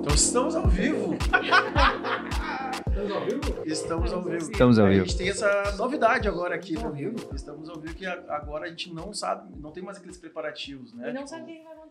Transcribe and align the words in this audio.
Então 0.00 0.14
estamos 0.14 0.56
ao 0.56 0.66
vivo. 0.66 1.14
Estamos 2.88 3.12
ao 3.12 3.20
vivo? 3.24 3.40
Estamos 3.64 4.12
ao 4.12 4.22
vivo. 4.22 4.36
Estamos 4.50 4.78
ao 4.78 4.86
A 4.86 4.90
vivo. 4.90 5.04
gente 5.06 5.16
tem 5.16 5.28
essa 5.30 5.72
novidade 5.76 6.26
agora 6.28 6.54
aqui. 6.56 6.76
Ao 6.82 6.90
vivo? 6.92 7.16
Estamos 7.34 7.68
ao 7.68 7.78
vivo 7.78 7.94
que 7.94 8.04
a- 8.04 8.24
agora 8.28 8.66
a 8.66 8.68
gente 8.68 8.92
não 8.92 9.12
sabe, 9.14 9.54
não 9.60 9.70
tem 9.70 9.82
mais 9.82 9.98
aqueles 9.98 10.16
preparativos, 10.18 10.92
né? 10.92 11.10
E 11.10 11.12
não 11.12 11.24
Tipo, 11.24 11.28
sabe 11.30 11.42
o 11.42 11.46
que 11.46 11.62
vai 11.62 11.74
né? 11.74 11.81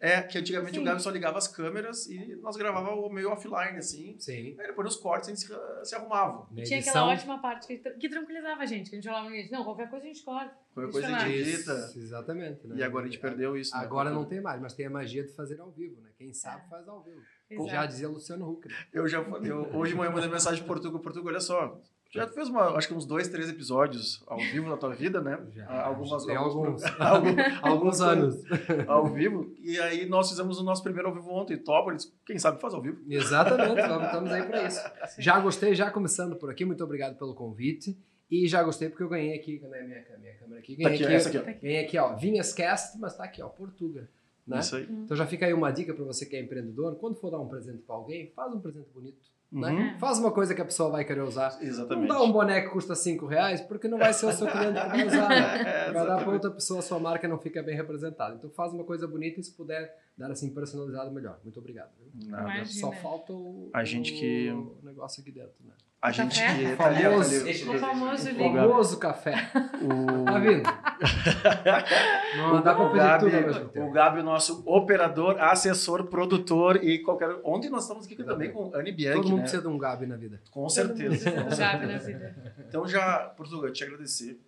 É, 0.00 0.22
que 0.22 0.38
antigamente 0.38 0.74
Sim. 0.74 0.80
o 0.80 0.84
Gabi 0.84 1.02
só 1.02 1.10
ligava 1.10 1.38
as 1.38 1.48
câmeras 1.48 2.06
e 2.08 2.36
nós 2.36 2.56
gravávamos 2.56 3.12
meio 3.12 3.30
offline, 3.30 3.78
assim. 3.78 4.16
Sim. 4.18 4.56
Aí 4.58 4.66
depois 4.66 4.84
nos 4.86 4.96
cortes 4.96 5.28
a 5.28 5.32
gente 5.34 5.40
se, 5.46 5.84
se 5.88 5.94
arrumava. 5.94 6.46
Na 6.50 6.62
Tinha 6.62 6.78
edição, 6.78 6.92
aquela 7.04 7.12
ótima 7.14 7.40
parte 7.40 7.66
que, 7.66 7.78
que 7.78 8.08
tranquilizava 8.08 8.62
a 8.62 8.66
gente, 8.66 8.90
que 8.90 8.96
a 8.96 8.98
gente 8.98 9.08
falava 9.08 9.28
no 9.28 9.34
início, 9.34 9.52
não, 9.52 9.64
qualquer 9.64 9.88
coisa 9.90 10.04
a 10.04 10.08
gente 10.08 10.22
corta. 10.24 10.54
Qualquer 10.74 10.92
coisa 10.92 11.08
a 11.08 11.18
gente 11.20 11.34
edita. 11.38 11.92
Exatamente. 11.96 12.66
né? 12.66 12.76
E 12.76 12.82
agora 12.82 13.06
a 13.06 13.08
gente 13.08 13.20
perdeu 13.20 13.56
isso. 13.56 13.74
né? 13.76 13.82
Agora 13.82 14.10
não 14.10 14.24
tem 14.24 14.40
mais, 14.40 14.60
mas 14.60 14.74
tem 14.74 14.86
a 14.86 14.90
magia 14.90 15.24
de 15.24 15.32
fazer 15.34 15.60
ao 15.60 15.70
vivo, 15.70 16.00
né? 16.00 16.10
Quem 16.16 16.32
sabe 16.32 16.68
faz 16.68 16.86
ao 16.88 17.02
vivo. 17.02 17.20
Exato. 17.48 17.70
Já 17.70 17.86
dizia 17.86 18.08
Luciano 18.08 18.48
Huck. 18.50 18.68
né? 18.68 18.74
Eu 18.92 19.06
já 19.08 19.24
falei, 19.24 19.50
eu- 19.50 19.70
hoje 19.74 19.92
de 19.92 19.98
manhã 19.98 20.08
eu 20.10 20.14
mandei 20.14 20.28
mensagem 20.30 20.58
pro 20.64 20.74
Portugal, 20.74 21.00
Portugal, 21.00 21.28
olha 21.28 21.40
só. 21.40 21.80
Já 22.10 22.26
fez 22.28 22.48
uma, 22.48 22.76
acho 22.76 22.88
que 22.88 22.94
uns 22.94 23.04
dois, 23.04 23.28
três 23.28 23.48
episódios 23.50 24.22
ao 24.26 24.38
vivo 24.38 24.68
na 24.70 24.76
tua 24.76 24.94
vida, 24.94 25.20
né? 25.20 25.38
Já. 25.54 25.66
Ah, 25.66 25.86
Algumas, 25.86 26.24
Tem 26.24 26.34
alguns, 26.36 26.82
alguns. 26.98 27.42
alguns, 27.62 28.00
anos. 28.00 28.42
ao 28.86 29.06
vivo. 29.06 29.52
E 29.60 29.78
aí 29.80 30.06
nós 30.06 30.28
fizemos 30.30 30.58
o 30.58 30.64
nosso 30.64 30.82
primeiro 30.82 31.08
ao 31.08 31.14
vivo 31.14 31.30
ontem. 31.30 31.56
Top, 31.58 31.90
eles, 31.90 32.10
quem 32.24 32.38
sabe 32.38 32.60
faz 32.60 32.72
ao 32.74 32.80
vivo. 32.80 32.98
Exatamente, 33.08 33.80
estamos 34.06 34.30
aí 34.30 34.42
para 34.44 34.66
isso. 34.66 34.80
Já 35.18 35.38
gostei, 35.40 35.74
já 35.74 35.90
começando 35.90 36.36
por 36.36 36.50
aqui, 36.50 36.64
muito 36.64 36.82
obrigado 36.82 37.16
pelo 37.18 37.34
convite. 37.34 37.96
E 38.30 38.48
já 38.48 38.62
gostei 38.62 38.88
porque 38.88 39.04
eu 39.04 39.08
ganhei 39.08 39.36
aqui, 39.36 39.58
cadê 39.58 39.78
a 39.78 39.84
minha, 39.84 40.04
minha 40.18 40.34
câmera 40.34 40.58
aqui? 40.60 40.76
Tá 40.76 40.88
Ganhei 40.88 40.94
aqui, 40.96 41.04
aqui, 41.04 41.14
essa 41.14 41.28
aqui, 41.28 41.38
ó. 41.38 41.60
ganhei 41.62 41.84
aqui, 41.84 41.98
ó, 41.98 42.16
Vinhas 42.16 42.52
Cast, 42.52 42.98
mas 42.98 43.16
tá 43.16 43.22
aqui, 43.24 43.40
ó, 43.40 43.48
Portuga. 43.48 44.08
Né? 44.46 44.58
Isso 44.58 44.74
aí. 44.76 44.84
Então 44.90 45.16
já 45.16 45.26
fica 45.26 45.46
aí 45.46 45.52
uma 45.54 45.70
dica 45.70 45.94
para 45.94 46.04
você 46.04 46.26
que 46.26 46.34
é 46.34 46.40
empreendedor, 46.40 46.96
quando 46.96 47.14
for 47.16 47.30
dar 47.30 47.38
um 47.40 47.46
presente 47.48 47.78
para 47.82 47.94
alguém, 47.94 48.32
faz 48.34 48.52
um 48.52 48.60
presente 48.60 48.88
bonito. 48.92 49.18
Né? 49.52 49.70
Uhum. 49.70 49.98
Faz 49.98 50.18
uma 50.18 50.32
coisa 50.32 50.54
que 50.54 50.60
a 50.60 50.64
pessoa 50.64 50.90
vai 50.90 51.04
querer 51.04 51.20
usar. 51.22 51.54
Não 51.54 51.62
Exatamente. 51.62 52.08
dá 52.08 52.20
um 52.22 52.32
boné 52.32 52.60
que 52.62 52.68
custa 52.68 52.94
5 52.94 53.26
reais, 53.26 53.60
porque 53.60 53.86
não 53.88 53.96
vai 53.96 54.12
ser 54.12 54.26
o 54.26 54.32
seu 54.32 54.46
cliente 54.46 54.72
que 54.80 54.86
vai 54.88 55.06
usar. 55.06 55.28
Né? 55.28 55.62
É, 55.88 55.92
Vai 55.92 56.06
dar 56.06 56.16
para 56.18 56.32
outra 56.32 56.50
pessoa, 56.50 56.80
a 56.80 56.82
sua 56.82 56.98
marca 56.98 57.28
não 57.28 57.38
fica 57.38 57.62
bem 57.62 57.76
representada. 57.76 58.34
Então 58.34 58.50
faz 58.50 58.72
uma 58.72 58.84
coisa 58.84 59.06
bonita 59.06 59.38
e 59.40 59.44
se 59.44 59.52
puder 59.52 59.94
dar 60.18 60.30
assim 60.30 60.52
personalizado, 60.52 61.10
melhor. 61.12 61.38
Muito 61.44 61.58
obrigado. 61.60 61.90
viu? 61.98 62.28
Nada. 62.30 62.42
Imagina. 62.42 62.66
Só 62.66 62.92
falta 63.00 63.32
o, 63.32 63.70
A 63.72 63.84
gente 63.84 64.12
que- 64.12 64.50
o 64.50 64.76
negócio 64.82 65.22
aqui 65.22 65.30
dentro, 65.30 65.54
né? 65.64 65.72
A 66.00 66.12
gente 66.12 66.38
Café? 66.38 66.70
que 66.70 66.76
tá 66.76 66.86
ali, 66.86 67.06
ó, 67.06 67.10
tá 67.10 67.16
ali. 67.16 67.40
Famoso. 67.40 67.70
O 67.72 67.78
famoso 67.78 68.30
O 68.30 68.34
famoso 68.36 68.98
café. 68.98 69.50
O, 69.82 70.24
Tá 70.30 70.38
vindo? 70.38 70.62
Não 72.36 72.62
dá 72.62 72.74
pra 72.74 72.84
o, 72.84 72.90
pedir 72.90 73.02
Gabi, 73.02 73.24
tudo 73.24 73.36
ao 73.36 73.42
mesmo 73.42 73.64
o 73.64 73.68
tempo. 73.68 73.90
Gabi, 73.92 74.20
o 74.20 74.22
nosso 74.22 74.62
operador, 74.66 75.40
assessor, 75.40 76.04
produtor 76.04 76.84
e 76.84 76.98
qualquer. 76.98 77.34
Ontem 77.42 77.70
nós 77.70 77.82
estamos 77.84 78.04
aqui 78.04 78.16
também 78.22 78.52
com 78.52 78.74
Anne 78.74 78.92
Bianchi. 78.92 79.16
Todo 79.16 79.24
mundo 79.28 79.36
né? 79.36 79.42
precisa 79.42 79.62
de 79.62 79.68
um 79.68 79.78
Gabi 79.78 80.06
na 80.06 80.16
vida. 80.16 80.40
Com 80.50 80.68
certeza. 80.68 81.30
com 81.30 81.38
O 81.38 81.50
certeza. 81.50 81.56
Gabi 81.56 81.86
na 81.86 81.98
vida. 81.98 82.54
Então 82.68 82.86
já, 82.86 83.18
Portugal, 83.36 83.70
te 83.72 83.82
agradecer. 83.82 84.38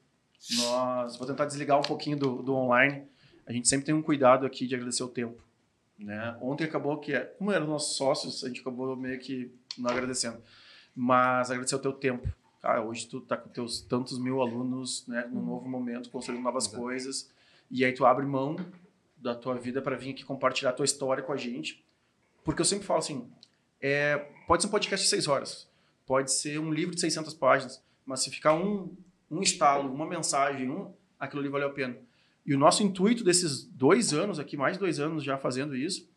Nós 0.59 1.17
vou 1.17 1.27
tentar 1.27 1.47
desligar 1.47 1.79
um 1.79 1.83
pouquinho 1.83 2.17
do, 2.17 2.43
do 2.43 2.55
online. 2.55 3.05
A 3.47 3.53
gente 3.53 3.67
sempre 3.67 3.87
tem 3.87 3.95
um 3.95 4.03
cuidado 4.03 4.47
aqui 4.47 4.67
de 4.67 4.75
agradecer 4.75 5.03
o 5.03 5.09
tempo. 5.09 5.43
Né? 5.99 6.37
Ontem 6.41 6.65
acabou 6.65 6.99
que, 6.99 7.19
como 7.39 7.51
eram 7.51 7.67
nossos 7.67 7.97
sócios, 7.97 8.45
a 8.45 8.49
gente 8.49 8.61
acabou 8.61 8.95
meio 8.95 9.19
que 9.19 9.51
não 9.77 9.91
agradecendo. 9.91 10.39
Mas 11.01 11.49
agradecer 11.49 11.77
o 11.77 11.79
teu 11.79 11.93
tempo. 11.93 12.27
Cara, 12.61 12.83
hoje 12.83 13.07
tu 13.07 13.21
tá 13.21 13.37
com 13.37 13.49
teus 13.49 13.81
tantos 13.81 14.19
mil 14.19 14.43
alunos, 14.43 15.07
né, 15.07 15.29
num 15.31 15.41
novo 15.41 15.69
momento, 15.69 16.11
construindo 16.11 16.43
novas 16.43 16.67
Exato. 16.67 16.83
coisas. 16.83 17.31
E 17.71 17.85
aí 17.85 17.93
tu 17.93 18.05
abre 18.05 18.27
mão 18.27 18.57
da 19.17 19.33
tua 19.33 19.55
vida 19.55 19.81
para 19.81 19.95
vir 19.95 20.11
aqui 20.11 20.25
compartilhar 20.25 20.71
a 20.71 20.73
tua 20.73 20.85
história 20.85 21.23
com 21.23 21.33
a 21.33 21.37
gente. 21.37 21.85
Porque 22.43 22.61
eu 22.61 22.65
sempre 22.65 22.85
falo 22.85 22.99
assim, 22.99 23.31
é, 23.81 24.17
pode 24.49 24.65
ser 24.65 24.67
um 24.67 24.73
podcast 24.73 25.05
de 25.05 25.09
seis 25.09 25.29
horas, 25.29 25.69
pode 26.05 26.33
ser 26.33 26.59
um 26.59 26.73
livro 26.73 26.97
de 26.97 27.01
600 27.01 27.33
páginas, 27.35 27.81
mas 28.05 28.19
se 28.19 28.31
ficar 28.31 28.55
um, 28.55 28.93
um 29.31 29.41
estalo, 29.41 29.95
uma 29.95 30.05
mensagem, 30.05 30.69
um, 30.69 30.93
aquilo 31.17 31.43
ali 31.43 31.49
valeu 31.49 31.69
a 31.69 31.73
pena. 31.73 31.97
E 32.45 32.53
o 32.53 32.59
nosso 32.59 32.83
intuito 32.83 33.23
desses 33.23 33.63
dois 33.63 34.13
anos 34.13 34.41
aqui, 34.41 34.57
mais 34.57 34.77
dois 34.77 34.99
anos 34.99 35.23
já 35.23 35.39
fazendo 35.39 35.77
isso, 35.77 36.11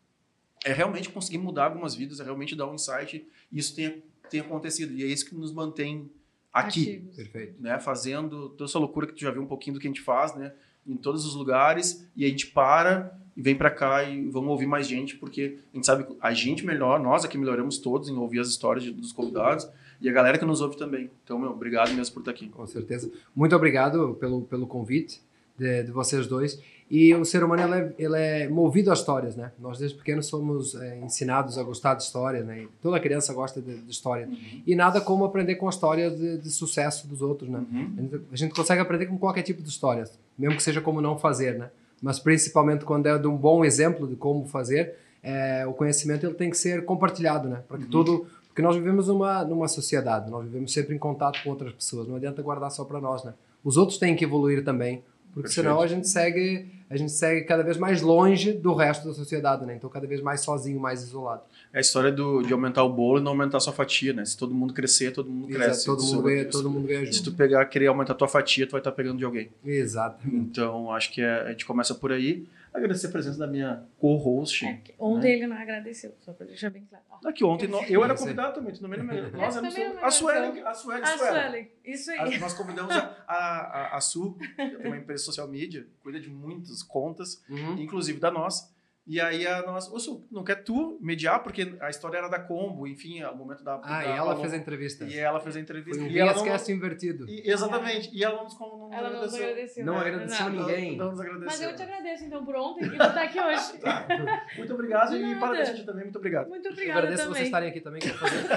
é 0.64 0.72
realmente 0.72 1.08
conseguir 1.08 1.38
mudar 1.38 1.66
algumas 1.66 1.94
vidas, 1.94 2.18
é 2.18 2.24
realmente 2.24 2.56
dar 2.56 2.66
um 2.66 2.74
insight. 2.74 3.24
E 3.52 3.58
isso 3.58 3.76
tem, 3.76 4.02
tem 4.32 4.40
acontecido. 4.40 4.92
E 4.94 5.02
é 5.02 5.06
isso 5.06 5.24
que 5.26 5.34
nos 5.34 5.52
mantém 5.52 6.10
aqui, 6.52 6.80
Ativos. 6.96 7.16
Perfeito. 7.16 7.54
né? 7.62 7.78
Fazendo 7.78 8.48
toda 8.50 8.68
essa 8.68 8.78
loucura 8.78 9.06
que 9.06 9.12
tu 9.14 9.20
já 9.20 9.30
viu 9.30 9.42
um 9.42 9.46
pouquinho 9.46 9.74
do 9.74 9.80
que 9.80 9.86
a 9.86 9.90
gente 9.90 10.00
faz, 10.02 10.34
né? 10.34 10.52
Em 10.86 10.96
todos 10.96 11.24
os 11.24 11.34
lugares. 11.34 12.06
E 12.16 12.24
a 12.24 12.28
gente 12.28 12.48
para 12.48 13.16
e 13.36 13.40
vem 13.40 13.54
para 13.54 13.70
cá 13.70 14.02
e 14.04 14.28
vamos 14.28 14.50
ouvir 14.50 14.66
mais 14.66 14.86
gente, 14.86 15.16
porque 15.16 15.56
a 15.72 15.76
gente 15.76 15.86
sabe 15.86 16.04
que 16.04 16.14
a 16.20 16.34
gente 16.34 16.66
melhor, 16.66 17.00
nós 17.00 17.24
aqui 17.24 17.38
melhoramos 17.38 17.78
todos 17.78 18.10
em 18.10 18.16
ouvir 18.16 18.40
as 18.40 18.48
histórias 18.48 18.84
de- 18.84 18.90
dos 18.92 19.10
convidados 19.10 19.66
e 20.02 20.08
a 20.08 20.12
galera 20.12 20.36
que 20.36 20.44
nos 20.44 20.60
ouve 20.60 20.76
também. 20.76 21.10
Então, 21.24 21.38
meu, 21.38 21.50
obrigado 21.50 21.94
mesmo 21.94 22.12
por 22.12 22.20
estar 22.20 22.30
aqui. 22.32 22.48
Com 22.50 22.66
certeza. 22.66 23.10
Muito 23.34 23.56
obrigado 23.56 24.14
pelo, 24.20 24.42
pelo 24.42 24.66
convite 24.66 25.22
de, 25.58 25.84
de 25.84 25.90
vocês 25.90 26.26
dois. 26.26 26.60
E 26.94 27.14
o 27.14 27.24
ser 27.24 27.42
humano 27.42 27.62
ele 27.62 27.74
é, 27.74 27.94
ele 27.98 28.16
é 28.18 28.48
movido 28.48 28.90
a 28.90 28.92
histórias, 28.92 29.34
né? 29.34 29.50
Nós 29.58 29.78
desde 29.78 29.96
pequenos 29.96 30.26
somos 30.26 30.74
é, 30.74 30.98
ensinados 30.98 31.56
a 31.56 31.62
gostar 31.62 31.94
de 31.94 32.02
história, 32.02 32.44
né? 32.44 32.64
E 32.64 32.68
Toda 32.82 33.00
criança 33.00 33.32
gosta 33.32 33.62
de, 33.62 33.78
de 33.80 33.90
história. 33.90 34.28
E 34.66 34.76
nada 34.76 35.00
como 35.00 35.24
aprender 35.24 35.54
com 35.54 35.66
a 35.66 35.70
história 35.70 36.10
de, 36.10 36.36
de 36.36 36.50
sucesso 36.50 37.08
dos 37.08 37.22
outros, 37.22 37.48
né? 37.48 37.64
Uhum. 37.72 37.94
A 37.96 38.00
gente, 38.02 38.20
a 38.32 38.36
gente 38.36 38.54
consegue 38.54 38.82
aprender 38.82 39.06
com 39.06 39.16
qualquer 39.16 39.40
tipo 39.40 39.62
de 39.62 39.70
história, 39.70 40.04
mesmo 40.38 40.54
que 40.58 40.62
seja 40.62 40.82
como 40.82 41.00
não 41.00 41.16
fazer, 41.18 41.58
né? 41.58 41.70
Mas 42.02 42.18
principalmente 42.18 42.84
quando 42.84 43.06
é 43.06 43.16
de 43.18 43.26
um 43.26 43.38
bom 43.38 43.64
exemplo 43.64 44.06
de 44.06 44.14
como 44.14 44.44
fazer, 44.46 44.94
é, 45.22 45.64
o 45.66 45.72
conhecimento 45.72 46.26
ele 46.26 46.34
tem 46.34 46.50
que 46.50 46.58
ser 46.58 46.84
compartilhado, 46.84 47.48
né? 47.48 47.62
Para 47.66 47.78
que 47.78 47.84
Uhum. 47.84 47.90
tudo, 47.90 48.26
porque 48.48 48.60
nós 48.60 48.76
vivemos 48.76 49.08
numa 49.08 49.42
numa 49.44 49.66
sociedade, 49.66 50.30
nós 50.30 50.44
vivemos 50.44 50.70
sempre 50.70 50.94
em 50.94 50.98
contato 50.98 51.42
com 51.42 51.48
outras 51.48 51.72
pessoas. 51.72 52.06
Não 52.06 52.16
adianta 52.16 52.42
guardar 52.42 52.70
só 52.70 52.84
para 52.84 53.00
nós, 53.00 53.24
né? 53.24 53.32
Os 53.64 53.78
outros 53.78 53.96
têm 53.96 54.14
que 54.14 54.24
evoluir 54.24 54.62
também, 54.62 55.02
porque 55.34 55.48
Perfeito. 55.48 55.66
senão 55.68 55.80
a 55.80 55.86
gente 55.86 56.08
segue 56.08 56.66
a 56.90 56.96
gente 56.98 57.10
segue 57.12 57.46
cada 57.46 57.62
vez 57.62 57.78
mais 57.78 58.02
longe 58.02 58.52
do 58.52 58.74
resto 58.74 59.08
da 59.08 59.14
sociedade, 59.14 59.64
né? 59.64 59.74
Então 59.76 59.88
cada 59.88 60.06
vez 60.06 60.20
mais 60.20 60.42
sozinho, 60.42 60.78
mais 60.78 61.02
isolado. 61.02 61.40
É 61.72 61.78
a 61.78 61.80
história 61.80 62.12
do, 62.12 62.42
de 62.42 62.52
aumentar 62.52 62.84
o 62.84 62.90
bolo 62.92 63.18
e 63.18 63.22
não 63.22 63.30
aumentar 63.32 63.56
a 63.56 63.60
sua 63.60 63.72
fatia, 63.72 64.12
né? 64.12 64.26
Se 64.26 64.36
todo 64.36 64.54
mundo 64.54 64.74
crescer, 64.74 65.10
todo 65.10 65.30
mundo 65.30 65.48
Exato, 65.48 65.64
cresce. 65.64 65.86
todo 65.86 66.02
Se- 66.02 66.12
mundo 66.14 66.22
ganha, 66.24 66.44
todo 66.44 66.68
mundo 66.70 66.86
ganha 66.86 67.06
Se 67.06 67.12
junto. 67.18 67.30
tu 67.30 67.36
pegar, 67.36 67.64
querer 67.64 67.86
aumentar 67.86 68.12
a 68.12 68.16
tua 68.16 68.28
fatia, 68.28 68.66
tu 68.66 68.72
vai 68.72 68.80
estar 68.80 68.92
pegando 68.92 69.16
de 69.16 69.24
alguém. 69.24 69.48
Exato. 69.64 70.18
Então, 70.30 70.92
acho 70.92 71.10
que 71.10 71.22
é- 71.22 71.40
a 71.46 71.50
gente 71.50 71.64
começa 71.64 71.94
por 71.94 72.12
aí. 72.12 72.44
Agradecer 72.74 73.08
a 73.08 73.10
presença 73.10 73.38
da 73.38 73.46
minha 73.46 73.84
co-host. 73.98 74.64
É, 74.66 74.74
que 74.74 74.94
ontem 74.98 75.32
ele 75.32 75.46
não 75.46 75.56
agradeceu, 75.56 76.14
só 76.20 76.32
pra 76.32 76.46
deixar 76.46 76.70
bem 76.70 76.86
claro. 76.88 77.04
Ó, 77.10 77.28
Aqui 77.28 77.44
ontem, 77.44 77.68
nó- 77.68 77.82
eu 77.82 78.02
era 78.02 78.14
convidado 78.14 78.54
também, 78.54 78.72
tu 78.72 78.80
também 78.80 78.98
não 78.98 79.04
me 79.04 79.20
Nós 79.30 79.56
éramos 79.56 79.76
a 80.02 80.10
Sueli, 80.10 80.60
a 80.62 80.72
Sueli, 80.74 81.02
A 81.02 81.18
Sueli. 81.18 81.72
Isso 81.84 82.10
aí. 82.10 82.34
A- 82.34 82.38
Nós 82.38 82.54
convidamos 82.54 82.96
a, 82.96 83.24
a, 83.28 83.36
a, 83.36 83.96
a 83.96 84.00
Su, 84.00 84.34
que 84.38 84.54
tem 84.56 84.86
uma 84.86 84.96
empresa 84.96 85.20
de 85.20 85.26
social 85.26 85.46
media, 85.48 85.86
cuida 86.02 86.18
de 86.18 86.30
muitas 86.30 86.82
contas, 86.82 87.42
Uhum. 87.50 87.74
inclusive 87.78 88.18
da 88.18 88.30
nossa. 88.30 88.71
E 89.04 89.20
aí 89.20 89.44
a 89.44 89.62
nossa, 89.62 89.90
Su, 89.98 90.28
não 90.30 90.44
quer 90.44 90.62
tu 90.62 90.96
mediar? 91.02 91.42
Porque 91.42 91.76
a 91.80 91.90
história 91.90 92.18
era 92.18 92.28
da 92.28 92.38
Combo, 92.38 92.86
enfim, 92.86 93.20
o 93.24 93.34
momento 93.34 93.64
da. 93.64 93.74
Ah, 93.74 93.78
da 93.78 94.02
e 94.04 94.06
ela 94.10 94.16
Paloma. 94.18 94.40
fez 94.42 94.52
a 94.52 94.56
entrevista. 94.56 95.04
E 95.04 95.18
ela 95.18 95.40
fez 95.40 95.56
a 95.56 95.60
entrevista. 95.60 95.98
Foi 95.98 96.08
um 96.08 96.12
e 96.12 96.18
ela 96.20 96.32
não, 96.32 96.42
Viascast 96.44 96.70
invertido. 96.72 97.28
e- 97.28 97.42
Exatamente. 97.50 98.10
E 98.16 98.22
ela 98.22 98.36
não 98.36 98.44
nos, 98.44 98.56
não 98.60 98.78
nos 98.78 98.92
Ela 98.92 99.10
não 99.10 99.16
agradeceu. 99.16 99.42
agradeceu. 99.48 99.84
Não 99.84 99.94
né? 99.94 100.00
agradeceu 100.00 100.44
Nada. 100.50 100.56
ninguém. 100.56 100.96
Não, 100.96 101.04
não 101.06 101.10
nos 101.12 101.20
agradeceu. 101.20 101.46
Mas 101.46 101.60
eu 101.62 101.74
te 101.76 101.82
agradeço 101.82 102.24
então 102.26 102.44
por 102.44 102.54
ontem 102.54 102.84
e 102.84 102.90
por 102.90 102.94
estar 102.94 103.22
aqui 103.22 103.40
hoje. 103.40 103.72
Muito 104.56 104.74
obrigado 104.74 105.16
e 105.16 105.34
parabéns 105.40 105.68
a 105.70 105.74
ti 105.74 105.84
também, 105.84 106.04
muito 106.04 106.16
obrigado. 106.18 106.48
Muito 106.48 106.66
Eu 106.68 106.72
obrigada 106.72 106.98
agradeço 107.00 107.22
também. 107.24 107.34
vocês 107.34 107.48
estarem 107.48 107.68
aqui 107.70 107.80
também, 107.80 108.00
que 108.00 108.08
fazer, 108.10 108.48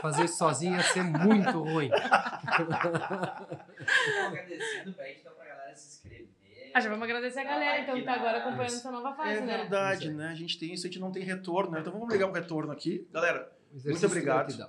fazer 0.00 0.24
isso 0.24 0.36
sozinho 0.38 0.74
ia 0.76 0.82
ser 0.82 1.02
muito 1.04 1.62
ruim. 1.62 1.90
agradecido, 4.26 4.92
pede 4.94 5.20
então 5.20 5.32
pra 5.34 5.44
galera 5.46 5.74
se 5.76 5.88
inscrever. 5.96 6.28
Ah, 6.74 6.80
já 6.80 6.88
vamos 6.88 7.04
agradecer 7.04 7.40
a 7.40 7.44
galera 7.44 7.82
então 7.82 7.94
que 7.94 8.02
tá 8.02 8.14
agora 8.14 8.38
acompanhando 8.38 8.74
essa 8.74 8.90
nova 8.90 9.12
fase, 9.14 9.38
É 9.38 9.40
né? 9.40 9.56
verdade, 9.58 10.10
né? 10.12 10.28
A 10.28 10.34
gente 10.34 10.58
tem 10.58 10.72
isso, 10.72 10.86
a 10.86 10.90
gente 10.90 11.00
não 11.00 11.10
tem 11.12 11.22
retorno, 11.22 11.70
né? 11.72 11.80
Então 11.80 11.92
vamos 11.92 12.08
ligar 12.12 12.26
um 12.28 12.32
retorno 12.32 12.72
aqui. 12.72 13.06
Galera, 13.12 13.50
Muito 13.84 14.06
obrigado. 14.06 14.68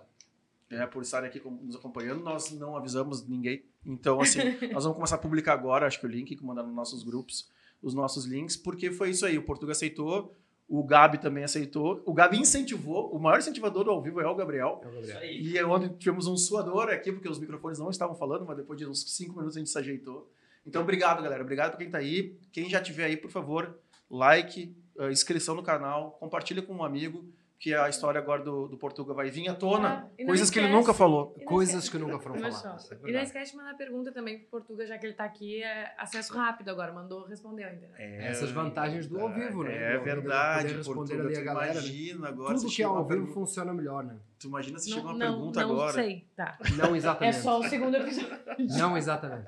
é, 0.69 0.85
por 0.85 1.01
estarem 1.03 1.29
aqui 1.29 1.41
nos 1.61 1.75
acompanhando. 1.75 2.23
Nós 2.23 2.51
não 2.51 2.75
avisamos 2.75 3.27
ninguém. 3.27 3.63
Então, 3.85 4.19
assim, 4.21 4.39
nós 4.71 4.83
vamos 4.83 4.95
começar 4.95 5.15
a 5.15 5.19
publicar 5.19 5.53
agora, 5.53 5.85
acho 5.87 5.99
que 5.99 6.05
o 6.05 6.09
link, 6.09 6.35
que 6.35 6.43
mandar 6.43 6.63
nos 6.63 6.73
nossos 6.75 7.03
grupos, 7.03 7.49
os 7.81 7.93
nossos 7.93 8.25
links, 8.25 8.55
porque 8.57 8.91
foi 8.91 9.09
isso 9.09 9.25
aí. 9.25 9.37
O 9.37 9.43
Portugal 9.43 9.71
aceitou, 9.73 10.33
o 10.67 10.83
Gabi 10.83 11.17
também 11.19 11.43
aceitou. 11.43 12.01
O 12.05 12.13
Gabi 12.13 12.37
incentivou, 12.39 13.13
o 13.13 13.19
maior 13.19 13.39
incentivador 13.39 13.83
do 13.83 13.91
ao 13.91 14.01
vivo 14.01 14.21
é 14.21 14.27
o 14.27 14.35
Gabriel. 14.35 14.81
É 14.83 14.87
o 14.87 14.91
Gabriel. 14.91 15.23
E 15.23 15.57
é 15.57 15.65
onde 15.65 15.89
tivemos 15.97 16.27
um 16.27 16.37
suador 16.37 16.89
aqui, 16.89 17.11
porque 17.11 17.27
os 17.29 17.39
microfones 17.39 17.77
não 17.79 17.89
estavam 17.89 18.15
falando, 18.15 18.45
mas 18.45 18.57
depois 18.57 18.79
de 18.79 18.85
uns 18.87 19.03
cinco 19.15 19.35
minutos 19.35 19.55
a 19.57 19.59
gente 19.59 19.69
se 19.69 19.77
ajeitou. 19.77 20.31
Então, 20.65 20.81
obrigado, 20.81 21.21
galera. 21.21 21.43
Obrigado 21.43 21.71
por 21.71 21.77
quem 21.77 21.89
tá 21.89 21.97
aí. 21.97 22.37
Quem 22.51 22.69
já 22.69 22.81
tiver 22.81 23.05
aí, 23.05 23.17
por 23.17 23.29
favor, 23.31 23.77
like, 24.09 24.75
eh, 24.99 25.11
inscrição 25.11 25.55
no 25.55 25.63
canal, 25.63 26.11
compartilha 26.19 26.61
com 26.61 26.73
um 26.73 26.83
amigo, 26.83 27.25
que 27.59 27.73
a 27.73 27.87
história 27.87 28.19
agora 28.19 28.43
do, 28.43 28.67
do 28.67 28.77
Portuga 28.77 29.13
vai 29.13 29.29
vir 29.31 29.47
à 29.47 29.55
tona. 29.55 30.09
Não 30.19 30.25
coisas 30.25 30.49
que 30.49 30.59
ele 30.59 30.65
esquece- 30.67 30.79
nunca 30.81 30.93
falou. 30.93 31.33
Coisas 31.45 31.75
esquece- 31.85 31.91
que 31.91 31.97
nunca 31.97 32.19
foram 32.19 32.35
faladas. 32.35 32.91
é 32.91 33.09
E 33.09 33.13
não 33.13 33.21
esquece 33.21 33.51
de 33.51 33.57
mandar 33.57 33.73
pergunta 33.75 34.11
também 34.11 34.39
pro 34.39 34.49
Portuga, 34.49 34.85
já 34.85 34.97
que 34.97 35.05
ele 35.05 35.13
tá 35.13 35.23
aqui, 35.23 35.63
é 35.63 35.93
acesso 35.97 36.33
rápido 36.33 36.67
agora, 36.69 36.91
mandou, 36.91 37.25
respondeu, 37.25 37.65
entendeu? 37.69 37.89
É, 37.95 38.27
Essas 38.27 38.51
vantagens 38.51 39.07
do 39.07 39.17
ao 39.17 39.33
vivo, 39.33 39.63
né? 39.63 39.93
É 39.93 39.97
de 39.97 40.03
verdade, 40.03 40.73
responder 40.73 41.15
Portuga, 41.15 41.23
ali 41.29 41.37
a 41.37 41.41
galera, 41.41 41.73
né? 41.75 41.79
imagina 41.79 42.27
agora. 42.27 42.55
Tudo 42.55 42.69
que 42.69 42.81
é 42.81 42.85
ao 42.85 42.95
vivo 42.97 43.07
pergunta- 43.07 43.33
funciona 43.33 43.73
melhor, 43.73 44.03
né? 44.03 44.17
Tu 44.43 44.47
imagina 44.49 44.77
se 44.77 44.89
Não, 44.89 44.97
chega 44.97 45.07
uma 45.09 45.17
não, 45.17 45.31
pergunta 45.37 45.61
não 45.61 45.71
agora. 45.71 45.93
sei, 45.93 46.27
tá. 46.35 46.57
Não 46.75 46.93
É 46.93 46.97
exatamente. 46.97 47.37
só 47.37 47.59
o 47.61 47.63
segundo 47.63 47.95
episódio. 47.95 48.37
Não 48.77 48.97
exatamente. 48.97 49.45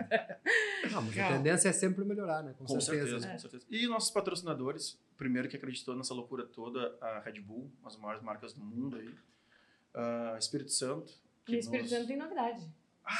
Não, 0.89 1.01
mas 1.01 1.17
a 1.19 1.27
tendência 1.27 1.67
é 1.67 1.71
sempre 1.73 2.05
melhorar, 2.05 2.41
né? 2.43 2.53
Com, 2.57 2.63
Com 2.63 2.79
certeza. 2.79 3.07
certeza, 3.19 3.27
com 3.33 3.37
certeza. 3.39 3.65
E 3.69 3.85
nossos 3.87 4.09
patrocinadores, 4.11 4.93
o 4.93 5.17
primeiro 5.17 5.49
que 5.49 5.57
acreditou 5.57 5.97
nessa 5.97 6.13
loucura 6.13 6.45
toda, 6.45 6.95
a 7.01 7.19
Red 7.19 7.41
Bull, 7.41 7.69
uma 7.81 7.89
das 7.89 7.97
maiores 7.99 8.23
marcas 8.23 8.53
do 8.53 8.63
mundo 8.63 8.95
aí. 8.95 9.13
A 9.93 10.37
Espírito 10.39 10.71
Santo. 10.71 11.11
que 11.45 11.53
E 11.53 11.55
o 11.57 11.59
Espírito 11.59 11.83
nos- 11.83 11.91
Santo 11.91 12.07
tem 12.07 12.17
novidade. 12.17 12.61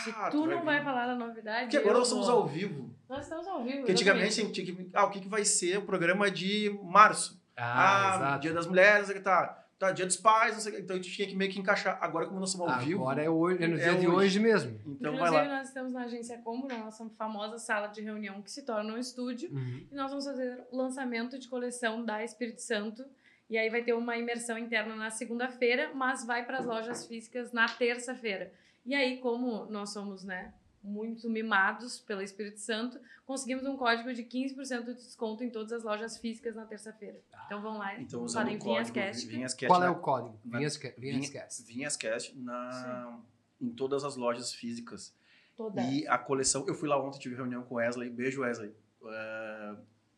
Se 0.04 0.10
Ah, 0.16 0.30
tu 0.32 0.46
não 0.48 0.64
vai 0.64 0.82
falar 0.82 1.08
da 1.08 1.16
novidade. 1.16 1.66
Porque 1.66 1.78
agora 1.78 2.00
nós 2.00 2.08
estamos 2.08 2.28
vou. 2.28 2.38
ao 2.38 2.48
vivo. 2.48 2.96
Nós 3.10 3.24
estamos 3.26 3.46
ao 3.48 3.64
vivo. 3.64 3.78
Porque 3.80 3.92
antigamente 3.92 4.24
a 4.24 4.28
exatamente. 4.28 4.56
gente 4.58 4.74
tinha 4.76 4.86
que. 4.86 4.98
Ah, 4.98 5.04
o 5.06 5.10
que, 5.12 5.20
que 5.20 5.28
vai 5.28 5.44
ser 5.44 5.78
o 5.78 5.82
programa 5.84 6.32
de 6.32 6.70
março? 6.84 7.40
Ah, 7.56 8.14
Ah, 8.14 8.16
exato. 8.16 8.42
Dia 8.42 8.54
das 8.54 8.66
Mulheres, 8.66 9.08
não 9.10 9.16
que 9.16 9.22
tá. 9.22 9.65
Tá, 9.78 9.92
Dia 9.92 10.06
dos 10.06 10.16
Pais, 10.16 10.54
não 10.54 10.62
sei 10.62 10.72
o 10.72 10.76
que. 10.76 10.82
Então 10.84 10.96
a 10.96 11.00
gente 11.02 11.12
tinha 11.12 11.28
que 11.28 11.36
meio 11.36 11.52
que 11.52 11.60
encaixar. 11.60 11.98
Agora, 12.02 12.28
como 12.28 12.40
nós 12.40 12.50
estamos 12.52 12.72
ao 12.72 12.80
vivo. 12.80 13.02
Agora 13.02 13.24
é, 13.24 13.30
hoje, 13.30 13.64
é 13.64 13.68
no 13.68 13.76
É 13.78 13.84
dia 13.84 13.96
de 13.96 14.08
hoje. 14.08 14.16
hoje 14.16 14.40
mesmo. 14.40 14.80
Então 14.86 15.12
vai 15.18 15.28
Inclusive, 15.28 15.48
lá. 15.50 15.58
nós 15.58 15.68
estamos 15.68 15.92
na 15.94 16.04
agência 16.04 16.38
Combo, 16.38 16.68
na 16.68 16.78
nossa 16.78 17.10
famosa 17.18 17.58
sala 17.58 17.88
de 17.88 18.02
reunião 18.02 18.42
que 18.42 18.50
se 18.52 18.64
torna 18.64 18.94
um 18.94 18.98
estúdio. 18.98 19.52
Uhum. 19.52 19.88
E 19.92 19.96
nós 19.96 20.10
vamos 20.12 20.26
fazer 20.26 20.64
o 20.72 20.78
lançamento 20.78 21.38
de 21.38 21.50
coleção 21.50 22.06
da 22.06 22.24
Espírito 22.24 22.62
Santo. 22.62 23.06
E 23.50 23.58
aí 23.58 23.70
vai 23.70 23.84
ter 23.84 23.94
uma 23.94 24.18
imersão 24.18 24.58
interna 24.58 24.96
na 24.96 25.10
segunda-feira, 25.10 25.92
mas 25.94 26.26
vai 26.26 26.46
para 26.46 26.60
as 26.60 26.66
lojas 26.66 27.06
físicas 27.06 27.52
na 27.52 27.68
terça-feira. 27.68 28.52
E 28.86 28.96
aí, 28.96 29.18
como 29.18 29.66
nós 29.66 29.92
somos, 29.92 30.24
né, 30.24 30.54
muito 30.86 31.30
mimados 31.30 32.00
pelo 32.00 32.22
Espírito 32.22 32.60
Santo, 32.60 33.00
conseguimos 33.26 33.66
um 33.66 33.76
código 33.76 34.14
de 34.14 34.24
15% 34.24 34.86
de 34.86 34.94
desconto 34.94 35.44
em 35.44 35.50
todas 35.50 35.72
as 35.74 35.84
lojas 35.84 36.18
físicas 36.18 36.56
na 36.56 36.66
terça-feira. 36.66 37.20
Então 37.46 37.62
vão 37.62 37.78
lá, 37.78 38.00
Então 38.00 38.22
usando 38.24 38.44
podem 38.44 38.58
o 38.58 38.60
código 38.60 38.94
Vinhascast. 38.94 39.28
Vinhascast 39.28 39.68
Qual 39.68 39.82
é 39.84 39.86
na- 39.86 39.92
o 39.92 40.00
código? 40.00 40.40
na- 40.46 40.58
Vinhas, 40.60 40.78
Vinhas 40.78 40.96
Vinha- 40.98 41.32
Cast. 41.32 41.64
Vinhascast 41.64 42.38
na, 42.38 43.20
em 43.62 43.70
todas 43.70 44.04
as 44.04 44.16
lojas 44.16 44.54
físicas. 44.54 45.14
Todas. 45.58 45.84
E 45.86 46.08
a 46.08 46.18
coleção, 46.18 46.66
eu 46.68 46.76
fui 46.76 46.88
lá 46.90 47.02
ontem, 47.02 47.18
tive 47.20 47.36
reunião 47.36 47.64
com 47.64 47.76
o 47.76 47.78
Wesley, 47.78 48.10
beijo 48.10 48.42
Wesley. 48.42 48.74
Eh, 49.06 49.76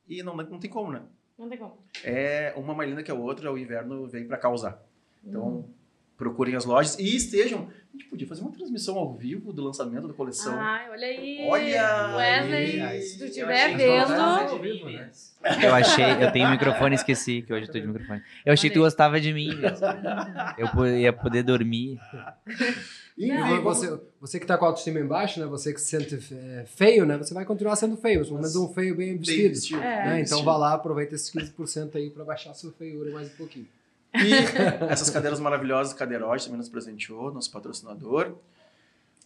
e 0.10 0.24
não, 0.24 0.36
não 0.36 0.60
tem 0.60 0.70
como, 0.70 0.92
né? 0.92 1.04
Não 1.38 1.48
tem 1.48 1.58
como. 1.58 1.78
É 2.04 2.54
uma 2.58 2.74
mais 2.74 2.90
linda 2.90 3.04
que 3.04 3.12
a 3.12 3.14
outra, 3.16 3.52
o 3.54 3.58
inverno 3.58 4.08
vem 4.08 4.28
pra 4.28 4.38
causar. 4.38 4.84
Então, 5.24 5.44
Uhum. 5.48 5.74
Procurem 6.18 6.56
as 6.56 6.66
lojas 6.66 6.98
e 7.00 7.16
estejam. 7.16 7.68
A 7.94 7.98
gente 7.98 8.10
podia 8.10 8.28
fazer 8.28 8.42
uma 8.42 8.52
transmissão 8.52 8.96
ao 8.98 9.14
vivo 9.16 9.52
do 9.52 9.64
lançamento 9.64 10.08
da 10.08 10.14
coleção. 10.14 10.54
Ai, 10.60 10.90
olha 10.90 11.08
aí. 11.08 11.46
Olha 11.48 12.16
Wesley, 12.16 12.82
aí. 12.82 13.02
se 13.02 13.18
tu 13.18 13.24
Eu 13.24 13.28
estiver 13.30 13.76
vendo. 13.78 14.60
vivo, 14.62 14.86
né? 14.90 15.10
Eu 15.64 15.74
achei, 15.74 16.06
eu 16.24 16.32
tenho 16.32 16.48
o 16.48 16.52
microfone, 16.52 16.96
esqueci 16.96 17.42
que 17.42 17.52
hoje 17.54 17.66
eu 17.68 17.72
tô 17.72 17.80
de 17.80 17.88
microfone. 17.88 18.22
Eu 18.46 18.54
achei 18.54 18.70
que 18.70 18.76
tu 18.76 18.82
gostava 18.82 19.20
de 19.20 19.34
mim 19.34 19.48
mesmo. 19.56 19.88
Eu 20.58 20.98
ia 20.98 21.12
poder 21.14 21.42
dormir. 21.44 22.00
Enfim, 23.18 23.32
E 23.34 23.36
vamos- 23.36 23.64
você, 23.64 24.00
você 24.22 24.40
que 24.40 24.46
tá 24.46 24.58
com 24.60 24.66
a 24.66 24.68
autoestima 24.68 25.00
embaixo, 25.00 25.40
né? 25.40 25.48
Você 25.48 25.74
que 25.74 25.82
se 25.82 25.88
sente 25.88 26.16
é, 26.36 26.66
feio, 26.68 27.04
né? 27.06 27.18
Você 27.18 27.34
vai 27.34 27.46
continuar 27.46 27.76
sendo 27.76 27.98
feio, 27.98 28.22
pelo 28.24 28.36
menos 28.36 28.56
um 28.56 28.72
feio 28.74 28.96
bem 28.96 29.18
bem 29.18 29.50
vestido. 29.50 29.80
É. 29.82 29.82
né? 29.82 30.06
Então 30.06 30.20
vestido. 30.38 30.44
vá 30.44 30.56
lá, 30.58 30.74
aproveita 30.74 31.16
esses 31.16 31.32
15% 31.32 31.96
aí 31.96 32.12
pra 32.12 32.24
baixar 32.24 32.52
a 32.52 32.54
sua 32.54 32.72
feiura 32.74 33.12
mais 33.12 33.28
um 33.34 33.36
pouquinho. 33.36 33.68
E 34.26 34.90
essas 34.90 35.10
cadeiras 35.10 35.40
maravilhosas, 35.40 35.94
Cadeirote 35.94 36.46
também 36.46 36.58
nos 36.58 36.70
presenteou, 36.70 37.32
nosso 37.32 37.52
patrocinador. 37.52 38.36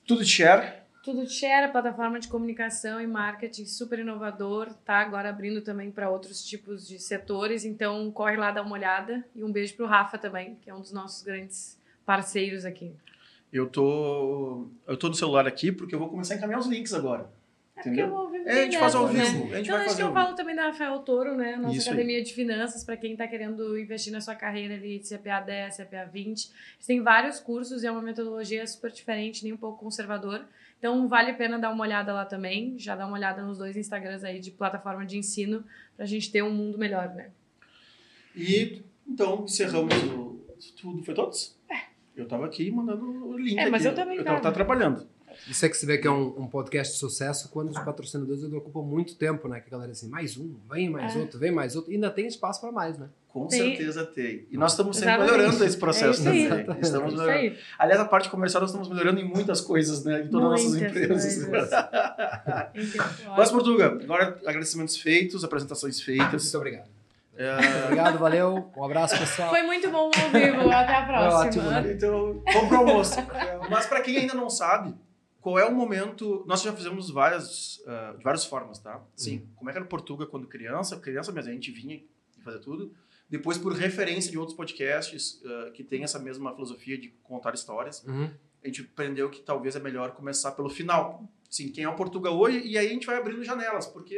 Tudo 0.06 0.24
share. 0.26 0.82
Tudo 1.04 1.28
Share, 1.28 1.72
plataforma 1.72 2.20
de 2.20 2.28
comunicação 2.28 3.02
e 3.02 3.08
marketing 3.08 3.66
super 3.66 3.98
inovador, 3.98 4.72
tá 4.86 5.00
agora 5.00 5.30
abrindo 5.30 5.60
também 5.60 5.90
para 5.90 6.12
outros 6.12 6.46
tipos 6.46 6.88
de 6.88 7.00
setores, 7.00 7.66
então 7.66 8.12
corre 8.12 8.38
lá 8.38 8.52
dar 8.52 8.62
uma 8.62 8.74
olhada 8.74 9.26
e 9.36 9.44
um 9.44 9.52
beijo 9.52 9.76
pro 9.76 9.88
Rafa 9.88 10.20
também, 10.20 10.60
que 10.62 10.70
é 10.70 10.76
um 10.76 10.80
dos 10.80 10.92
nossos 10.92 11.24
grandes 11.24 11.76
parceiros 12.06 12.66
aqui. 12.66 12.94
Eu 13.52 13.68
tô, 13.68 14.68
eu 14.88 14.96
tô 14.96 15.10
no 15.10 15.16
celular 15.16 15.48
aqui 15.48 15.72
porque 15.72 15.96
eu 15.96 16.00
vou 16.00 16.08
começar 16.08 16.36
a 16.36 16.38
encaminhar 16.38 16.60
os 16.60 16.68
links 16.68 16.94
agora. 16.94 17.28
É 17.82 17.84
porque 17.84 17.90
Entendeu? 17.90 18.06
eu 18.08 18.12
vou 18.12 18.22
ouvir 18.26 18.48
É, 18.48 18.52
a 18.52 18.64
gente 18.64 18.78
faz 18.78 18.96
ao 18.96 19.12
né? 19.12 19.24
vivo. 19.24 19.44
A 19.54 19.58
gente 19.58 19.66
Então, 19.66 19.78
vai 19.78 19.86
acho 19.88 19.96
que 19.96 20.04
eu 20.04 20.14
falo 20.14 20.36
também 20.36 20.56
da 20.56 20.68
Rafael 20.68 21.00
Toro, 21.00 21.36
né? 21.36 21.56
Nossa 21.58 21.76
Isso 21.76 21.90
aí. 21.90 21.96
academia 21.96 22.24
de 22.24 22.34
finanças, 22.34 22.84
para 22.84 22.96
quem 22.98 23.14
está 23.14 23.28
querendo 23.28 23.78
investir 23.78 24.14
na 24.14 24.22
sua 24.22 24.36
carreira 24.36 24.76
ali, 24.76 25.00
de 25.00 25.08
CPA 25.10 25.40
10, 25.42 25.78
CPA 25.78 26.06
20. 26.06 26.28
Eles 26.76 26.86
têm 26.86 27.02
vários 27.02 27.40
cursos 27.40 27.84
e 27.84 27.88
é 27.88 27.92
uma 27.92 28.02
metodologia 28.02 28.66
super 28.68 28.92
diferente, 28.92 29.44
nem 29.44 29.52
um 29.54 29.58
pouco 29.58 29.80
conservador. 29.84 30.46
Então, 30.78 31.08
vale 31.08 31.32
a 31.32 31.34
pena 31.34 31.60
dar 31.60 31.72
uma 31.72 31.84
olhada 31.84 32.14
lá 32.14 32.26
também. 32.26 32.76
Já 32.78 32.96
dá 32.96 33.06
uma 33.06 33.16
olhada 33.18 33.42
nos 33.44 33.58
dois 33.58 33.76
Instagrams 33.78 34.24
aí 34.24 34.40
de 34.40 34.52
plataforma 34.52 35.06
de 35.06 35.18
ensino, 35.18 35.64
para 35.96 36.06
a 36.06 36.08
gente 36.08 36.32
ter 36.32 36.42
um 36.44 36.52
mundo 36.52 36.78
melhor, 36.78 37.10
né? 37.14 37.30
E 38.36 38.82
então 39.08 39.44
encerramos 39.44 39.94
o. 40.14 40.40
Tudo 40.80 41.04
foi 41.04 41.14
todos? 41.14 41.58
É. 41.70 41.82
Eu 42.16 42.28
tava 42.28 42.46
aqui 42.46 42.70
mandando 42.72 43.06
o 43.30 43.38
link. 43.38 43.58
É, 43.58 43.70
mas 43.70 43.86
aqui. 43.86 43.92
eu 43.92 43.96
também 43.96 44.18
Eu 44.18 44.24
tava, 44.24 44.40
tava. 44.42 44.54
tava 44.54 44.56
trabalhando. 44.56 45.08
Isso 45.50 45.66
é 45.66 45.70
que 45.70 45.76
se 45.76 45.86
vê 45.86 45.98
que 45.98 46.08
é 46.08 46.12
um, 46.12 46.42
um 46.42 46.48
podcast 46.48 46.94
de 46.94 47.00
sucesso 47.00 47.50
quando 47.50 47.70
os 47.70 47.80
patrocinadores 47.80 48.44
ocupam 48.44 48.82
muito 48.82 49.16
tempo, 49.16 49.48
né? 49.48 49.60
Que 49.60 49.68
a 49.68 49.72
galera 49.72 49.92
assim, 49.92 50.08
mais 50.08 50.38
um, 50.38 50.56
vem 50.70 50.90
mais 50.90 51.16
É. 51.16 51.20
outro, 51.20 51.40
vem 51.40 51.52
mais 51.52 51.76
outro. 51.76 51.92
E 51.92 51.96
ainda 51.96 52.10
tem 52.12 52.28
espaço 52.28 52.62
para 52.62 52.72
mais, 52.72 52.98
né? 52.98 53.08
Com 53.28 53.48
Tem. 53.48 53.76
certeza 53.78 54.06
tem. 54.06 54.46
E 54.52 54.58
nós 54.58 54.72
estamos 54.74 54.98
sempre 54.98 55.14
Exatamente. 55.14 55.38
melhorando 55.38 55.64
esse 55.64 55.78
processo 55.78 56.28
É 56.28 56.36
isso 56.36 56.54
aí. 56.54 56.64
também. 56.64 56.82
Estamos 56.82 57.14
Isso 57.14 57.22
melhorando. 57.22 57.40
aí. 57.40 57.58
Aliás, 57.80 58.02
a 58.02 58.06
parte 58.06 58.30
comercial 58.30 58.62
nós 58.62 58.70
estamos 58.72 58.90
melhorando 58.90 59.20
em 59.22 59.24
muitas 59.24 59.62
coisas, 59.62 60.04
né? 60.04 60.24
Em 60.24 60.28
todas 60.28 60.52
as 60.54 60.64
nossas 60.66 60.82
empresas. 60.82 61.48
Mas. 63.38 63.52
Portuga, 63.52 63.86
agora 64.04 64.38
agradecimentos 64.46 64.98
feitos, 64.98 65.44
apresentações 65.44 66.02
feitas. 66.02 66.44
Muito 66.44 66.58
obrigado. 66.58 66.90
É, 67.38 67.86
Obrigado, 67.86 68.20
valeu. 68.20 68.70
Um 68.78 68.84
abraço, 68.84 69.18
pessoal. 69.18 69.50
Foi 69.50 69.64
muito 69.64 69.90
bom 69.90 70.12
ao 70.14 70.30
vivo. 70.30 70.70
Até 70.70 70.94
a 70.96 71.06
próxima. 71.06 71.40
ótimo, 71.40 71.64
né? 71.72 71.92
Então, 71.94 72.44
vamos 72.54 72.68
pro 72.68 72.78
almoço. 72.78 73.20
É, 73.20 73.60
Mas 73.70 73.86
para 73.88 74.02
quem 74.02 74.18
ainda 74.18 74.34
não 74.36 74.50
sabe, 74.50 74.94
qual 75.42 75.60
é 75.60 75.66
o 75.66 75.74
momento. 75.74 76.44
Nós 76.48 76.62
já 76.62 76.72
fizemos 76.72 77.10
várias, 77.10 77.82
ah, 77.88 78.14
de 78.18 78.24
várias 78.24 78.46
formas, 78.46 78.80
tá? 78.80 79.02
Sim. 79.16 79.48
Como 79.56 79.70
é 79.70 79.74
que 79.74 79.80
era 79.80 79.88
Portuga 79.88 80.26
quando 80.26 80.48
criança? 80.48 80.98
Criança 80.98 81.32
mesmo, 81.32 81.50
a 81.50 81.54
gente 81.54 81.72
vinha 81.72 81.96
e 81.96 82.42
fazia 82.42 82.60
tudo. 82.60 82.92
Depois, 83.30 83.58
por 83.58 83.74
referência 83.74 84.30
de 84.32 84.38
outros 84.38 84.56
podcasts 84.56 85.42
ah, 85.46 85.72
que 85.74 85.84
tem 85.84 86.04
essa 86.04 86.20
mesma 86.20 86.54
filosofia 86.54 86.98
de 86.98 87.10
contar 87.24 87.54
histórias, 87.54 88.04
Uhum. 88.06 88.30
a 88.64 88.68
gente 88.68 88.82
aprendeu 88.94 89.30
que 89.30 89.42
talvez 89.42 89.76
é 89.76 89.80
melhor 89.80 90.12
começar 90.12 90.52
pelo 90.52 90.70
final. 90.70 91.24
Sim, 91.50 91.70
quem 91.70 91.84
é 91.84 91.90
o 91.90 91.96
Portuga 91.96 92.30
hoje? 92.30 92.62
E 92.66 92.78
aí 92.78 92.88
a 92.88 92.90
gente 92.90 93.06
vai 93.08 93.18
abrindo 93.18 93.44
janelas, 93.44 93.86
porque 93.88 94.16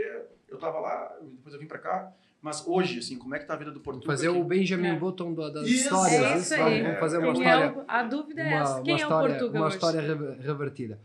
eu 0.47 0.57
tava 0.59 0.79
lá, 0.79 1.15
depois 1.21 1.53
eu 1.53 1.59
vim 1.59 1.65
para 1.67 1.79
cá. 1.79 2.11
Mas 2.41 2.61
hoje, 2.67 2.99
assim, 2.99 3.17
como 3.17 3.33
é 3.33 3.39
que 3.39 3.45
tá 3.45 3.53
a 3.53 3.57
vida 3.57 3.71
do 3.71 3.79
Portuga? 3.79 4.05
Fazer 4.05 4.27
o 4.27 4.33
aqui? 4.39 4.43
Benjamin 4.43 4.87
É. 4.89 4.95
Button 4.99 5.33
da- 5.33 5.49
das 5.49 5.65
Isso, 5.65 5.83
histórias. 5.85 6.21
É 6.21 6.37
isso 6.37 6.49
Vamos- 6.57 6.73
aí. 6.73 6.83
Vamos 6.83 6.99
fazer 6.99 7.17
uma 7.19 7.33
Quem 7.33 7.41
história. 7.43 7.63
é 7.63 7.71
o- 7.71 7.85
a 7.87 8.03
dúvida 8.03 8.41
é 8.41 8.45
uma, 8.47 8.61
essa. 8.61 8.73
uma 8.75 8.83
Quem 8.83 8.95
história, 8.97 9.13
é 9.13 9.35
o 9.35 9.39
Portuga 9.39 9.59
uma 9.59 9.65
hoje? 9.67 9.75
história 9.77 10.01
rever- 10.01 10.39
revertida. 10.41 10.99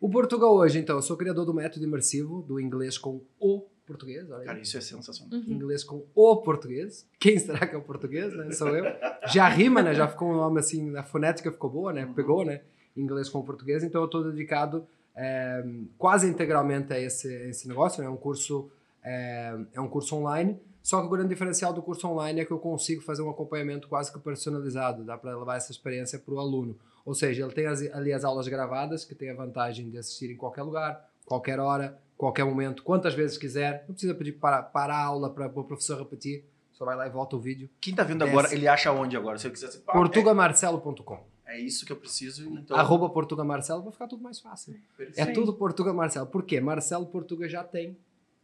O 0.00 0.10
Portugal 0.10 0.54
hoje, 0.54 0.78
então, 0.78 0.96
eu 0.96 1.02
sou 1.02 1.16
criador 1.16 1.44
do 1.46 1.54
método 1.54 1.84
imersivo, 1.84 2.42
do 2.42 2.60
inglês 2.60 2.98
com 2.98 3.22
o 3.40 3.64
português. 3.86 4.30
Olha 4.30 4.40
aí. 4.40 4.46
Cara, 4.46 4.60
isso 4.60 4.76
é 4.76 4.80
sensacional. 4.80 5.38
Uhum. 5.38 5.54
Inglês 5.54 5.84
com 5.84 6.04
o 6.14 6.36
português. 6.38 7.06
Quem 7.18 7.38
será 7.38 7.66
que 7.66 7.74
é 7.74 7.78
o 7.78 7.82
português, 7.82 8.34
né? 8.34 8.50
Sou 8.50 8.68
eu. 8.68 8.84
Já 9.28 9.48
rima, 9.48 9.82
né? 9.82 9.94
Já 9.94 10.08
ficou 10.08 10.30
um 10.30 10.36
nome 10.36 10.58
assim, 10.58 10.94
a 10.96 11.02
fonética 11.02 11.50
ficou 11.50 11.70
boa, 11.70 11.92
né? 11.92 12.10
Pegou, 12.14 12.44
né? 12.44 12.62
Inglês 12.96 13.28
com 13.28 13.42
português. 13.42 13.84
Então 13.84 14.02
eu 14.02 14.06
estou 14.06 14.24
dedicado 14.24 14.86
é, 15.14 15.64
quase 15.96 16.28
integralmente 16.28 16.92
a 16.92 17.00
esse, 17.00 17.28
a 17.28 17.48
esse 17.48 17.68
negócio. 17.68 18.02
né? 18.02 18.08
É 18.08 18.10
um 18.10 18.16
curso 18.16 18.68
é, 19.02 19.56
é 19.72 19.80
um 19.80 19.88
curso 19.88 20.16
online. 20.16 20.58
Só 20.82 21.00
que 21.00 21.06
o 21.06 21.10
grande 21.10 21.28
diferencial 21.30 21.72
do 21.72 21.82
curso 21.82 22.06
online 22.06 22.40
é 22.40 22.44
que 22.44 22.52
eu 22.52 22.58
consigo 22.58 23.02
fazer 23.02 23.22
um 23.22 23.30
acompanhamento 23.30 23.88
quase 23.88 24.12
que 24.12 24.18
personalizado. 24.18 25.04
Dá 25.04 25.16
para 25.16 25.36
levar 25.36 25.56
essa 25.56 25.72
experiência 25.72 26.18
para 26.18 26.34
o 26.34 26.38
aluno. 26.38 26.76
Ou 27.06 27.14
seja, 27.14 27.44
ele 27.44 27.52
tem 27.52 27.66
ali 27.66 28.12
as 28.12 28.24
aulas 28.24 28.48
gravadas, 28.48 29.04
que 29.04 29.14
tem 29.14 29.30
a 29.30 29.34
vantagem 29.34 29.88
de 29.88 29.96
assistir 29.96 30.28
em 30.28 30.36
qualquer 30.36 30.62
lugar, 30.62 31.08
qualquer 31.24 31.60
hora, 31.60 31.96
qualquer 32.18 32.44
momento, 32.44 32.82
quantas 32.82 33.14
vezes 33.14 33.38
quiser. 33.38 33.84
Não 33.86 33.94
precisa 33.94 34.12
pedir 34.12 34.32
para 34.32 34.60
parar 34.60 34.96
a 34.96 35.04
aula 35.04 35.30
para 35.30 35.46
o 35.46 35.64
professor 35.64 35.96
repetir. 35.98 36.44
Só 36.72 36.84
vai 36.84 36.96
lá 36.96 37.06
e 37.06 37.10
volta 37.10 37.36
o 37.36 37.40
vídeo. 37.40 37.70
Quem 37.80 37.94
tá 37.94 38.02
vendo 38.02 38.18
Desce. 38.18 38.30
agora, 38.32 38.52
ele 38.52 38.66
acha 38.66 38.92
onde 38.92 39.16
agora? 39.16 39.38
Se 39.38 39.46
eu 39.46 39.52
quiser... 39.52 39.70
Ah, 39.86 39.92
Portugamarcelo.com. 39.92 41.24
É, 41.46 41.56
é 41.56 41.60
isso 41.60 41.86
que 41.86 41.92
eu 41.92 41.96
preciso, 41.96 42.44
então... 42.58 42.76
Arroba 42.76 43.08
Portugamarcelo 43.08 43.82
vai 43.82 43.92
ficar 43.92 44.08
tudo 44.08 44.22
mais 44.22 44.40
fácil. 44.40 44.74
Perfeito. 44.96 45.18
É 45.18 45.32
tudo 45.32 45.54
Portuga 45.54 45.94
Marcelo. 45.94 46.26
Por 46.26 46.42
quê? 46.42 46.60
Marcelo 46.60 47.06
Portuga 47.06 47.48
já 47.48 47.62
tem. 47.62 47.96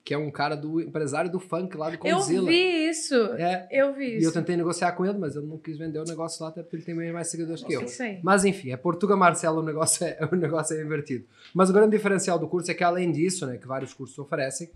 Que 0.05 0.15
é 0.15 0.19
um 0.19 0.31
cara 0.33 0.57
do 0.57 0.81
empresário 0.81 1.31
do 1.31 1.39
funk 1.39 1.77
lá 1.77 1.89
do 1.89 1.95
Eu 2.05 2.17
Condzilla. 2.17 2.49
vi 2.51 2.89
isso. 2.89 3.15
É. 3.15 3.69
Eu 3.71 3.91
E 3.91 3.95
vi 3.95 4.13
eu 4.15 4.19
isso. 4.19 4.33
tentei 4.33 4.57
negociar 4.57 4.93
com 4.93 5.07
ele, 5.07 5.17
mas 5.19 5.37
ele 5.37 5.47
não 5.47 5.59
quis 5.59 5.79
vender 5.79 6.01
o 6.01 6.05
negócio 6.05 6.43
lá, 6.43 6.49
até 6.51 6.61
porque 6.63 6.77
ele 6.77 6.83
tem 6.85 7.13
mais 7.13 7.29
seguidores 7.29 7.63
que 7.63 7.73
eu. 7.73 7.83
Isso 7.83 8.03
aí. 8.03 8.19
Mas 8.23 8.45
enfim, 8.45 8.71
é 8.73 8.77
Portuga 8.77 9.15
Marcelo, 9.17 9.61
o 9.61 9.63
negócio 9.63 10.05
é, 10.05 10.19
o 10.33 10.35
negócio 10.35 10.77
é 10.77 10.83
invertido. 10.83 11.25
Mas 11.55 11.71
o 11.71 11.73
grande 11.73 11.97
diferencial 11.97 12.37
do 12.39 12.49
curso 12.49 12.71
é 12.71 12.75
que, 12.75 12.83
além 12.83 13.13
disso, 13.13 13.47
né, 13.47 13.59
que 13.59 13.67
vários 13.67 13.95
cursos 13.95 14.19
oferecem, 14.19 14.71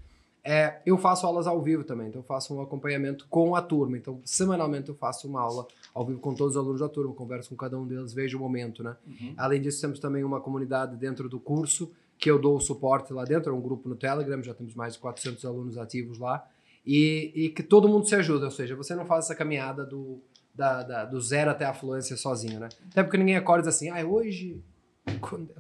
É, 0.48 0.78
eu 0.86 0.96
faço 0.96 1.26
aulas 1.26 1.48
ao 1.48 1.60
vivo 1.60 1.82
também, 1.82 2.06
então 2.06 2.20
eu 2.20 2.24
faço 2.24 2.54
um 2.54 2.60
acompanhamento 2.60 3.26
com 3.28 3.56
a 3.56 3.60
turma. 3.60 3.96
Então, 3.98 4.20
semanalmente 4.24 4.88
eu 4.88 4.94
faço 4.94 5.26
uma 5.26 5.40
aula 5.40 5.66
ao 5.92 6.06
vivo 6.06 6.20
com 6.20 6.32
todos 6.34 6.54
os 6.54 6.56
alunos 6.62 6.78
da 6.80 6.88
turma, 6.88 7.12
converso 7.12 7.48
com 7.50 7.56
cada 7.56 7.76
um 7.76 7.84
deles, 7.84 8.12
vejo 8.14 8.38
o 8.38 8.40
momento, 8.40 8.80
né? 8.80 8.94
Uhum. 9.04 9.34
Além 9.36 9.60
disso, 9.60 9.80
temos 9.80 9.98
também 9.98 10.22
uma 10.22 10.40
comunidade 10.40 10.94
dentro 10.96 11.28
do 11.28 11.40
curso 11.40 11.90
que 12.18 12.30
eu 12.30 12.38
dou 12.40 12.56
o 12.56 12.60
suporte 12.60 13.12
lá 13.12 13.24
dentro, 13.24 13.52
é 13.52 13.54
um 13.54 13.60
grupo 13.60 13.88
no 13.88 13.94
Telegram, 13.96 14.42
já 14.42 14.54
temos 14.54 14.74
mais 14.74 14.94
de 14.94 14.98
400 15.00 15.44
alunos 15.44 15.76
ativos 15.78 16.18
lá, 16.18 16.46
e, 16.84 17.32
e 17.34 17.48
que 17.50 17.62
todo 17.62 17.88
mundo 17.88 18.06
se 18.08 18.14
ajuda, 18.14 18.44
ou 18.46 18.50
seja, 18.50 18.74
você 18.76 18.94
não 18.94 19.04
faz 19.06 19.24
essa 19.26 19.34
caminhada 19.34 19.84
do, 19.84 20.20
da, 20.54 20.82
da- 20.82 21.04
do 21.04 21.20
zero 21.20 21.50
até 21.50 21.64
a 21.64 21.74
fluência 21.74 22.16
sozinho, 22.16 22.58
né? 22.60 22.68
Até 22.90 23.02
porque 23.02 23.16
ninguém 23.18 23.36
acorda 23.36 23.68
assim, 23.68 23.90
ah, 23.90 24.04
hoje 24.06 24.60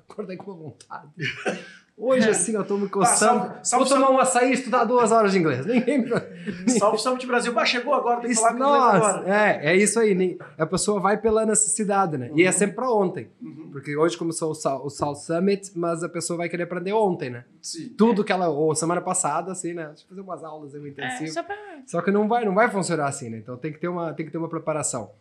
acordei 0.08 0.36
com 0.36 0.50
uma 0.52 0.56
vontade. 0.62 1.10
Hoje, 1.98 2.28
assim, 2.28 2.52
eu 2.52 2.62
tô 2.62 2.76
me 2.76 2.90
coçando. 2.90 3.40
salve- 3.40 3.54
salve- 3.62 3.88
Vou 3.88 3.94
tomar 3.98 4.10
um 4.10 4.18
açaí 4.18 4.50
e 4.50 4.52
estudar 4.52 4.84
duas 4.84 5.10
horas 5.12 5.32
de 5.32 5.38
inglês. 5.38 5.64
Ninguém. 5.64 6.04
Salve 6.78 6.98
Summit 6.98 7.26
Brasil. 7.26 7.54
Bah, 7.54 7.64
chegou 7.64 7.94
agora, 7.94 8.16
tem 8.20 8.26
que 8.26 8.32
Isso, 8.32 8.42
falar 8.42 8.52
com 8.52 8.58
inglês 8.58 8.82
nossa, 9.02 9.18
agora. 9.20 9.34
é, 9.34 9.66
é 9.72 9.76
isso 9.76 9.98
aí. 9.98 10.14
nem- 10.14 10.36
A 10.58 10.66
pessoa 10.66 11.00
vai 11.00 11.16
pela 11.16 11.46
necessidade, 11.46 12.18
né? 12.18 12.30
E 12.34 12.44
é 12.44 12.52
sempre 12.52 12.76
pra 12.76 12.90
ontem. 12.92 13.30
Uhum. 13.40 13.70
Porque 13.72 13.96
hoje 13.96 14.14
começou 14.18 14.50
o, 14.50 14.54
Sal- 14.54 14.84
o 14.84 14.90
South 14.90 15.14
Summit, 15.16 15.72
mas 15.74 16.02
a 16.04 16.08
pessoa 16.08 16.36
vai 16.36 16.50
querer 16.50 16.64
aprender 16.64 16.92
ontem, 16.92 17.30
né? 17.30 17.44
Sim. 17.62 17.88
Tudo 17.96 18.22
que 18.22 18.30
ela... 18.30 18.48
Ou 18.50 18.74
semana 18.74 19.00
passada, 19.00 19.52
assim, 19.52 19.72
né? 19.72 19.86
Deixa 19.86 20.04
eu 20.04 20.08
fazer 20.10 20.20
umas 20.20 20.44
aulas 20.44 20.74
aí, 20.74 20.80
um 20.82 20.84
É, 20.86 20.88
intensivo. 20.90 21.30
só 21.32 21.42
pra. 21.42 21.56
Só 21.86 22.02
que 22.02 22.10
não 22.10 22.28
vai, 22.28 22.44
não 22.44 22.54
vai 22.54 22.70
funcionar 22.70 23.06
assim, 23.06 23.30
né? 23.30 23.38
Então 23.38 23.56
tem 23.56 23.72
que 23.72 23.78
ter 23.80 23.88
uma, 23.88 24.12
tem 24.12 24.26
que 24.26 24.32
ter 24.32 24.38
uma 24.38 24.48
preparação. 24.50 25.12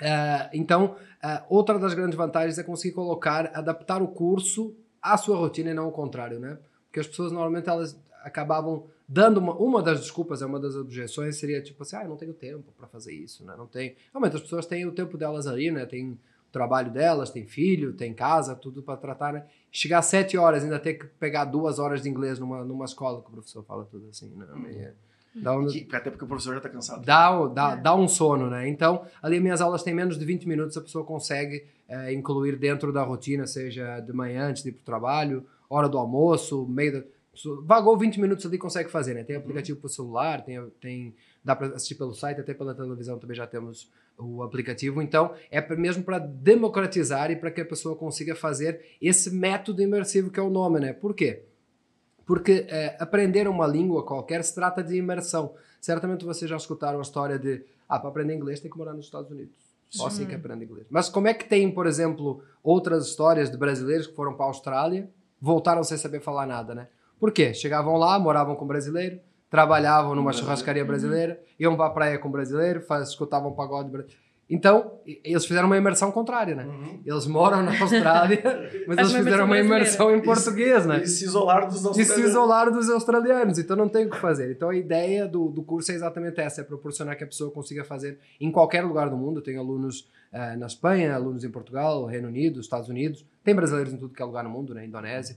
É, 0.00 0.48
então, 0.54 0.96
é, 1.22 1.42
outra 1.48 1.78
das 1.78 1.94
grandes 1.94 2.16
vantagens 2.16 2.58
é 2.58 2.64
conseguir 2.64 2.94
colocar, 2.94 3.50
adaptar 3.54 4.02
o 4.02 4.08
curso 4.08 4.74
à 5.02 5.16
sua 5.16 5.36
rotina 5.36 5.70
e 5.70 5.74
não 5.74 5.88
o 5.88 5.92
contrário, 5.92 6.38
né? 6.38 6.58
Porque 6.86 7.00
as 7.00 7.06
pessoas 7.06 7.30
normalmente 7.32 7.68
elas 7.68 7.98
acabavam 8.22 8.84
dando 9.08 9.38
uma, 9.38 9.54
uma 9.54 9.82
das 9.82 10.00
desculpas, 10.00 10.42
é 10.42 10.46
uma 10.46 10.60
das 10.60 10.76
objeções 10.76 11.36
seria 11.36 11.62
tipo 11.62 11.82
assim, 11.82 11.96
ah, 11.96 12.02
eu 12.04 12.08
não 12.08 12.16
tenho 12.16 12.34
tempo 12.34 12.72
para 12.76 12.86
fazer 12.86 13.12
isso, 13.12 13.44
né? 13.44 13.54
Não 13.56 13.66
tem. 13.66 13.96
Realmente 14.12 14.36
as 14.36 14.42
pessoas 14.42 14.66
têm 14.66 14.86
o 14.86 14.92
tempo 14.92 15.16
delas 15.16 15.46
ali, 15.46 15.70
né? 15.70 15.86
Tem 15.86 16.10
o 16.12 16.18
trabalho 16.52 16.90
delas, 16.90 17.30
tem 17.30 17.46
filho, 17.46 17.92
tem 17.92 18.12
casa, 18.12 18.54
tudo 18.54 18.82
para 18.82 18.96
tratar, 18.96 19.32
né? 19.32 19.46
Chegar 19.70 19.98
às 20.00 20.06
sete 20.06 20.36
horas, 20.36 20.62
ainda 20.64 20.78
ter 20.78 20.94
que 20.94 21.06
pegar 21.06 21.44
duas 21.44 21.78
horas 21.78 22.02
de 22.02 22.08
inglês 22.08 22.38
numa, 22.38 22.64
numa 22.64 22.84
escola 22.84 23.20
que 23.22 23.28
o 23.28 23.32
professor 23.32 23.62
fala 23.64 23.84
tudo 23.84 24.08
assim, 24.10 24.28
né? 24.34 24.46
Meio- 24.54 24.92
Dá 25.34 25.56
um, 25.56 25.66
Que- 25.66 25.86
até 25.92 26.10
porque 26.10 26.24
o 26.24 26.28
professor 26.28 26.54
já 26.54 26.60
tá 26.60 26.68
cansado. 26.68 27.04
dá, 27.04 27.46
dá, 27.46 27.72
É. 27.72 27.76
dá 27.76 27.94
um 27.94 28.08
sono, 28.08 28.50
né? 28.50 28.68
Então, 28.68 29.04
ali 29.22 29.38
minhas 29.40 29.60
aulas 29.60 29.82
têm 29.82 29.94
menos 29.94 30.18
de 30.18 30.24
20 30.24 30.46
minutos, 30.48 30.76
a 30.76 30.80
pessoa 30.80 31.04
consegue 31.04 31.64
eh, 31.88 32.12
incluir 32.12 32.56
dentro 32.56 32.92
da 32.92 33.02
rotina, 33.02 33.46
seja 33.46 33.98
de 34.00 34.12
manhã 34.12 34.46
antes 34.48 34.62
de 34.62 34.68
ir 34.68 34.72
para 34.72 34.82
o 34.82 34.84
trabalho, 34.84 35.44
hora 35.68 35.88
do 35.88 35.98
almoço, 35.98 36.66
meio 36.68 36.92
da. 36.92 37.02
Vagou 37.64 37.96
20 37.96 38.20
minutos 38.20 38.44
ali, 38.44 38.58
consegue 38.58 38.90
fazer, 38.90 39.14
né? 39.14 39.22
Tem 39.24 39.36
aplicativo 39.36 39.78
para 39.78 39.86
o 39.86 39.90
celular, 39.90 40.42
tem, 40.44 40.60
tem, 40.80 41.14
dá 41.44 41.54
para 41.56 41.68
assistir 41.68 41.94
pelo 41.94 42.12
site, 42.12 42.40
até 42.40 42.52
pela 42.52 42.74
televisão 42.74 43.18
também 43.18 43.36
já 43.36 43.46
temos 43.46 43.88
o 44.18 44.42
aplicativo. 44.42 45.00
Então, 45.00 45.32
é 45.50 45.60
mesmo 45.76 46.02
para 46.04 46.18
democratizar 46.18 47.30
e 47.30 47.36
para 47.36 47.50
que 47.50 47.60
a 47.60 47.64
pessoa 47.64 47.96
consiga 47.96 48.34
fazer 48.34 48.80
esse 49.00 49.30
método 49.34 49.80
imersivo 49.80 50.30
que 50.30 50.38
é 50.38 50.42
o 50.42 50.50
nome, 50.50 50.80
né? 50.80 50.92
Por 50.92 51.14
quê? 51.14 51.44
Porque 52.26 52.66
é, 52.68 52.96
aprender 53.00 53.48
uma 53.48 53.66
língua 53.66 54.04
qualquer 54.04 54.42
se 54.44 54.54
trata 54.54 54.82
de 54.82 54.96
imersão. 54.96 55.54
Certamente 55.80 56.24
vocês 56.24 56.48
já 56.48 56.56
escutaram 56.56 56.98
a 56.98 57.02
história 57.02 57.38
de, 57.38 57.64
ah, 57.88 57.98
para 57.98 58.10
aprender 58.10 58.34
inglês 58.34 58.60
tem 58.60 58.70
que 58.70 58.78
morar 58.78 58.92
nos 58.92 59.06
Estados 59.06 59.30
Unidos. 59.30 59.54
Só 59.88 60.06
assim 60.06 60.24
que 60.24 60.34
aprende 60.36 60.64
inglês. 60.64 60.86
Mas 60.88 61.08
como 61.08 61.26
é 61.26 61.34
que 61.34 61.48
tem, 61.48 61.70
por 61.70 61.86
exemplo, 61.86 62.42
outras 62.62 63.08
histórias 63.08 63.50
de 63.50 63.56
brasileiros 63.56 64.06
que 64.06 64.14
foram 64.14 64.34
para 64.34 64.46
a 64.46 64.48
Austrália, 64.48 65.10
voltaram 65.40 65.82
sem 65.82 65.98
saber 65.98 66.20
falar 66.20 66.46
nada, 66.46 66.74
né? 66.74 66.88
Por 67.18 67.32
quê? 67.32 67.52
Chegavam 67.52 67.96
lá, 67.96 68.18
moravam 68.18 68.54
com 68.54 68.66
brasileiro, 68.66 69.18
trabalhavam 69.50 70.14
numa 70.14 70.26
Brasileiro. 70.26 70.46
churrascaria 70.46 70.84
brasileira, 70.84 71.40
iam 71.58 71.76
para 71.76 71.86
a 71.86 71.90
praia 71.90 72.18
com 72.18 72.30
brasileiro, 72.30 72.80
faz, 72.82 73.08
escutavam 73.08 73.52
pagode 73.52 73.90
brasileiro. 73.90 74.20
Então, 74.50 74.98
e- 75.06 75.20
eles 75.24 75.46
fizeram 75.46 75.66
uma 75.68 75.76
imersão 75.76 76.10
contrária, 76.10 76.56
né? 76.56 76.64
Uhum. 76.64 77.00
Eles 77.06 77.26
moram 77.26 77.62
na 77.62 77.70
Austrália, 77.80 78.42
mas 78.88 78.98
eles 78.98 79.12
fizeram 79.12 79.44
uma 79.44 79.58
imersão 79.58 80.14
em 80.14 80.20
português, 80.20 80.84
né? 80.84 81.02
E 81.02 81.06
se 81.06 81.24
isolaram 81.24 81.68
dos 81.68 81.76
e 81.76 81.80
se 81.80 81.86
australianos. 81.88 82.30
isolaram 82.30 82.72
dos 82.72 82.90
australianos, 82.90 83.58
então 83.60 83.76
não 83.76 83.88
tem 83.88 84.06
o 84.06 84.10
que 84.10 84.18
fazer. 84.18 84.50
Então 84.50 84.68
a 84.70 84.76
ideia 84.76 85.28
do, 85.28 85.48
do 85.48 85.62
curso 85.62 85.92
é 85.92 85.94
exatamente 85.94 86.40
essa, 86.40 86.62
é 86.62 86.64
proporcionar 86.64 87.16
que 87.16 87.22
a 87.22 87.26
pessoa 87.28 87.50
consiga 87.52 87.84
fazer 87.84 88.18
em 88.40 88.50
qualquer 88.50 88.82
lugar 88.84 89.08
do 89.08 89.16
mundo. 89.16 89.40
Tenho 89.40 89.60
alunos 89.60 90.08
eh, 90.32 90.56
na 90.56 90.66
Espanha, 90.66 91.14
alunos 91.14 91.44
em 91.44 91.50
Portugal, 91.50 92.04
Reino 92.06 92.26
Unido, 92.26 92.60
Estados 92.60 92.88
Unidos, 92.88 93.24
tem 93.44 93.54
brasileiros 93.54 93.92
em 93.92 93.96
tudo 93.96 94.12
que 94.12 94.20
é 94.20 94.24
lugar 94.24 94.42
no 94.42 94.50
mundo, 94.50 94.74
né? 94.74 94.84
Indonésia. 94.84 95.36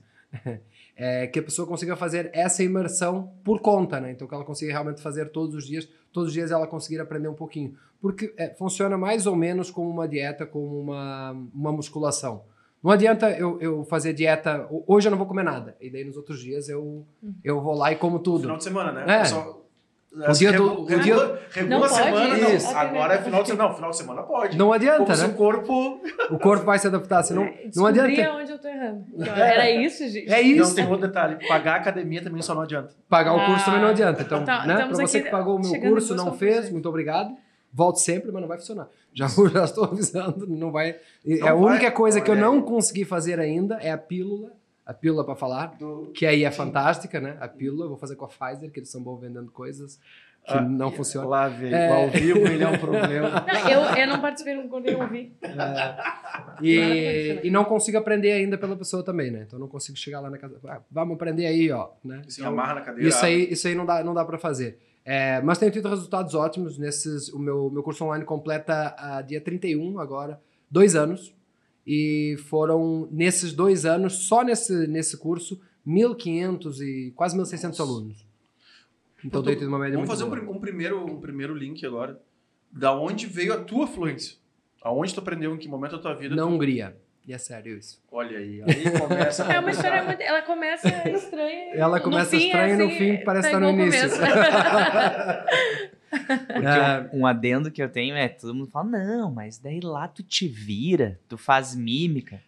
É, 0.95 1.27
que 1.31 1.37
a 1.37 1.43
pessoa 1.43 1.67
consiga 1.67 1.95
fazer 1.95 2.31
essa 2.33 2.63
imersão 2.63 3.31
por 3.43 3.59
conta, 3.61 3.99
né? 3.99 4.11
Então 4.11 4.27
que 4.27 4.33
ela 4.33 4.43
consiga 4.43 4.71
realmente 4.71 4.99
fazer 5.01 5.29
todos 5.29 5.53
os 5.55 5.67
dias, 5.67 5.87
todos 6.13 6.27
os 6.29 6.33
dias 6.33 6.51
ela 6.51 6.67
conseguir 6.67 6.99
aprender 7.01 7.27
um 7.27 7.33
pouquinho. 7.33 7.73
Porque 8.01 8.33
é, 8.37 8.49
funciona 8.49 8.97
mais 8.97 9.25
ou 9.25 9.35
menos 9.35 9.71
como 9.71 9.89
uma 9.89 10.07
dieta, 10.07 10.45
como 10.45 10.79
uma, 10.79 11.31
uma 11.53 11.71
musculação. 11.71 12.43
Não 12.83 12.91
adianta 12.91 13.29
eu, 13.31 13.59
eu 13.61 13.83
fazer 13.85 14.13
dieta, 14.13 14.67
ho- 14.69 14.83
hoje 14.85 15.07
eu 15.07 15.11
não 15.11 15.17
vou 15.17 15.25
comer 15.25 15.43
nada, 15.43 15.75
e 15.79 15.89
daí 15.89 16.03
nos 16.03 16.17
outros 16.17 16.39
dias 16.41 16.67
eu, 16.67 17.05
eu 17.43 17.61
vou 17.61 17.73
lá 17.75 17.91
e 17.93 17.95
como 17.95 18.19
tudo. 18.19 18.41
Final 18.41 18.57
de 18.57 18.63
semana, 18.65 18.91
né? 18.91 19.03
É. 19.15 19.19
Pessoal, 19.19 19.62
O 20.15 20.31
dia 20.31 20.53
do- 20.53 20.69
regu- 20.69 20.81
o 20.81 20.85
regula, 20.85 21.01
dia- 21.25 21.39
regula 21.51 21.69
Não 21.79 21.83
a 21.85 21.89
pode 21.89 22.03
semana, 22.03 22.37
não. 22.37 22.49
isso. 22.55 22.77
Agora 22.77 23.13
é 23.15 23.17
final 23.23 23.41
de 23.41 23.49
semana. 23.49 23.67
Não, 23.69 23.75
final 23.75 23.89
de 23.89 23.97
semana 23.97 24.21
pode. 24.23 24.57
Não 24.57 24.71
adianta, 24.73 24.97
Como 25.05 25.15
se 25.15 25.21
né? 25.27 25.33
o 25.33 25.35
corpo. 25.35 26.01
O 26.29 26.37
corpo 26.39 26.65
vai 26.65 26.77
se 26.77 26.85
adaptar, 26.87 27.23
senão 27.23 27.45
não 27.45 27.51
Descobri 27.65 27.99
adianta 27.99 28.31
onde 28.35 28.51
eu 28.51 28.59
tô 28.59 28.67
errando. 28.67 29.05
Então, 29.11 29.35
Era 29.35 29.69
isso, 29.71 30.07
gente? 30.07 30.31
É 30.31 30.39
isso. 30.41 30.69
Não, 30.69 30.75
tem 30.75 30.87
outro 30.87 31.07
detalhe. 31.07 31.47
Pagar 31.47 31.73
a 31.73 31.75
academia 31.77 32.21
também 32.21 32.41
só 32.43 32.53
não 32.53 32.61
adianta. 32.61 32.93
pagar 33.09 33.33
o 33.33 33.43
curso 33.45 33.61
Ah, 33.61 33.65
também 33.65 33.81
não 33.81 33.87
adianta. 33.89 34.21
Então, 34.21 34.43
tá, 34.45 34.59
né, 34.67 34.73
para 34.75 34.83
estamos 34.85 35.11
você 35.11 35.21
que 35.21 35.29
pagou 35.31 35.55
o 35.57 35.59
meu 35.59 35.81
curso, 35.81 36.13
não 36.15 36.31
fez, 36.33 36.69
muito 36.69 36.87
obrigado. 36.87 37.33
Volte 37.73 38.01
sempre, 38.01 38.31
mas 38.31 38.39
não 38.39 38.47
vai 38.47 38.57
funcionar. 38.59 38.87
Já, 39.15 39.27
já 39.27 39.63
estou 39.63 39.83
avisando, 39.85 40.45
não 40.47 40.71
vai. 40.71 40.95
Não 41.25 41.37
é 41.37 41.49
a 41.49 41.53
vai. 41.53 41.63
única 41.63 41.91
coisa 41.91 42.19
que 42.21 42.29
eu 42.29 42.35
não 42.35 42.61
consegui 42.61 43.03
fazer 43.05 43.39
ainda 43.39 43.77
é 43.81 43.91
a 43.91 43.97
pílula, 43.97 44.51
a 44.85 44.93
pílula 44.93 45.23
para 45.23 45.35
falar, 45.35 45.77
Do... 45.77 46.11
que 46.13 46.25
aí 46.25 46.43
é 46.43 46.51
fantástica, 46.51 47.19
né? 47.21 47.37
A 47.39 47.47
pílula, 47.47 47.85
eu 47.85 47.89
vou 47.89 47.97
fazer 47.97 48.15
com 48.15 48.25
a 48.25 48.27
Pfizer, 48.27 48.71
que 48.71 48.79
eles 48.79 48.89
são 48.89 49.01
bons 49.01 49.19
vendendo 49.21 49.51
coisas 49.51 49.97
que 50.45 50.51
Ah, 50.57 50.61
não 50.61 50.91
funcionam. 50.91 51.29
Lá, 51.29 51.47
velho. 51.47 51.73
É. 51.73 51.87
Ao 51.89 52.09
vivo 52.09 52.39
ele 52.39 52.63
é 52.63 52.67
um 52.67 52.77
problema. 52.77 53.29
Não, 53.47 53.69
eu, 53.69 53.79
eu 53.95 54.07
não 54.07 54.19
participei, 54.19 54.53
não 54.55 54.67
contei, 54.67 54.93
eu 54.93 54.99
ouvi. 54.99 55.33
E, 56.61 57.39
e 57.43 57.49
não 57.49 57.63
consigo 57.63 57.97
aprender 57.97 58.31
ainda 58.31 58.57
pela 58.57 58.75
pessoa 58.75 59.03
também, 59.03 59.31
né? 59.31 59.43
Então 59.47 59.57
não 59.59 59.67
consigo 59.67 59.97
chegar 59.97 60.19
lá 60.19 60.29
na 60.29 60.37
casa. 60.37 60.59
Ah, 60.67 60.81
vamos 60.91 61.15
aprender 61.15 61.45
aí, 61.45 61.71
ó. 61.71 61.89
Né? 62.03 62.21
Se 62.27 62.41
Então, 62.41 62.51
amarra 62.51 62.75
na 62.75 62.81
cadeira. 62.81 63.07
isso 63.07 63.25
aí, 63.25 63.51
isso 63.51 63.67
aí 63.67 63.75
não 63.75 63.85
dá, 63.85 64.03
não 64.03 64.13
dá 64.13 64.23
para 64.25 64.37
fazer. 64.37 64.79
É, 65.05 65.41
mas 65.41 65.57
tenho 65.57 65.71
tido 65.71 65.89
resultados 65.89 66.33
ótimos 66.33 66.77
nesses. 66.77 67.29
O 67.29 67.39
meu, 67.39 67.69
meu 67.69 67.83
curso 67.83 68.05
online 68.05 68.23
completa 68.25 68.95
a 68.97 69.21
dia 69.21 69.41
31 69.41 69.99
agora, 69.99 70.39
dois 70.69 70.95
anos. 70.95 71.33
E 71.85 72.37
foram 72.49 73.07
nesses 73.11 73.53
dois 73.53 73.85
anos, 73.85 74.27
só 74.27 74.43
nesse, 74.43 74.87
nesse 74.87 75.17
curso, 75.17 75.59
1.500 75.85 76.79
e 76.79 77.11
quase 77.11 77.37
1.600 77.37 77.79
alunos. 77.79 78.25
Então 79.23 79.43
tenho 79.43 79.57
tido 79.57 79.67
uma 79.67 79.79
média 79.79 79.95
Vamos 79.95 80.09
muito 80.09 80.19
fazer 80.19 80.47
um, 80.47 80.51
um 80.51 80.59
primeiro, 80.59 81.05
um 81.05 81.19
primeiro 81.19 81.55
link 81.55 81.85
agora. 81.85 82.19
Da 82.71 82.93
onde 82.93 83.27
veio 83.27 83.53
a 83.53 83.57
tua 83.57 83.87
fluência? 83.87 84.37
Aonde 84.81 85.13
tu 85.13 85.19
aprendeu, 85.19 85.53
em 85.53 85.57
que 85.57 85.67
momento 85.67 85.93
da 85.93 85.99
tua 85.99 86.13
vida? 86.13 86.35
Na 86.35 86.43
tu... 86.43 86.49
Hungria. 86.49 86.97
E 87.25 87.33
é 87.33 87.37
sério 87.37 87.77
isso. 87.77 88.01
Olha 88.11 88.37
aí, 88.37 88.61
aí 88.61 88.99
começa 88.99 89.45
É 89.53 89.57
uma 89.57 89.71
história 89.71 90.03
muito. 90.03 90.21
Ela 90.21 90.41
começa 90.41 90.89
estranha. 91.09 91.73
Ela 91.73 91.97
no 91.97 92.03
começa 92.03 92.35
estranha 92.35 92.73
e 92.73 92.77
no 92.77 92.85
assim, 92.85 92.97
fim 92.97 93.23
parece 93.23 93.49
tá 93.49 93.57
estar 93.57 93.59
no 93.61 93.69
igual 93.69 93.87
o 93.87 93.89
início. 93.89 94.09
Porque 96.17 96.67
É. 96.67 97.09
um, 97.13 97.21
um 97.21 97.27
adendo 97.27 97.71
que 97.71 97.81
eu 97.81 97.89
tenho 97.89 98.15
é, 98.15 98.27
todo 98.29 98.53
mundo 98.53 98.69
fala, 98.69 98.85
não, 98.89 99.31
mas 99.31 99.57
daí 99.57 99.79
lá 99.79 100.07
tu 100.07 100.21
te 100.23 100.47
vira, 100.47 101.19
tu 101.27 101.37
faz 101.37 101.75
mímica. 101.75 102.41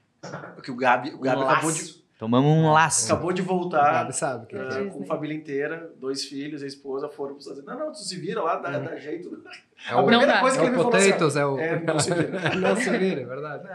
Porque 0.55 0.71
o 0.71 0.75
Gabi, 0.75 1.09
o 1.13 1.19
Gabi 1.19 1.39
Um 1.41 1.43
acabou, 1.47 1.69
laço. 1.69 1.85
de, 1.99 2.05
Tomamos 2.17 2.49
um 2.49 2.71
laço. 2.71 3.11
acabou 3.11 3.33
de 3.33 3.41
O 3.41 3.45
voltar 3.45 3.91
Gabi 3.91 4.13
sabe 4.15 4.47
que 4.47 4.55
eh, 4.55 4.67
Disney. 4.67 4.89
com 4.89 5.05
família 5.05 5.35
inteira, 5.35 5.91
dois 5.99 6.23
filhos, 6.25 6.63
a 6.63 6.65
esposa, 6.67 7.09
foram 7.09 7.31
para 7.33 7.39
os 7.39 7.45
Estados 7.45 7.59
Unidos. 7.63 7.77
Não, 7.79 7.85
não, 7.87 7.91
tu 7.93 7.99
se 7.99 8.15
vira 8.19 8.41
lá, 8.41 8.55
dá, 8.55 8.79
dá 8.79 8.95
jeito. 8.95 9.43
é 9.89 9.91
a 9.93 9.99
o, 10.01 10.05
primeira 10.05 10.33
dá. 10.33 10.39
coisa 10.39 10.55
é 10.55 10.59
que 10.59 10.63
o 10.63 10.67
ele 10.69 10.77
me 10.77 10.81
falou 10.83 10.95
assim, 10.97 11.07
potatoes, 11.11 11.35
é 11.35 11.45
o. 11.45 11.59
é, 11.59 11.79
não 11.83 11.99
se 11.99 12.13
vira. 12.13 12.55
não 12.55 12.75
se 12.77 12.97
vira, 12.97 13.21
é 13.21 13.25
verdade. 13.25 13.69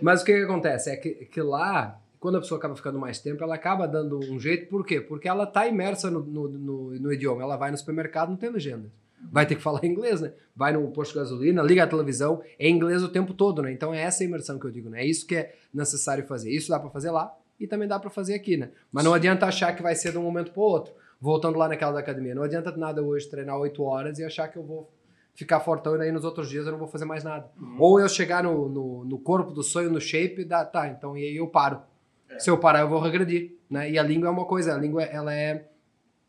Mas 0.00 0.22
o 0.22 0.24
que, 0.24 0.32
que 0.34 0.42
acontece? 0.44 0.90
É 0.90 0.96
que, 0.96 1.10
que 1.26 1.40
lá, 1.42 2.00
quando 2.18 2.38
a 2.38 2.40
pessoa 2.40 2.58
acaba 2.58 2.74
ficando 2.74 2.98
mais 2.98 3.18
tempo, 3.20 3.44
ela 3.44 3.54
acaba 3.54 3.86
dando 3.86 4.18
um 4.32 4.40
jeito. 4.40 4.66
Por 4.68 4.84
quê? 4.86 5.00
Porque 5.00 5.28
ela 5.28 5.46
tá 5.46 5.66
imersa 5.68 6.10
no, 6.10 6.20
no, 6.20 6.48
no- 6.48 6.90
no 6.98 7.12
idioma. 7.12 7.42
Ela 7.42 7.56
vai 7.56 7.70
no 7.70 7.76
supermercado, 7.76 8.30
não 8.30 8.36
tem 8.36 8.50
legenda. 8.50 8.90
Vai 9.30 9.46
ter 9.46 9.56
que 9.56 9.62
falar 9.62 9.82
inglês, 9.86 10.20
né? 10.20 10.32
Vai 10.54 10.72
no 10.72 10.86
posto 10.90 11.12
de 11.12 11.18
gasolina, 11.18 11.62
liga 11.62 11.84
a 11.84 11.86
televisão, 11.86 12.42
é 12.58 12.68
inglês 12.68 13.02
o 13.02 13.08
tempo 13.08 13.34
todo, 13.34 13.62
né? 13.62 13.72
Então 13.72 13.92
é 13.92 14.02
essa 14.02 14.24
imersão 14.24 14.58
que 14.58 14.66
eu 14.66 14.70
digo, 14.70 14.88
né? 14.88 15.02
É 15.02 15.06
isso 15.06 15.26
que 15.26 15.36
é 15.36 15.54
necessário 15.72 16.26
fazer. 16.26 16.50
Isso 16.50 16.70
dá 16.70 16.78
para 16.78 16.90
fazer 16.90 17.10
lá 17.10 17.34
e 17.58 17.66
também 17.66 17.88
dá 17.88 17.98
para 17.98 18.10
fazer 18.10 18.34
aqui, 18.34 18.56
né? 18.56 18.70
Mas 18.92 19.04
não 19.04 19.14
adianta 19.14 19.46
achar 19.46 19.74
que 19.74 19.82
vai 19.82 19.94
ser 19.94 20.12
de 20.12 20.18
um 20.18 20.22
momento 20.22 20.52
para 20.52 20.62
outro. 20.62 20.94
Voltando 21.20 21.58
lá 21.58 21.68
naquela 21.68 21.92
da 21.92 22.00
academia, 22.00 22.34
não 22.34 22.42
adianta 22.42 22.76
nada 22.76 23.02
hoje 23.02 23.28
treinar 23.28 23.56
8 23.56 23.82
horas 23.82 24.18
e 24.18 24.24
achar 24.24 24.48
que 24.48 24.58
eu 24.58 24.62
vou 24.62 24.90
ficar 25.34 25.60
fortão 25.60 25.94
e 25.96 25.98
daí 25.98 26.12
nos 26.12 26.24
outros 26.24 26.48
dias 26.48 26.66
eu 26.66 26.72
não 26.72 26.78
vou 26.78 26.88
fazer 26.88 27.04
mais 27.04 27.24
nada. 27.24 27.50
Ou 27.78 28.00
eu 28.00 28.08
chegar 28.08 28.42
no, 28.42 28.68
no, 28.68 29.04
no 29.04 29.18
corpo 29.18 29.52
do 29.52 29.62
sonho, 29.62 29.90
no 29.90 30.00
shape, 30.00 30.44
dá, 30.44 30.64
tá, 30.64 30.88
então 30.88 31.16
e 31.16 31.22
aí 31.22 31.36
eu 31.36 31.48
paro. 31.48 31.80
É. 32.28 32.38
Se 32.38 32.50
eu 32.50 32.58
parar, 32.58 32.80
eu 32.80 32.88
vou 32.88 33.00
regredir, 33.00 33.56
né? 33.68 33.90
E 33.90 33.98
a 33.98 34.02
língua 34.02 34.28
é 34.28 34.30
uma 34.30 34.44
coisa, 34.44 34.74
a 34.74 34.78
língua 34.78 35.02
ela 35.02 35.34
é 35.34 35.68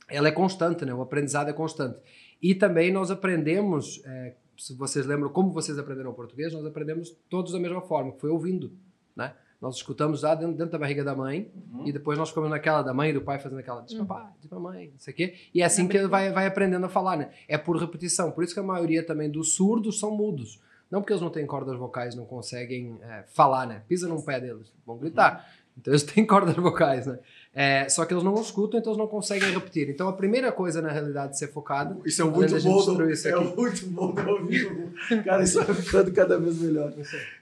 ela 0.07 0.27
é 0.27 0.31
constante, 0.31 0.85
né? 0.85 0.93
O 0.93 1.01
aprendizado 1.01 1.49
é 1.49 1.53
constante. 1.53 1.97
E 2.41 2.53
também 2.55 2.91
nós 2.91 3.09
aprendemos, 3.11 4.01
é, 4.05 4.33
se 4.57 4.73
vocês 4.73 5.05
lembram 5.05 5.29
como 5.29 5.51
vocês 5.51 5.77
aprenderam 5.79 6.13
português, 6.13 6.53
nós 6.53 6.65
aprendemos 6.65 7.09
todos 7.29 7.51
da 7.53 7.59
mesma 7.59 7.81
forma, 7.81 8.11
que 8.13 8.19
foi 8.21 8.29
ouvindo, 8.29 8.71
né? 9.15 9.33
Nós 9.61 9.77
escutamos 9.77 10.21
lá 10.21 10.35
dentro, 10.35 10.53
dentro 10.55 10.73
da 10.73 10.77
barriga 10.77 11.03
da 11.03 11.15
mãe 11.15 11.49
Uhum. 11.71 11.87
e 11.87 11.91
depois 11.91 12.17
nós 12.19 12.29
ficamos 12.29 12.49
naquela 12.49 12.81
da 12.83 12.93
mãe 12.93 13.09
e 13.09 13.13
do 13.13 13.21
pai 13.21 13.39
fazendo 13.39 13.59
aquela, 13.59 13.81
diz 13.81 13.97
Uhum. 13.97 14.05
papai, 14.05 14.29
diz 14.41 14.51
mamãe, 14.51 14.89
não 14.91 14.99
sei 14.99 15.13
o 15.13 15.17
quê. 15.17 15.33
E 15.53 15.61
é 15.61 15.65
assim 15.65 15.87
que 15.87 15.97
ele 15.97 16.07
vai, 16.07 16.31
vai 16.31 16.45
aprendendo 16.45 16.85
a 16.85 16.89
falar, 16.89 17.17
né? 17.17 17.29
É 17.47 17.57
por 17.57 17.77
repetição. 17.77 18.31
Por 18.31 18.43
isso 18.43 18.53
que 18.53 18.59
a 18.59 18.63
maioria 18.63 19.03
também 19.03 19.29
dos 19.31 19.55
surdos 19.55 19.99
são 19.99 20.11
mudos. 20.15 20.61
Não 20.91 21.01
porque 21.01 21.13
eles 21.13 21.21
não 21.21 21.31
têm 21.31 21.47
cordas 21.47 21.77
vocais, 21.79 22.13
não 22.15 22.25
conseguem 22.25 22.99
é, 23.01 23.23
falar, 23.33 23.65
né? 23.65 23.81
Pisa 23.87 24.07
num 24.07 24.21
pé 24.21 24.39
deles, 24.39 24.71
vão 24.85 24.97
gritar. 24.97 25.49
Então 25.77 25.91
eles 25.91 26.03
têm 26.03 26.23
cordas 26.27 26.55
vocais, 26.55 27.07
né? 27.07 27.17
É, 27.57 27.87
só 27.87 28.03
que 28.03 28.13
eles 28.13 28.23
não 28.23 28.35
escutam, 28.35 28.77
então 28.77 28.91
eles 28.91 28.99
não 28.99 29.07
conseguem 29.07 29.49
repetir. 29.49 29.89
Então 29.89 30.09
a 30.09 30.13
primeira 30.13 30.51
coisa, 30.51 30.81
na 30.81 30.91
realidade, 30.91 31.31
de 31.31 31.39
ser 31.39 31.47
focado 31.47 32.01
Isso 32.05 32.21
é 32.21 32.25
muito 32.25 32.61
bom, 32.61 32.95
do, 32.97 33.09
isso 33.09 33.29
é 33.29 33.39
muito 33.39 33.85
bom 33.87 34.11
do 34.11 34.29
ao 34.29 34.45
vivo. 34.45 34.91
Cara, 35.23 35.41
isso 35.41 35.63
vai 35.63 35.73
ficando 35.73 36.11
cada 36.11 36.37
vez 36.37 36.59
melhor. 36.59 36.93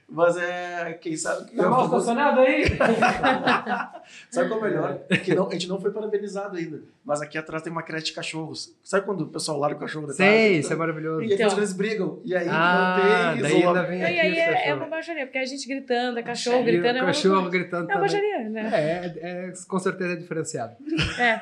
Mas 0.08 0.36
é, 0.36 0.98
quem 1.00 1.16
sabe 1.16 1.46
que... 1.50 1.56
Tá 1.56 1.68
mal 1.68 1.86
estacionado 1.86 2.40
aí? 2.40 2.64
Sabe 4.30 4.48
qual 4.48 4.60
é 4.60 4.62
o 4.62 4.64
melhor? 4.66 4.98
Que 5.24 5.34
não, 5.34 5.48
a 5.48 5.52
gente 5.52 5.66
não 5.68 5.80
foi 5.80 5.90
parabenizado 5.90 6.56
ainda. 6.56 6.80
Mas 7.04 7.20
aqui 7.22 7.38
atrás 7.38 7.62
tem 7.62 7.72
uma 7.72 7.82
creche 7.82 8.06
de 8.06 8.12
cachorros. 8.12 8.74
Sabe 8.82 9.04
quando 9.06 9.22
o 9.22 9.26
pessoal 9.28 9.58
larga 9.58 9.76
o 9.76 9.80
cachorro 9.80 10.06
da 10.06 10.12
Sei, 10.12 10.26
casa? 10.48 10.60
isso 10.60 10.72
é 10.72 10.76
maravilhoso. 10.76 11.22
E 11.22 11.32
aí 11.32 11.34
Então. 11.34 11.56
eles 11.56 11.72
brigam. 11.72 12.20
E 12.24 12.34
aí 12.36 12.46
Ah, 12.48 13.32
não 13.34 13.42
tem 13.42 13.42
daí 13.42 13.62
ainda 13.66 13.82
vem 13.84 14.00
E 14.00 14.04
aqui 14.04 14.20
aí 14.20 14.32
os 14.32 14.38
é, 14.38 14.68
é 14.68 14.74
uma 14.74 14.86
baixaria, 14.86 15.26
porque 15.26 15.38
a 15.38 15.44
gente 15.44 15.66
gritando, 15.66 16.18
é 16.18 16.22
cachorro 16.22 16.58
E 16.58 16.60
o 16.60 16.64
gritando, 16.64 16.98
é 16.98 17.00
uma 17.00 17.06
cachorro 17.06 17.34
loucura. 17.34 17.58
gritando 17.58 17.90
É 17.90 17.94
uma 17.94 18.00
baixaria, 18.00 18.48
né? 18.50 18.70
É, 18.72 18.80
é, 19.26 19.48
é, 19.48 19.52
com 19.66 19.78
certeza 19.78 20.12
é 20.12 20.16
diferenciado. 20.16 20.76
É. 21.18 21.40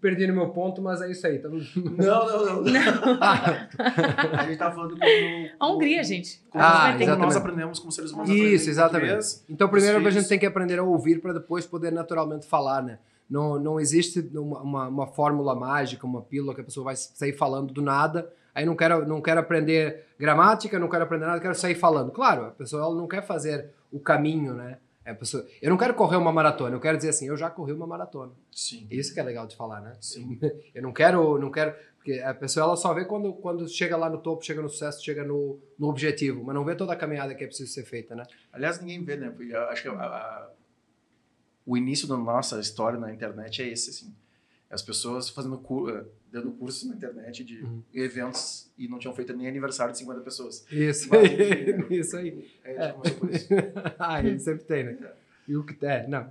Perdi 0.00 0.26
no 0.28 0.34
meu 0.34 0.48
ponto, 0.50 0.80
mas 0.80 1.02
é 1.02 1.10
isso 1.10 1.26
aí. 1.26 1.36
Então... 1.36 1.50
Não, 1.50 2.26
não, 2.26 2.62
não. 2.62 3.18
a 4.38 4.44
gente 4.46 4.58
tá 4.58 4.70
falando 4.70 4.96
como... 4.96 5.50
A 5.58 5.68
Hungria, 5.72 6.02
gente. 6.04 6.40
Como, 6.50 6.62
Ah, 6.64 6.92
nós 6.92 7.00
exatamente. 7.00 7.36
aprendemos 7.36 7.78
como 7.80 7.92
seres 7.96 8.12
humanos. 8.12 8.30
Isso, 8.30 8.70
exatamente. 8.70 9.26
Então, 9.48 9.68
primeiro 9.68 10.06
a 10.06 10.10
gente 10.10 10.28
tem 10.28 10.38
que 10.38 10.46
aprender 10.46 10.78
a 10.78 10.82
ouvir 10.82 11.20
para 11.20 11.32
depois 11.32 11.66
poder 11.66 11.90
naturalmente 11.90 12.46
falar, 12.46 12.82
né? 12.82 12.98
Não, 13.28 13.58
não 13.58 13.80
existe 13.80 14.20
uma, 14.34 14.60
uma, 14.62 14.88
uma 14.88 15.06
fórmula 15.08 15.54
mágica, 15.54 16.06
uma 16.06 16.22
pílula 16.22 16.54
que 16.54 16.60
a 16.60 16.64
pessoa 16.64 16.84
vai 16.84 16.96
sair 16.96 17.32
falando 17.32 17.74
do 17.74 17.82
nada. 17.82 18.30
Aí 18.54 18.64
não 18.64 18.76
quero, 18.76 19.06
não 19.06 19.20
quero 19.20 19.40
aprender 19.40 20.06
gramática, 20.18 20.78
não 20.78 20.88
quero 20.88 21.02
aprender 21.02 21.26
nada, 21.26 21.40
quero 21.40 21.54
sair 21.54 21.74
falando. 21.74 22.12
Claro, 22.12 22.46
a 22.46 22.50
pessoa 22.50 22.82
ela 22.82 22.94
não 22.94 23.08
quer 23.08 23.26
fazer 23.26 23.70
o 23.90 23.98
caminho, 23.98 24.54
né? 24.54 24.78
É 25.06 25.12
A 25.12 25.14
pessoa, 25.14 25.46
eu 25.62 25.70
não 25.70 25.76
quero 25.76 25.94
correr 25.94 26.16
uma 26.16 26.32
maratona, 26.32 26.74
eu 26.74 26.80
quero 26.80 26.96
dizer 26.96 27.10
assim, 27.10 27.28
eu 27.28 27.36
já 27.36 27.48
corri 27.48 27.72
uma 27.72 27.86
maratona. 27.86 28.32
Sim. 28.50 28.88
Isso 28.90 29.14
que 29.14 29.20
é 29.20 29.22
legal 29.22 29.46
de 29.46 29.54
falar, 29.54 29.80
né? 29.80 29.92
Sim. 30.00 30.36
Eu 30.74 30.82
não 30.82 30.92
quero, 30.92 31.38
não 31.38 31.48
quero, 31.48 31.74
porque 32.06 32.20
a 32.20 32.32
pessoa 32.32 32.64
ela 32.66 32.76
só 32.76 32.94
vê 32.94 33.04
quando, 33.04 33.32
quando 33.32 33.68
chega 33.68 33.96
lá 33.96 34.08
no 34.08 34.18
topo, 34.18 34.44
chega 34.44 34.62
no 34.62 34.68
sucesso, 34.68 35.04
chega 35.04 35.24
no, 35.24 35.58
no 35.76 35.88
objetivo, 35.88 36.44
mas 36.44 36.54
não 36.54 36.64
vê 36.64 36.76
toda 36.76 36.92
a 36.92 36.96
caminhada 36.96 37.34
que 37.34 37.42
é 37.42 37.46
preciso 37.48 37.72
ser 37.72 37.82
feita, 37.84 38.14
né? 38.14 38.22
Aliás, 38.52 38.80
ninguém 38.80 39.02
vê, 39.02 39.16
né? 39.16 39.28
Porque 39.28 39.52
eu 39.52 39.60
acho 39.64 39.82
que 39.82 39.88
a- 39.88 39.92
a- 39.92 40.50
o 41.66 41.76
início 41.76 42.06
da 42.06 42.16
nossa 42.16 42.60
história 42.60 42.96
na 42.96 43.12
internet 43.12 43.60
é 43.60 43.66
esse, 43.68 43.90
assim. 43.90 44.14
As 44.70 44.82
pessoas 44.82 45.28
fazendo 45.28 45.60
eh, 45.90 46.04
dando 46.30 46.52
cursos 46.52 46.88
na 46.88 46.94
internet 46.94 47.42
de 47.42 47.60
Uhum. 47.64 47.82
eventos 47.92 48.70
e 48.78 48.86
não 48.86 49.00
tinham 49.00 49.12
feito 49.14 49.32
nem 49.32 49.48
aniversário 49.48 49.90
de 49.92 49.98
50 49.98 50.20
pessoas. 50.20 50.64
Isso 50.70 51.08
Mas, 51.10 51.22
aí, 51.28 51.70
enfim, 51.70 51.94
isso 51.94 52.16
aí. 52.16 52.50
É, 52.62 52.76
a 52.78 52.86
gente 52.86 52.94
começou 52.94 53.18
por 53.18 53.30
isso. 53.34 53.48
ah, 53.98 54.38
sempre 54.38 54.64
tem, 54.64 54.84
né? 54.84 54.98
E 55.48 55.56
o 55.56 55.64
que 55.64 55.84
é, 55.86 56.06
não. 56.08 56.26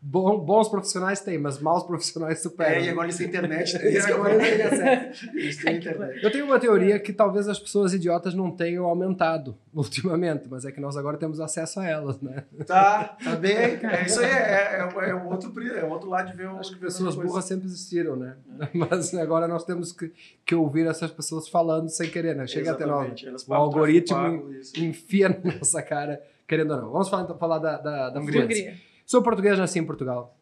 Bom, 0.00 0.38
bons 0.38 0.68
profissionais 0.68 1.20
tem, 1.20 1.36
mas 1.36 1.58
maus 1.58 1.82
profissionais 1.82 2.40
superam. 2.40 2.76
É, 2.76 2.82
e 2.82 2.84
né? 2.86 2.90
agora 2.92 3.06
eles 3.06 3.16
têm 3.18 3.26
internet. 3.26 3.76
E 3.76 3.98
agora 3.98 4.34
eles 4.34 4.48
ele 4.48 4.62
acesso. 4.62 5.30
eles 5.34 5.56
têm 5.56 5.76
internet. 5.76 6.24
Eu 6.24 6.30
tenho 6.30 6.44
uma 6.46 6.58
teoria 6.58 6.98
que 6.98 7.12
talvez 7.12 7.48
as 7.48 7.58
pessoas 7.58 7.92
idiotas 7.92 8.34
não 8.34 8.50
tenham 8.50 8.86
aumentado 8.86 9.58
ultimamente, 9.74 10.48
mas 10.48 10.64
é 10.64 10.72
que 10.72 10.80
nós 10.80 10.96
agora 10.96 11.16
temos 11.18 11.40
acesso 11.40 11.80
a 11.80 11.86
elas, 11.86 12.20
né? 12.20 12.44
Tá, 12.66 13.16
tá 13.22 13.36
bem. 13.36 13.56
É 13.56 14.04
isso 14.06 14.20
aí, 14.20 14.26
é, 14.26 14.88
é, 14.94 15.08
é, 15.10 15.14
o 15.14 15.26
outro, 15.28 15.50
pri- 15.50 15.70
é 15.70 15.84
o 15.84 15.90
outro 15.90 16.08
lado 16.08 16.30
de 16.30 16.36
ver 16.36 16.48
o. 16.48 16.56
Acho 16.56 16.72
que 16.72 16.78
pessoas 16.78 17.14
burras 17.14 17.44
sempre 17.44 17.66
existiram, 17.66 18.16
né? 18.16 18.36
Mas 18.72 19.12
agora 19.14 19.46
nós 19.48 19.64
temos 19.64 19.92
que, 19.92 20.12
que 20.44 20.54
ouvir 20.54 20.86
essas 20.86 21.10
pessoas 21.10 21.48
falando 21.48 21.88
sem 21.88 22.08
querer, 22.08 22.34
né? 22.36 22.46
Chega 22.46 22.72
até 22.72 22.86
nós. 22.86 23.12
Exatamente. 23.22 23.44
O 23.48 23.54
algoritmo 23.54 24.50
enfia 24.76 25.28
na 25.28 25.54
nossa 25.58 25.82
cara, 25.82 26.22
querendo 26.46 26.72
ou 26.72 26.80
não. 26.80 26.90
Vamos 26.90 27.08
falar, 27.08 27.22
então, 27.24 27.38
falar 27.38 27.58
da, 27.58 27.78
da, 27.78 28.10
da 28.10 28.20
Hungria. 28.20 28.76
Sou 29.04 29.22
português, 29.22 29.58
nasci 29.58 29.78
em 29.78 29.84
Portugal. 29.86 30.36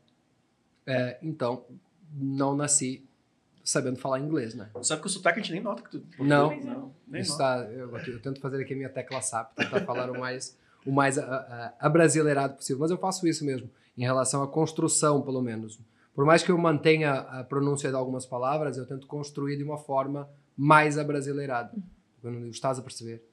É, 0.87 1.19
então, 1.23 1.65
não 2.13 2.55
nasci 2.57 3.05
sabendo 3.65 3.99
falar 3.99 4.21
inglês, 4.21 4.55
né? 4.55 4.69
Sabe 4.83 5.01
que 5.01 5.07
o 5.07 5.11
sotaque 5.11 5.41
a 5.41 5.43
gente 5.43 5.53
nem 5.53 5.63
nota 5.63 5.83
que 5.83 5.91
tu. 5.91 6.03
Não. 6.23 6.55
não 6.61 6.95
nem 7.09 7.23
Isso 7.23 7.33
nota. 7.33 7.65
tá, 7.65 7.71
eu, 7.71 7.97
eu 7.97 8.21
tento 8.21 8.41
fazer 8.41 8.61
aqui 8.63 8.75
a 8.75 8.77
minha 8.77 8.89
tecla 8.91 9.21
SAP, 9.23 9.55
tentar 9.57 9.81
falar 9.87 10.11
o 10.11 10.19
mais, 10.19 10.57
o 10.85 10.93
mais 10.93 11.19
a- 11.19 11.25
a- 11.25 11.75
abrasileirado 11.87 12.55
possível. 12.57 12.81
Mas 12.81 12.91
eu 12.91 12.99
faço 12.99 13.27
isso 13.27 13.45
mesmo, 13.45 13.71
em 13.97 14.03
relação 14.03 14.43
à 14.43 14.49
construção, 14.49 15.23
pelo 15.23 15.41
menos. 15.41 15.81
Por 16.15 16.25
mais 16.25 16.43
que 16.43 16.53
eu 16.53 16.59
mantenha 16.59 17.13
a 17.13 17.43
pronúncia 17.43 17.89
de 17.91 17.97
algumas 17.97 18.25
palavras, 18.27 18.77
eu 18.77 18.87
tento 18.87 19.07
construir 19.07 19.57
de 19.57 19.65
uma 19.65 19.79
forma 19.79 20.29
mais 20.57 20.97
abrasileirada. 20.99 21.73
Estás 22.51 22.79
a 22.79 22.83
perceber. 22.83 23.25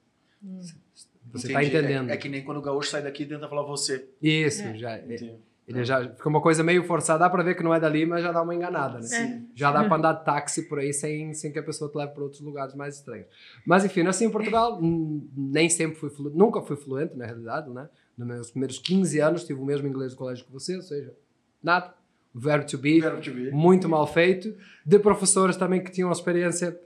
Você 1.31 1.47
está 1.47 1.63
Entendi. 1.63 1.77
entendendo. 1.77 2.09
É, 2.09 2.13
é 2.13 2.17
que 2.17 2.29
nem 2.29 2.43
quando 2.43 2.57
o 2.57 2.61
gaúcho 2.61 2.89
sai 2.89 3.01
daqui 3.01 3.23
e 3.23 3.25
tenta 3.25 3.47
falar 3.47 3.63
você. 3.63 4.07
Isso, 4.21 4.63
É. 4.63 4.75
já. 4.75 4.97
Entendi. 4.99 5.33
Ele 5.67 5.85
já 5.85 6.03
fica 6.09 6.27
uma 6.27 6.41
coisa 6.41 6.63
meio 6.63 6.83
forçada, 6.83 7.19
dá 7.19 7.29
pra 7.29 7.43
ver 7.43 7.55
que 7.55 7.63
não 7.63 7.73
é 7.73 7.79
dali, 7.79 8.05
mas 8.05 8.21
já 8.23 8.31
dá 8.33 8.41
uma 8.41 8.53
enganada, 8.53 8.95
né? 8.95 9.03
Sim. 9.03 9.47
Já 9.55 9.71
dá 9.71 9.83
pra 9.85 9.95
andar 9.95 10.13
de 10.13 10.25
táxi 10.25 10.63
por 10.63 10.79
aí 10.79 10.91
sem, 10.91 11.33
sem 11.33 11.49
que 11.51 11.59
a 11.59 11.63
pessoa 11.63 11.89
te 11.89 11.95
leve 11.97 12.11
para 12.13 12.23
outros 12.23 12.41
lugares 12.41 12.75
mais 12.75 12.95
estranhos. 12.95 13.27
Mas 13.65 13.85
enfim, 13.85 14.03
nasci 14.03 14.25
em 14.25 14.29
Portugal, 14.29 14.79
nem 15.37 15.69
sempre 15.69 15.97
fui 15.97 16.09
flu... 16.09 16.29
nunca 16.31 16.61
fui 16.61 16.75
fluente, 16.75 17.15
na 17.15 17.25
realidade, 17.25 17.69
né? 17.69 17.87
Nos 18.17 18.27
meus 18.27 18.51
primeiros 18.51 18.79
15 18.79 19.19
anos 19.21 19.43
tive 19.45 19.61
o 19.61 19.65
mesmo 19.65 19.87
inglês 19.87 20.11
do 20.11 20.17
colégio 20.17 20.43
que 20.45 20.51
você, 20.51 20.75
ou 20.75 20.81
seja, 20.81 21.13
nada. 21.63 21.93
Verbo 22.33 22.65
to 22.65 22.77
be, 22.77 22.99
Quero 23.01 23.21
te 23.21 23.29
ver. 23.29 23.51
muito 23.53 23.87
mal 23.87 24.05
feito. 24.07 24.53
De 24.85 24.97
professores 24.99 25.55
também 25.57 25.81
que 25.83 25.91
tinham 25.91 26.11
experiência 26.11 26.77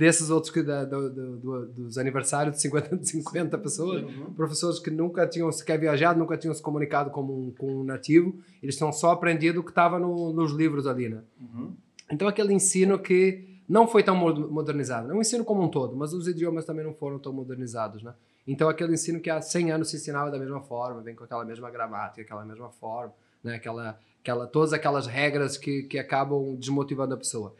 desses 0.00 0.30
outros 0.30 0.50
que 0.50 0.62
da, 0.62 0.82
do- 0.86 1.10
do- 1.10 1.36
do- 1.36 1.66
dos 1.66 1.98
aniversários 1.98 2.56
de 2.56 2.62
50, 2.62 2.96
de 2.96 3.06
50 3.06 3.58
pessoas 3.58 4.02
Uhum. 4.02 4.32
professores 4.32 4.78
que 4.78 4.90
nunca 4.90 5.26
tinham 5.26 5.52
sequer 5.52 5.78
viajado, 5.78 6.18
nunca 6.18 6.38
tinham 6.38 6.54
se 6.54 6.62
comunicado 6.62 7.10
como 7.10 7.38
um, 7.38 7.50
com 7.52 7.80
um 7.80 7.84
nativo, 7.84 8.34
eles 8.62 8.76
tinham 8.78 8.90
só 8.92 9.10
aprendido 9.10 9.60
o 9.60 9.62
que 9.62 9.70
estava 9.70 9.98
no- 9.98 10.32
nos 10.32 10.52
livros 10.52 10.86
ali, 10.86 11.10
né? 11.10 11.20
Uhum. 11.38 11.74
Então 12.10 12.26
aquele 12.26 12.54
ensino 12.54 12.98
que 12.98 13.46
não 13.68 13.86
foi 13.86 14.02
tão 14.02 14.16
mo- 14.16 14.48
modernizado, 14.50 15.06
não 15.06 15.18
o 15.18 15.20
ensino 15.20 15.44
como 15.44 15.62
um 15.62 15.68
todo, 15.68 15.94
mas 15.94 16.14
os 16.14 16.26
idiomas 16.26 16.64
também 16.64 16.82
não 16.84 16.94
foram 16.94 17.18
tão 17.18 17.30
modernizados, 17.32 18.02
né? 18.02 18.14
Então 18.48 18.70
aquele 18.70 18.94
ensino 18.94 19.20
que 19.20 19.28
há 19.28 19.42
100 19.42 19.70
anos 19.70 19.90
se 19.90 19.96
ensinava 19.96 20.30
da 20.30 20.38
mesma 20.38 20.62
forma, 20.62 21.02
vem 21.02 21.14
com 21.14 21.24
aquela 21.24 21.44
mesma 21.44 21.70
gramática, 21.70 22.22
aquela 22.22 22.44
mesma 22.46 22.70
forma, 22.70 23.12
né? 23.44 23.56
Aquela, 23.56 23.98
aquela, 24.22 24.46
todas 24.46 24.72
aquelas 24.72 25.06
regras 25.06 25.58
que, 25.58 25.82
que 25.82 25.98
acabam 25.98 26.56
desmotivando 26.56 27.12
a 27.12 27.18
pessoa. 27.18 27.54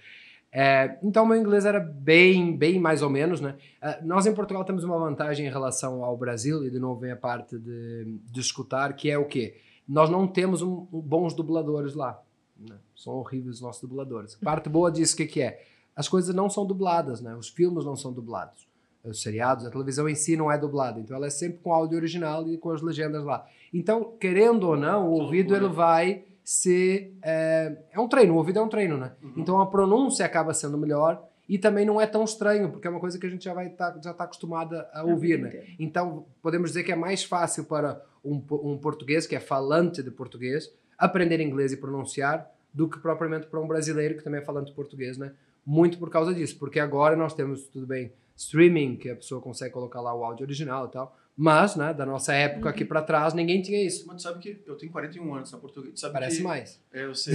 É, 0.52 0.98
então 1.02 1.24
meu 1.24 1.36
inglês 1.36 1.64
era 1.64 1.78
bem, 1.78 2.56
bem 2.56 2.78
mais 2.80 3.02
ou 3.02 3.08
menos, 3.10 3.40
né? 3.40 3.56
Ah, 3.80 3.98
nós 4.02 4.26
em 4.26 4.34
Portugal 4.34 4.64
temos 4.64 4.82
uma 4.82 4.98
vantagem 4.98 5.46
em 5.46 5.50
relação 5.50 6.04
ao 6.04 6.16
Brasil, 6.16 6.64
e 6.66 6.70
de 6.70 6.78
novo 6.78 7.00
vem 7.00 7.12
a 7.12 7.16
parte 7.16 7.56
de, 7.56 8.18
de 8.32 8.40
escutar, 8.40 8.94
que 8.94 9.08
é 9.10 9.16
o 9.16 9.24
quê? 9.26 9.56
Nós 9.88 10.10
não 10.10 10.26
temos 10.26 10.60
um- 10.62 10.86
um 10.92 11.00
bons 11.00 11.34
dubladores 11.34 11.94
lá. 11.94 12.20
né? 12.58 12.76
São 12.96 13.14
horríveis 13.14 13.56
os 13.56 13.60
nossos 13.62 13.80
dubladores. 13.88 14.34
Parte 14.34 14.68
boa 14.68 14.90
disso, 14.90 15.14
o 15.14 15.16
que, 15.16 15.26
que 15.26 15.40
é? 15.40 15.62
As 15.96 16.08
coisas 16.08 16.34
não 16.34 16.50
são 16.50 16.66
dubladas, 16.66 17.20
né? 17.20 17.34
Os 17.34 17.48
filmes 17.48 17.84
não 17.84 17.96
são 17.96 18.12
dublados. 18.12 18.68
Os 19.02 19.22
seriados, 19.22 19.64
a 19.64 19.70
televisão 19.70 20.06
em 20.08 20.14
si 20.14 20.36
não 20.36 20.52
é 20.52 20.58
dublada. 20.58 21.00
Então 21.00 21.16
ela 21.16 21.26
é 21.26 21.30
sempre 21.30 21.58
com 21.62 21.72
áudio 21.72 21.96
original 21.96 22.46
e 22.48 22.58
com 22.58 22.70
as 22.70 22.82
legendas 22.82 23.24
lá. 23.24 23.46
Então, 23.72 24.12
querendo 24.20 24.64
ou 24.68 24.76
não, 24.76 25.08
o 25.08 25.12
ouvido 25.12 25.56
ele 25.56 25.68
vai 25.68 26.24
ser... 26.50 27.14
É, 27.22 27.76
é 27.92 28.00
um 28.00 28.08
treino, 28.08 28.34
o 28.34 28.36
ouvido 28.36 28.58
é 28.58 28.62
um 28.62 28.68
treino, 28.68 28.96
né? 28.96 29.12
Uhum. 29.22 29.34
Então 29.36 29.60
a 29.60 29.66
pronúncia 29.66 30.26
acaba 30.26 30.52
sendo 30.52 30.76
melhor 30.76 31.24
e 31.48 31.58
também 31.58 31.86
não 31.86 32.00
é 32.00 32.06
tão 32.06 32.24
estranho, 32.24 32.70
porque 32.70 32.88
é 32.88 32.90
uma 32.90 32.98
coisa 32.98 33.18
que 33.18 33.26
a 33.26 33.30
gente 33.30 33.44
já 33.44 33.54
vai 33.54 33.68
tá, 33.68 33.96
já 34.02 34.10
está 34.10 34.24
acostumada 34.24 34.88
a 34.92 35.04
ouvir, 35.04 35.38
né? 35.38 35.64
Então 35.78 36.26
podemos 36.42 36.70
dizer 36.70 36.82
que 36.82 36.90
é 36.90 36.96
mais 36.96 37.22
fácil 37.22 37.64
para 37.64 38.02
um, 38.24 38.42
um 38.50 38.76
português 38.78 39.26
que 39.26 39.36
é 39.36 39.40
falante 39.40 40.02
de 40.02 40.10
português 40.10 40.72
aprender 40.98 41.40
inglês 41.40 41.72
e 41.72 41.76
pronunciar 41.76 42.50
do 42.74 42.88
que 42.88 42.98
propriamente 42.98 43.46
para 43.46 43.60
um 43.60 43.66
brasileiro 43.66 44.16
que 44.16 44.24
também 44.24 44.40
é 44.40 44.44
falante 44.44 44.70
de 44.70 44.76
português, 44.76 45.16
né? 45.16 45.32
Muito 45.64 45.98
por 45.98 46.10
causa 46.10 46.34
disso, 46.34 46.58
porque 46.58 46.80
agora 46.80 47.14
nós 47.14 47.32
temos 47.32 47.68
tudo 47.68 47.86
bem 47.86 48.12
streaming 48.36 48.96
que 48.96 49.08
a 49.08 49.14
pessoa 49.14 49.40
consegue 49.40 49.72
colocar 49.72 50.00
lá 50.00 50.14
o 50.14 50.24
áudio 50.24 50.44
original 50.44 50.86
e 50.86 50.90
tal, 50.90 51.16
mas, 51.42 51.74
né, 51.74 51.94
da 51.94 52.04
nossa 52.04 52.34
época 52.34 52.68
aqui 52.68 52.84
para 52.84 53.00
trás 53.00 53.32
ninguém 53.32 53.62
tinha 53.62 53.82
isso. 53.82 54.04
Mas 54.06 54.16
tu 54.16 54.22
sabe 54.22 54.38
que 54.40 54.60
eu 54.66 54.76
tenho 54.76 54.92
41 54.92 55.34
anos 55.34 55.50
na 55.50 55.56
português. 55.58 55.94
Tu 55.94 56.00
sabe 56.00 56.12
Parece 56.12 56.36
que, 56.36 56.42
mais. 56.42 56.78
É, 56.92 57.04
eu 57.04 57.14
sei. 57.14 57.34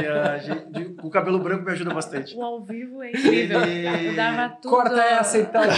E 0.00 0.06
a 0.06 0.38
gente, 0.38 0.96
o 1.02 1.10
cabelo 1.10 1.38
branco 1.38 1.62
me 1.64 1.70
ajuda 1.72 1.92
bastante. 1.92 2.34
O 2.34 2.42
ao 2.42 2.62
vivo 2.64 3.02
é 3.02 3.10
incrível. 3.10 3.62
Ele- 3.62 4.16
Dava 4.16 4.48
tudo. 4.56 4.70
Corta 4.70 5.02
essa 5.02 5.38
então. 5.38 5.60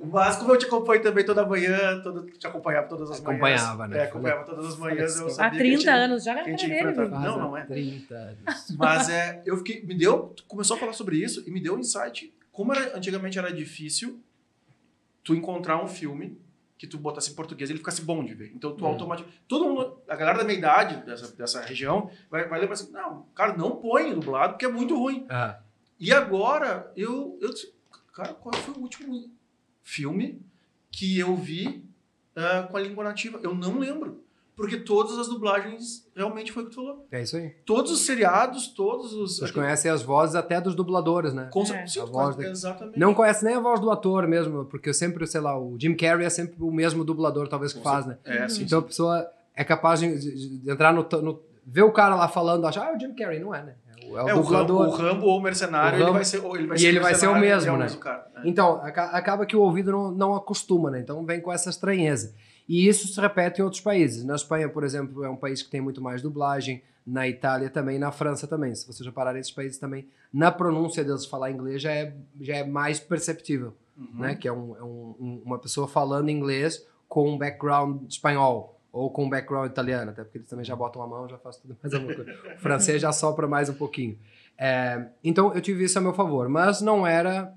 Mas 0.00 0.36
como 0.36 0.52
eu 0.52 0.58
te 0.58 0.66
acompanho 0.66 1.02
também 1.02 1.24
toda 1.24 1.44
manhã, 1.44 2.00
todo, 2.02 2.24
te 2.30 2.46
acompanhava 2.46 2.86
todas 2.86 3.10
as 3.10 3.20
manhãs. 3.20 3.60
Acompanhava, 3.62 3.88
né? 3.88 3.98
É, 3.98 4.02
acompanhava 4.04 4.44
todas 4.44 4.66
as 4.66 4.76
manhãs. 4.78 5.18
Eu 5.18 5.28
sabia 5.28 5.46
Há 5.46 5.50
que 5.50 5.58
30 5.58 5.78
tinha- 5.80 5.94
anos, 5.94 6.24
na 6.24 6.42
quem 6.44 6.56
tinha 6.56 6.68
dele. 6.76 6.90
enfrentado. 6.92 7.24
Não, 7.24 7.38
não 7.38 7.54
há 7.56 7.60
é. 7.60 7.64
30 7.64 8.14
anos. 8.14 8.76
Mas 8.78 9.08
é, 9.10 9.42
eu 9.44 9.56
fiquei, 9.56 9.82
me 9.84 9.94
deu, 9.96 10.34
começou 10.46 10.76
a 10.76 10.80
falar 10.80 10.92
sobre 10.92 11.16
isso 11.16 11.42
e 11.46 11.50
me 11.50 11.58
deu 11.60 11.74
um 11.74 11.80
insight. 11.80 12.32
Como 12.52 12.72
era, 12.72 12.96
antigamente 12.96 13.38
era 13.38 13.52
difícil 13.52 14.20
tu 15.28 15.34
encontrar 15.34 15.82
um 15.84 15.86
filme 15.86 16.40
que 16.78 16.86
tu 16.86 16.96
botasse 16.96 17.30
em 17.32 17.34
português 17.34 17.68
ele 17.68 17.78
ficasse 17.80 18.00
bom 18.00 18.24
de 18.24 18.32
ver. 18.34 18.50
Então 18.54 18.74
tu 18.74 18.82
Hum. 18.84 18.88
automaticamente, 18.88 19.42
todo 19.46 19.66
mundo, 19.68 20.00
a 20.08 20.16
galera 20.16 20.38
da 20.38 20.44
minha 20.44 20.56
idade 20.56 21.04
dessa, 21.04 21.34
dessa 21.36 21.60
região 21.60 22.10
vai, 22.30 22.48
vai 22.48 22.58
lembrar 22.60 22.74
assim, 22.74 22.90
não, 22.92 23.24
cara, 23.34 23.54
não 23.56 23.76
põe 23.76 24.14
dublado 24.14 24.54
porque 24.54 24.64
é 24.64 24.68
muito 24.70 24.96
ruim. 24.96 25.26
Ah, 25.28 25.58
E 26.00 26.12
agora 26.12 26.90
eu, 26.96 27.36
eu 27.42 27.50
disse, 27.52 27.74
cara, 28.14 28.32
qual 28.32 28.54
foi 28.54 28.72
o 28.74 28.78
último 28.80 29.30
filme 29.82 30.40
que 30.90 31.18
eu 31.18 31.36
vi 31.36 31.84
ah, 32.34 32.66
com 32.70 32.76
a 32.76 32.80
língua 32.80 33.04
nativa? 33.04 33.38
Eu 33.42 33.54
não 33.54 33.78
lembro. 33.78 34.24
Porque 34.58 34.76
todas 34.78 35.16
as 35.16 35.28
dublagens 35.28 36.04
realmente 36.16 36.50
foi 36.50 36.64
o 36.64 36.66
que 36.66 36.72
tu 36.72 36.82
falou. 36.82 37.06
é 37.12 37.22
isso 37.22 37.36
aí. 37.36 37.50
Todos 37.64 37.92
os 37.92 38.00
seriados, 38.00 38.66
todos 38.74 39.14
os. 39.14 39.38
Vocês 39.38 39.52
conhecem 39.52 39.88
as 39.88 40.02
vozes 40.02 40.34
até 40.34 40.60
dos 40.60 40.74
dubladores, 40.74 41.32
né? 41.32 41.48
Com 41.52 41.62
É. 41.62 41.84
A 42.02 42.04
voz 42.04 42.34
da- 42.34 42.42
exatamente. 42.50 42.98
Não 42.98 43.14
conhece 43.14 43.44
nem 43.44 43.54
a 43.54 43.60
voz 43.60 43.78
do 43.78 43.88
ator 43.88 44.26
mesmo, 44.26 44.64
porque 44.64 44.88
eu 44.88 44.94
sempre, 44.94 45.24
sei 45.28 45.40
lá, 45.40 45.56
o 45.56 45.78
Jim 45.80 45.94
Carrey 45.94 46.26
é 46.26 46.30
sempre 46.30 46.56
o 46.58 46.72
mesmo 46.72 47.04
dublador, 47.04 47.46
talvez, 47.46 47.72
que 47.72 47.78
Com 47.78 47.84
faz, 47.84 48.04
né? 48.04 48.18
É, 48.24 48.48
sim. 48.48 48.64
Então 48.64 48.80
a 48.80 48.82
pessoa 48.82 49.30
é 49.54 49.62
capaz 49.62 50.00
de, 50.00 50.18
de- 50.18 50.58
de 50.60 50.70
entrar 50.70 50.92
no, 50.92 51.06
no. 51.22 51.40
ver 51.64 51.82
o 51.84 51.92
cara 51.92 52.16
lá 52.16 52.26
falando, 52.26 52.66
achar, 52.66 52.82
ah, 52.88 52.92
é 52.92 52.96
o 52.96 52.98
Jim 53.00 53.14
Carrey, 53.14 53.38
não 53.38 53.54
é, 53.54 53.62
né? 53.62 53.74
É 53.86 54.06
o, 54.10 54.18
é 54.18 54.24
o 54.24 54.28
é, 54.28 54.34
o 54.34 54.36
Rambo, 54.38 54.42
dublador. 54.42 54.88
o 54.88 54.90
Rambo 54.90 55.26
ou 55.26 55.38
o 55.38 55.40
Mercenário, 55.40 55.92
O 55.92 55.94
ele 55.98 56.02
Rambo- 56.04 56.14
vai 56.14 56.24
ser, 56.24 56.38
ou 56.44 56.56
ele 56.56 56.66
vai 56.66 56.76
e 56.76 56.80
ser 56.80 56.86
ele 56.88 56.98
vai 56.98 57.14
ser 57.14 57.26
o 57.28 57.34
mercenário, 57.34 57.48
mesmo, 57.56 57.68
ele 57.70 57.76
é 57.76 57.78
né? 57.78 57.84
mesmo 57.84 58.00
cara, 58.00 58.26
né? 58.34 58.42
Então, 58.44 58.80
aca- 58.82 59.10
acaba 59.10 59.46
que 59.46 59.54
o 59.54 59.60
ouvido 59.60 59.92
não, 59.92 60.10
não 60.10 60.34
acostuma, 60.34 60.90
né? 60.90 60.98
Então 60.98 61.24
vem 61.24 61.40
com 61.40 61.52
essa 61.52 61.70
estranheza. 61.70 62.34
E 62.68 62.86
isso 62.86 63.08
se 63.08 63.20
repete 63.20 63.60
em 63.60 63.64
outros 63.64 63.80
países. 63.80 64.24
Na 64.24 64.34
Espanha, 64.34 64.68
por 64.68 64.84
exemplo, 64.84 65.24
é 65.24 65.30
um 65.30 65.36
país 65.36 65.62
que 65.62 65.70
tem 65.70 65.80
muito 65.80 66.02
mais 66.02 66.20
dublagem. 66.20 66.82
Na 67.06 67.26
Itália 67.26 67.70
também, 67.70 67.98
na 67.98 68.12
França 68.12 68.46
também. 68.46 68.74
Se 68.74 68.86
vocês 68.86 69.06
repararem, 69.06 69.40
esses 69.40 69.50
países 69.52 69.78
também, 69.78 70.06
na 70.30 70.50
pronúncia 70.52 71.02
deles 71.02 71.24
falar 71.24 71.50
inglês 71.50 71.80
já 71.80 71.90
é, 71.90 72.14
já 72.38 72.56
é 72.56 72.64
mais 72.64 73.00
perceptível, 73.00 73.72
Uhum. 73.96 74.20
né? 74.20 74.34
Que 74.34 74.46
é, 74.46 74.52
um- 74.52 74.76
é 74.76 74.82
um- 74.84 75.14
um- 75.18 75.42
uma 75.46 75.58
pessoa 75.58 75.88
falando 75.88 76.28
inglês 76.28 76.86
com 77.08 77.26
um 77.30 77.38
background 77.38 78.02
espanhol 78.06 78.78
ou 78.92 79.10
com 79.10 79.24
um 79.24 79.30
background 79.30 79.70
italiano, 79.70 80.10
até 80.10 80.22
porque 80.22 80.36
eles 80.36 80.48
também 80.50 80.64
já 80.66 80.76
botam 80.76 81.00
a 81.00 81.06
mão, 81.06 81.26
já 81.26 81.38
faz 81.38 81.56
tudo 81.56 81.74
mais 81.82 81.94
alguma 81.94 82.14
coisa. 82.14 82.30
O 82.54 82.58
francês 82.58 83.00
já 83.00 83.10
sopra 83.12 83.48
mais 83.48 83.70
um 83.70 83.74
pouquinho. 83.74 84.18
É, 84.58 85.06
então 85.24 85.54
eu 85.54 85.62
tive 85.62 85.84
isso 85.84 85.96
a 85.98 86.02
meu 86.02 86.12
favor, 86.12 86.46
mas 86.50 86.82
não 86.82 87.06
era 87.06 87.54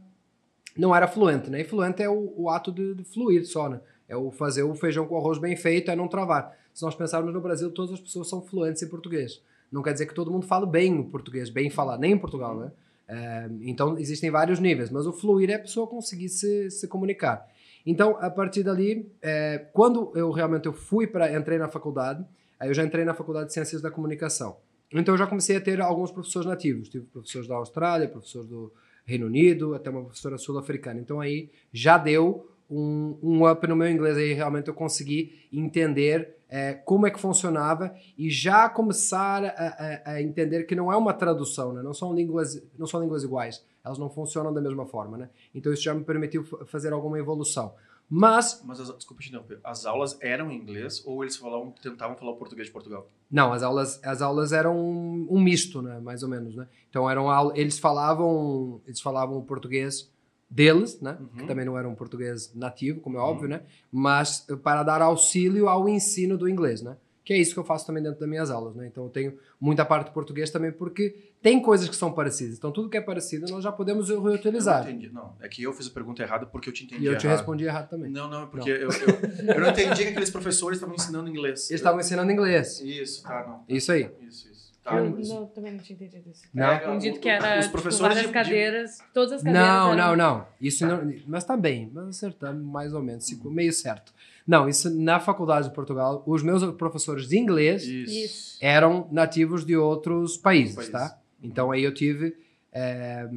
não 0.78 0.96
era 0.96 1.06
fluente, 1.10 1.50
né? 1.50 1.60
E 1.60 1.64
fluente 1.66 2.02
é 2.02 2.08
o, 2.10 2.34
o 2.38 2.50
ato 2.50 2.72
de, 2.72 2.96
de 2.96 3.04
fluir 3.04 3.46
só, 3.46 3.68
né? 3.68 3.82
É 4.12 4.16
o 4.18 4.30
fazer 4.30 4.64
o 4.64 4.76
feijão 4.76 5.08
com 5.08 5.16
arroz 5.16 5.38
bem 5.38 5.56
feito, 5.56 5.90
é 5.90 5.96
não 5.96 6.06
travar. 6.06 6.54
Se 6.74 6.84
nós 6.84 6.94
pensarmos 6.94 7.34
no 7.34 7.40
Brasil, 7.40 7.72
todas 7.72 7.94
as 7.94 8.00
pessoas 8.02 8.28
são 8.28 8.42
fluentes 8.42 8.84
em 8.84 8.90
português. 8.90 9.42
Não 9.72 9.82
quer 9.82 9.94
dizer 9.94 10.06
que 10.06 10.14
todo 10.14 10.30
mundo 10.30 10.46
fala 10.46 10.66
bem 10.66 11.00
o 11.00 11.06
português, 11.06 11.50
bem 11.50 11.70
falar, 11.70 11.98
nem 11.98 12.12
em 12.12 12.18
Portugal, 12.18 12.60
né? 12.60 12.72
É, 13.08 13.50
então 13.62 13.98
existem 13.98 14.30
vários 14.30 14.60
níveis, 14.60 14.90
mas 14.90 15.08
o 15.08 15.14
fluir 15.14 15.50
é 15.50 15.54
a 15.54 15.60
pessoa 15.60 15.88
conseguir 15.88 16.28
se, 16.28 16.70
se 16.70 16.90
comunicar. 16.90 17.48
Então, 17.86 18.18
a 18.20 18.30
partir 18.30 18.64
dali, 18.64 19.10
é, 19.22 19.66
quando 19.72 20.12
eu 20.14 20.30
realmente 20.30 20.66
eu 20.66 20.74
fui 20.74 21.08
para 21.08 21.34
entrei 21.34 21.58
na 21.58 21.70
faculdade, 21.70 22.26
aí 22.60 22.70
eu 22.70 22.74
já 22.74 22.84
entrei 22.84 23.06
na 23.06 23.14
faculdade 23.14 23.48
de 23.48 23.54
Ciências 23.54 23.82
da 23.82 23.90
Comunicação. 23.90 24.58
Então 24.94 25.14
eu 25.14 25.18
já 25.18 25.26
comecei 25.26 25.56
a 25.56 25.62
ter 25.62 25.80
alguns 25.80 26.12
professores 26.12 26.46
nativos. 26.46 26.90
Tive 26.90 27.06
professores 27.06 27.48
da 27.48 27.56
Austrália, 27.56 28.10
professores 28.10 28.50
do 28.50 28.74
Reino 29.06 29.26
Unido, 29.26 29.74
até 29.74 29.90
uma 29.90 30.04
professora 30.04 30.38
sul-africana. 30.38 31.00
Então 31.00 31.22
aí 31.22 31.50
já 31.72 31.98
deu 31.98 32.51
um, 32.72 33.18
um 33.22 33.48
up 33.50 33.68
no 33.68 33.76
meu 33.76 33.90
inglês. 33.90 34.18
Aí 34.18 34.34
realmente 34.34 34.68
eu 34.70 34.74
consegui 34.74 35.48
entender 35.52 36.38
é, 36.50 36.74
como 36.74 37.06
é 37.06 37.12
que 37.12 37.20
funcionava 37.20 37.94
e 38.18 38.30
já 38.30 38.68
começar 38.70 39.44
a, 39.46 39.50
a- 39.50 40.12
a 40.14 40.22
entender 40.22 40.64
que 40.64 40.76
não 40.76 40.92
é 40.92 40.98
uma 40.98 41.14
tradução, 41.14 41.72
né? 41.74 41.82
não, 41.82 41.94
são 41.94 42.14
línguas, 42.14 42.62
não 42.78 42.88
são 42.88 43.02
línguas 43.02 43.24
iguais. 43.24 43.64
Elas 43.84 43.98
não 43.98 44.10
funcionam 44.10 44.54
da 44.54 44.62
mesma 44.62 44.86
forma. 44.86 45.18
Né? 45.18 45.30
Então 45.56 45.72
isso 45.74 45.84
já 45.84 45.94
me 45.94 46.04
permitiu 46.04 46.44
fa- 46.44 46.66
fazer 46.66 46.94
alguma 46.94 47.18
evolução. 47.20 47.74
Mas 48.14 48.62
Mas, 48.66 48.78
as, 48.82 48.94
desculpa 48.98 49.24
te 49.24 49.30
interromper, 49.30 49.60
as 49.64 49.86
aulas 49.86 50.18
eram 50.20 50.52
em 50.52 50.58
inglês 50.58 51.02
ou 51.06 51.24
eles 51.24 51.38
falavam, 51.38 51.72
tentavam 51.82 52.18
falar 52.18 52.32
o 52.32 52.36
português 52.36 52.68
de 52.68 52.74
Portugal? 52.74 53.08
Não, 53.32 53.54
as 53.54 53.64
aulas, 53.64 54.02
as 54.04 54.22
aulas 54.22 54.52
eram 54.52 54.78
um, 54.78 55.28
um 55.30 55.40
misto, 55.42 55.82
né, 55.82 55.98
mais 56.02 56.22
ou 56.22 56.28
menos, 56.28 56.54
né? 56.54 56.68
Então 56.90 57.10
eram 57.10 57.56
eles 57.56 57.80
falavam, 57.80 58.82
eles 58.86 59.00
falavam 59.00 59.38
o 59.38 59.44
português 59.44 60.12
deles, 60.52 61.00
né? 61.00 61.18
Uhum. 61.20 61.28
Que 61.40 61.46
também 61.48 61.66
não 61.66 61.78
era 61.78 61.88
um 61.88 61.96
português 61.96 62.54
nativo, 62.54 63.00
como 63.00 63.18
é 63.18 63.22
óbvio, 63.22 63.48
né? 63.48 63.62
Mas 63.92 64.46
eh, 64.50 64.56
para 64.58 64.84
dar 64.84 65.02
auxílio 65.02 65.70
ao 65.70 65.88
ensino 65.88 66.38
do 66.38 66.48
inglês, 66.50 66.82
né? 66.82 66.98
Que 67.24 67.34
é 67.34 67.38
isso 67.38 67.54
que 67.54 67.60
eu 67.60 67.64
faço 67.64 67.86
também 67.86 68.02
dentro 68.02 68.20
das 68.20 68.28
minhas 68.28 68.50
aulas, 68.50 68.76
né? 68.76 68.88
Então 68.88 69.04
eu 69.06 69.10
tenho 69.10 69.38
muita 69.60 69.86
parte 69.86 70.08
de 70.08 70.14
português 70.14 70.50
também 70.50 70.72
porque 70.72 71.16
tem 71.42 71.62
coisas 71.62 71.88
que 71.88 71.96
são 71.96 72.12
parecidas. 72.12 72.58
Então 72.58 72.72
tudo 72.72 72.90
que 72.90 72.98
é 72.98 73.02
parecido 73.02 73.46
nós 73.50 73.64
já 73.64 73.72
podemos 73.72 74.10
Eu 74.10 74.22
reutilizar. 74.24 74.84
não 74.84 74.90
entendi. 74.92 75.10
Não, 75.14 75.34
é 75.40 75.48
que 75.48 75.62
eu 75.64 75.72
fiz 75.72 75.88
a 75.88 75.92
pergunta 75.92 76.22
errada 76.24 76.46
porque 76.48 76.68
eu 76.68 76.74
te 76.74 76.84
entendi 76.84 77.04
E 77.04 77.06
eu 77.06 77.18
te 77.18 77.26
errado. 77.28 77.38
respondi 77.38 77.64
errado 77.64 77.90
também. 77.90 78.12
Não, 78.12 78.28
não, 78.28 78.44
é 78.44 78.46
porque 78.48 78.70
Eu, 78.72 78.90
eu, 78.90 79.54
eu 79.56 79.62
não 79.62 79.70
entendi 79.70 80.04
que 80.04 80.10
aqueles 80.10 80.32
professores 80.32 80.78
estavam 80.78 80.96
ensinando 80.96 81.30
inglês. 81.30 81.70
Eles 81.70 81.80
estavam 81.80 82.00
ensinando 82.02 82.32
inglês. 82.32 82.82
Isso, 82.82 83.24
tá, 83.24 83.46
não. 83.48 83.64
Isso 83.74 83.92
aí. 83.92 84.10
Isso, 84.28 84.50
isso. 84.50 84.51
Tá, 84.84 84.98
Eu 84.98 85.12
mas- 85.12 85.30
não, 85.30 85.46
também 85.46 85.74
não 85.74 85.80
tinha 85.80 85.96
entendido 85.96 86.30
isso. 86.32 86.44
Não? 86.54 86.98
O- 86.98 87.20
que 87.20 87.30
era 87.30 87.60
os 87.60 87.66
tipo, 87.66 87.72
professores 87.74 88.18
de- 88.20 88.26
de- 88.28 88.34
cadeiras, 88.34 88.98
todas 89.14 89.34
as 89.34 89.44
cadeiras 89.44 89.68
Não, 89.70 89.94
eram... 89.94 90.16
não, 90.16 90.16
não. 90.40 90.48
Isso 90.60 90.88
não. 90.88 91.14
Mas 91.28 91.44
tá 91.44 91.56
bem, 91.56 91.92
mas 91.94 92.08
acertamos 92.08 92.66
mais 92.66 92.92
ou 92.94 93.02
menos, 93.04 93.30
meio 93.46 93.72
certo. 93.72 94.12
Não, 94.48 94.68
isso 94.68 94.90
na 94.90 95.20
faculdade 95.20 95.70
de 95.70 95.76
Portugal, 95.76 96.24
os 96.26 96.42
meus 96.42 96.64
professores 96.76 97.28
de 97.28 97.38
inglês 97.38 97.84
Isso. 97.84 98.58
Eram 98.60 99.08
nativos 99.12 99.64
de 99.64 99.78
outros 99.78 100.36
países, 100.36 100.76
Países. 100.76 100.92
tá? 100.92 101.20
Então 101.44 101.72
aí 101.72 101.84
eu 101.84 101.94
tive. 101.94 102.36
eh, 102.74 103.30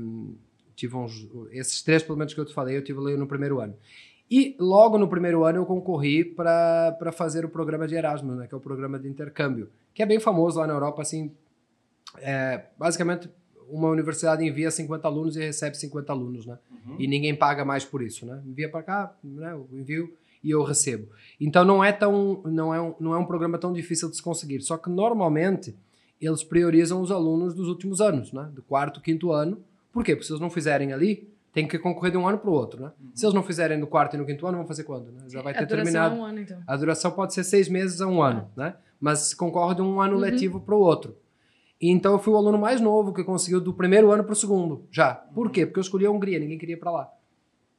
tive 0.75 0.97
uns. 0.97 1.29
Esses 1.53 1.83
três, 1.83 2.03
pelo 2.03 2.17
menos 2.17 2.33
que 2.33 2.41
eu 2.41 2.45
te 2.47 2.55
falei, 2.55 2.77
eu 2.77 2.83
tive 2.83 2.99
ali 3.01 3.17
no 3.19 3.27
primeiro 3.27 3.61
ano. 3.61 3.77
E 4.37 4.57
logo 4.59 4.99
no 4.99 5.07
primeiro 5.07 5.45
ano 5.45 5.59
eu 5.59 5.65
concorri 5.65 6.25
para 6.25 7.13
fazer 7.13 7.45
o 7.45 7.49
programa 7.49 7.87
de 7.87 7.95
Erasmus, 7.95 8.37
né, 8.37 8.49
que 8.49 8.53
é 8.53 8.57
o 8.57 8.61
programa 8.61 8.99
de 8.99 9.07
intercâmbio, 9.07 9.71
que 9.95 10.03
é 10.03 10.07
bem 10.07 10.19
famoso 10.19 10.59
lá 10.59 10.67
na 10.67 10.73
Europa, 10.73 11.03
assim. 11.03 11.31
é, 12.19 12.65
basicamente, 12.77 13.31
uma 13.69 13.89
universidade 13.89 14.45
envia 14.45 14.73
50 14.73 15.07
alunos 15.07 15.37
e 15.37 15.41
recebe 15.41 15.77
50 15.77 16.13
alunos, 16.13 16.47
né? 16.47 16.59
Uhum. 16.85 16.97
e 16.99 17.07
ninguém 17.07 17.33
paga 17.33 17.65
mais 17.65 17.85
por 17.85 18.03
isso, 18.03 18.27
né? 18.27 18.43
Envia 18.45 18.69
para 18.69 18.83
cá, 18.83 19.17
né? 19.23 19.53
Eu 19.53 19.69
envio 19.73 20.13
e 20.43 20.51
eu 20.51 20.65
recebo. 20.65 21.07
Então 21.41 21.65
não 21.65 21.85
é 21.85 21.93
tão, 21.93 22.43
não 22.45 22.75
é 22.75 22.83
um, 22.83 22.95
não 22.99 23.15
é 23.15 23.19
um 23.19 23.25
programa 23.25 23.57
tão 23.57 23.73
difícil 23.73 24.11
de 24.11 24.17
se 24.17 24.23
conseguir. 24.23 24.63
Só 24.63 24.77
que 24.77 24.91
normalmente 24.91 25.77
eles 26.21 26.43
priorizam 26.43 27.01
os 27.01 27.13
alunos 27.13 27.55
dos 27.55 27.69
últimos 27.69 28.01
anos, 28.01 28.33
né? 28.33 28.51
Do 28.53 28.63
quarto, 28.63 29.01
quinto 29.01 29.31
ano. 29.31 29.63
Por 29.93 30.03
quê? 30.03 30.17
Porque 30.17 30.27
se 30.27 30.33
eles 30.33 30.41
não 30.41 30.51
fizerem 30.51 30.93
ali, 30.93 31.33
tem 31.55 31.67
que 31.69 31.79
concorrer 31.79 32.11
de 32.11 32.19
um 32.19 32.27
ano 32.29 32.37
para 32.37 32.51
o 32.51 32.53
outro, 32.53 32.83
né? 32.83 32.93
Se 33.15 33.25
eles 33.25 33.33
não 33.35 33.43
fizerem 33.43 33.79
no 33.79 33.87
quarto 33.87 34.15
e 34.15 34.19
no 34.19 34.27
quinto 34.27 34.47
ano, 34.47 34.59
vão 34.59 34.67
fazer 34.67 34.83
quando? 34.85 35.11
Né? 35.13 35.21
Já 35.29 35.41
vai 35.41 35.55
A 35.55 35.59
ter 35.59 35.67
duração 35.67 35.85
terminado. 35.93 36.15
é 36.17 36.19
um 36.19 36.25
ano, 36.25 36.41
então. 36.41 36.59
A 36.67 36.77
duração 36.77 37.11
pode 37.13 37.33
ser 37.33 37.45
seis 37.45 37.69
meses 37.69 38.01
a 38.01 38.07
um 38.09 38.21
ano, 38.21 38.51
né? 38.57 38.75
Mas 39.01 39.33
concorre 39.33 39.77
de 39.77 39.81
um 39.83 40.01
ano 40.01 40.15
Uhum. 40.15 40.21
letivo 40.21 40.61
para 40.61 40.75
o 40.75 40.81
outro. 40.81 41.17
E 41.81 41.91
Então 41.91 42.13
eu 42.13 42.19
fui 42.19 42.33
o 42.33 42.37
aluno 42.37 42.59
mais 42.59 42.81
novo 42.81 43.13
que 43.15 43.23
conseguiu 43.23 43.61
do 43.61 43.73
primeiro 43.73 44.11
ano 44.11 44.25
para 44.25 44.33
o 44.33 44.37
segundo, 44.37 44.87
já. 44.91 45.15
Por 45.15 45.51
quê? 45.51 45.65
Porque 45.65 45.79
eu 45.79 45.83
escolhi 45.83 46.05
a 46.07 46.11
Hungria, 46.11 46.39
ninguém 46.41 46.59
queria 46.59 46.75
ir 46.75 46.79
para 46.79 46.91
lá. 46.91 47.09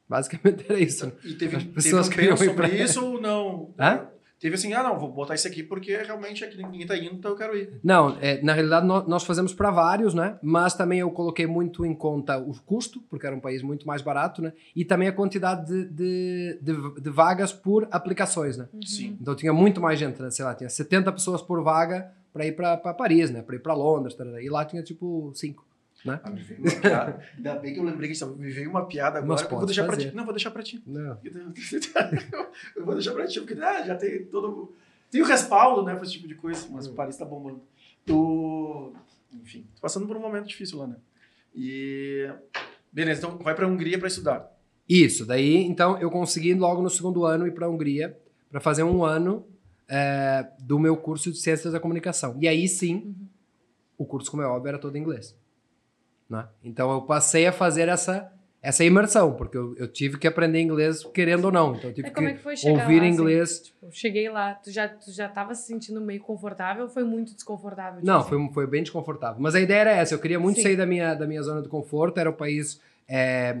Basicamente 0.08 0.64
era 0.70 0.78
isso. 0.80 1.06
né? 1.06 1.12
E 1.24 1.34
teve, 1.34 1.56
As 1.56 1.62
teve 1.62 1.74
pessoas 1.74 2.06
um 2.08 2.10
queriam 2.10 2.36
penso 2.36 2.44
ir 2.44 2.48
sobre 2.54 2.68
isso 2.82 3.04
ou 3.04 3.20
não? 3.20 3.74
Hã? 3.78 4.06
Teve 4.38 4.54
assim, 4.54 4.72
ah 4.74 4.82
não, 4.82 4.98
vou 4.98 5.10
botar 5.10 5.34
isso 5.34 5.48
aqui 5.48 5.62
porque 5.62 5.96
realmente 5.96 6.44
aqui 6.44 6.56
ninguém 6.58 6.86
tá 6.86 6.96
indo, 6.96 7.14
então 7.14 7.30
eu 7.30 7.36
quero 7.36 7.56
ir. 7.56 7.80
Não, 7.82 8.16
é, 8.20 8.40
na 8.42 8.52
realidade 8.52 8.86
nó- 8.86 9.02
nós 9.08 9.24
fazemos 9.24 9.54
para 9.54 9.70
vários, 9.70 10.12
né? 10.12 10.38
Mas 10.42 10.74
também 10.74 10.98
eu 11.00 11.10
coloquei 11.10 11.46
muito 11.46 11.86
em 11.86 11.94
conta 11.94 12.36
o 12.38 12.52
custo, 12.62 13.00
porque 13.08 13.26
era 13.26 13.34
um 13.34 13.40
país 13.40 13.62
muito 13.62 13.86
mais 13.86 14.02
barato, 14.02 14.42
né? 14.42 14.52
E 14.74 14.84
também 14.84 15.08
a 15.08 15.12
quantidade 15.12 15.66
de, 15.66 15.84
de, 15.86 16.58
de- 16.60 17.00
de 17.00 17.10
vagas 17.10 17.52
por 17.52 17.88
aplicações, 17.90 18.56
né? 18.58 18.68
Sim. 18.84 19.16
Então 19.20 19.34
tinha 19.34 19.52
muito 19.52 19.80
mais 19.80 19.98
gente, 19.98 20.20
né? 20.20 20.30
sei 20.30 20.44
lá, 20.44 20.54
tinha 20.54 20.68
70 20.68 21.10
pessoas 21.12 21.40
por 21.40 21.62
vaga 21.62 22.12
para 22.32 22.44
ir 22.46 22.52
para 22.52 22.76
Paris, 22.76 23.30
né? 23.30 23.40
Para 23.40 23.56
ir 23.56 23.60
para 23.60 23.72
Londres, 23.72 24.14
e 24.42 24.48
lá 24.50 24.64
tinha 24.66 24.82
tipo 24.82 25.32
5, 25.34 25.64
né? 26.06 26.20
Ah, 26.22 26.30
me 26.30 26.40
veio 26.40 26.60
uma 26.60 26.70
piada. 26.80 27.22
Ainda 27.36 27.54
bem 27.56 27.74
que 27.74 27.80
eu 27.80 27.84
lembrei 27.84 28.08
que 28.08 28.14
isso 28.14 28.26
me 28.36 28.50
veio 28.50 28.70
uma 28.70 28.86
piada 28.86 29.18
agora 29.18 29.32
Mas 29.32 29.42
eu 29.42 29.48
vou 29.56 29.66
deixar 29.66 29.84
pra 29.84 29.94
fazer. 29.94 30.10
ti. 30.10 30.16
Não, 30.16 30.24
vou 30.24 30.32
deixar 30.34 30.50
pra 30.50 30.62
ti. 30.62 30.82
Não. 30.86 31.18
eu 32.76 32.84
vou 32.84 32.94
deixar 32.94 33.12
pra 33.12 33.26
ti, 33.26 33.40
porque 33.40 33.60
ah, 33.60 33.84
já 33.84 33.94
tem 33.96 34.24
todo. 34.26 34.72
Tem 35.10 35.22
o 35.22 35.24
respaldo, 35.24 35.82
né, 35.84 35.94
pra 35.94 36.02
esse 36.04 36.12
tipo 36.12 36.26
de 36.28 36.34
coisa, 36.34 36.66
mas 36.70 36.86
Hum. 36.86 36.92
o 36.92 36.94
Paris 36.94 37.16
tá 37.16 37.24
bombando. 37.24 37.60
Tu... 38.04 38.92
Enfim, 39.34 39.66
tô 39.74 39.80
passando 39.80 40.06
por 40.06 40.16
um 40.16 40.20
momento 40.20 40.46
difícil 40.46 40.78
lá, 40.78 40.86
né? 40.86 40.96
E. 41.54 42.30
Beleza, 42.92 43.20
então 43.26 43.38
vai 43.38 43.54
pra 43.54 43.66
Hungria 43.66 43.98
pra 43.98 44.08
estudar. 44.08 44.50
Isso, 44.88 45.26
daí 45.26 45.56
então 45.64 45.98
eu 45.98 46.10
consegui 46.10 46.54
logo 46.54 46.80
no 46.80 46.88
segundo 46.88 47.24
ano 47.24 47.46
ir 47.46 47.52
para 47.52 47.66
a 47.66 47.68
Hungria 47.68 48.16
para 48.50 48.60
fazer 48.60 48.84
um 48.84 49.04
ano 49.04 49.44
é, 49.88 50.46
do 50.60 50.78
meu 50.78 50.96
curso 50.96 51.30
de 51.32 51.38
Ciências 51.38 51.72
da 51.72 51.80
Comunicação. 51.80 52.36
E 52.40 52.46
aí 52.48 52.68
sim, 52.68 53.14
o 53.98 54.04
curso, 54.04 54.30
como 54.30 54.42
é 54.42 54.46
óbvio, 54.46 54.68
era 54.68 54.78
todo 54.78 54.96
em 54.96 55.00
inglês. 55.00 55.36
Né? 56.28 56.46
Então 56.64 56.90
eu 56.92 57.02
passei 57.02 57.46
a 57.46 57.52
fazer 57.52 57.88
essa, 57.88 58.32
essa 58.62 58.84
imersão, 58.84 59.34
porque 59.34 59.56
eu, 59.56 59.76
eu 59.76 59.86
tive 59.86 60.18
que 60.18 60.26
aprender 60.26 60.60
inglês 60.60 61.04
querendo 61.04 61.46
ou 61.46 61.52
não. 61.52 61.74
Então 61.76 61.90
eu 61.90 61.94
tive 61.94 62.08
É, 62.08 62.10
que 62.10 62.20
é 62.24 62.70
ouvir 62.70 62.96
lá, 62.98 63.02
assim? 63.02 63.06
inglês. 63.06 63.60
Tipo, 63.60 63.88
cheguei 63.92 64.28
lá, 64.28 64.54
tu 64.54 64.70
já, 64.70 64.88
tu 64.88 65.12
já 65.12 65.28
tava 65.28 65.54
se 65.54 65.66
sentindo 65.66 66.00
meio 66.00 66.20
confortável 66.20 66.84
ou 66.84 66.88
foi 66.88 67.04
muito 67.04 67.32
desconfortável? 67.34 68.00
tipo 68.00 68.06
Não, 68.06 68.20
assim? 68.20 68.28
foi, 68.28 68.48
foi 68.52 68.66
bem 68.66 68.82
desconfortável. 68.82 69.40
Mas 69.40 69.54
a 69.54 69.60
ideia 69.60 69.80
era 69.80 69.90
essa. 69.92 70.14
Eu 70.14 70.18
queria 70.18 70.40
muito 70.40 70.56
Sim. 70.56 70.62
sair 70.64 70.76
da 70.76 70.84
minha, 70.86 71.14
da 71.14 71.26
minha 71.26 71.42
zona 71.42 71.62
de 71.62 71.68
conforto. 71.68 72.18
Era 72.18 72.30
o 72.30 72.34
país. 72.34 72.80
é, 73.08 73.58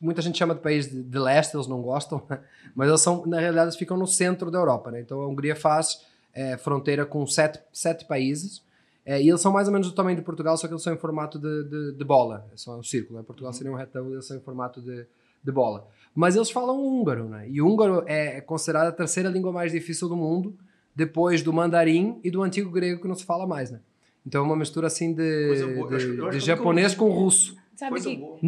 muita 0.00 0.20
gente 0.22 0.38
chama 0.38 0.54
de 0.54 0.60
país 0.60 0.88
de, 0.90 1.02
de 1.02 1.18
leste, 1.18 1.54
eles 1.54 1.66
não 1.66 1.80
gostam, 1.82 2.22
né? 2.28 2.40
mas 2.74 2.88
eles 2.88 3.00
são, 3.00 3.24
na 3.26 3.40
realidade, 3.40 3.66
eles 3.68 3.76
ficam 3.76 3.96
no 3.96 4.06
centro 4.06 4.50
da 4.50 4.58
Europa. 4.58 4.90
Né? 4.90 5.00
Então 5.00 5.20
a 5.20 5.26
Hungria 5.28 5.56
faz 5.56 6.04
é, 6.34 6.56
fronteira 6.56 7.04
com 7.06 7.26
sete, 7.26 7.60
sete 7.72 8.04
países. 8.04 8.62
É, 9.06 9.22
e 9.22 9.28
eles 9.28 9.40
são 9.40 9.52
mais 9.52 9.68
ou 9.68 9.72
menos 9.72 9.88
do 9.88 9.94
tamanho 9.94 10.16
de 10.16 10.22
Portugal, 10.22 10.56
só 10.56 10.66
que 10.66 10.74
eles 10.74 10.82
são 10.82 10.92
em 10.92 10.98
formato 10.98 11.38
de, 11.38 11.64
de, 11.64 11.92
de 11.92 12.04
bola. 12.04 12.44
São 12.56 12.78
um 12.78 12.82
círculo. 12.82 13.18
Né? 13.20 13.24
Portugal 13.24 13.52
seria 13.52 13.72
um 13.72 13.76
retângulo, 13.76 14.14
eles 14.16 14.26
são 14.26 14.36
em 14.36 14.40
formato 14.40 14.82
de, 14.82 15.06
de 15.42 15.52
bola. 15.52 15.86
Mas 16.14 16.34
eles 16.34 16.50
falam 16.50 16.76
húngaro, 16.84 17.28
né? 17.28 17.48
E 17.48 17.62
húngaro 17.62 18.02
é 18.06 18.40
considerada 18.40 18.88
a 18.88 18.92
terceira 18.92 19.28
língua 19.28 19.52
mais 19.52 19.70
difícil 19.70 20.08
do 20.08 20.16
mundo, 20.16 20.56
depois 20.94 21.40
do 21.42 21.52
mandarim 21.52 22.18
e 22.24 22.30
do 22.30 22.42
antigo 22.42 22.70
grego 22.70 23.00
que 23.00 23.06
não 23.06 23.14
se 23.14 23.24
fala 23.24 23.46
mais, 23.46 23.70
né? 23.70 23.80
Então 24.26 24.42
é 24.42 24.44
uma 24.44 24.56
mistura 24.56 24.88
assim 24.88 25.14
de, 25.14 25.46
Coisa 25.46 25.66
boa. 25.68 25.90
Eu 25.92 25.96
acho- 25.96 26.06
eu 26.06 26.14
de, 26.14 26.20
acho 26.22 26.30
de 26.32 26.38
que 26.40 26.46
japonês 26.46 26.92
eu 26.94 26.98
com 26.98 27.10
russo. 27.10 27.56
Sabe 27.76 27.90
Coisa 27.90 28.08
que, 28.08 28.16
boa. 28.16 28.38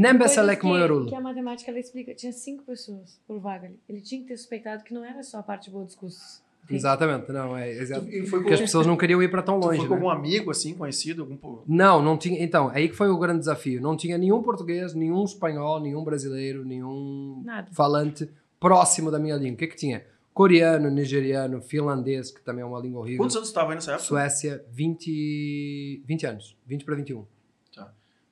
Coisas 0.46 0.58
que, 1.04 1.10
que 1.10 1.14
a 1.14 1.20
matemática 1.20 1.70
ela 1.70 1.78
explica. 1.78 2.14
Tinha 2.14 2.32
cinco 2.32 2.64
pessoas 2.64 3.20
por 3.28 3.38
vaga 3.38 3.66
ali. 3.66 3.78
Ele 3.88 4.00
tinha 4.00 4.22
que 4.22 4.28
ter 4.28 4.36
suspeitado 4.38 4.82
que 4.82 4.92
não 4.94 5.04
era 5.04 5.22
só 5.22 5.38
a 5.38 5.42
parte 5.42 5.70
boa 5.70 5.84
dos 5.84 5.94
custos. 5.94 6.42
Exatamente, 6.70 7.32
não, 7.32 7.56
é 7.56 7.70
exato. 7.70 8.06
E 8.08 8.26
foi 8.26 8.38
com, 8.38 8.44
Porque 8.44 8.54
as 8.54 8.60
pessoas 8.60 8.86
não 8.86 8.96
queriam 8.96 9.22
ir 9.22 9.30
para 9.30 9.42
tão 9.42 9.58
tu 9.58 9.66
longe, 9.66 9.78
foi 9.78 9.88
com 9.88 9.94
né? 9.94 10.00
algum 10.00 10.10
amigo, 10.10 10.50
assim, 10.50 10.74
conhecido? 10.74 11.22
Algum... 11.22 11.58
Não, 11.66 12.02
não 12.02 12.16
tinha. 12.16 12.42
Então, 12.42 12.70
aí 12.72 12.88
que 12.88 12.94
foi 12.94 13.08
o 13.08 13.18
grande 13.18 13.40
desafio. 13.40 13.80
Não 13.80 13.96
tinha 13.96 14.18
nenhum 14.18 14.42
português, 14.42 14.94
nenhum 14.94 15.24
espanhol, 15.24 15.80
nenhum 15.80 16.04
brasileiro, 16.04 16.64
nenhum 16.64 17.42
Nada. 17.44 17.68
falante 17.72 18.28
próximo 18.60 19.10
da 19.10 19.18
minha 19.18 19.36
língua. 19.36 19.54
O 19.54 19.56
que 19.56 19.66
que 19.68 19.76
tinha? 19.76 20.04
Coreano, 20.34 20.88
nigeriano, 20.90 21.60
finlandês, 21.60 22.30
que 22.30 22.40
também 22.42 22.62
é 22.62 22.66
uma 22.66 22.78
língua 22.78 23.00
horrível. 23.00 23.18
Quantos 23.18 23.36
anos 23.36 23.48
estava 23.48 23.70
aí 23.70 23.74
nessa 23.74 23.92
época? 23.92 24.06
Suécia, 24.06 24.64
20, 24.70 26.02
20 26.06 26.26
anos. 26.26 26.56
20 26.66 26.84
para 26.84 26.94
21. 26.94 27.24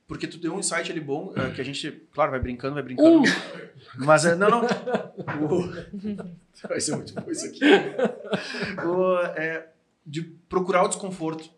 Porque 0.08 0.26
tu 0.28 0.38
deu 0.38 0.54
um 0.54 0.60
insight 0.60 0.90
ali 0.92 1.00
bom, 1.00 1.32
é, 1.36 1.50
que 1.50 1.60
a 1.60 1.64
gente, 1.64 1.90
claro, 2.14 2.30
vai 2.30 2.38
brincando, 2.40 2.74
vai 2.74 2.82
brincando. 2.84 3.22
Mas, 3.96 4.24
é, 4.24 4.34
não, 4.36 4.48
não. 4.48 4.60
O- 4.62 5.68
vai 6.68 6.80
ser 6.80 6.94
muito 6.96 7.12
bom 7.14 7.28
isso 7.30 7.46
aqui. 7.46 7.60
É, 9.36 9.66
de 10.04 10.22
procurar 10.48 10.84
o 10.84 10.88
desconforto. 10.88 11.50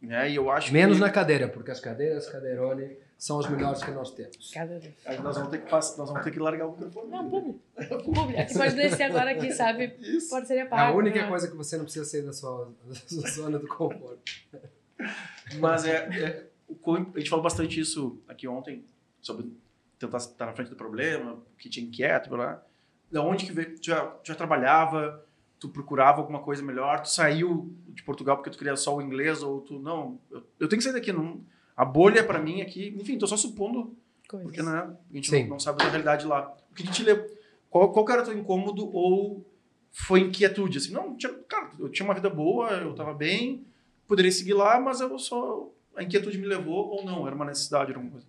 Né? 0.00 0.30
E 0.30 0.36
eu 0.36 0.50
acho 0.50 0.72
Menos 0.72 0.96
que 0.96 1.02
na 1.02 1.10
cadeira, 1.10 1.46
porque 1.48 1.70
as 1.70 1.78
cadeiras 1.78 2.26
Cadeirone 2.26 2.96
são 3.18 3.38
as 3.38 3.46
melhores 3.50 3.84
que 3.84 3.90
nós 3.90 4.10
temos. 4.12 4.50
Cada 4.50 4.78
vez. 4.78 4.94
aí 5.04 5.20
nós 5.20 5.36
vamos 5.36 5.50
ter 5.50 5.58
que, 5.58 5.68
pass- 5.70 5.98
nós 5.98 6.08
vamos 6.08 6.24
ter 6.24 6.30
que 6.30 6.38
largar 6.38 6.66
o 6.66 6.70
microfone. 6.72 7.10
Não, 7.10 7.28
público. 7.28 7.60
Público. 8.02 8.40
Aqui 8.40 8.54
pode 8.54 8.74
descer 8.76 9.02
agora 9.02 9.32
aqui, 9.32 9.52
sabe? 9.52 9.94
Isso. 10.00 10.30
Pode 10.30 10.46
ser 10.46 10.54
a 10.60 10.62
É 10.62 10.64
parte. 10.64 10.90
a 10.90 10.96
única 10.96 11.20
né? 11.20 11.28
coisa 11.28 11.48
que 11.48 11.54
você 11.54 11.76
não 11.76 11.84
precisa 11.84 12.06
sair 12.06 12.22
da 12.22 12.32
sua, 12.32 12.72
da 12.88 12.94
sua 12.94 13.28
zona 13.28 13.58
de 13.58 13.66
conforto. 13.66 14.22
Mas 15.58 15.84
é, 15.84 15.96
é, 15.96 16.44
a 16.86 17.18
gente 17.18 17.30
falou 17.30 17.42
bastante 17.42 17.80
isso 17.80 18.18
aqui 18.28 18.48
ontem, 18.48 18.84
sobre 19.20 19.50
tentar 19.98 20.18
estar 20.18 20.46
na 20.46 20.52
frente 20.52 20.70
do 20.70 20.76
problema, 20.76 21.34
o 21.34 21.56
que 21.58 21.68
te 21.68 21.80
inquieta, 21.80 22.28
blá, 22.28 22.38
blá. 22.38 22.62
Da 23.10 23.22
onde 23.22 23.44
que 23.44 23.52
veio? 23.52 23.74
Tu 23.78 23.86
já, 23.86 24.06
tu 24.06 24.28
já 24.28 24.34
trabalhava, 24.34 25.24
tu 25.58 25.68
procurava 25.68 26.20
alguma 26.20 26.40
coisa 26.40 26.62
melhor, 26.62 27.02
tu 27.02 27.10
saiu 27.10 27.74
de 27.88 28.02
Portugal 28.02 28.36
porque 28.36 28.50
tu 28.50 28.58
queria 28.58 28.76
só 28.76 28.96
o 28.96 29.02
inglês, 29.02 29.42
ou 29.42 29.60
tu, 29.60 29.78
não, 29.78 30.18
eu, 30.30 30.42
eu 30.58 30.68
tenho 30.68 30.78
que 30.78 30.84
sair 30.84 30.94
daqui, 30.94 31.12
não, 31.12 31.44
a 31.76 31.84
bolha 31.84 32.24
pra 32.24 32.38
mim 32.38 32.62
aqui, 32.62 32.96
enfim, 32.98 33.18
tô 33.18 33.26
só 33.26 33.36
supondo, 33.36 33.94
Coisas. 34.28 34.46
porque 34.46 34.62
né, 34.62 34.96
a 35.10 35.14
gente 35.14 35.32
não, 35.32 35.48
não 35.50 35.58
sabe 35.58 35.78
da 35.78 35.88
realidade 35.88 36.26
lá. 36.26 36.56
O 36.70 36.74
que 36.74 36.84
te 36.90 37.02
levou? 37.02 37.26
Qual, 37.68 37.92
qual 37.92 38.08
era 38.10 38.22
o 38.22 38.24
teu 38.24 38.36
incômodo 38.36 38.90
ou 38.92 39.46
foi 39.90 40.20
inquietude? 40.20 40.78
Assim, 40.78 40.92
não, 40.92 41.16
tinha, 41.16 41.32
cara, 41.48 41.70
eu 41.78 41.88
tinha 41.88 42.04
uma 42.04 42.14
vida 42.14 42.28
boa, 42.28 42.70
eu 42.72 42.94
tava 42.94 43.14
bem, 43.14 43.64
poderia 44.06 44.32
seguir 44.32 44.54
lá, 44.54 44.80
mas 44.80 45.00
eu 45.00 45.18
só. 45.18 45.68
A 46.00 46.04
inquietude 46.04 46.38
me 46.38 46.46
levou 46.46 46.88
ou 46.90 47.04
não? 47.04 47.26
Era 47.26 47.36
uma 47.36 47.44
necessidade, 47.44 47.90
era 47.90 47.98
alguma 47.98 48.12
coisa. 48.12 48.26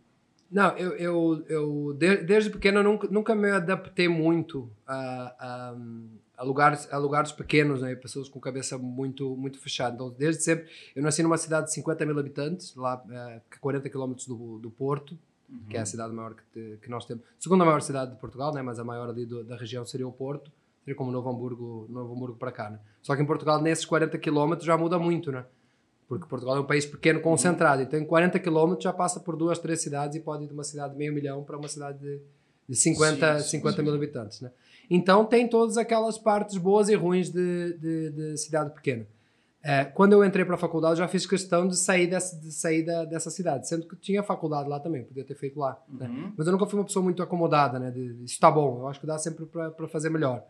Não, 0.52 0.78
eu, 0.78 0.92
eu, 0.98 1.46
eu 1.48 1.94
de- 1.98 2.18
desde 2.18 2.50
pequeno 2.50 2.80
eu 2.80 2.84
nunca, 2.84 3.08
nunca 3.08 3.34
me 3.34 3.50
adaptei 3.50 4.10
muito 4.10 4.70
a, 4.86 5.34
a, 5.40 5.76
a 6.38 6.44
lugares, 6.44 6.92
a 6.92 6.98
lugares 6.98 7.32
pequenos, 7.32 7.82
né? 7.82 7.96
Pessoas 7.96 8.28
com 8.28 8.40
cabeça 8.40 8.78
muito, 8.78 9.36
muito 9.38 9.58
fechada. 9.60 9.96
Então, 9.96 10.10
desde 10.10 10.44
sempre, 10.44 10.68
eu 10.94 11.02
nasci 11.02 11.24
numa 11.24 11.38
cidade 11.38 11.68
de 11.68 11.74
50 11.74 12.06
mil 12.06 12.20
habitantes, 12.20 12.76
lá 12.76 13.02
eh, 13.10 13.42
a 13.56 13.60
40 13.60 13.90
quilómetros 13.90 14.28
do, 14.28 14.60
do 14.60 14.70
Porto, 14.70 15.18
que 15.70 15.78
é 15.78 15.80
a 15.80 15.86
cidade 15.86 16.14
maior 16.14 16.34
que, 16.54 16.78
que 16.82 16.90
nós 16.90 17.06
temos. 17.06 17.24
Segunda 17.40 17.64
maior 17.64 17.82
cidade 17.82 18.12
de 18.12 18.18
Portugal, 18.18 18.54
né? 18.54 18.62
Mas 18.62 18.78
a 18.78 18.84
maior 18.84 19.10
ali 19.10 19.26
do- 19.26 19.46
da 19.46 19.56
região 19.56 19.86
seria 19.86 20.08
o 20.08 20.12
Porto. 20.12 20.52
Seria 20.84 20.96
como 20.96 21.12
Novo 21.12 21.30
Hamburgo, 21.30 21.86
Novo 21.90 22.14
Hamburgo 22.14 22.36
para 22.38 22.52
cá, 22.52 22.70
né? 22.72 22.80
Só 23.02 23.16
que 23.16 23.22
em 23.22 23.26
Portugal, 23.26 23.62
nesses 23.62 23.86
40 23.86 24.18
quilómetros 24.18 24.66
já 24.66 24.76
muda 24.78 25.00
muito, 25.00 25.32
né? 25.32 25.46
Porque 26.12 26.28
Portugal 26.28 26.58
é 26.58 26.60
um 26.60 26.66
país 26.66 26.86
pequeno, 26.86 27.22
concentrado. 27.22 27.82
Então, 27.82 27.98
em 27.98 28.04
40 28.04 28.38
quilómetros 28.38 28.84
já 28.84 28.92
passa 28.92 29.18
por 29.18 29.38
duas, 29.38 29.58
três 29.60 29.80
cidades 29.80 30.18
e 30.18 30.20
pode 30.20 30.44
ir 30.44 30.48
de 30.48 30.54
uma 30.54 30.66
cidade 30.66 30.92
de 30.92 31.00
meio 31.00 31.14
milhão 31.14 31.42
para 31.42 31.58
uma 31.58 31.70
cidade 31.70 32.00
de, 32.00 32.20
de 32.68 32.76
50, 32.76 33.38
Sim, 33.38 33.44
sim, 33.44 33.50
50 33.52 33.78
sim. 33.78 33.82
mil 33.82 33.94
habitantes, 33.96 34.42
né? 34.42 34.52
Então, 34.90 35.24
tem 35.24 35.48
todas 35.48 35.78
aquelas 35.78 36.18
partes 36.18 36.58
boas 36.58 36.90
e 36.90 36.96
ruins 36.96 37.30
de, 37.30 37.78
de, 37.78 38.10
de 38.10 38.38
cidade 38.38 38.72
pequena. 38.72 39.08
É, 39.64 39.86
quando 39.86 40.12
eu 40.12 40.26
entrei 40.26 40.44
para 40.44 40.56
a 40.56 40.58
faculdade, 40.58 41.00
já 41.00 41.08
fiz 41.08 41.26
questão 41.26 41.66
de 41.66 41.78
sair, 41.78 42.08
dessa, 42.08 42.36
de 42.38 42.52
sair 42.52 42.84
da, 42.84 43.06
dessa 43.06 43.30
cidade, 43.30 43.70
sendo 43.70 43.88
que 43.88 43.96
tinha 43.96 44.22
faculdade 44.22 44.68
lá 44.68 44.82
também, 44.82 45.06
podia 45.06 45.24
ter 45.24 45.36
feito 45.36 45.58
lá. 45.58 45.82
né? 45.88 46.08
Uhum. 46.10 46.34
Mas 46.36 46.46
eu 46.46 46.52
nunca 46.52 46.66
fui 46.66 46.78
uma 46.78 46.84
pessoa 46.84 47.02
muito 47.02 47.24
acomodada, 47.24 47.80
né? 47.80 47.90
De, 47.90 48.16
de, 48.16 48.26
isso 48.26 48.38
tá 48.38 48.52
bom, 48.52 48.80
eu 48.82 48.88
acho 48.90 49.00
que 49.00 49.08
dá 49.08 49.18
sempre 49.18 49.46
para 49.46 49.88
fazer 49.88 50.10
melhor. 50.10 50.44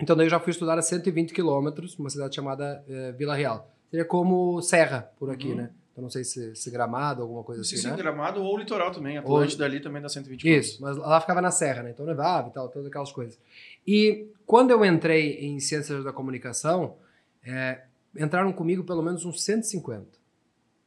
Então 0.00 0.16
daí 0.16 0.26
eu 0.26 0.30
já 0.30 0.40
fui 0.40 0.50
estudar 0.50 0.76
a 0.76 0.82
120 0.82 1.32
quilômetros, 1.32 1.96
uma 2.00 2.10
cidade 2.10 2.34
chamada 2.34 2.84
eh, 2.88 3.12
Vila 3.12 3.36
Real. 3.36 3.75
Seria 3.90 4.04
como 4.04 4.60
Serra, 4.62 5.10
por 5.18 5.30
aqui, 5.30 5.48
Uhum. 5.48 5.56
né? 5.56 5.70
Eu 5.96 6.02
não 6.02 6.10
sei 6.10 6.24
se, 6.24 6.54
se 6.54 6.70
Gramado, 6.70 7.22
alguma 7.22 7.42
coisa 7.42 7.62
assim, 7.62 7.76
se 7.76 7.86
né? 7.86 7.94
em 7.94 7.96
Gramado 7.96 8.42
ou 8.42 8.58
Litoral 8.58 8.90
também. 8.90 9.16
Atlântida 9.16 9.64
ali 9.64 9.80
também 9.80 10.02
dá 10.02 10.08
120 10.10 10.44
Isso, 10.46 10.82
mas 10.82 10.94
lá 10.98 11.18
ficava 11.20 11.40
na 11.40 11.50
serra, 11.50 11.82
né? 11.84 11.90
Então 11.90 12.04
nevava 12.04 12.48
e 12.48 12.52
tal, 12.52 12.68
todas 12.68 12.86
aquelas 12.88 13.10
coisas. 13.12 13.38
E 13.86 14.26
quando 14.44 14.70
eu 14.72 14.84
entrei 14.84 15.38
em 15.46 15.58
Ciências 15.58 16.04
da 16.04 16.12
Comunicação, 16.12 16.96
é, 17.42 17.84
entraram 18.18 18.52
comigo 18.52 18.84
pelo 18.84 19.02
menos 19.02 19.24
uns 19.24 19.42
150, 19.42 20.06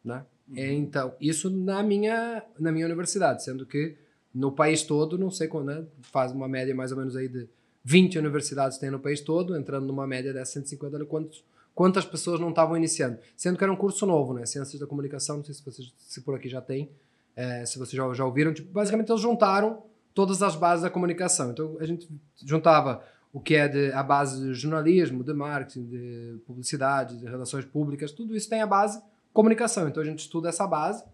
né? 0.05 0.23
É, 0.55 0.71
Então, 0.73 1.13
isso 1.19 1.49
na 1.49 1.81
minha, 1.81 2.43
na 2.59 2.71
minha 2.71 2.85
universidade, 2.85 3.43
sendo 3.43 3.65
que 3.65 3.95
no 4.33 4.51
país 4.51 4.83
todo, 4.83 5.17
não 5.17 5.31
sei 5.31 5.47
quando, 5.47 5.67
né? 5.67 5.85
Faz 6.03 6.31
uma 6.31 6.47
média 6.47 6.75
mais 6.75 6.91
ou 6.91 6.97
menos 6.99 7.15
aí 7.15 7.27
de 7.27 7.47
20 7.83 8.19
universidades 8.19 8.77
tem 8.77 8.91
no 8.91 8.99
país 8.99 9.21
todo, 9.21 9.57
entrando 9.57 9.87
numa 9.87 10.05
média 10.05 10.31
de 10.31 10.45
150, 10.45 10.95
olha 10.97 11.05
quantos, 11.05 11.43
quantas 11.79 12.03
pessoas 12.03 12.41
não 12.41 12.49
estavam 12.49 12.75
iniciando. 12.75 13.17
Sendo 13.37 13.57
que 13.57 13.63
era 13.63 13.71
um 13.71 13.75
curso 13.77 14.05
novo, 14.05 14.33
né? 14.33 14.45
Ciências 14.45 14.77
da 14.77 14.85
Comunicação, 14.85 15.37
não 15.37 15.45
sei 15.45 15.53
se, 15.53 15.63
vocês, 15.63 15.93
se 15.97 16.19
por 16.19 16.35
aqui 16.35 16.49
já 16.49 16.59
tem, 16.59 16.89
é, 17.37 17.65
se 17.65 17.79
vocês 17.79 17.93
já, 17.93 18.13
já 18.13 18.25
ouviram, 18.25 18.53
tipo, 18.53 18.69
basicamente 18.69 19.09
eles 19.09 19.21
juntaram 19.21 19.81
todas 20.13 20.43
as 20.43 20.57
bases 20.57 20.83
da 20.83 20.89
comunicação. 20.89 21.51
Então 21.51 21.77
a 21.79 21.85
gente 21.85 22.05
juntava 22.45 23.01
o 23.31 23.39
que 23.39 23.55
é 23.55 23.69
de, 23.69 23.93
a 23.93 24.03
base 24.03 24.41
de 24.45 24.53
jornalismo, 24.55 25.23
de 25.23 25.31
marketing, 25.31 25.85
de 25.85 26.41
publicidade, 26.45 27.17
de 27.17 27.25
relações 27.25 27.63
públicas, 27.63 28.11
tudo 28.11 28.35
isso 28.35 28.49
tem 28.49 28.61
a 28.61 28.67
base 28.67 29.01
comunicação. 29.31 29.87
Então 29.87 30.03
a 30.03 30.05
gente 30.05 30.19
estuda 30.19 30.49
essa 30.49 30.67
base 30.67 31.05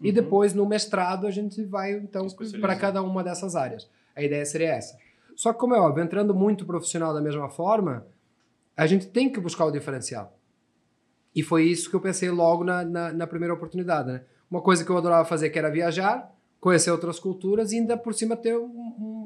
e 0.00 0.06
Uhum. 0.06 0.14
depois 0.14 0.54
no 0.54 0.64
mestrado 0.64 1.26
a 1.26 1.32
gente 1.32 1.64
vai 1.64 1.94
então 1.94 2.28
para 2.60 2.76
cada 2.76 3.02
uma 3.02 3.24
dessas 3.24 3.56
áreas. 3.56 3.90
A 4.14 4.22
ideia 4.22 4.44
seria 4.46 4.68
essa. 4.68 4.96
Só 5.34 5.52
que 5.52 5.58
como 5.58 5.74
é 5.74 5.80
óbvio, 5.80 6.04
entrando 6.04 6.32
muito 6.32 6.64
profissional 6.64 7.12
da 7.12 7.20
mesma 7.20 7.48
forma, 7.48 8.06
a 8.76 8.86
gente 8.86 9.06
tem 9.08 9.30
que 9.30 9.40
buscar 9.40 9.64
o 9.66 9.70
diferencial. 9.70 10.38
E 11.34 11.42
foi 11.42 11.64
isso 11.64 11.88
que 11.88 11.96
eu 11.96 12.00
pensei 12.00 12.30
logo 12.30 12.62
na, 12.64 12.84
na, 12.84 13.12
na 13.12 13.26
primeira 13.26 13.54
oportunidade. 13.54 14.08
Né? 14.12 14.22
Uma 14.50 14.60
coisa 14.60 14.84
que 14.84 14.90
eu 14.90 14.96
adorava 14.96 15.24
fazer 15.24 15.50
que 15.50 15.58
era 15.58 15.70
viajar, 15.70 16.30
conhecer 16.60 16.90
outras 16.90 17.18
culturas 17.18 17.72
e 17.72 17.78
ainda 17.78 17.96
por 17.96 18.12
cima 18.14 18.36
ter 18.36 18.56
um, 18.56 18.64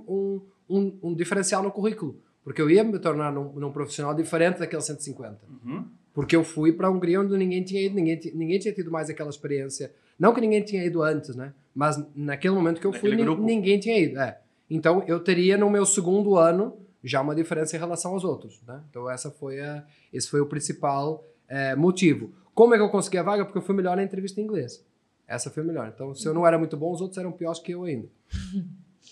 um, 0.08 0.42
um, 0.68 0.98
um 1.02 1.14
diferencial 1.14 1.62
no 1.62 1.70
currículo. 1.72 2.20
Porque 2.44 2.62
eu 2.62 2.70
ia 2.70 2.84
me 2.84 2.96
tornar 3.00 3.32
num, 3.32 3.52
num 3.54 3.72
profissional 3.72 4.14
diferente 4.14 4.58
daqueles 4.60 4.84
150. 4.84 5.38
Uhum. 5.64 5.84
Porque 6.14 6.36
eu 6.36 6.44
fui 6.44 6.72
para 6.72 6.86
a 6.86 6.90
Hungria 6.90 7.20
onde 7.20 7.36
ninguém 7.36 7.62
tinha 7.64 7.82
ido, 7.84 7.94
ninguém, 7.96 8.20
ninguém 8.34 8.58
tinha 8.58 8.72
tido 8.72 8.90
mais 8.90 9.10
aquela 9.10 9.28
experiência. 9.28 9.92
Não 10.18 10.32
que 10.32 10.40
ninguém 10.40 10.62
tinha 10.62 10.84
ido 10.84 11.02
antes, 11.02 11.34
né? 11.34 11.52
Mas 11.74 12.02
naquele 12.14 12.54
momento 12.54 12.80
que 12.80 12.86
eu 12.86 12.92
fui, 12.92 13.10
Naquele 13.10 13.16
nin- 13.16 13.24
grupo. 13.24 13.42
ninguém 13.42 13.78
tinha 13.80 13.98
ido. 13.98 14.18
É. 14.20 14.38
Então 14.70 15.02
eu 15.08 15.18
teria 15.20 15.58
no 15.58 15.68
meu 15.68 15.84
segundo 15.84 16.36
ano 16.36 16.74
já 17.02 17.20
uma 17.20 17.34
diferença 17.34 17.76
em 17.76 17.78
relação 17.78 18.12
aos 18.12 18.24
outros, 18.24 18.60
né? 18.66 18.82
Então 18.90 19.08
essa 19.10 19.30
foi 19.30 19.60
a, 19.60 19.84
esse 20.12 20.28
foi 20.28 20.40
o 20.40 20.46
principal 20.46 21.24
eh, 21.48 21.76
motivo. 21.76 22.32
Como 22.54 22.74
é 22.74 22.78
que 22.78 22.82
eu 22.82 22.88
consegui 22.88 23.18
a 23.18 23.22
vaga? 23.22 23.44
Porque 23.44 23.58
eu 23.58 23.62
fui 23.62 23.74
melhor 23.74 23.96
na 23.96 24.02
entrevista 24.02 24.40
em 24.40 24.44
inglês. 24.44 24.84
Essa 25.28 25.50
foi 25.50 25.62
melhor. 25.62 25.90
Então, 25.94 26.14
se 26.14 26.26
eu 26.26 26.32
não 26.32 26.46
era 26.46 26.58
muito 26.58 26.76
bom, 26.76 26.92
os 26.92 27.00
outros 27.00 27.18
eram 27.18 27.32
piores 27.32 27.60
que 27.60 27.72
eu 27.72 27.84
ainda. 27.84 28.08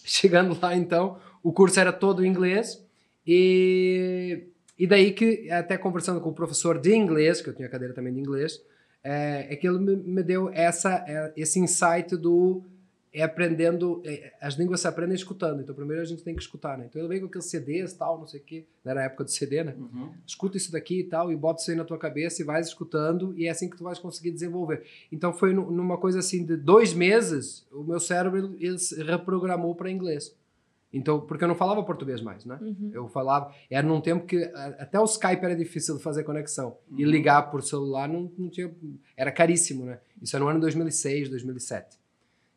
Chegando 0.05 0.59
lá, 0.61 0.77
então, 0.77 1.19
o 1.43 1.53
curso 1.53 1.79
era 1.79 1.93
todo 1.93 2.25
em 2.25 2.29
inglês 2.29 2.85
e, 3.27 4.45
e 4.79 4.87
daí 4.87 5.13
que, 5.13 5.51
até 5.51 5.77
conversando 5.79 6.21
com 6.21 6.31
o 6.31 6.35
professor 6.35 6.79
de 6.79 6.95
inglês, 6.95 7.41
que 7.41 7.49
eu 7.49 7.55
tinha 7.55 7.69
cadeira 7.69 7.95
também 7.95 8.13
de 8.13 8.21
inglês, 8.21 8.63
é, 9.03 9.47
é 9.51 9.57
que 9.57 9.67
ele 9.67 9.79
me, 9.79 9.97
me 9.97 10.23
deu 10.23 10.51
essa, 10.53 11.05
é, 11.07 11.33
esse 11.37 11.59
insight 11.59 12.17
do 12.17 12.63
é 13.15 13.23
aprendendo, 13.23 14.03
é, 14.05 14.33
as 14.41 14.55
línguas 14.55 14.81
se 14.81 14.89
aprendem 14.89 15.15
escutando, 15.15 15.61
então 15.63 15.75
primeiro 15.75 16.03
a 16.03 16.05
gente 16.05 16.23
tem 16.25 16.35
que 16.35 16.43
escutar, 16.43 16.77
né? 16.77 16.87
Então 16.91 17.01
eu 17.01 17.07
venho 17.09 17.21
com 17.23 17.27
aqueles 17.29 17.47
CDs 17.47 17.93
tal, 17.95 18.19
não 18.19 18.27
sei 18.27 18.41
o 18.41 18.43
quê, 18.43 18.65
era 18.85 19.01
a 19.01 19.05
época 19.05 19.23
do 19.25 19.31
CD, 19.31 19.63
né? 19.63 19.75
Uhum. 19.79 20.11
Escuta 20.27 20.57
isso 20.57 20.73
daqui 20.73 20.99
e 21.01 21.05
tal, 21.05 21.31
e 21.33 21.37
bota 21.37 21.63
isso 21.63 21.71
aí 21.71 21.77
na 21.77 21.85
tua 21.85 21.97
cabeça 21.97 22.43
e 22.43 22.45
vais 22.45 22.67
escutando, 22.67 23.33
e 23.39 23.47
é 23.47 23.51
assim 23.51 23.71
que 23.71 23.77
tu 23.77 23.85
vais 23.85 23.99
conseguir 24.01 24.33
desenvolver. 24.33 24.83
Então 25.13 25.33
foi 25.33 25.55
nu- 25.55 25.71
numa 25.71 25.97
coisa 25.97 26.19
assim 26.19 26.45
de 26.45 26.57
dois 26.57 26.93
meses, 26.93 27.65
o 27.73 27.85
meu 27.85 28.01
cérebro 28.01 28.37
ele, 28.39 28.57
ele 28.67 28.79
se 28.79 29.01
reprogramou 29.03 29.75
para 29.77 29.89
inglês. 29.91 30.35
Então, 30.93 31.21
porque 31.21 31.43
eu 31.43 31.49
não 31.49 31.57
falava 31.57 31.83
português 31.83 32.21
mais, 32.21 32.45
né? 32.45 32.57
Uhum. 32.63 32.91
Eu 32.93 33.09
falava, 33.09 33.53
era 33.69 33.85
num 33.87 34.01
tempo 34.01 34.27
que 34.27 34.45
a- 34.55 34.77
até 34.79 34.99
o 35.01 35.05
Skype 35.05 35.45
era 35.45 35.57
difícil 35.57 35.97
de 35.97 36.03
fazer 36.03 36.23
conexão. 36.23 36.77
E 36.97 37.05
ligar 37.05 37.51
por 37.51 37.63
celular 37.65 38.09
não, 38.09 38.31
não 38.39 38.49
tinha. 38.49 38.73
Era 39.17 39.33
caríssimo, 39.33 39.85
né? 39.85 39.99
Isso 40.23 40.37
era 40.37 40.45
no 40.45 40.51
ano 40.51 40.61
2006, 40.61 41.29
2007. 41.29 41.99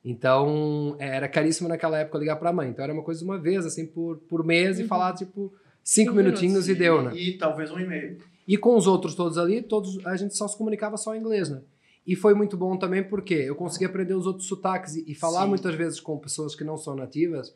Então, 0.09 0.95
era 0.99 1.27
caríssimo 1.27 1.67
naquela 1.67 1.99
época 1.99 2.17
ligar 2.17 2.37
pra 2.37 2.53
mãe. 2.53 2.69
Então, 2.69 2.83
era 2.83 2.93
uma 2.93 3.03
coisa 3.03 3.19
de 3.19 3.25
uma 3.25 3.37
vez, 3.37 3.65
assim, 3.65 3.85
por, 3.85 4.17
por 4.29 4.43
mês 4.43 4.79
e 4.79 4.83
Uhum. 4.83 4.87
falar, 4.87 5.13
tipo, 5.13 5.51
Cinco 5.83 6.11
cinco 6.11 6.15
minutinhos 6.15 6.67
e 6.69 6.75
deu, 6.75 7.01
né? 7.01 7.15
E 7.15 7.37
talvez 7.37 7.71
um 7.71 7.79
e-mail. 7.79 8.17
E 8.47 8.57
com 8.57 8.75
os 8.75 8.87
outros 8.87 9.15
todos 9.15 9.37
ali, 9.37 9.61
todos 9.61 10.05
a 10.05 10.15
gente 10.17 10.35
só 10.35 10.47
se 10.47 10.57
comunicava 10.57 10.97
só 10.97 11.15
em 11.15 11.19
inglês, 11.19 11.49
né? 11.49 11.61
E 12.05 12.15
foi 12.15 12.33
muito 12.33 12.55
bom 12.57 12.77
também 12.77 13.03
porque 13.03 13.33
eu 13.33 13.55
consegui 13.55 13.85
aprender 13.85 14.13
os 14.13 14.25
outros 14.25 14.47
sotaques 14.47 14.95
e, 14.95 15.03
e 15.07 15.15
falar 15.15 15.43
Sim. 15.43 15.49
muitas 15.49 15.75
vezes 15.75 15.99
com 15.99 16.17
pessoas 16.17 16.55
que 16.55 16.63
não 16.63 16.77
são 16.77 16.95
nativas. 16.95 17.53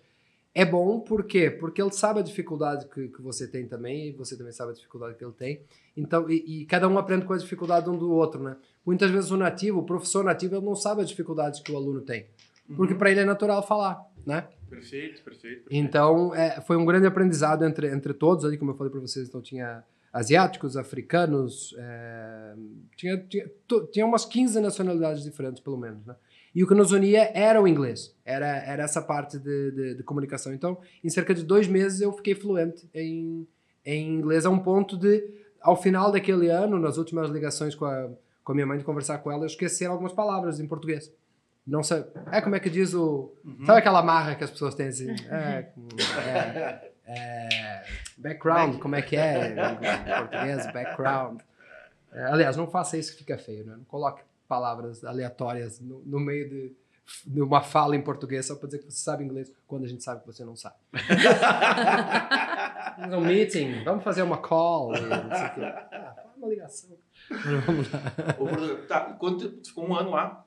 É 0.54 0.66
bom 0.66 1.00
por 1.00 1.24
quê? 1.26 1.50
Porque 1.50 1.82
ele 1.82 1.92
sabe 1.92 2.20
a 2.20 2.24
dificuldade 2.24 2.86
que, 2.88 3.08
que 3.10 3.22
você 3.22 3.48
tem 3.48 3.66
também 3.66 4.10
e 4.10 4.12
você 4.12 4.36
também 4.38 4.52
sabe 4.52 4.72
a 4.72 4.76
dificuldade 4.76 5.16
que 5.18 5.24
ele 5.24 5.34
tem. 5.34 5.62
Então, 5.96 6.30
e, 6.30 6.62
e 6.62 6.66
cada 6.66 6.88
um 6.90 6.98
aprende 6.98 7.26
com 7.26 7.32
a 7.34 7.38
dificuldade 7.38 7.90
um 7.90 7.98
do 7.98 8.12
outro, 8.12 8.42
né? 8.44 8.56
Muitas 8.86 9.12
vezes 9.12 9.30
o 9.32 9.38
nativo, 9.38 9.80
o 9.80 9.84
professor 9.86 10.24
nativo, 10.24 10.56
ele 10.56 10.66
não 10.66 10.76
sabe 10.76 11.02
as 11.02 11.10
dificuldades 11.10 11.60
que 11.60 11.72
o 11.72 11.78
aluno 11.78 12.02
tem. 12.02 12.26
Porque 12.76 12.94
Uhum. 12.94 13.00
para 13.00 13.12
ele 13.12 13.20
é 13.20 13.26
natural 13.26 13.66
falar, 13.66 14.02
né? 14.26 14.48
Perfeito, 14.70 15.22
perfeito. 15.24 15.64
perfeito. 15.64 15.68
Então, 15.70 16.34
é, 16.34 16.62
foi 16.62 16.78
um 16.78 16.86
grande 16.86 17.06
aprendizado 17.06 17.66
entre, 17.66 17.88
entre 17.94 18.14
todos 18.14 18.46
ali, 18.46 18.58
como 18.58 18.72
eu 18.72 18.76
falei 18.76 18.90
para 18.92 19.02
vocês. 19.02 19.28
Então, 19.28 19.42
tinha 19.42 19.84
asiáticos, 20.14 20.76
africanos, 20.78 21.76
é, 21.78 22.54
tinha, 22.98 23.18
tinha, 23.18 23.50
to- 23.68 23.86
tinha 23.88 24.06
umas 24.06 24.26
15 24.26 24.60
nacionalidades 24.60 25.24
diferentes, 25.24 25.62
pelo 25.62 25.78
menos, 25.78 26.06
né? 26.06 26.16
E 26.54 26.64
o 26.64 26.68
que 26.68 26.74
nos 26.74 26.92
unia 26.92 27.32
era 27.34 27.62
o 27.62 27.68
inglês, 27.68 28.14
era, 28.26 28.46
era 28.66 28.84
essa 28.84 29.02
parte 29.02 29.40
de, 29.40 29.72
de, 29.72 29.96
de 29.96 30.04
comunicação. 30.04 30.54
Então, 30.54 30.78
em 31.04 31.10
cerca 31.10 31.34
de 31.34 31.44
dois 31.44 31.66
meses, 31.68 32.02
eu 32.02 32.12
fiquei 32.12 32.36
fluente 32.36 32.90
em, 32.94 33.48
em 33.86 34.16
inglês, 34.16 34.46
a 34.46 34.50
um 34.50 34.60
ponto 34.60 34.98
de, 34.98 35.30
ao 35.62 35.82
final 35.82 36.12
daquele 36.12 36.50
ano, 36.50 36.78
nas 36.78 36.98
últimas 36.98 37.30
ligações 37.30 37.74
com 37.74 37.86
a, 37.86 38.10
com 38.44 38.52
a 38.52 38.56
minha 38.56 38.68
mãe, 38.68 38.78
de 38.78 38.84
conversar 38.84 39.20
com 39.20 39.32
ela, 39.32 39.44
eu 39.44 39.48
esqueci 39.48 39.86
algumas 39.86 40.14
palavras 40.14 40.60
em 40.60 40.68
português. 40.68 41.12
Não 41.66 41.84
sei. 41.84 42.04
É 42.32 42.42
como 42.42 42.56
é 42.56 42.60
que 42.60 42.70
diz 42.70 42.94
o. 42.94 43.34
Uhum. 43.46 43.66
Sabe 43.66 43.80
aquela 43.80 44.02
marra 44.02 44.36
que 44.36 44.44
as 44.44 44.50
pessoas 44.50 44.76
têm 44.76 44.88
assim? 44.88 45.08
É, 45.30 45.72
é, 47.06 47.14
é, 47.14 47.84
background, 48.18 48.80
como 48.80 48.96
é 48.96 49.02
que 49.02 49.18
é 49.18 49.50
em 49.52 50.20
português? 50.20 50.66
Background. 50.72 51.42
É, 52.14 52.24
aliás, 52.26 52.56
não 52.56 52.68
faça 52.68 52.98
isso 52.98 53.12
que 53.14 53.20
fica 53.20 53.38
feio, 53.38 53.66
né? 53.66 53.76
Não 53.78 53.84
coloque 53.86 54.22
palavras 54.48 55.04
aleatórias 55.04 55.80
no, 55.80 56.02
no 56.06 56.20
meio 56.20 56.50
de, 56.50 56.76
de 57.26 57.42
uma 57.42 57.62
fala 57.62 57.96
em 57.96 58.02
português 58.02 58.46
só 58.46 58.56
para 58.56 58.68
dizer 58.68 58.80
que 58.80 58.86
você 58.86 59.00
sabe 59.00 59.24
inglês 59.24 59.52
quando 59.68 59.86
a 59.86 59.88
gente 59.88 60.04
sabe 60.04 60.22
que 60.22 60.28
você 60.28 60.44
não 60.44 60.56
sabe. 60.56 60.76
Um 63.10 63.22
meeting, 63.22 63.84
vamos 63.84 64.04
fazer 64.04 64.22
uma 64.22 64.38
call. 64.38 64.96
E 64.96 65.02
não 65.02 65.36
sei 65.36 65.48
o 65.48 65.54
quê. 65.54 65.62
Ah, 65.62 66.14
faz 66.16 66.38
uma 66.38 66.48
ligação. 66.48 66.90
Vamos 67.32 67.92
lá. 67.92 68.76
Tá, 68.88 69.00
quando 69.20 69.50
tu 69.52 69.68
ficou 69.70 69.88
um 69.88 69.96
ano 69.96 70.12
lá, 70.12 70.46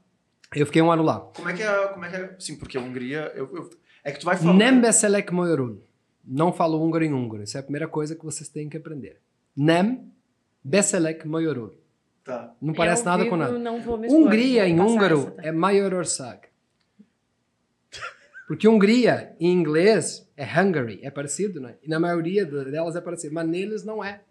Eu 0.55 0.66
fiquei 0.66 0.83
um 0.83 0.90
ano 0.90 1.03
lá. 1.03 1.20
como 1.20 1.49
é 1.49 1.53
que 1.55 1.62
é, 1.62 1.87
como 1.88 2.05
é 2.05 2.11
que 2.11 2.16
é, 2.16 2.37
sim, 2.38 2.57
porque 2.57 2.77
a 2.79 2.81
Hungria, 2.81 3.33
eu, 3.35 3.49
eu- 3.55 3.70
é 4.05 4.12
que 4.12 4.18
tu 4.20 4.27
vai 4.27 4.37
falando... 4.37 4.57
Nem 4.59 4.81
beselek 4.81 5.33
moyorul. 5.33 5.83
Não 6.25 6.53
falo 6.53 6.83
húngaro 6.83 7.05
em 7.05 7.12
húngaro. 7.12 7.42
Isso 7.42 7.57
é 7.57 7.61
a 7.61 7.62
primeira 7.62 7.88
coisa 7.88 8.14
que 8.14 8.25
vocês 8.25 8.49
têm 8.49 8.68
que 8.68 8.77
aprender. 8.77 9.20
Nem 9.57 10.11
beselek 10.62 11.27
moyorul. 11.27 11.73
Tá. 12.23 12.55
Não 12.61 12.73
parece 12.73 13.03
Eu 13.03 13.07
nada 13.07 13.27
com 13.27 13.37
nada. 13.37 13.59
Não 13.59 13.81
vou 13.83 13.99
me 13.99 14.07
expor, 14.07 14.23
Hungria 14.23 14.66
em 14.68 14.81
húngaro 14.81 15.18
essa, 15.20 15.31
tá? 15.33 15.42
é 15.42 15.53
Majorország. 15.53 16.40
Porque 18.47 18.68
Hungria 18.68 19.35
em 19.40 19.51
inglês 19.53 20.31
é 20.37 20.44
Hungary, 20.44 21.01
é 21.03 21.11
parecido, 21.11 21.61
né? 21.61 21.77
E 21.83 21.88
na 21.88 21.99
maioria 21.99 22.44
delas 22.44 22.94
é 22.94 23.01
parecido, 23.01 23.35
mas 23.35 23.49
neles 23.49 23.85
não 23.85 24.05
é. 24.05 24.23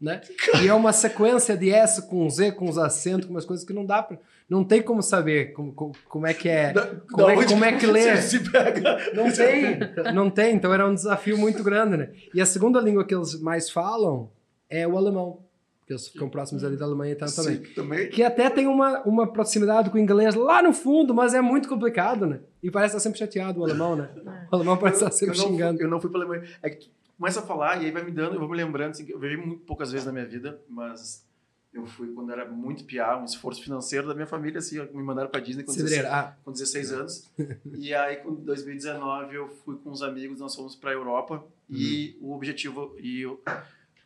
Né? 0.00 0.20
E 0.62 0.68
é 0.68 0.74
uma 0.74 0.92
sequência 0.92 1.56
de 1.56 1.70
S 1.70 2.06
com 2.06 2.28
Z, 2.28 2.52
com 2.52 2.68
os 2.68 2.76
acentos, 2.76 3.24
com 3.26 3.32
umas 3.32 3.46
coisas 3.46 3.64
que 3.64 3.72
não 3.72 3.84
dá 3.86 4.02
pra. 4.02 4.18
Não 4.48 4.62
tem 4.62 4.82
como 4.82 5.02
saber 5.02 5.52
como, 5.54 5.72
como, 5.72 5.92
como 6.08 6.26
é 6.26 6.34
que 6.34 6.48
é. 6.48 6.72
Da- 6.72 6.86
Como, 7.10 7.26
da 7.26 7.32
é, 7.32 7.36
onde 7.36 7.46
como 7.54 7.64
é 7.64 7.72
que 7.72 7.86
lê. 7.88 8.16
você 8.16 8.22
Se 8.38 8.50
pega. 8.50 8.98
Não 9.14 9.32
tem, 9.32 9.78
não 10.14 10.30
tem, 10.30 10.54
então 10.54 10.72
era 10.72 10.86
um 10.86 10.94
desafio 10.94 11.38
muito 11.38 11.64
grande, 11.64 11.96
né? 11.96 12.10
E 12.34 12.40
a 12.42 12.46
segunda 12.46 12.78
língua 12.80 13.04
que 13.06 13.14
eles 13.14 13.40
mais 13.40 13.70
falam 13.70 14.30
é 14.68 14.86
o 14.86 14.98
alemão, 14.98 15.38
porque 15.80 15.94
eles 15.94 16.08
ficam 16.08 16.28
próximos 16.28 16.62
ali 16.62 16.76
da 16.76 16.84
Alemanha 16.84 17.12
e 17.12 17.16
tal 17.16 17.28
também. 17.32 17.56
Sim, 17.64 17.72
também. 17.74 18.08
Que 18.10 18.22
até 18.22 18.50
tem 18.50 18.66
uma, 18.66 19.00
uma 19.04 19.26
proximidade 19.32 19.88
com 19.88 19.96
o 19.96 20.00
inglês 20.00 20.34
lá 20.34 20.62
no 20.62 20.74
fundo, 20.74 21.14
mas 21.14 21.32
é 21.32 21.40
muito 21.40 21.68
complicado, 21.70 22.26
né? 22.26 22.40
E 22.62 22.70
parece 22.70 22.94
estar 22.96 23.00
sempre 23.02 23.18
chateado 23.18 23.60
o 23.60 23.64
alemão, 23.64 23.96
né? 23.96 24.10
O 24.52 24.56
alemão 24.56 24.76
parece 24.76 24.98
estar 24.98 25.08
Eu 25.08 25.12
sempre 25.16 25.38
não, 25.38 25.44
fui, 25.44 25.52
xingando. 25.54 25.80
eu 25.82 25.88
não 25.88 26.00
fui 26.00 26.10
pra 26.10 26.20
Alemanha. 26.20 26.42
É 26.62 26.68
que 26.70 26.90
começa 27.18 27.40
a 27.40 27.42
falar 27.42 27.82
e 27.82 27.86
aí 27.86 27.90
vai 27.90 28.02
me 28.04 28.10
dando, 28.10 28.34
eu 28.34 28.40
vou 28.40 28.48
me 28.48 28.56
lembrando, 28.56 28.90
assim, 28.92 29.08
eu 29.08 29.18
vejo 29.18 29.38
muito 29.40 29.62
poucas 29.64 29.90
vezes 29.92 30.06
na 30.06 30.12
minha 30.12 30.26
vida, 30.26 30.60
mas 30.68 31.24
eu 31.72 31.84
fui 31.86 32.08
quando 32.12 32.32
era 32.32 32.44
muito 32.50 32.84
piá, 32.84 33.16
um 33.18 33.24
esforço 33.24 33.62
financeiro 33.62 34.06
da 34.08 34.14
minha 34.14 34.26
família, 34.26 34.58
assim, 34.58 34.80
me 34.94 35.02
mandaram 35.02 35.28
pra 35.28 35.40
Disney 35.40 35.62
com 35.64 35.72
16, 35.72 35.90
Cidreira. 35.90 36.14
Ah, 36.16 36.36
com 36.44 36.50
16 36.52 36.92
anos. 36.92 37.30
e 37.78 37.94
aí, 37.94 38.16
com 38.16 38.34
2019, 38.34 39.34
eu 39.34 39.48
fui 39.64 39.76
com 39.76 39.90
uns 39.90 40.02
amigos, 40.02 40.40
nós 40.40 40.54
fomos 40.54 40.74
pra 40.74 40.92
Europa 40.92 41.44
e 41.68 42.16
o 42.20 42.32
objetivo, 42.34 42.94
e 42.98 43.26
o- 43.26 43.40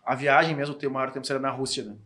a 0.05 0.15
viagem 0.15 0.57
mesmo, 0.57 0.77
o 0.77 0.91
maior 0.91 1.13
tempo 1.13 1.27
seria 1.27 1.41
na 1.41 1.51
Rússia, 1.51 1.85
né? 1.85 1.97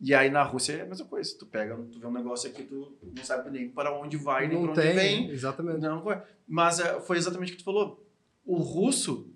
E 0.00 0.12
aí 0.12 0.28
na 0.30 0.42
Rússia 0.42 0.72
é 0.72 0.80
a 0.82 0.86
mesma 0.86 1.06
coisa, 1.06 1.32
tu 1.38 1.46
pega, 1.46 1.76
tu 1.76 2.00
vê 2.00 2.06
um 2.06 2.12
negócio 2.12 2.50
aqui, 2.50 2.64
tu 2.64 2.92
não 3.14 3.22
sabe 3.24 3.48
nem 3.50 3.68
para 3.68 3.96
onde 3.96 4.16
vai, 4.16 4.48
nem 4.48 4.60
para 4.60 4.72
onde 4.72 4.80
tem, 4.80 4.94
vem. 4.96 5.30
exatamente. 5.30 5.78
Não. 5.80 6.02
Mas 6.48 6.80
é, 6.80 7.00
foi 7.00 7.16
exatamente 7.18 7.52
o 7.52 7.56
que 7.56 7.62
tu 7.62 7.64
falou. 7.64 8.04
O 8.44 8.56
russo, 8.56 9.31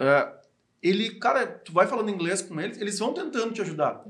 é, 0.00 0.32
ele, 0.82 1.10
cara, 1.16 1.46
tu 1.46 1.72
vai 1.72 1.86
falando 1.86 2.10
inglês 2.10 2.40
com 2.42 2.60
eles, 2.60 2.80
eles 2.80 2.98
vão 2.98 3.12
tentando 3.12 3.52
te 3.52 3.60
ajudar. 3.60 4.04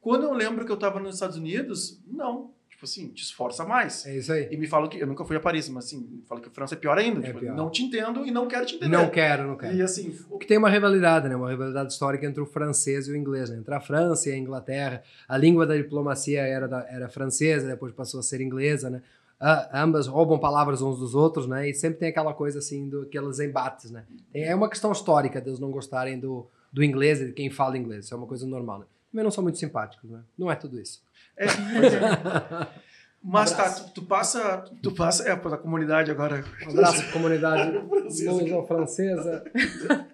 Quando 0.00 0.24
eu 0.24 0.32
lembro 0.32 0.64
que 0.64 0.72
eu 0.72 0.76
tava 0.76 0.98
nos 1.00 1.14
Estados 1.14 1.36
Unidos, 1.36 2.00
não. 2.06 2.56
Tipo 2.70 2.84
assim, 2.84 3.08
te 3.08 3.24
esforça 3.24 3.64
mais. 3.64 4.06
É 4.06 4.16
isso 4.16 4.32
aí. 4.32 4.48
E 4.52 4.56
me 4.56 4.68
falam 4.68 4.88
que, 4.88 4.98
eu 5.00 5.06
nunca 5.06 5.24
fui 5.24 5.36
a 5.36 5.40
Paris, 5.40 5.68
mas 5.68 5.86
assim, 5.86 6.22
falam 6.28 6.40
que 6.40 6.48
a 6.48 6.52
França 6.52 6.76
é 6.76 6.78
pior 6.78 6.96
ainda. 6.96 7.18
É 7.18 7.22
tipo, 7.24 7.40
pior. 7.40 7.56
Não 7.56 7.68
te 7.70 7.82
entendo 7.82 8.24
e 8.24 8.30
não 8.30 8.46
quero 8.46 8.64
te 8.66 8.76
entender. 8.76 8.96
Não 8.96 9.10
quero, 9.10 9.48
não 9.48 9.56
quero. 9.56 9.74
E 9.74 9.82
assim, 9.82 10.16
O 10.30 10.38
que 10.38 10.46
tem 10.46 10.56
uma 10.58 10.70
rivalidade, 10.70 11.28
né? 11.28 11.34
Uma 11.34 11.50
rivalidade 11.50 11.92
histórica 11.92 12.24
entre 12.24 12.40
o 12.40 12.46
francês 12.46 13.08
e 13.08 13.10
o 13.12 13.16
inglês, 13.16 13.50
né? 13.50 13.56
Entre 13.58 13.74
a 13.74 13.80
França 13.80 14.28
e 14.28 14.32
a 14.32 14.36
Inglaterra. 14.38 15.02
A 15.28 15.36
língua 15.36 15.66
da 15.66 15.76
diplomacia 15.76 16.40
era, 16.42 16.68
da- 16.68 16.86
era 16.88 17.08
francesa, 17.08 17.66
depois 17.66 17.92
passou 17.92 18.20
a 18.20 18.22
ser 18.22 18.40
inglesa, 18.40 18.88
né? 18.88 19.02
Ah, 19.40 19.82
ambas 19.82 20.06
roubam 20.06 20.38
palavras 20.38 20.82
uns 20.82 20.98
dos 20.98 21.14
outros, 21.14 21.46
né? 21.46 21.68
E 21.68 21.74
sempre 21.74 21.98
tem 22.00 22.08
aquela 22.08 22.34
coisa 22.34 22.58
assim, 22.58 22.88
do, 22.88 23.02
aqueles 23.02 23.38
embates, 23.38 23.90
né? 23.90 24.04
É 24.34 24.54
uma 24.54 24.68
questão 24.68 24.90
histórica 24.90 25.40
deles 25.40 25.60
não 25.60 25.70
gostarem 25.70 26.18
do, 26.18 26.46
do 26.72 26.82
inglês 26.82 27.20
e 27.20 27.26
de 27.26 27.32
quem 27.32 27.48
fala 27.48 27.78
inglês. 27.78 28.06
Isso 28.06 28.14
é 28.14 28.16
uma 28.16 28.26
coisa 28.26 28.46
normal, 28.46 28.80
né? 28.80 28.86
Também 29.12 29.24
não 29.24 29.30
são 29.30 29.42
muito 29.42 29.58
simpáticos, 29.58 30.10
né? 30.10 30.20
Não 30.36 30.50
é 30.50 30.56
tudo 30.56 30.80
isso. 30.80 31.02
é, 31.36 31.46
é. 31.46 31.48
Mas 33.22 33.50
tá, 33.50 33.62
abraço. 33.64 33.86
tu, 33.88 33.94
tu 34.00 34.02
passa, 34.06 34.64
tu 34.80 34.92
passa, 34.92 35.28
é, 35.28 35.34
pra 35.34 35.56
comunidade 35.58 36.08
agora. 36.10 36.44
Um 36.66 36.70
abraço 36.70 36.98
para 37.00 37.08
a 37.08 37.12
comunidade 37.12 37.78
luso-francesa. 38.24 39.44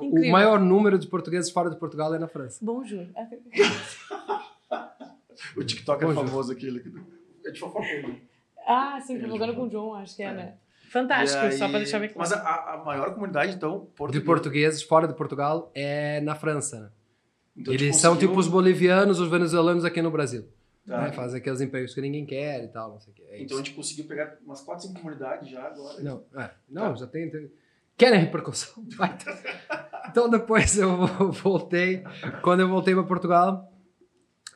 O 0.00 0.30
maior 0.30 0.58
número 0.60 0.96
de 0.98 1.06
portugueses 1.08 1.50
fora 1.50 1.68
de 1.68 1.76
Portugal 1.76 2.14
é 2.14 2.18
na 2.18 2.28
França. 2.28 2.58
Bonjour. 2.64 3.04
O 5.56 5.64
TikTok 5.64 6.02
é 6.02 6.06
Bonjour. 6.06 6.26
famoso 6.26 6.52
aquele. 6.52 6.80
que- 6.80 6.92
É 7.44 7.50
de 7.50 7.60
fofoca. 7.60 7.84
né? 7.86 8.16
Ah, 8.68 9.00
sim, 9.00 9.18
provocando 9.18 9.54
com 9.54 9.62
o 9.62 9.68
John, 9.68 9.94
acho 9.94 10.14
que 10.16 10.22
é, 10.22 10.32
né? 10.32 10.54
Fantástico, 10.90 11.42
aí- 11.44 11.52
só 11.52 11.68
pra 11.68 11.78
deixar 11.78 11.98
bem 12.00 12.10
Mas 12.16 12.32
claro. 12.32 12.46
a, 12.46 12.74
a 12.74 12.84
maior 12.84 13.12
comunidade, 13.14 13.54
então, 13.54 13.80
De 13.80 13.86
português. 13.96 14.24
portugueses 14.24 14.82
fora 14.82 15.06
de 15.08 15.14
Portugal 15.14 15.70
é 15.74 16.20
na 16.20 16.34
França, 16.34 16.80
né? 16.80 16.90
Então, 17.56 17.74
Eles 17.74 17.96
são 17.96 18.12
conseguiu- 18.12 18.28
tipo 18.30 18.40
os 18.40 18.48
bolivianos, 18.48 19.18
os 19.20 19.28
venezuelanos 19.28 19.84
aqui 19.84 20.00
no 20.00 20.10
Brasil. 20.10 20.48
Tá. 20.86 21.02
Né? 21.02 21.12
Fazem 21.12 21.40
aqueles 21.40 21.60
empregos 21.60 21.94
que 21.94 22.00
ninguém 22.00 22.24
quer 22.24 22.64
e 22.64 22.68
tal, 22.68 22.92
não 22.92 23.00
sei 23.00 23.12
o 23.12 23.16
quê. 23.16 23.22
É 23.30 23.42
Então 23.42 23.58
a 23.58 23.60
gente 23.60 23.72
conseguiu 23.74 24.06
pegar 24.06 24.36
umas 24.46 24.60
4, 24.62 24.86
5 24.86 24.98
comunidades 25.00 25.48
já 25.50 25.64
agora. 25.66 26.00
Não, 26.02 26.22
é, 26.36 26.50
não 26.68 26.96
já 26.96 27.06
tem, 27.06 27.28
tem- 27.30 27.50
Querem 27.96 28.20
repercussão? 28.20 28.82
Vai. 28.96 29.14
Então 30.08 30.30
depois 30.30 30.78
eu 30.78 31.06
voltei. 31.32 32.04
Quando 32.42 32.60
eu 32.60 32.68
voltei 32.68 32.94
para 32.94 33.02
Portugal, 33.04 33.70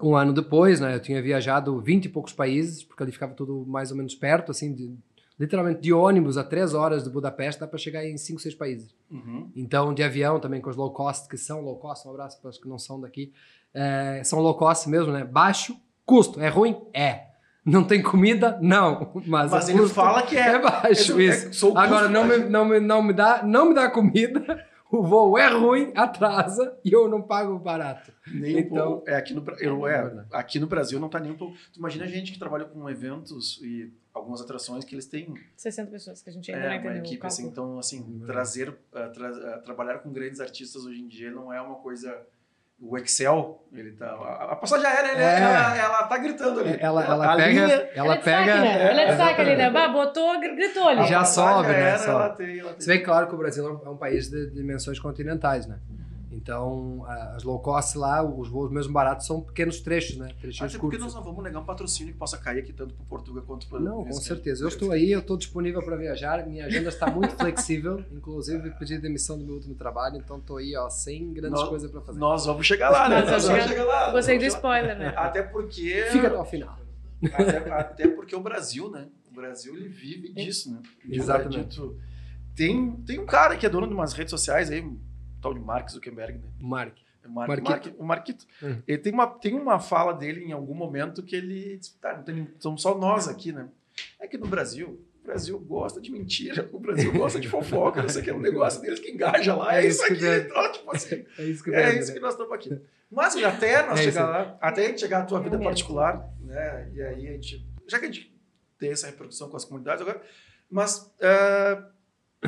um 0.08 0.16
ano 0.16 0.32
depois, 0.32 0.80
né? 0.80 0.94
Eu 0.94 1.00
tinha 1.00 1.20
viajado 1.22 1.80
20 1.80 2.06
e 2.06 2.08
poucos 2.08 2.32
países, 2.32 2.82
porque 2.82 3.02
ali 3.02 3.12
ficava 3.12 3.34
tudo 3.34 3.64
mais 3.66 3.90
ou 3.90 3.96
menos 3.96 4.14
perto, 4.14 4.50
assim, 4.50 4.72
de- 4.72 4.94
literalmente 5.38 5.80
de 5.80 5.92
ônibus 5.92 6.36
a 6.38 6.44
três 6.44 6.74
horas 6.74 7.02
de 7.04 7.10
Budapeste, 7.10 7.60
dá 7.60 7.66
para 7.66 7.78
chegar 7.78 8.04
em 8.06 8.16
5, 8.16 8.40
6 8.40 8.54
países. 8.54 8.94
Uhum. 9.10 9.50
Então, 9.56 9.92
de 9.94 10.02
avião 10.02 10.38
também 10.38 10.60
com 10.60 10.70
os 10.70 10.76
low 10.76 10.90
cost, 10.92 11.28
que 11.28 11.36
são 11.36 11.60
low 11.62 11.76
cost, 11.76 12.06
um 12.06 12.10
abraço 12.10 12.40
para 12.40 12.50
os 12.50 12.58
que 12.58 12.68
não 12.68 12.78
são 12.78 13.00
daqui, 13.00 13.32
é, 13.74 14.22
são 14.24 14.38
low 14.40 14.54
cost 14.54 14.88
mesmo, 14.88 15.12
né? 15.12 15.24
Baixo 15.24 15.76
custo, 16.04 16.40
é 16.40 16.48
ruim? 16.48 16.76
É. 16.94 17.26
Não 17.64 17.84
tem 17.84 18.02
comida? 18.02 18.58
Não. 18.60 19.12
Mas, 19.26 19.50
Mas 19.50 19.68
ele 19.68 19.88
fala 19.88 20.22
que 20.22 20.36
é. 20.36 20.48
é 20.54 20.58
baixo 20.60 21.18
é- 21.20 21.24
isso. 21.24 21.54
sou 21.54 21.72
o 21.74 21.78
Agora, 21.78 22.08
não 22.08 22.24
me, 22.24 22.36
não, 22.38 22.64
me, 22.64 22.80
não, 22.80 23.02
me 23.02 23.12
dá, 23.12 23.42
não 23.44 23.68
me 23.68 23.74
dá 23.74 23.88
comida, 23.90 24.64
o 24.92 25.02
voo 25.02 25.36
é 25.38 25.48
ruim, 25.48 25.92
atrasa 25.96 26.78
e 26.84 26.92
eu 26.92 27.08
não 27.08 27.22
pago 27.22 27.58
barato. 27.58 28.12
Nem 28.32 28.56
um 28.56 28.58
Então- 28.60 28.86
pouco. 28.92 29.10
É, 29.10 29.16
aqui 29.16 29.34
no, 29.34 29.44
eu- 29.58 29.86
É 29.88 29.88
é, 29.88 30.24
aqui 30.32 30.58
no 30.60 30.66
Brasil 30.66 31.00
não 31.00 31.08
tá 31.08 31.18
nem 31.18 31.32
um 31.32 31.36
pouco. 31.36 31.56
Tu 31.72 31.78
imagina 31.78 32.04
a 32.04 32.08
gente 32.08 32.32
que 32.32 32.38
trabalha 32.38 32.64
com 32.66 32.88
eventos 32.88 33.60
e 33.62 33.92
algumas 34.14 34.40
atrações 34.42 34.84
que 34.84 34.94
eles 34.94 35.06
têm 35.06 35.34
60 35.56 35.90
pessoas, 35.90 36.20
que 36.22 36.28
a 36.28 36.32
gente 36.32 36.52
ainda 36.52 36.64
é, 36.64 36.68
não 36.68 36.76
uma 36.76 36.80
entendeu 36.80 37.02
o 37.02 37.06
equipe 37.06 37.26
assim. 37.26 37.46
Então, 37.46 37.78
assim, 37.78 38.02
Verdade. 38.02 38.26
trazer, 38.26 38.76
ah, 38.92 39.08
tra- 39.08 39.54
ah, 39.54 39.58
trabalhar 39.64 39.98
com 40.00 40.12
grandes 40.12 40.38
artistas 40.40 40.84
hoje 40.84 41.00
em 41.00 41.08
dia 41.08 41.30
não 41.30 41.52
é 41.52 41.60
uma 41.60 41.76
coisa. 41.76 42.14
O 42.84 42.98
Excel, 42.98 43.62
ele 43.72 43.92
tá. 43.92 44.06
A, 44.06 44.56
passagem 44.56 44.84
aérea, 44.84 45.12
ele- 45.12 45.22
É. 45.22 45.40
ela, 45.40 45.76
ela 45.78 46.02
tá 46.02 46.18
gritando 46.18 46.58
ali. 46.60 46.76
Ela, 46.80 47.04
ela 47.04 47.32
A 47.32 47.36
pega. 47.36 47.48
linha- 47.48 47.64
Ela 47.74 47.90
Ela 47.94 48.14
é 48.14 48.18
pega. 48.18 48.42
destaque, 48.44 48.60
né? 48.60 48.90
Ela 48.90 49.00
é 49.02 49.06
ali, 49.40 49.56
né? 49.56 49.70
Bah, 49.70 49.88
botou, 49.88 50.40
gr- 50.40 50.54
gritou 50.56 50.88
ali. 50.88 51.06
Já 51.06 51.24
sobe, 51.24 51.68
né? 51.68 51.96
Sobe. 51.96 52.10
Ela 52.10 52.28
tem, 52.30 52.58
ela 52.58 52.70
tem. 52.72 52.80
Se 52.80 52.88
bem 52.88 53.02
claro 53.02 53.28
que 53.28 53.34
o 53.36 53.38
Brasil 53.38 53.80
é 53.86 53.88
um 53.88 53.96
país 53.96 54.28
de 54.28 54.50
dimensões 54.50 54.98
continentais, 54.98 55.66
né? 55.68 55.78
Então, 56.42 57.04
as 57.36 57.44
low 57.44 57.60
cost 57.60 57.96
lá, 57.96 58.20
os 58.20 58.48
voos 58.48 58.68
mesmo 58.68 58.92
baratos 58.92 59.26
são 59.28 59.40
pequenos 59.40 59.80
trechos, 59.80 60.16
né? 60.16 60.26
Trechinhos 60.40 60.72
Até 60.72 60.80
porque 60.80 60.96
curtos. 60.96 61.00
nós 61.00 61.14
não 61.14 61.22
vamos 61.22 61.44
negar 61.44 61.60
um 61.60 61.64
patrocínio 61.64 62.12
que 62.12 62.18
possa 62.18 62.36
cair 62.36 62.58
aqui 62.58 62.72
tanto 62.72 62.94
para 62.94 63.04
Portugal 63.06 63.44
quanto 63.46 63.68
para 63.68 63.78
Não, 63.78 64.04
com 64.04 64.12
certeza. 64.14 64.64
Eu 64.64 64.68
estou 64.68 64.90
aí, 64.90 65.12
eu 65.12 65.20
estou 65.20 65.36
disponível 65.36 65.80
para 65.84 65.94
viajar. 65.94 66.44
Minha 66.44 66.66
agenda 66.66 66.88
está 66.88 67.08
muito 67.08 67.36
flexível. 67.36 68.04
Inclusive, 68.10 68.70
pedi 68.72 68.98
demissão 68.98 69.38
do 69.38 69.44
meu 69.44 69.54
último 69.54 69.76
trabalho, 69.76 70.16
então 70.16 70.38
estou 70.38 70.56
aí, 70.56 70.74
ó, 70.74 70.90
sem 70.90 71.32
grandes 71.32 71.60
Nós- 71.60 71.68
coisas 71.68 71.88
para 71.88 72.00
fazer. 72.00 72.18
Nós 72.18 72.44
vamos 72.44 72.66
chegar 72.66 72.90
lá, 72.90 73.08
né? 73.08 73.20
Nós 73.20 73.30
Nós 73.30 73.44
vamos 73.46 73.64
chegar- 73.64 73.84
lá. 73.84 74.10
Gostei 74.10 74.36
do 74.38 74.44
spoiler, 74.46 74.98
né? 74.98 75.14
Até 75.16 75.42
porque. 75.44 76.06
Fica 76.10 76.26
até 76.26 76.36
o 76.38 76.44
final. 76.44 76.76
Até, 77.32 77.70
até 77.72 78.08
porque 78.08 78.34
o 78.34 78.40
Brasil, 78.40 78.90
né? 78.90 79.06
O 79.30 79.34
Brasil 79.34 79.76
ele 79.76 79.88
vive 79.88 80.32
disso, 80.32 80.72
né? 80.72 80.80
De 81.04 81.12
um 81.20 81.22
Exatamente. 81.22 81.80
Tem, 82.56 82.90
tem 83.06 83.20
um 83.20 83.26
cara 83.26 83.56
que 83.56 83.64
é 83.64 83.68
dono 83.68 83.86
de 83.86 83.94
umas 83.94 84.12
redes 84.12 84.32
sociais 84.32 84.70
aí, 84.72 84.84
tal 85.42 85.52
de 85.52 85.60
Mark 85.60 85.90
Zuckerberg, 85.90 86.38
né? 86.38 86.48
Mark. 86.60 86.96
Mar 87.24 87.46
Marquito. 87.46 87.70
Mark- 87.70 87.94
o 88.00 88.04
Marquito. 88.04 88.46
Hum. 88.62 88.82
Ele 88.86 88.98
tem 88.98 89.12
uma, 89.12 89.26
tem 89.28 89.54
uma 89.54 89.78
fala 89.78 90.12
dele 90.12 90.44
em 90.44 90.52
algum 90.52 90.74
momento 90.74 91.22
que 91.22 91.36
ele 91.36 91.76
diz, 91.76 91.90
tá, 92.00 92.16
não 92.16 92.22
tem, 92.24 92.48
somos 92.58 92.82
só 92.82 92.96
nós 92.98 93.28
aqui, 93.28 93.52
né? 93.52 93.68
É 94.18 94.26
que 94.26 94.36
no 94.36 94.46
Brasil, 94.48 95.00
o 95.22 95.24
Brasil 95.24 95.56
gosta 95.60 96.00
de 96.00 96.10
mentira, 96.10 96.68
o 96.72 96.80
Brasil 96.80 97.12
gosta 97.12 97.38
de 97.38 97.48
fofoca, 97.48 98.02
não 98.02 98.08
sei 98.08 98.22
o 98.22 98.24
que, 98.24 98.30
é 98.30 98.34
um 98.34 98.40
negócio 98.40 98.80
deles 98.82 98.98
que 98.98 99.10
engaja 99.12 99.54
lá, 99.54 99.76
é, 99.76 99.84
É 99.84 99.86
isso 99.88 100.02
aqui, 100.04 100.16
que 100.16 100.24
é. 100.26 100.38
então, 100.38 100.72
tipo 100.72 100.96
assim, 100.96 101.24
É 101.38 101.44
isso 101.44 101.62
que 101.62 101.70
é 101.72 101.96
isso 101.98 102.08
né? 102.08 102.14
que 102.14 102.20
nós 102.20 102.32
estamos 102.34 102.52
aqui. 102.52 102.80
Mas 103.08 103.36
até 103.36 103.86
nós 103.86 104.00
É 104.00 104.02
chegar 104.02 104.26
lá, 104.28 104.58
até 104.60 104.86
a 104.86 104.88
gente 104.88 105.00
chegar 105.00 105.20
à 105.20 105.24
tua 105.24 105.38
É 105.38 105.42
vida 105.44 105.58
particular, 105.60 106.28
né? 106.40 106.90
E 106.92 107.02
aí 107.02 107.28
a 107.28 107.32
gente, 107.32 107.64
já 107.86 107.98
que 108.00 108.06
a 108.06 108.10
gente 108.10 108.34
tem 108.78 108.90
essa 108.90 109.06
repercussão 109.06 109.48
com 109.48 109.56
as 109.56 109.64
comunidades 109.64 110.02
agora, 110.02 110.20
mas 110.68 111.14
eh, 111.20 111.82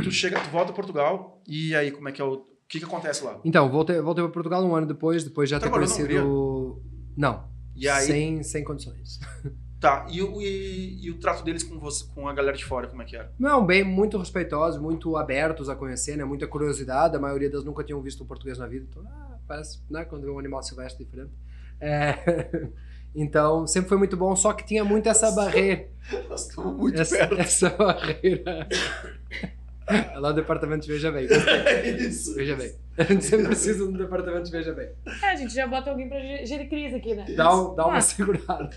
tu 0.02 0.10
chega, 0.10 0.40
tu 0.40 0.48
volta 0.50 0.72
a 0.72 0.74
Portugal 0.74 1.40
e 1.46 1.76
aí 1.76 1.92
como 1.92 2.08
é 2.08 2.12
que 2.12 2.20
é 2.20 2.24
o, 2.24 2.44
o 2.64 2.68
que 2.68 2.78
que 2.78 2.84
acontece 2.84 3.22
lá? 3.24 3.38
Então, 3.44 3.70
voltei, 3.70 4.00
voltei 4.00 4.24
para 4.24 4.32
Portugal 4.32 4.64
um 4.64 4.74
ano 4.74 4.86
depois, 4.86 5.22
depois 5.24 5.48
já 5.48 5.60
ter 5.60 5.70
conhecido. 5.70 6.82
Não, 7.16 7.44
E 7.76 7.88
aí 7.88 8.06
sem, 8.06 8.42
sem 8.42 8.64
condições. 8.64 9.18
Tá, 9.80 10.06
e, 10.08 10.22
o- 10.22 10.40
e, 10.40 11.04
e 11.04 11.10
o 11.10 11.18
trato 11.18 11.44
deles 11.44 11.62
com 11.62 11.78
você, 11.78 12.06
com 12.14 12.26
a 12.26 12.32
galera 12.32 12.56
de 12.56 12.64
fora, 12.64 12.86
como 12.88 13.02
é 13.02 13.04
que 13.04 13.14
era? 13.14 13.30
Não, 13.38 13.66
bem, 13.66 13.84
muito 13.84 14.16
respeitosos, 14.16 14.80
muito 14.80 15.14
abertos 15.14 15.68
a 15.68 15.76
conhecer, 15.76 16.16
né? 16.16 16.24
Muita 16.24 16.46
curiosidade. 16.46 17.14
A 17.14 17.20
maioria 17.20 17.50
delas 17.50 17.66
nunca 17.66 17.84
tinham 17.84 18.00
visto 18.00 18.22
um 18.24 18.26
português 18.26 18.56
na 18.56 18.66
vida. 18.66 18.86
Então, 18.88 19.02
ah, 19.06 19.36
parece, 19.46 19.80
né? 19.90 20.06
Quando 20.06 20.24
vê 20.24 20.30
um 20.30 20.38
animal 20.38 20.62
silvestre 20.62 21.04
diferente. 21.04 21.32
É, 21.78 22.70
Então, 23.14 23.66
sempre 23.66 23.90
foi 23.90 23.98
muito 23.98 24.16
bom, 24.16 24.34
só 24.34 24.54
que 24.54 24.64
tinha 24.64 24.82
muito 24.86 25.06
essa 25.06 25.30
barreira. 25.32 25.86
Nós 26.30 26.48
estamos 26.48 26.76
muito 26.78 26.98
essa, 27.00 27.18
perto. 27.18 27.38
essa 27.40 27.68
barreira. 27.68 28.66
Lá 30.16 30.30
no 30.30 30.34
departamento 30.34 30.86
de 30.86 30.92
Veja 30.92 31.10
Bem. 31.12 31.26
É 31.66 31.88
isso. 31.90 32.34
Veja 32.34 32.56
Bem. 32.56 32.72
A 32.96 33.02
gente 33.04 33.24
sempre 33.24 33.46
precisa 33.48 33.84
do 33.86 33.98
departamento 33.98 34.44
de 34.44 34.50
Veja 34.52 34.72
Bem. 34.72 34.88
É, 35.22 35.26
a 35.26 35.36
gente 35.36 35.52
já 35.52 35.66
bota 35.66 35.90
alguém 35.90 36.08
pra 36.08 36.18
ge- 36.20 36.46
gerir 36.46 36.68
crise 36.68 36.94
aqui, 36.96 37.14
né? 37.14 37.24
Dá, 37.36 37.52
um- 37.54 37.74
dá 37.74 37.86
uma 37.86 37.96
Ah. 37.98 38.00
segurada. 38.00 38.70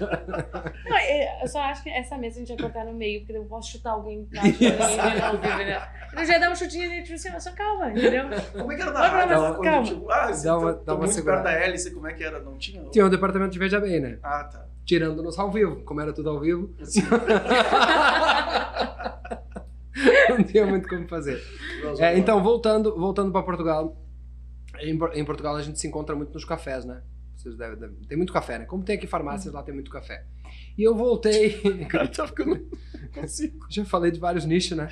Não, 0.85 0.97
é, 0.97 1.43
eu 1.43 1.47
só 1.47 1.59
acho 1.61 1.83
que 1.83 1.89
essa 1.89 2.17
mesa 2.17 2.37
a 2.37 2.39
gente 2.39 2.49
vai 2.49 2.57
cortar 2.57 2.85
no 2.85 2.93
meio, 2.93 3.21
porque 3.21 3.37
eu 3.37 3.45
posso 3.45 3.71
chutar 3.71 3.91
alguém 3.91 4.27
vai 4.31 4.49
ouvir, 4.49 4.65
entendeu? 5.53 5.81
Eu 6.17 6.25
já 6.25 6.37
dá 6.39 6.49
um 6.51 6.55
chutinho 6.55 6.91
ali, 6.91 7.03
tipo 7.03 7.15
assim, 7.15 7.29
ó, 7.33 7.39
só 7.39 7.51
calma, 7.51 7.91
entendeu? 7.91 8.23
Como 8.53 8.71
é 8.71 8.75
que 8.75 8.81
era 8.81 8.91
na 8.91 9.07
rádio? 9.07 9.37
mas 9.39 9.55
quando, 9.55 9.63
calma. 9.63 9.83
tipo, 9.83 10.11
ah, 10.11 10.31
Dá 10.43 10.57
uma- 10.57 10.73
tô- 10.73 10.79
dá 10.79 10.83
tô 10.85 10.91
uma 10.93 10.97
muito 10.99 11.13
segurada. 11.13 11.43
perto 11.43 11.55
da 11.59 11.65
hélice, 11.65 11.91
como 11.93 12.07
é 12.07 12.13
que 12.13 12.23
era? 12.23 12.39
Não 12.39 12.57
tinha? 12.57 12.83
Tinha 12.89 13.05
um 13.05 13.09
departamento 13.09 13.51
de 13.51 13.59
Veja 13.59 13.79
Bem, 13.79 13.99
né? 13.99 14.17
Ah, 14.23 14.43
tá. 14.45 14.65
Tirando-nos 14.85 15.37
ao 15.37 15.51
vivo. 15.51 15.83
Como 15.83 15.99
era 16.01 16.11
tudo 16.13 16.29
ao 16.29 16.39
vivo, 16.39 16.73
Assim, 16.81 17.01
não 20.29 20.43
tinha 20.43 20.65
muito 20.65 20.87
como 20.87 21.07
fazer. 21.07 21.41
É, 21.99 22.17
então, 22.17 22.41
voltando, 22.43 22.95
voltando 22.95 23.31
para 23.31 23.43
Portugal. 23.43 23.95
Em, 24.79 24.97
em 25.13 25.25
Portugal 25.25 25.55
a 25.55 25.61
gente 25.61 25.79
se 25.79 25.87
encontra 25.87 26.15
muito 26.15 26.33
nos 26.33 26.45
cafés, 26.45 26.85
né? 26.85 27.01
Vocês 27.35 27.55
devem, 27.55 27.77
devem- 27.77 27.97
tem 28.07 28.17
muito 28.17 28.33
café, 28.33 28.59
né? 28.59 28.65
Como 28.65 28.83
tem 28.83 28.95
aqui 28.97 29.07
farmácias, 29.07 29.53
lá 29.53 29.63
tem 29.63 29.73
muito 29.73 29.89
café. 29.91 30.25
E 30.77 30.83
eu 30.83 30.95
voltei. 30.95 31.59
Cara, 31.89 32.07
tá 32.07 32.27
ficando... 32.27 32.67
Já 33.69 33.85
falei 33.85 34.11
de 34.11 34.19
vários 34.19 34.45
nichos, 34.45 34.77
né? 34.77 34.89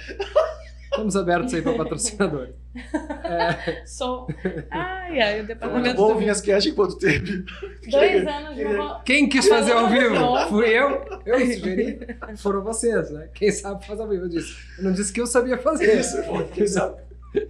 Estamos 0.95 1.15
abertos 1.17 1.53
aí 1.53 1.61
para 1.61 1.73
patrocinador. 1.73 2.49
Sou. 3.85 4.27
Ai, 4.71 5.19
ai, 5.19 5.33
o 5.33 5.37
Muito 5.37 5.47
departamento 5.47 5.95
bom 5.95 6.13
do... 6.13 6.19
vir 6.19 6.29
as 6.29 6.41
cash 6.41 6.65
enquanto 6.67 6.97
teve. 6.97 7.43
Dois 7.89 8.27
anos 8.27 8.55
de 8.55 8.63
uma... 8.63 9.01
Quem 9.03 9.27
quis 9.27 9.47
fazer 9.47 9.73
ao 9.73 9.89
vivo? 9.89 10.15
Fui 10.49 10.67
eu. 10.67 11.05
Eu 11.25 11.39
sugeri. 11.39 11.99
Foram 12.37 12.63
vocês, 12.63 13.11
né? 13.11 13.29
Quem 13.33 13.51
sabe 13.51 13.85
fazer 13.85 14.01
ao 14.01 14.07
vivo. 14.07 14.23
Eu 14.23 14.29
disse. 14.29 14.55
Eu 14.77 14.83
não 14.85 14.93
disse 14.93 15.11
que 15.11 15.19
eu 15.19 15.27
sabia 15.27 15.57
fazer. 15.57 15.99
Isso, 15.99 16.21
pô, 16.23 16.43
quem 16.43 16.67
sabe? 16.67 16.95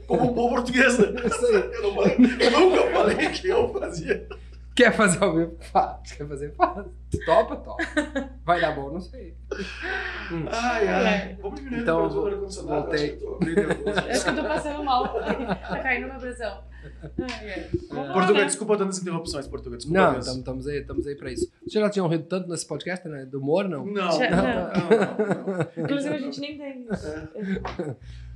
Como 0.08 0.32
um 0.32 0.34
bom 0.34 0.50
português, 0.50 0.98
né? 0.98 1.08
Isso 1.26 1.46
aí. 1.46 1.54
Eu, 1.54 1.82
não, 1.82 2.04
eu 2.04 2.52
nunca 2.52 2.92
falei 2.92 3.30
que 3.30 3.48
eu 3.48 3.72
fazia. 3.74 4.28
Quer 4.76 4.92
fazer 4.94 5.24
ao 5.24 5.34
vivo? 5.34 5.56
Faz. 5.72 6.12
Quer 6.12 6.28
fazer? 6.28 6.54
Faz. 6.56 6.86
Topa? 7.26 7.56
Topa. 7.56 7.84
Vai 8.44 8.60
dar 8.60 8.76
bom? 8.76 8.92
Não 8.92 9.00
sei. 9.00 9.38
Hum. 10.32 10.46
Ai, 10.52 10.88
ai. 10.88 11.38
Vamos 11.42 11.60
diminuir 11.60 11.82
Então, 11.82 12.04
ar-condicionado. 12.06 12.82
voltei. 12.82 13.18
Acho 14.12 14.24
que 14.26 14.30
eu 14.32 14.36
tô 14.36 14.44
passando 14.44 14.84
mal. 14.84 15.14
Tá 15.14 15.80
caindo 15.82 16.08
minha 16.08 16.20
pressão. 16.20 16.62
Ai, 17.20 17.70
Portugal, 18.14 18.34
né? 18.34 18.46
desculpa 18.46 18.78
tantas 18.78 19.02
interrupções, 19.02 19.48
Portugal. 19.48 19.78
Desculpa 19.78 20.00
Não, 20.02 20.14
mesmo. 20.14 20.38
estamos 20.38 20.68
aí, 20.68 20.80
estamos 20.82 21.08
aí 21.08 21.16
para 21.16 21.32
isso. 21.32 21.50
Vocês 21.66 21.84
já 21.84 21.90
tinham 21.90 22.08
rido 22.08 22.26
tanto 22.26 22.50
nesse 22.50 22.68
podcast, 22.68 23.08
né? 23.08 23.26
Do 23.26 23.40
humor, 23.40 23.68
não? 23.70 23.86
Não, 23.86 24.12
Já- 24.12 24.30
não, 24.30 24.44
não. 24.44 24.54
não, 24.54 25.58
não. 25.58 25.84
Inclusive, 25.86 26.16
a 26.16 26.20
gente 26.20 26.40
nem 26.42 26.58
tem. 26.58 26.86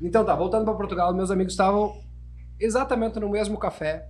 Então 0.01 0.23
tá, 0.25 0.33
voltando 0.35 0.63
para 0.65 0.73
Portugal, 0.73 1.13
meus 1.13 1.29
amigos 1.31 1.53
estavam 1.53 1.93
exatamente 2.59 3.19
no 3.19 3.29
mesmo 3.29 3.57
café. 3.57 4.07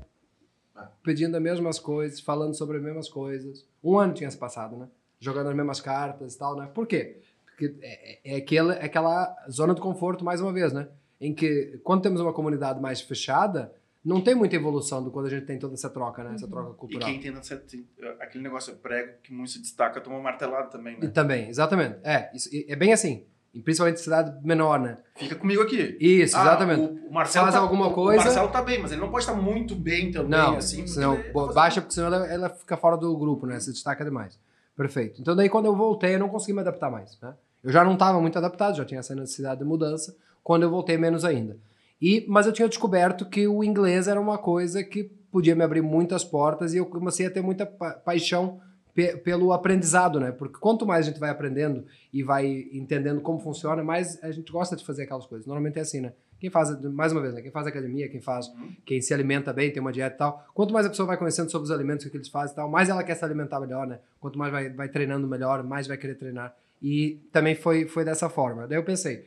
Pedindo 1.04 1.36
as 1.36 1.42
mesmas 1.42 1.80
coisas, 1.80 2.20
falando 2.20 2.54
sobre 2.54 2.78
as 2.78 2.84
mesmas 2.84 3.10
coisas. 3.10 3.66
Um 3.84 3.98
ano 3.98 4.14
tinha 4.14 4.30
se 4.30 4.38
passado, 4.38 4.76
né? 4.78 4.88
Jogando 5.20 5.50
as 5.50 5.56
mesmas 5.56 5.82
cartas 5.82 6.36
e 6.36 6.38
tal, 6.40 6.56
né? 6.56 6.70
Por 6.74 6.88
quê? 6.88 7.18
Porque 7.46 7.76
é, 7.82 8.20
é, 8.24 8.36
aquela, 8.38 8.74
é 8.76 8.86
aquela 8.86 9.36
zona 9.50 9.74
de 9.74 9.82
conforto, 9.82 10.24
mais 10.24 10.40
uma 10.42 10.54
vez, 10.54 10.72
né? 10.72 10.88
Em 11.20 11.34
que, 11.34 11.80
quando 11.84 12.02
temos 12.02 12.22
uma 12.22 12.32
comunidade 12.32 12.80
mais 12.80 13.02
fechada, 13.02 13.74
não 14.04 14.22
tem 14.22 14.34
muita 14.34 14.56
evolução 14.56 15.04
do 15.04 15.12
quando 15.12 15.26
a 15.26 15.30
gente 15.30 15.46
tem 15.46 15.60
toda 15.60 15.74
essa 15.74 15.90
troca, 15.90 16.24
né? 16.24 16.36
Essa 16.36 16.48
troca 16.48 16.72
E 16.72 16.76
cultural. 16.76 17.10
quem 17.10 17.20
tem 17.20 17.34
tem, 17.68 17.86
aquele 18.22 18.44
negócio 18.44 18.74
prego 18.78 19.14
que 19.22 19.34
muito 19.34 19.52
se 19.52 19.60
destaca, 19.62 20.00
toma 20.00 20.20
martelado 20.22 20.70
também, 20.70 20.96
E 20.98 21.02
né? 21.02 21.08
também, 21.10 21.50
exatamente. 21.50 21.98
É, 22.04 22.32
isso, 22.34 22.50
é 22.54 22.76
bem 22.78 22.94
assim. 22.94 23.26
Principalmente 23.64 24.00
cidade 24.00 24.34
menor, 24.46 24.80
né? 24.80 24.98
Fica 25.16 25.36
comigo 25.36 25.62
aqui. 25.62 25.98
Isso, 26.00 26.38
Ah, 26.38 26.42
exatamente. 26.42 26.82
o, 26.82 27.08
o 27.10 27.14
Marcelo 27.14 27.46
Faz 27.46 27.56
tá- 27.56 27.62
alguma 27.62 27.92
coisa- 27.92 28.22
O 28.22 28.26
Marcelo 28.26 28.48
tá 28.50 28.62
bem, 28.62 28.80
mas 28.82 28.92
ele 28.92 29.02
não 29.02 29.10
pode 29.10 29.24
estar 29.26 29.36
muito 29.36 29.76
bem 29.76 30.12
também, 30.12 30.30
Não, 30.30 30.56
assim. 30.58 30.86
senão, 30.88 31.16
porque 31.34 31.48
tá 31.50 31.54
baixa 31.54 31.82
porque 31.82 31.94
senão 31.96 32.08
ela, 32.14 32.28
ela 32.28 32.50
fica 32.50 32.78
fora 32.78 32.96
do 32.96 33.16
grupo, 33.18 33.46
né? 33.46 33.60
Se 33.60 33.72
destaca 33.72 34.04
demais. 34.06 34.40
Perfeito. 34.76 35.20
Então 35.22 35.36
daí 35.36 35.50
quando 35.50 35.66
eu 35.66 35.76
voltei 35.76 36.16
eu 36.16 36.20
não 36.20 36.30
consegui 36.30 36.54
me 36.54 36.62
adaptar 36.62 36.90
mais, 36.92 37.18
né? 37.22 37.34
Eu 37.64 37.72
já 37.72 37.84
não 37.84 37.94
estava 37.94 38.22
muito 38.22 38.38
adaptado, 38.38 38.78
já 38.78 38.86
tinha 38.86 39.00
essa 39.00 39.14
necessidade 39.16 39.60
de 39.60 39.66
mudança. 39.66 40.16
Quando 40.44 40.64
eu 40.64 40.70
voltei 40.70 40.98
menos 40.98 41.26
ainda. 41.26 41.58
E 42.02 42.26
mas 42.30 42.46
eu 42.46 42.54
tinha 42.54 42.70
descoberto 42.70 43.26
que 43.26 43.46
o 43.48 43.62
inglês 43.64 44.08
era 44.08 44.22
uma 44.22 44.38
coisa 44.38 44.82
que 44.84 45.04
podia 45.32 45.54
me 45.56 45.64
abrir 45.64 45.82
muitas 45.82 46.24
portas 46.24 46.74
e 46.74 46.78
eu 46.78 46.86
comecei 46.86 47.26
a 47.26 47.30
ter 47.30 47.42
muita 47.42 47.66
pa- 47.66 47.92
paixão 47.94 48.62
pe- 49.00 49.18
pelo 49.18 49.54
aprendizado, 49.54 50.20
né? 50.20 50.32
Porque 50.32 50.60
quanto 50.60 50.86
mais 50.86 51.06
a 51.06 51.10
gente 51.10 51.20
vai 51.20 51.30
aprendendo 51.30 51.86
e 52.12 52.22
vai 52.22 52.68
entendendo 52.74 53.22
como 53.22 53.40
funciona, 53.40 53.82
mais 53.84 54.22
a 54.24 54.32
gente 54.32 54.52
gosta 54.52 54.76
de 54.76 54.86
fazer 54.86 55.04
aquelas 55.04 55.26
coisas. 55.26 55.48
Normalmente 55.48 55.78
é 55.80 55.82
assim, 55.82 56.02
né? 56.02 56.14
Quem 56.40 56.50
faz, 56.50 56.82
mais 56.82 57.12
uma 57.14 57.22
vez, 57.22 57.34
né? 57.34 57.42
Quem 57.42 57.52
faz 57.52 57.66
academia, 57.68 58.10
quem 58.10 58.20
faz 58.22 58.48
Uhum. 58.48 58.72
quem 58.86 59.02
se 59.02 59.14
alimenta 59.14 59.52
bem, 59.54 59.72
tem 59.72 59.82
uma 59.82 59.92
dieta 59.92 60.16
e 60.16 60.18
tal. 60.18 60.46
Quanto 60.54 60.74
mais 60.74 60.86
a 60.86 60.90
pessoa 60.90 61.06
vai 61.08 61.18
conhecendo 61.18 61.50
sobre 61.52 61.66
os 61.66 61.72
alimentos 61.72 62.06
que 62.06 62.16
eles 62.18 62.28
fazem 62.30 62.54
e 62.54 62.56
tal, 62.56 62.70
mais 62.70 62.90
ela 62.90 63.04
quer 63.04 63.16
se 63.16 63.24
alimentar 63.26 63.60
melhor, 63.60 63.88
né? 63.88 64.00
Quanto 64.20 64.38
mais 64.38 64.52
vai, 64.52 64.70
vai 64.70 64.90
treinando 64.90 65.28
melhor, 65.28 65.64
mais 65.64 65.88
vai 65.88 65.98
querer 65.98 66.16
treinar. 66.16 66.54
E 66.82 67.20
também 67.32 67.56
foi, 67.56 67.88
foi 67.88 68.04
dessa 68.06 68.30
forma. 68.30 68.68
Daí 68.68 68.78
eu 68.78 68.84
pensei, 68.84 69.26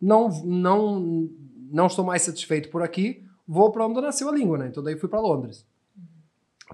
não, 0.00 0.28
não, 0.44 1.28
não 1.70 1.86
estou 1.86 2.04
mais 2.04 2.22
satisfeito 2.22 2.68
por 2.70 2.82
aqui, 2.82 3.22
vou 3.46 3.70
para 3.70 3.86
onde 3.86 4.00
nasceu 4.00 4.28
a 4.28 4.32
língua, 4.32 4.56
né? 4.58 4.68
Então 4.68 4.82
daí 4.82 4.96
fui 4.98 5.08
para 5.08 5.20
Londres. 5.20 5.66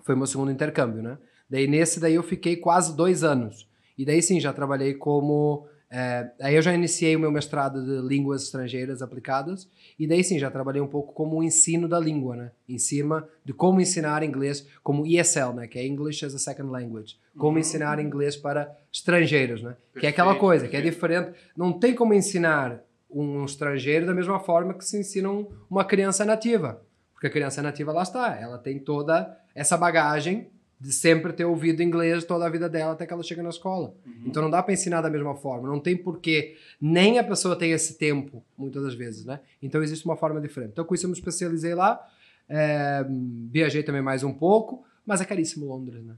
Foi 0.02 0.14
meu 0.14 0.26
segundo 0.26 0.50
intercâmbio, 0.52 1.02
né? 1.02 1.18
Daí 1.50 1.66
nesse 1.66 1.98
daí 1.98 2.14
eu 2.14 2.22
fiquei 2.22 2.56
quase 2.56 2.96
dois 2.96 3.24
anos. 3.24 3.68
E 3.98 4.04
daí 4.04 4.22
sim, 4.22 4.38
já 4.40 4.52
trabalhei 4.52 4.94
como. 4.94 5.66
É, 5.92 6.30
aí 6.40 6.54
eu 6.54 6.62
já 6.62 6.72
iniciei 6.72 7.16
o 7.16 7.18
meu 7.18 7.32
mestrado 7.32 7.84
de 7.84 8.06
línguas 8.06 8.44
estrangeiras 8.44 9.02
aplicadas, 9.02 9.68
e 9.98 10.06
daí 10.06 10.22
sim, 10.22 10.38
já 10.38 10.48
trabalhei 10.48 10.80
um 10.80 10.86
pouco 10.86 11.12
como 11.12 11.36
o 11.38 11.42
ensino 11.42 11.88
da 11.88 11.98
língua, 11.98 12.36
né? 12.36 12.52
Em 12.68 12.78
cima 12.78 13.28
de 13.44 13.52
como 13.52 13.80
ensinar 13.80 14.22
inglês, 14.22 14.64
como 14.84 15.04
ESL, 15.04 15.52
né? 15.52 15.66
Que 15.66 15.80
é 15.80 15.86
English 15.86 16.24
as 16.24 16.32
a 16.32 16.38
Second 16.38 16.70
Language. 16.70 17.16
Como 17.36 17.54
Uhum. 17.54 17.58
ensinar 17.58 17.98
inglês 17.98 18.36
para 18.36 18.72
estrangeiros, 18.92 19.62
né? 19.62 19.76
que 19.98 20.06
é 20.06 20.10
aquela 20.10 20.28
Perfeito, 20.28 20.40
coisa, 20.46 20.68
que 20.68 20.76
é 20.76 20.80
perfeito. 20.80 20.94
diferente. 20.94 21.38
Não 21.56 21.72
tem 21.72 21.92
como 21.92 22.14
ensinar 22.14 22.80
um 23.10 23.44
estrangeiro 23.44 24.06
da 24.06 24.14
mesma 24.14 24.38
forma 24.38 24.72
que 24.74 24.84
se 24.84 24.96
ensina 24.96 25.28
um- 25.28 25.48
uma 25.68 25.84
criança 25.84 26.24
nativa. 26.24 26.80
Porque 27.12 27.26
a 27.26 27.30
criança 27.30 27.60
nativa, 27.60 27.92
lá 27.92 28.02
está, 28.04 28.36
ela 28.40 28.56
tem 28.58 28.78
toda 28.78 29.36
essa 29.56 29.76
bagagem 29.76 30.48
de 30.80 30.92
sempre 30.92 31.32
ter 31.32 31.44
ouvido 31.44 31.82
inglês 31.82 32.24
toda 32.24 32.46
a 32.46 32.48
vida 32.48 32.66
dela 32.68 32.92
até 32.92 33.06
que 33.06 33.12
ela 33.12 33.22
chega 33.22 33.42
na 33.42 33.50
escola. 33.50 33.94
Uhum. 34.06 34.12
Então 34.26 34.42
não 34.42 34.48
dá 34.50 34.62
para 34.62 34.72
ensinar 34.72 35.02
da 35.02 35.10
mesma 35.10 35.34
forma, 35.34 35.68
não 35.68 35.78
tem 35.78 35.94
porquê, 35.96 36.56
nem 36.80 37.18
a 37.18 37.24
pessoa 37.24 37.54
tem 37.54 37.72
esse 37.72 37.98
tempo, 37.98 38.42
muitas 38.56 38.82
das 38.82 38.94
vezes, 38.94 39.24
né? 39.26 39.40
Então 39.62 39.82
existe 39.82 40.06
uma 40.06 40.16
forma 40.16 40.40
diferente. 40.40 40.70
Então 40.72 40.84
com 40.84 40.94
isso 40.94 41.04
eu 41.04 41.10
me 41.10 41.14
especializei 41.16 41.74
lá, 41.74 42.00
é, 42.48 43.04
viajei 43.50 43.82
também 43.82 44.00
mais 44.00 44.22
um 44.24 44.32
pouco, 44.32 44.82
mas 45.04 45.20
é 45.20 45.24
caríssimo 45.26 45.66
Londres, 45.66 46.02
né? 46.02 46.14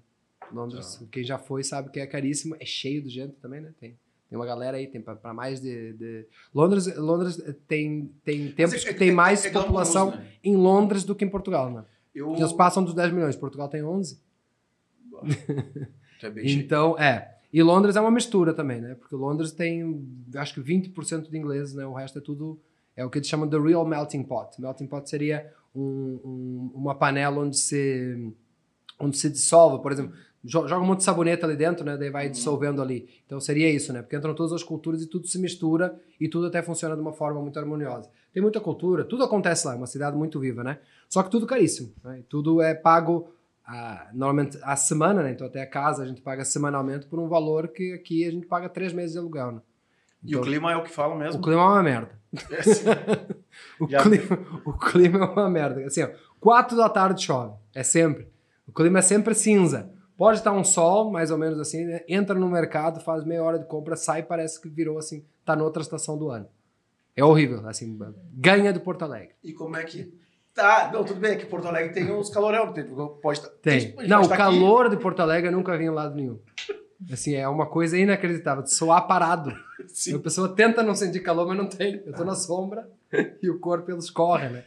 Londres, 0.52 0.96
Tá. 0.96 1.06
quem 1.10 1.24
já 1.24 1.38
foi 1.38 1.64
sabe 1.64 1.90
que 1.90 1.98
é 1.98 2.06
caríssimo, 2.06 2.54
é 2.60 2.64
cheio 2.64 3.02
de 3.02 3.08
gente 3.08 3.32
também, 3.42 3.60
né? 3.60 3.72
Tem, 3.80 3.96
tem 4.28 4.38
uma 4.38 4.46
galera 4.46 4.76
aí, 4.76 4.86
tem 4.86 5.00
para 5.00 5.34
mais 5.34 5.60
de, 5.60 5.92
de- 5.94 6.26
Londres, 6.54 6.94
Londres 6.96 7.42
tem, 7.66 8.10
tem 8.24 8.52
tempos 8.52 8.74
Mas 8.74 8.84
é- 8.86 8.92
que 8.92 8.94
tem 8.98 9.08
é- 9.10 9.12
mais 9.12 9.44
é 9.44 9.50
população 9.50 10.10
né? 10.12 10.26
em 10.44 10.54
Londres 10.56 11.02
do 11.04 11.14
que 11.16 11.24
em 11.24 11.28
Portugal, 11.28 11.70
né? 11.70 11.84
Eu... 12.14 12.26
Porque 12.28 12.42
eles 12.42 12.52
passam 12.52 12.84
dos 12.84 12.94
10 12.94 13.12
milhões, 13.12 13.34
Portugal 13.34 13.68
tem 13.68 13.82
11. 13.82 14.20
É 16.22 16.30
bem. 16.30 16.50
Então, 16.52 16.98
é. 16.98 17.36
E 17.52 17.62
Londres 17.62 17.96
é 17.96 18.00
uma 18.00 18.10
mistura 18.10 18.54
também, 18.54 18.80
né? 18.80 18.94
Porque 18.94 19.14
Londres 19.14 19.52
tem, 19.52 20.06
acho 20.36 20.54
que 20.54 20.60
20% 20.60 21.28
de 21.30 21.36
ingleses, 21.38 21.74
né? 21.74 21.84
O 21.84 21.92
resto 21.92 22.18
é 22.18 22.20
tudo, 22.22 22.58
é 22.96 23.04
o 23.04 23.10
que 23.10 23.18
eles 23.18 23.28
chamam 23.28 23.46
de 23.48 23.58
real 23.58 23.84
melting 23.86 24.22
pot. 24.22 24.58
Melting 24.60 24.86
pot 24.86 25.08
seria 25.08 25.52
um- 25.74 26.20
um- 26.24 26.70
uma 26.74 26.94
panela 26.94 27.38
onde 27.40 27.56
se, 27.58 28.32
onde 28.98 29.16
se 29.18 29.28
dissolve, 29.28 29.82
por 29.82 29.92
exemplo, 29.92 30.12
jo- 30.44 30.66
joga 30.66 30.80
um 30.82 30.86
monte 30.86 30.98
de 30.98 31.04
sabonete 31.04 31.44
ali 31.44 31.56
dentro, 31.56 31.84
né? 31.84 31.96
Daí 31.98 32.08
vai 32.08 32.26
Uhum. 32.26 32.32
dissolvendo 32.32 32.80
ali. 32.80 33.08
Então 33.26 33.38
seria 33.40 33.68
isso, 33.70 33.92
né? 33.92 34.00
Porque 34.00 34.16
entram 34.16 34.34
todas 34.34 34.52
as 34.52 34.62
culturas 34.62 35.02
e 35.02 35.06
tudo 35.06 35.26
se 35.26 35.38
mistura 35.38 35.98
e 36.20 36.28
tudo 36.28 36.46
até 36.46 36.62
funciona 36.62 36.94
de 36.94 37.02
uma 37.02 37.12
forma 37.12 37.40
muito 37.42 37.58
harmoniosa. 37.58 38.08
Tem 38.32 38.42
muita 38.42 38.60
cultura, 38.60 39.04
tudo 39.04 39.24
acontece 39.24 39.66
lá, 39.66 39.74
é 39.74 39.76
uma 39.76 39.86
cidade 39.86 40.16
muito 40.16 40.40
viva, 40.40 40.64
né? 40.64 40.78
Só 41.08 41.22
que 41.22 41.30
tudo 41.30 41.46
caríssimo, 41.46 41.92
né? 42.02 42.22
Tudo 42.30 42.62
é 42.62 42.74
pago 42.74 43.28
a- 43.66 44.08
normalmente 44.12 44.58
a 44.62 44.76
semana, 44.76 45.22
né? 45.22 45.32
Então 45.32 45.46
até 45.46 45.62
a 45.62 45.66
casa 45.66 46.02
a 46.02 46.06
gente 46.06 46.20
paga 46.20 46.44
semanalmente 46.44 47.06
por 47.06 47.18
um 47.18 47.28
valor 47.28 47.68
que 47.68 47.92
aqui 47.94 48.24
a 48.26 48.30
gente 48.30 48.46
paga 48.46 48.68
três 48.68 48.92
meses 48.92 49.12
de 49.12 49.18
aluguel, 49.18 49.52
né? 49.52 49.60
E 50.24 50.36
o 50.36 50.40
clima 50.40 50.70
é 50.72 50.76
o 50.76 50.84
que 50.84 50.90
fala 50.90 51.14
O 51.14 51.18
mesmo? 51.18 51.42
clima 51.42 51.60
é 51.62 51.64
uma 51.64 51.82
merda. 51.82 52.10
É. 52.50 53.32
O, 53.78 53.86
clima, 53.86 54.38
o 54.64 54.72
clima 54.72 55.18
é 55.18 55.24
uma 55.28 55.50
merda. 55.50 55.84
Assim, 55.84 56.02
ó, 56.02 56.08
quatro 56.40 56.74
da 56.76 56.88
tarde 56.88 57.22
chove. 57.22 57.54
É 57.74 57.82
sempre. 57.82 58.26
O 58.66 58.72
clima 58.72 59.00
é 59.00 59.02
sempre 59.02 59.34
cinza. 59.34 59.92
Pode 60.16 60.38
estar 60.38 60.52
um 60.52 60.64
sol, 60.64 61.10
mais 61.10 61.30
ou 61.30 61.36
menos 61.36 61.58
assim, 61.58 61.84
né? 61.84 62.00
entra 62.08 62.34
no 62.38 62.48
mercado, 62.48 63.00
faz 63.00 63.24
meia 63.24 63.42
hora 63.42 63.58
de 63.58 63.66
compra, 63.66 63.94
sai 63.96 64.22
parece 64.22 64.60
que 64.60 64.68
virou 64.68 64.96
assim, 64.98 65.24
tá 65.44 65.54
noutra 65.56 65.82
estação 65.82 66.16
do 66.16 66.30
ano. 66.30 66.46
É 67.14 67.22
horrível, 67.24 67.68
assim, 67.68 67.98
ganha 68.32 68.72
do 68.72 68.80
Porto 68.80 69.02
Alegre. 69.02 69.34
E 69.44 69.52
como 69.52 69.76
é 69.76 69.84
que. 69.84 70.14
Tá, 70.54 70.90
não, 70.92 71.02
tudo 71.04 71.18
bem, 71.18 71.32
é 71.32 71.36
que 71.36 71.46
Porto 71.46 71.66
Alegre 71.66 71.94
tem 71.94 72.12
uns 72.12 72.28
calorão. 72.28 72.72
Tem, 72.72 72.84
pode, 73.22 73.40
Tem. 73.62 73.80
gente 73.80 74.06
Não, 74.06 74.20
o 74.22 74.28
calor 74.28 74.90
de 74.90 74.96
Porto 74.98 75.20
Alegre 75.20 75.48
eu 75.48 75.52
nunca 75.52 75.76
vi 75.78 75.84
em 75.84 75.90
lado 75.90 76.14
nenhum. 76.14 76.38
Assim, 77.10 77.34
é 77.34 77.48
uma 77.48 77.66
coisa 77.66 77.98
inacreditável, 77.98 78.62
de 78.62 78.72
soar 78.72 79.06
parado. 79.06 79.50
Aqui, 79.50 79.88
sim. 79.88 80.14
A 80.14 80.18
pessoa 80.18 80.54
tenta 80.54 80.82
não 80.82 80.94
sentir 80.94 81.20
calor, 81.20 81.48
mas 81.48 81.56
não 81.56 81.66
tem. 81.66 82.02
Eu 82.06 82.12
tô 82.12 82.22
na 82.24 82.34
sombra 82.34 82.88
e 83.42 83.48
o 83.50 83.58
corpo 83.58 83.90
ele 83.90 83.98
escorre, 83.98 84.48
né? 84.50 84.64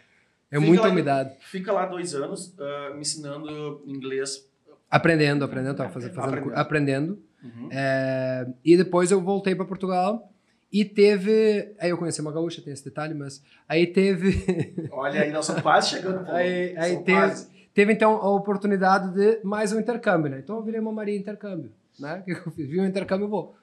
É 0.51 0.55
Fica 0.57 0.67
muita 0.67 0.83
lá- 0.83 0.89
umidade. 0.89 1.35
Fica 1.39 1.71
lá 1.71 1.85
dois 1.85 2.13
anos 2.15 2.53
ah, 2.59 2.91
me 2.95 3.01
ensinando 3.01 3.81
inglês. 3.85 4.47
Aprendendo, 4.89 5.45
aprendendo, 5.45 5.75
tava 5.75 5.89
fazendo, 5.89 6.13
fazendo, 6.13 6.33
Aprendendo. 6.37 6.59
aprendendo. 6.59 7.19
Uhum. 7.43 7.69
É, 7.71 8.47
e 8.63 8.75
depois 8.75 9.11
eu 9.11 9.21
voltei 9.21 9.53
para 9.55 9.65
Portugal 9.65 10.31
e 10.71 10.83
teve. 10.85 11.73
Aí 11.79 11.89
eu 11.89 11.97
conheci 11.97 12.21
uma 12.21 12.31
gaúcha, 12.31 12.61
tem 12.61 12.73
esse 12.73 12.83
detalhe, 12.85 13.13
mas 13.13 13.41
aí 13.67 13.87
teve. 13.87 14.43
Olha 14.91 15.21
aí, 15.21 15.31
nós 15.31 15.45
estamos 15.45 15.61
quase 15.61 15.89
chegando. 15.89 16.27
Aí- 16.31 16.75
aí 16.77 16.97
tem- 17.03 17.15
quase. 17.15 17.47
teve 17.73 17.93
então 17.93 18.13
a 18.17 18.29
oportunidade 18.31 19.13
de 19.13 19.39
mais 19.43 19.71
um 19.71 19.79
intercâmbio, 19.79 20.29
né? 20.31 20.39
Então 20.39 20.57
eu 20.57 20.63
virei 20.63 20.79
uma 20.79 20.91
Maria 20.91 21.17
intercâmbio, 21.17 21.71
né? 21.99 22.19
O 22.19 22.23
que 22.23 22.31
eu 22.31 22.51
fiz? 22.51 22.67
Vi 22.69 22.79
um 22.79 22.85
intercâmbio, 22.85 23.27
vou. 23.27 23.55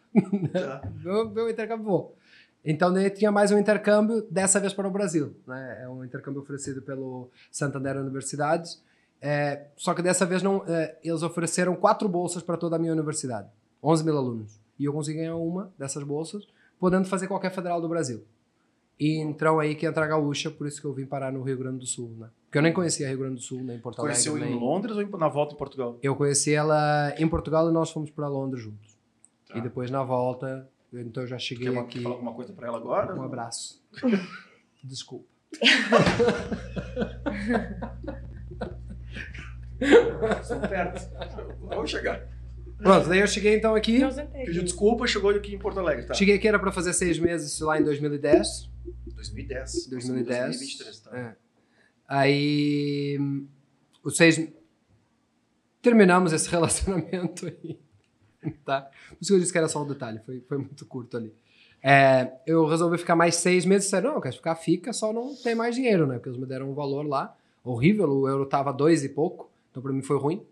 Tá. 0.52 0.82
Ver 1.32 1.40
o 1.42 1.48
intercâmbio, 1.50 1.84
vou. 1.84 2.16
Então 2.64 2.92
daí 2.92 3.10
tinha 3.10 3.32
mais 3.32 3.50
um 3.50 3.58
intercâmbio, 3.58 4.22
dessa 4.30 4.60
vez 4.60 4.72
para 4.72 4.86
o 4.86 4.90
Brasil. 4.90 5.34
Né? 5.46 5.80
É 5.82 5.88
um 5.88 6.04
intercâmbio 6.04 6.40
oferecido 6.42 6.80
pelo 6.82 7.28
Santander 7.50 7.96
Universidades. 7.96 8.80
É, 9.20 9.66
só 9.76 9.94
que 9.94 10.02
dessa 10.02 10.24
vez 10.26 10.42
não, 10.42 10.64
é, 10.68 10.96
eles 11.02 11.22
ofereceram 11.22 11.74
quatro 11.74 12.08
bolsas 12.08 12.42
para 12.42 12.56
toda 12.56 12.76
a 12.76 12.78
minha 12.78 12.92
universidade. 12.92 13.48
11 13.82 14.04
mil 14.04 14.16
alunos. 14.16 14.60
E 14.78 14.84
eu 14.84 14.92
consegui 14.92 15.18
ganhar 15.18 15.36
uma 15.36 15.72
dessas 15.78 16.02
bolsas, 16.04 16.44
podendo 16.82 17.06
fazer 17.06 17.28
qualquer 17.28 17.52
federal 17.52 17.80
do 17.80 17.88
Brasil. 17.88 18.24
E 18.98 19.16
então 19.18 19.60
aí 19.60 19.76
que 19.76 19.86
entra 19.86 20.04
a 20.04 20.08
gaúcha, 20.08 20.50
por 20.50 20.66
isso 20.66 20.80
que 20.80 20.86
eu 20.88 20.92
vim 20.92 21.06
parar 21.06 21.30
no 21.30 21.40
Rio 21.40 21.56
Grande 21.56 21.78
do 21.78 21.86
Sul, 21.86 22.10
né? 22.18 22.28
Porque 22.46 22.58
eu 22.58 22.62
nem 22.62 22.72
conhecia 22.72 23.06
Rio 23.06 23.18
Grande 23.18 23.36
do 23.36 23.40
Sul, 23.40 23.62
nem 23.62 23.78
Porto 23.78 24.00
Alegre. 24.00 24.16
Conheceu 24.16 24.36
nem... 24.36 24.56
em 24.56 24.58
Londres 24.58 24.96
ou 24.96 25.06
na 25.16 25.28
volta 25.28 25.54
em 25.54 25.56
Portugal? 25.56 25.96
Eu 26.02 26.16
conheci 26.16 26.52
ela 26.52 27.14
em 27.16 27.28
Portugal 27.28 27.70
e 27.70 27.72
nós 27.72 27.92
fomos 27.92 28.10
para 28.10 28.26
Londres 28.26 28.64
juntos. 28.64 28.98
Tá. 29.46 29.58
E 29.58 29.60
depois 29.60 29.92
na 29.92 30.02
volta, 30.02 30.68
então 30.92 31.22
eu 31.22 31.28
já 31.28 31.38
cheguei 31.38 31.70
Quer, 31.70 31.78
aqui. 31.78 31.98
quer 31.98 32.02
falar 32.02 32.16
alguma 32.16 32.34
coisa 32.34 32.52
pra 32.52 32.66
ela 32.66 32.78
agora? 32.78 33.14
Um 33.14 33.22
abraço. 33.22 33.80
Desculpa. 34.82 35.28
Estamos 40.40 40.66
perto. 40.66 41.00
Vamos 41.60 41.90
chegar. 41.90 42.26
Pronto, 42.82 43.08
daí 43.08 43.20
eu 43.20 43.26
cheguei 43.26 43.56
então 43.56 43.74
aqui. 43.74 44.00
Pediu 44.44 44.62
desculpa, 44.62 45.06
chegou 45.06 45.30
aqui 45.30 45.54
em 45.54 45.58
Porto 45.58 45.78
Alegre, 45.78 46.04
tá? 46.04 46.14
Cheguei 46.14 46.36
aqui 46.36 46.48
era 46.48 46.58
para 46.58 46.72
fazer 46.72 46.92
seis 46.92 47.18
meses 47.18 47.58
lá 47.60 47.80
em 47.80 47.84
2010. 47.84 48.70
2010. 49.06 49.86
2010. 49.88 50.44
2023, 50.46 51.00
tá? 51.00 51.18
É. 51.18 51.36
Aí 52.08 53.18
os 54.02 54.16
seis 54.16 54.52
terminamos 55.80 56.32
esse 56.32 56.48
relacionamento 56.50 57.46
aí, 57.46 57.78
tá? 58.64 58.82
Por 59.08 59.18
isso 59.20 59.30
que 59.30 59.34
eu 59.34 59.40
disse 59.40 59.52
que 59.52 59.58
era 59.58 59.68
só 59.68 59.82
um 59.82 59.86
detalhe, 59.86 60.20
foi, 60.24 60.40
foi 60.40 60.58
muito 60.58 60.84
curto 60.86 61.16
ali. 61.16 61.34
É, 61.82 62.32
eu 62.46 62.64
resolvi 62.66 62.96
ficar 62.96 63.16
mais 63.16 63.36
seis 63.36 63.64
meses, 63.64 63.84
disseram, 63.84 64.14
não, 64.14 64.20
quer 64.20 64.32
ficar, 64.32 64.54
fica, 64.54 64.92
só 64.92 65.12
não 65.12 65.34
tem 65.34 65.54
mais 65.54 65.74
dinheiro, 65.74 66.06
né? 66.06 66.14
Porque 66.14 66.28
eles 66.28 66.38
me 66.38 66.46
deram 66.46 66.70
um 66.70 66.74
valor 66.74 67.04
lá, 67.06 67.36
horrível, 67.64 68.08
o 68.08 68.28
euro 68.28 68.46
tava 68.46 68.72
dois 68.72 69.02
e 69.04 69.08
pouco, 69.08 69.50
então 69.70 69.82
para 69.82 69.92
mim 69.92 70.02
foi 70.02 70.16
ruim. 70.18 70.46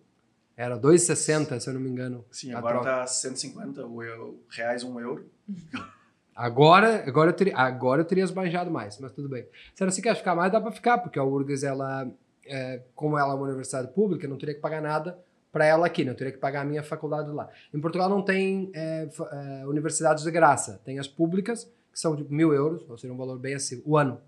Era 0.60 0.78
2,60, 0.78 1.58
se 1.58 1.70
eu 1.70 1.72
não 1.72 1.80
me 1.80 1.88
engano. 1.88 2.22
Sim, 2.30 2.52
agora 2.52 2.80
troca. 2.80 2.90
tá 2.98 3.06
150 3.06 3.86
o 3.86 4.02
eu- 4.02 4.42
reais 4.50 4.84
um 4.84 5.00
euro. 5.00 5.24
Agora, 6.36 7.04
agora, 7.06 7.30
eu 7.30 7.34
teria, 7.34 7.54
agora 7.54 8.00
eu 8.00 8.04
teria 8.04 8.24
esbanjado 8.24 8.70
mais, 8.70 8.98
mas 8.98 9.12
tudo 9.12 9.28
bem. 9.28 9.46
Se 9.74 9.84
você 9.84 10.00
quer 10.00 10.14
ficar 10.14 10.34
mais, 10.34 10.50
dá 10.50 10.58
para 10.58 10.72
ficar, 10.72 10.96
porque 10.96 11.18
a 11.18 11.24
URGS, 11.24 11.64
ela, 11.64 12.10
é, 12.46 12.80
como 12.94 13.18
ela 13.18 13.32
é 13.32 13.36
uma 13.36 13.44
universidade 13.44 13.88
pública, 13.88 14.26
não 14.26 14.38
teria 14.38 14.54
que 14.54 14.60
pagar 14.60 14.80
nada 14.80 15.18
para 15.52 15.66
ela 15.66 15.86
aqui, 15.86 16.02
não 16.02 16.14
teria 16.14 16.32
que 16.32 16.38
pagar 16.38 16.62
a 16.62 16.64
minha 16.64 16.82
faculdade 16.82 17.30
lá. 17.30 17.50
Em 17.74 17.80
Portugal 17.80 18.08
não 18.08 18.22
tem 18.22 18.70
é, 18.72 19.06
é, 19.32 19.66
universidades 19.66 20.24
de 20.24 20.30
graça, 20.30 20.80
tem 20.82 20.98
as 20.98 21.06
públicas, 21.08 21.64
que 21.92 22.00
são 22.00 22.16
tipo 22.16 22.32
mil 22.32 22.54
euros, 22.54 22.88
ou 22.88 22.96
seja, 22.96 23.12
um 23.12 23.18
valor 23.18 23.38
bem 23.38 23.54
acessível, 23.54 23.84
o 23.86 23.98
ano, 23.98 24.18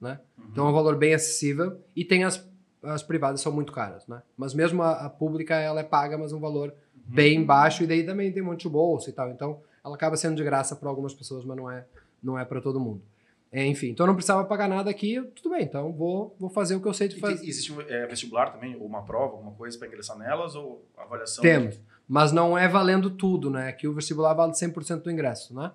né? 0.00 0.18
Então 0.50 0.66
é 0.66 0.70
um 0.70 0.72
valor 0.72 0.96
bem 0.96 1.14
acessível, 1.14 1.80
e 1.94 2.04
tem 2.04 2.24
as, 2.24 2.44
as 2.82 3.02
privadas 3.02 3.40
são 3.40 3.52
muito 3.52 3.72
caras, 3.72 4.06
né? 4.06 4.22
Mas 4.36 4.54
mesmo 4.54 4.82
a, 4.82 5.06
a 5.06 5.10
pública, 5.10 5.54
ela 5.54 5.80
é 5.80 5.84
paga, 5.84 6.18
mas 6.18 6.32
um 6.32 6.40
valor 6.40 6.74
bem 7.06 7.44
baixo, 7.44 7.82
e 7.82 7.86
daí 7.86 8.04
também 8.04 8.32
tem 8.32 8.42
um 8.42 8.46
monte 8.46 8.62
de 8.62 8.68
bolsa 8.68 9.10
e 9.10 9.12
tal, 9.12 9.30
então 9.30 9.60
ela 9.84 9.94
acaba 9.94 10.16
sendo 10.16 10.36
de 10.36 10.44
graça 10.44 10.76
para 10.76 10.88
algumas 10.88 11.14
pessoas, 11.14 11.44
mas 11.44 11.56
não 11.56 11.70
é, 11.70 11.84
não 12.22 12.38
é 12.38 12.44
para 12.44 12.60
todo 12.60 12.80
mundo. 12.80 13.02
É, 13.50 13.66
enfim, 13.66 13.90
então 13.90 14.04
eu 14.04 14.08
não 14.08 14.14
precisava 14.14 14.44
pagar 14.44 14.66
nada 14.66 14.88
aqui, 14.90 15.20
tudo 15.34 15.50
bem, 15.50 15.64
então 15.64 15.92
vou, 15.92 16.34
vou 16.38 16.48
fazer 16.48 16.74
o 16.74 16.80
que 16.80 16.88
eu 16.88 16.94
sei 16.94 17.08
de 17.08 17.20
fazer. 17.20 17.46
existe 17.46 17.70
um 17.72 17.82
é, 17.82 18.06
vestibular 18.06 18.50
também, 18.50 18.76
ou 18.76 18.86
uma 18.86 19.02
prova, 19.02 19.34
alguma 19.34 19.52
coisa 19.52 19.76
para 19.78 19.88
ingressar 19.88 20.16
nelas, 20.16 20.54
ou 20.54 20.86
avaliação? 20.96 21.42
Temos, 21.42 21.78
mas 22.08 22.32
não 22.32 22.56
é 22.56 22.66
valendo 22.66 23.10
tudo, 23.10 23.50
né? 23.50 23.68
Aqui 23.68 23.86
o 23.86 23.92
vestibular 23.92 24.32
vale 24.32 24.52
100% 24.52 25.02
do 25.02 25.10
ingresso, 25.10 25.54
né? 25.54 25.70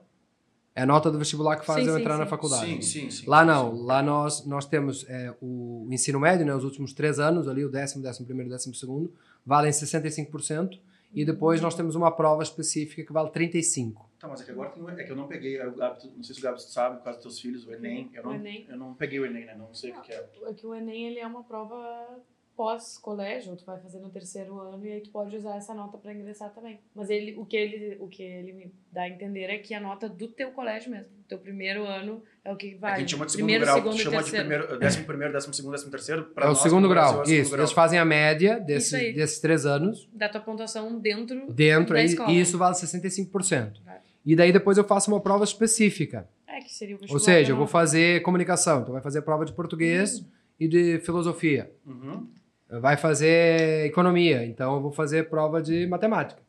É 0.77 0.83
a 0.83 0.85
nota 0.85 1.09
do 1.09 1.17
vestibular 1.17 1.55
que 1.59 1.65
faz 1.65 1.81
Sim, 1.83 1.89
eu 1.89 1.95
sim, 1.95 2.01
entrar 2.01 2.17
na 2.19 2.25
sim. 2.25 2.29
faculdade. 2.29 2.65
Sim, 2.67 2.81
sim, 2.83 3.09
sim. 3.09 3.25
Lá 3.27 3.43
não, 3.43 3.75
sim. 3.75 3.83
lá 3.83 4.03
nós, 4.03 4.45
nós 4.45 4.63
temos 4.67 5.05
é, 5.09 5.33
o 5.41 5.87
ensino 5.89 6.19
médio, 6.19 6.45
né, 6.45 6.53
os 6.53 6.63
últimos 6.63 6.93
três 6.93 7.17
anos 7.19 7.47
ali, 7.47 7.65
o 7.65 7.69
décimo, 7.69 8.03
décimo 8.03 8.27
primeiro, 8.27 8.47
décimo 8.51 8.75
segundo, 8.75 9.11
valem 9.43 9.71
65%, 9.71 10.79
e 11.15 11.25
depois 11.25 11.61
nós 11.61 11.73
temos 11.73 11.95
uma 11.95 12.11
prova 12.11 12.43
específica 12.43 13.03
que 13.03 13.11
vale 13.11 13.29
35%. 13.31 13.95
Tá, 14.19 14.27
mas 14.27 14.41
é 14.41 14.43
que 14.45 14.51
agora 14.51 14.69
tem, 14.69 14.83
é 14.87 15.03
que 15.03 15.11
eu 15.11 15.15
não 15.15 15.27
peguei, 15.27 15.59
o 15.65 15.73
Gabs- 15.75 16.09
não 16.15 16.23
sei 16.23 16.35
se 16.35 16.41
o 16.41 16.43
Gabs 16.43 16.63
sabe, 16.71 16.97
por 16.97 17.05
causa 17.05 17.17
dos 17.17 17.23
teus 17.23 17.39
filhos, 17.39 17.65
o 17.65 17.73
Enem. 17.73 18.11
Eu 18.13 18.23
não, 18.23 18.31
O 18.31 18.35
Enem. 18.35 18.65
Eu 18.69 18.77
não 18.77 18.93
peguei 18.93 19.19
o 19.19 19.25
Enem, 19.25 19.45
né? 19.45 19.55
Não 19.57 19.73
sei 19.73 19.91
o 19.91 19.95
que 19.95 20.01
que 20.07 20.13
é. 20.13 20.29
É 20.47 20.53
que 20.53 20.67
o 20.67 20.75
Enem 20.75 21.07
ele 21.07 21.19
é 21.19 21.25
uma 21.25 21.43
prova 21.43 22.19
pós-colégio, 22.57 23.51
ou 23.51 23.57
tu 23.57 23.63
vai 23.63 23.79
fazer 23.79 23.99
no 23.99 24.09
terceiro 24.09 24.59
ano, 24.59 24.85
e 24.85 24.91
aí 24.91 25.01
tu 25.01 25.11
pode 25.11 25.35
usar 25.35 25.55
essa 25.55 25.73
nota 25.73 25.97
para 25.97 26.11
ingressar 26.13 26.49
também. 26.53 26.79
Mas 26.93 27.09
ele, 27.09 27.35
o, 27.37 27.45
que 27.45 27.55
ele, 27.55 27.97
o 27.99 28.07
que 28.07 28.23
ele 28.23 28.51
me 28.51 28.73
dá 28.91 29.03
a 29.03 29.09
entender 29.09 29.43
é 29.43 29.57
que 29.59 29.73
a 29.73 29.79
nota 29.79 30.09
do 30.09 30.27
teu 30.27 30.51
colégio 30.51 30.89
mesmo, 30.91 31.13
do 31.15 31.23
teu 31.23 31.37
primeiro 31.37 31.85
ano, 31.85 32.21
é 32.43 32.51
o 32.51 32.57
que 32.57 32.73
É 32.73 32.77
vai. 32.77 32.93
a 32.93 32.99
gente 32.99 33.11
chama 33.11 33.25
de 33.27 33.31
segundo 33.33 33.45
primeiro, 33.45 33.63
grau, 33.65 33.75
segundo 33.77 33.97
chama 33.97 34.17
de 34.17 34.23
terceiro. 34.31 34.47
primeiro, 34.49 34.79
décimo 34.79 35.05
primeiro, 35.05 35.33
décimo 35.33 35.53
segundo, 35.53 35.71
décimo 35.73 35.91
terceiro. 35.91 36.23
pra 36.25 36.43
É 36.45 36.47
o 36.47 36.49
nós, 36.49 36.59
segundo 36.59 36.89
Brasil, 36.89 37.11
grau. 37.13 37.19
é 37.19 37.23
o 37.23 37.25
segundo 37.27 37.41
Isso. 37.41 37.51
grau. 37.51 37.61
Eles 37.61 37.71
fazem 37.71 37.99
a 37.99 38.05
média 38.05 38.55
aí. 38.57 39.13
desses 39.13 39.39
três 39.39 39.65
anos 39.65 40.09
Da 40.13 40.27
tua 40.27 40.41
pontuação 40.41 40.99
dentro. 40.99 41.51
dentro 41.53 41.93
Da 41.93 41.99
aí, 41.99 42.05
escola. 42.07 42.31
e 42.31 42.39
isso 42.41 42.57
vale 42.57 42.75
65%. 42.75 43.81
Vai. 43.85 43.97
E 44.25 44.35
daí 44.35 44.51
depois 44.51 44.77
eu 44.77 44.83
faço 44.83 45.09
uma 45.11 45.21
prova 45.21 45.43
específica. 45.43 46.27
É, 46.47 46.59
que 46.59 46.73
seria 46.73 46.95
o 46.95 46.99
Ou 47.09 47.19
seja, 47.19 47.51
eu 47.51 47.55
vou 47.55 47.67
fazer 47.67 48.21
comunicação. 48.23 48.81
Então 48.81 48.91
vai 48.93 49.01
fazer 49.01 49.21
prova 49.21 49.45
de 49.45 49.53
português 49.53 50.25
e 50.59 50.67
de 50.67 50.99
filosofia. 50.99 51.71
Uhum. 51.85 52.27
Vai 52.69 52.97
fazer 52.97 53.85
economia. 53.85 54.45
Então 54.45 54.75
eu 54.75 54.81
vou 54.81 54.91
fazer 54.91 55.29
prova 55.29 55.61
de 55.61 55.87
matemática. 55.87 56.41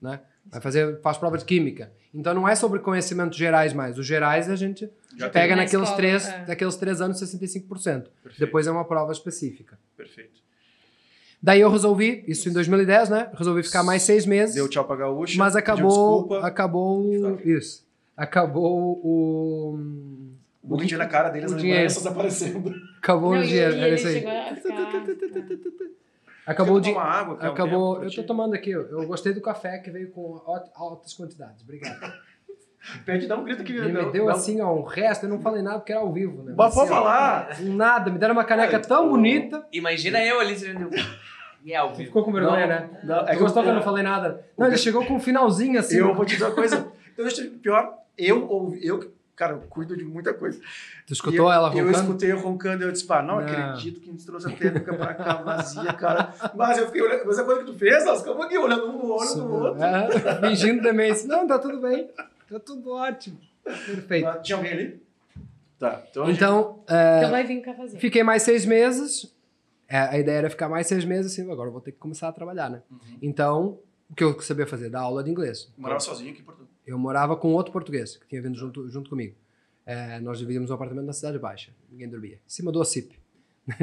Né? 0.00 0.20
Vai 0.46 0.60
fazer, 0.60 1.00
faz 1.00 1.18
prova 1.18 1.36
de 1.36 1.44
química. 1.44 1.92
Então 2.14 2.32
não 2.32 2.48
é 2.48 2.54
sobre 2.54 2.78
conhecimentos 2.78 3.36
gerais 3.36 3.72
mais. 3.72 3.98
Os 3.98 4.06
gerais 4.06 4.48
a 4.48 4.56
gente 4.56 4.90
Já 5.16 5.28
pega 5.28 5.54
na 5.54 5.62
naqueles, 5.62 5.88
escola, 5.88 5.96
três, 5.96 6.26
é. 6.26 6.44
naqueles 6.46 6.76
três 6.76 7.00
anos 7.00 7.20
65%. 7.20 7.68
Perfeito. 7.68 8.08
Depois 8.38 8.66
é 8.66 8.70
uma 8.70 8.84
prova 8.84 9.12
específica. 9.12 9.78
Perfeito. 9.96 10.40
Daí 11.40 11.60
eu 11.60 11.70
resolvi, 11.70 12.24
isso 12.26 12.48
em 12.48 12.52
2010, 12.52 13.10
né? 13.10 13.30
Resolvi 13.34 13.62
ficar 13.62 13.82
mais 13.82 14.02
seis 14.02 14.26
meses. 14.26 14.54
Deu 14.54 14.68
tchau 14.68 14.84
pra 14.84 14.96
gaúcha. 14.96 15.38
Mas 15.38 15.54
acabou, 15.54 16.34
acabou 16.42 17.38
isso. 17.44 17.86
Acabou 18.16 19.00
o 19.04 20.37
O 20.68 20.76
tinha 20.84 20.98
na 20.98 21.06
cara 21.06 21.28
deles, 21.30 21.50
o 21.50 21.54
as 21.54 21.60
dinheiro. 21.60 21.80
lembranças 21.82 22.06
aparecendo. 22.06 22.74
acabou 22.98 23.34
Não, 23.34 23.40
o 23.40 23.44
dinheiro, 23.46 23.74
era 23.76 23.94
isso 23.94 24.06
aí. 24.08 24.24
Acabou 26.46 26.76
o 26.76 26.80
dinheiro. 26.80 27.04
um 27.04 27.32
Acabou, 27.34 27.96
pra 27.96 28.04
eu 28.06 28.10
tô 28.10 28.22
ti? 28.22 28.26
tomando 28.26 28.54
aqui, 28.54 28.70
eu 28.70 28.88
eu 28.90 29.06
gostei 29.06 29.34
do 29.34 29.40
café 29.40 29.78
que 29.78 29.90
veio 29.90 30.10
com 30.10 30.40
al- 30.46 30.70
altas 30.74 31.12
quantidades. 31.12 31.62
Obrigado. 31.62 32.00
Pede, 33.04 33.26
dá 33.26 33.36
um 33.36 33.44
grito 33.44 33.62
que 33.64 33.72
Ele 33.72 33.88
me 33.88 33.92
dá- 34.04 34.08
deu 34.10 34.26
dá- 34.26 34.32
assim, 34.32 34.58
ó, 34.62 34.72
um 34.74 34.82
resto, 34.82 35.26
eu 35.26 35.28
não 35.30 35.40
falei 35.42 35.60
nada 35.60 35.78
porque 35.78 35.92
era 35.92 36.00
ao 36.00 36.10
vivo, 36.10 36.42
né? 36.42 36.54
Mas 36.56 36.74
pode 36.74 36.86
assim, 36.86 36.98
ó, 36.98 37.02
falar. 37.02 37.60
Nada, 37.60 38.10
me 38.10 38.18
deram 38.18 38.32
uma 38.32 38.44
caneca 38.44 38.76
É, 38.76 38.78
tão 38.78 39.10
bonita. 39.10 39.66
Imagina 39.72 40.24
eu 40.24 40.40
ali 40.40 40.54
dizendo. 40.54 40.88
E 41.62 41.72
é 41.72 41.76
ao 41.76 41.90
vivo. 41.90 42.04
Ficou 42.06 42.24
com 42.24 42.32
vergonha, 42.32 42.60
Não, 42.66 42.68
né? 42.68 42.90
não, 43.04 43.18
É 43.28 43.32
que 43.34 43.40
gostou 43.40 43.62
que 43.62 43.68
eu 43.68 43.74
não 43.74 43.82
falei 43.82 44.02
nada. 44.02 44.42
Não, 44.56 44.66
ele 44.68 44.78
chegou 44.78 45.04
com 45.04 45.16
um 45.16 45.20
finalzinho 45.20 45.78
assim. 45.78 45.96
Eu 45.98 46.14
vou 46.14 46.24
te 46.24 46.32
dizer 46.34 46.44
uma 46.46 46.54
coisa. 46.54 46.90
Então, 47.12 47.26
eu- 47.28 47.50
pior, 47.60 47.94
eu 48.16 48.48
ouvi, 48.48 48.86
eu, 48.86 49.12
cara, 49.38 49.52
eu 49.54 49.60
cuido 49.60 49.96
de 49.96 50.04
muita 50.04 50.34
coisa. 50.34 50.60
Tu 51.06 51.12
escutou 51.12 51.50
E 51.50 51.54
ela 51.54 51.68
eu, 51.68 51.78
eu 51.78 51.84
roncando? 51.86 51.90
escutei 52.04 52.32
eu 52.32 52.38
roncando 52.40 52.82
e 52.82 52.86
eu 52.86 52.92
disse, 52.92 53.06
pá, 53.06 53.22
não, 53.22 53.36
Não. 53.36 53.44
acredito 53.46 54.00
que 54.00 54.10
nos 54.10 54.24
trouxe 54.24 54.48
a 54.48 54.50
técnica 54.56 54.92
pra 54.94 55.14
cá 55.14 55.34
vazia, 55.42 55.92
cara. 55.94 56.34
Mas 56.54 56.78
eu 56.78 56.86
fiquei 56.86 57.00
olhando, 57.02 57.22
mas 57.24 57.38
a 57.38 57.44
coisa 57.44 57.60
que 57.64 57.70
tu 57.72 57.78
fez, 57.78 58.04
nós 58.04 58.18
ficamos 58.20 58.44
aqui 58.44 58.58
olhando 58.58 58.86
um 58.88 58.98
no 58.98 59.12
olho 59.14 59.34
do 59.34 59.52
outro. 59.54 59.82
É, 59.82 60.40
fingindo 60.48 60.82
demência. 60.82 61.26
Não, 61.28 61.46
tá 61.46 61.58
tudo 61.58 61.80
bem. 61.80 62.08
Tá 62.50 62.58
tudo 62.58 62.90
ótimo. 62.90 63.38
Perfeito. 63.64 64.42
Tinha 64.42 64.56
alguém 64.56 64.72
ali? 64.72 65.02
Tá, 65.78 66.02
então, 66.10 66.22
a 66.24 66.26
gente- 66.26 66.36
Então, 66.36 66.82
é, 66.88 67.18
Então 67.18 67.30
vai 67.30 67.44
vir 67.44 67.58
um 67.58 67.62
cafezinho. 67.62 68.00
fiquei 68.00 68.22
mais 68.24 68.42
seis 68.42 68.66
meses. 68.66 69.32
É, 69.88 69.98
a 70.00 70.18
ideia 70.18 70.38
era 70.38 70.50
ficar 70.50 70.68
mais 70.68 70.86
seis 70.86 71.04
meses, 71.04 71.32
assim, 71.32 71.50
agora 71.50 71.68
eu 71.68 71.72
vou 71.72 71.80
ter 71.80 71.92
que 71.92 71.98
começar 71.98 72.28
a 72.28 72.32
trabalhar, 72.32 72.68
né? 72.68 72.82
Uhum. 72.90 72.98
Então, 73.22 73.78
o 74.10 74.14
que 74.14 74.24
eu 74.24 74.38
sabia 74.40 74.66
fazer? 74.66 74.90
Dar 74.90 75.00
aula 75.00 75.22
de 75.22 75.30
inglês. 75.30 75.72
morava 75.78 76.00
sozinho 76.00 76.32
aqui 76.32 76.40
em 76.42 76.44
Portugal. 76.44 76.67
Eu 76.88 76.98
morava 76.98 77.36
com 77.36 77.52
outro 77.52 77.70
português, 77.72 78.16
que 78.16 78.26
tinha 78.26 78.40
vindo 78.40 78.56
junto, 78.58 78.88
junto 78.88 79.10
comigo. 79.10 79.34
É, 79.84 80.18
nós 80.20 80.38
dividimos 80.38 80.70
um 80.70 80.74
apartamento 80.74 81.04
na 81.06 81.12
Cidade 81.12 81.38
Baixa. 81.38 81.70
Ninguém 81.90 82.08
dormia. 82.08 82.36
Em 82.36 82.48
cima 82.50 82.72
do 82.72 82.80
OCIP. 82.80 83.18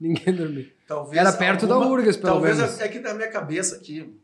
Ninguém 0.00 0.34
dormia. 0.34 0.68
Talvez 0.86 1.18
Era 1.20 1.32
perto 1.32 1.66
da 1.66 1.74
alguma- 1.74 1.92
URGS, 1.92 2.16
pelo 2.16 2.32
Talvez 2.34 2.56
menos. 2.56 2.80
é 2.80 2.88
que 2.88 2.98
na 3.00 3.14
minha 3.14 3.28
cabeça 3.30 3.76
aqui, 3.76 4.14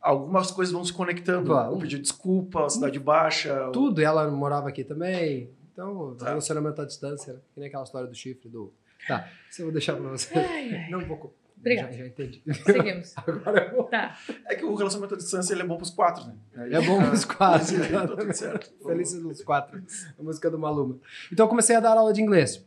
algumas 0.00 0.50
coisas 0.50 0.72
vão 0.72 0.84
se 0.84 0.92
conectando. 0.92 1.46
Claro. 1.46 1.72
Eu 1.74 1.78
pedi 1.78 1.98
desculpa, 1.98 2.66
a 2.66 2.68
Cidade 2.68 2.98
Baixa. 2.98 3.70
Tudo, 3.72 4.00
e 4.00 4.04
ela 4.04 4.28
morava 4.30 4.68
aqui 4.68 4.82
também. 4.84 5.48
Então, 5.72 6.14
Tá. 6.16 6.26
relacionamento 6.30 6.82
à 6.82 6.84
distância, 6.84 7.34
que 7.54 7.60
nem 7.60 7.68
aquela 7.68 7.84
história 7.84 8.06
do 8.08 8.14
chifre 8.14 8.48
do. 8.48 8.72
Tá, 9.08 9.28
isso 9.50 9.62
eu 9.62 9.66
vou 9.66 9.72
deixar 9.72 9.94
pra 9.96 10.08
você. 10.10 10.36
Ai, 10.38 10.74
ai. 10.74 10.90
Não 10.90 10.98
um 11.00 11.06
pouco. 11.06 11.32
Obrigada. 11.62 11.92
Já, 11.92 11.98
já 11.98 12.06
entendi. 12.08 12.42
Seguimos. 12.66 13.14
Agora 13.26 13.64
eu 13.66 13.74
vou. 13.76 13.84
Tá. 13.84 14.18
É 14.46 14.54
que 14.54 14.64
o 14.64 14.74
relacionamento 14.74 15.14
à 15.14 15.16
distância 15.16 15.54
ele 15.54 15.62
é 15.62 15.66
bom 15.66 15.76
pros 15.76 15.90
quatro, 15.90 16.26
né? 16.26 16.34
Aí- 16.56 16.74
É 16.74 16.80
bom 16.82 17.00
pros 17.02 17.24
quatro. 17.24 17.82
Aí 17.82 17.88
tá 17.92 18.06
tudo 18.08 18.32
certo. 18.34 18.70
Felizes 18.84 19.22
dos 19.22 19.42
quatro. 19.42 19.82
A 20.18 20.22
música 20.22 20.50
do 20.50 20.58
Maluma. 20.58 20.98
Então 21.32 21.46
eu 21.46 21.48
comecei 21.48 21.74
a 21.76 21.80
dar 21.80 21.96
aula 21.96 22.12
de 22.12 22.20
inglês. 22.20 22.62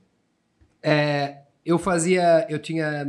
É, 0.81 1.41
eu 1.65 1.77
fazia, 1.77 2.45
eu 2.49 2.57
tinha 2.59 3.05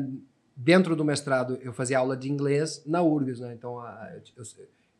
dentro 0.56 0.96
do 0.96 1.04
mestrado 1.04 1.58
eu 1.60 1.72
fazia 1.72 1.98
aula 1.98 2.16
de 2.16 2.30
inglês 2.30 2.82
na 2.86 3.02
URGS, 3.02 3.40
né? 3.40 3.52
Então 3.54 3.78
a- 3.78 4.10
eu, 4.36 4.44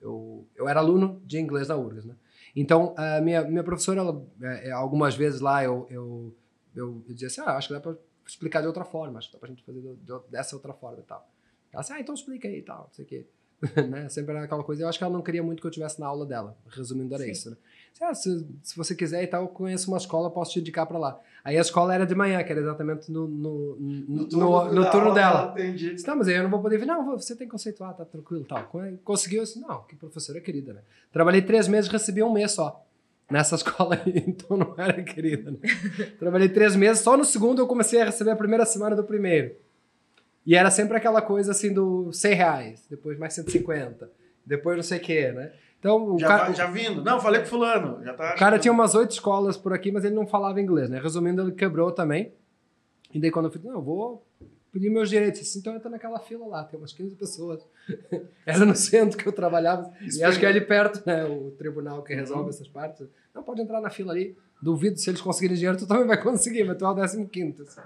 eu, 0.03 0.47
eu 0.55 0.68
era 0.68 0.80
aluno 0.80 1.20
de 1.24 1.39
inglês 1.39 1.68
na 1.68 1.76
URGS, 1.76 2.05
né? 2.07 2.14
Então 2.55 2.95
a 2.97 3.20
minha 3.20 3.43
minha 3.43 3.64
professora, 3.64 4.01
ela, 4.01 4.22
é, 4.43 4.68
é, 4.68 4.70
algumas 4.72 5.14
vezes 5.14 5.41
lá 5.41 5.64
eu 5.64 5.87
eu, 5.91 6.34
eu, 6.74 7.03
eu 7.09 7.14
dizia 7.14 7.28
assim, 7.28 7.41
ah, 7.41 7.57
acho 7.57 7.68
que 7.68 7.74
dá 7.74 7.80
para 7.80 7.97
explicar 8.27 8.61
de 8.61 8.66
outra 8.66 8.85
forma, 8.85 9.18
acho 9.18 9.29
que 9.29 9.35
dá 9.35 9.41
pra 9.41 9.49
gente 9.49 9.62
fazer 9.64 9.81
de- 9.81 9.95
de- 9.97 10.20
dessa 10.31 10.55
outra 10.57 10.72
forma 10.72 10.99
e 11.01 11.03
tal. 11.05 11.27
Ela 11.72 11.83
disse, 11.83 11.93
ah, 11.93 12.01
então 12.01 12.14
explica 12.14 12.49
aí 12.49 12.59
e 12.59 12.62
tal, 12.62 12.85
não 12.85 12.93
sei 12.93 13.05
o 13.05 13.09
quê. 13.09 13.27
né? 13.91 14.07
Sempre 14.11 14.35
era 14.35 14.45
aquela 14.45 14.62
coisa. 14.62 14.83
Eu 14.83 14.89
acho 14.89 14.99
que 14.99 15.05
ela 15.05 15.12
não 15.12 15.22
queria 15.22 15.43
muito 15.43 15.62
que 15.62 15.66
eu 15.66 15.70
tivesse 15.70 15.99
na 15.99 16.07
aula 16.07 16.27
dela. 16.27 16.55
Resumindo, 16.68 17.14
era 17.14 17.24
Sim. 17.24 17.31
isso, 17.31 17.51
né? 17.51 17.57
Disse, 17.91 18.05
Ah, 18.05 18.14
se, 18.14 18.47
se 18.62 18.77
você 18.77 18.95
quiser 18.95 19.22
e 19.22 19.27
tal, 19.27 19.43
eu 19.45 19.49
conheço 19.49 19.91
uma 19.91 19.97
escola, 19.97 20.31
posso 20.31 20.53
te 20.53 20.61
indicar 20.61 20.87
pra 20.87 20.99
lá. 20.99 21.18
Aí 21.43 21.57
a 21.57 21.61
escola 21.62 21.95
era 21.95 22.05
de 22.07 22.14
manhã, 22.14 22.45
que 22.45 22.53
era 22.53 22.61
exatamente 22.61 23.11
no, 23.11 23.27
no, 23.27 23.77
no, 23.77 24.27
no- 24.27 24.72
no 24.74 24.91
turno 24.91 25.14
dela. 25.14 25.53
Entendi. 25.53 25.95
Disse, 25.95 26.07
não, 26.07 26.16
mas 26.16 26.29
aí 26.29 26.35
eu 26.35 26.43
não 26.43 26.51
vou 26.51 26.61
poder 26.61 26.77
vir. 26.77 26.85
Não, 26.87 27.16
você 27.18 27.35
tem 27.35 27.47
que 27.47 27.51
conceituar, 27.53 27.95
tá 27.97 28.05
tranquilo 28.05 28.45
tal. 28.45 28.70
Conseguiu 29.03 29.43
assim, 29.43 29.61
não, 29.61 29.83
que 29.85 29.97
professora 29.97 30.39
querida, 30.41 30.74
né? 30.74 30.83
Trabalhei 31.11 31.41
três 31.41 31.66
meses, 31.66 31.91
recebi 31.91 32.22
um 32.22 32.31
mês 32.33 32.53
só. 32.53 32.86
Nessa 33.31 33.57
escola 33.57 34.01
aí, 34.05 34.22
então 34.27 34.57
não 34.57 34.74
era 34.79 35.03
querida, 35.03 35.51
né? 35.51 35.59
Trabalhei 36.18 36.49
três 36.49 36.77
meses, 36.77 37.03
só 37.03 37.16
no 37.16 37.24
segundo 37.24 37.61
eu 37.61 37.66
comecei 37.66 38.01
a 38.01 38.05
receber 38.05 38.31
a 38.31 38.37
primeira 38.37 38.64
semana 38.64 38.95
do 38.95 39.03
primeiro. 39.05 39.55
E 40.47 40.55
era 40.55 40.70
sempre 40.70 40.97
aquela 40.97 41.20
coisa 41.20 41.51
assim 41.51 41.72
do 41.72 42.12
100 42.12 42.35
reais, 42.35 42.87
depois 42.89 43.18
mais 43.18 43.35
150, 43.35 44.09
depois 44.45 44.77
não 44.77 44.83
sei 44.85 44.99
o 44.99 45.01
que, 45.01 45.33
né? 45.33 45.53
Então 45.81 46.14
o 46.14 46.18
Já, 46.18 46.29
cara, 46.29 46.45
vai- 46.45 46.55
já 46.55 46.66
vindo. 46.66 47.03
Não, 47.03 47.20
falei 47.20 47.41
com 47.41 47.47
fulano. 47.49 48.03
Já 48.05 48.14
tá 48.14 48.33
o 48.35 48.39
cara 48.39 48.59
tinha 48.59 48.72
umas 48.72 48.95
oito 48.95 49.11
escolas 49.11 49.57
por 49.57 49.72
aqui, 49.72 49.91
mas 49.91 50.05
ele 50.05 50.14
não 50.14 50.27
falava 50.27 50.61
inglês, 50.61 50.89
né? 50.89 51.01
Resumindo, 51.01 51.43
ele 51.43 51.53
quebrou 51.53 51.91
também. 51.91 52.33
E 53.12 53.20
daí 53.20 53.31
quando 53.31 53.47
eu 53.47 53.53
fui, 53.53 53.61
não, 53.64 53.74
eu 53.74 53.83
vou 53.83 54.27
pedir 54.77 54.91
meus 54.91 55.09
direitos. 55.09 55.41
Disse, 55.41 55.59
Então 55.59 55.74
entra 55.74 55.89
naquela 55.89 56.18
fila 56.18 56.47
lá, 56.47 56.64
tem 56.64 56.79
umas 56.79 56.93
15 56.93 57.16
pessoas. 57.16 57.66
Era 58.45 58.64
no 58.66 58.77
centro 58.77 59.16
que 59.16 59.27
eu 59.27 59.33
trabalhava. 59.33 59.91
E 60.01 60.22
acho 60.22 60.39
que 60.39 60.45
é 60.45 60.49
ali 60.51 60.61
perto, 60.61 61.03
né? 61.07 61.24
O 61.24 61.51
tribunal 61.53 62.03
que 62.03 62.14
resolve 62.14 62.51
essas 62.51 62.68
partes. 62.68 63.07
Não, 63.35 63.43
pode 63.43 63.62
entrar 63.62 63.81
na 63.81 63.89
fila 63.89 64.12
ali. 64.12 64.37
Duvido, 64.61 64.99
se 64.99 65.09
eles 65.11 65.20
conseguirem 65.20 65.57
dinheiro, 65.57 65.79
tu 65.79 65.87
também 65.87 66.07
vai 66.07 66.22
conseguir, 66.22 66.64
mas 66.64 66.77
tu 66.77 66.85
é 66.85 66.91
o 66.91 66.95
15 66.95 67.27
quinto. 67.27 67.62
assim. 67.62 67.81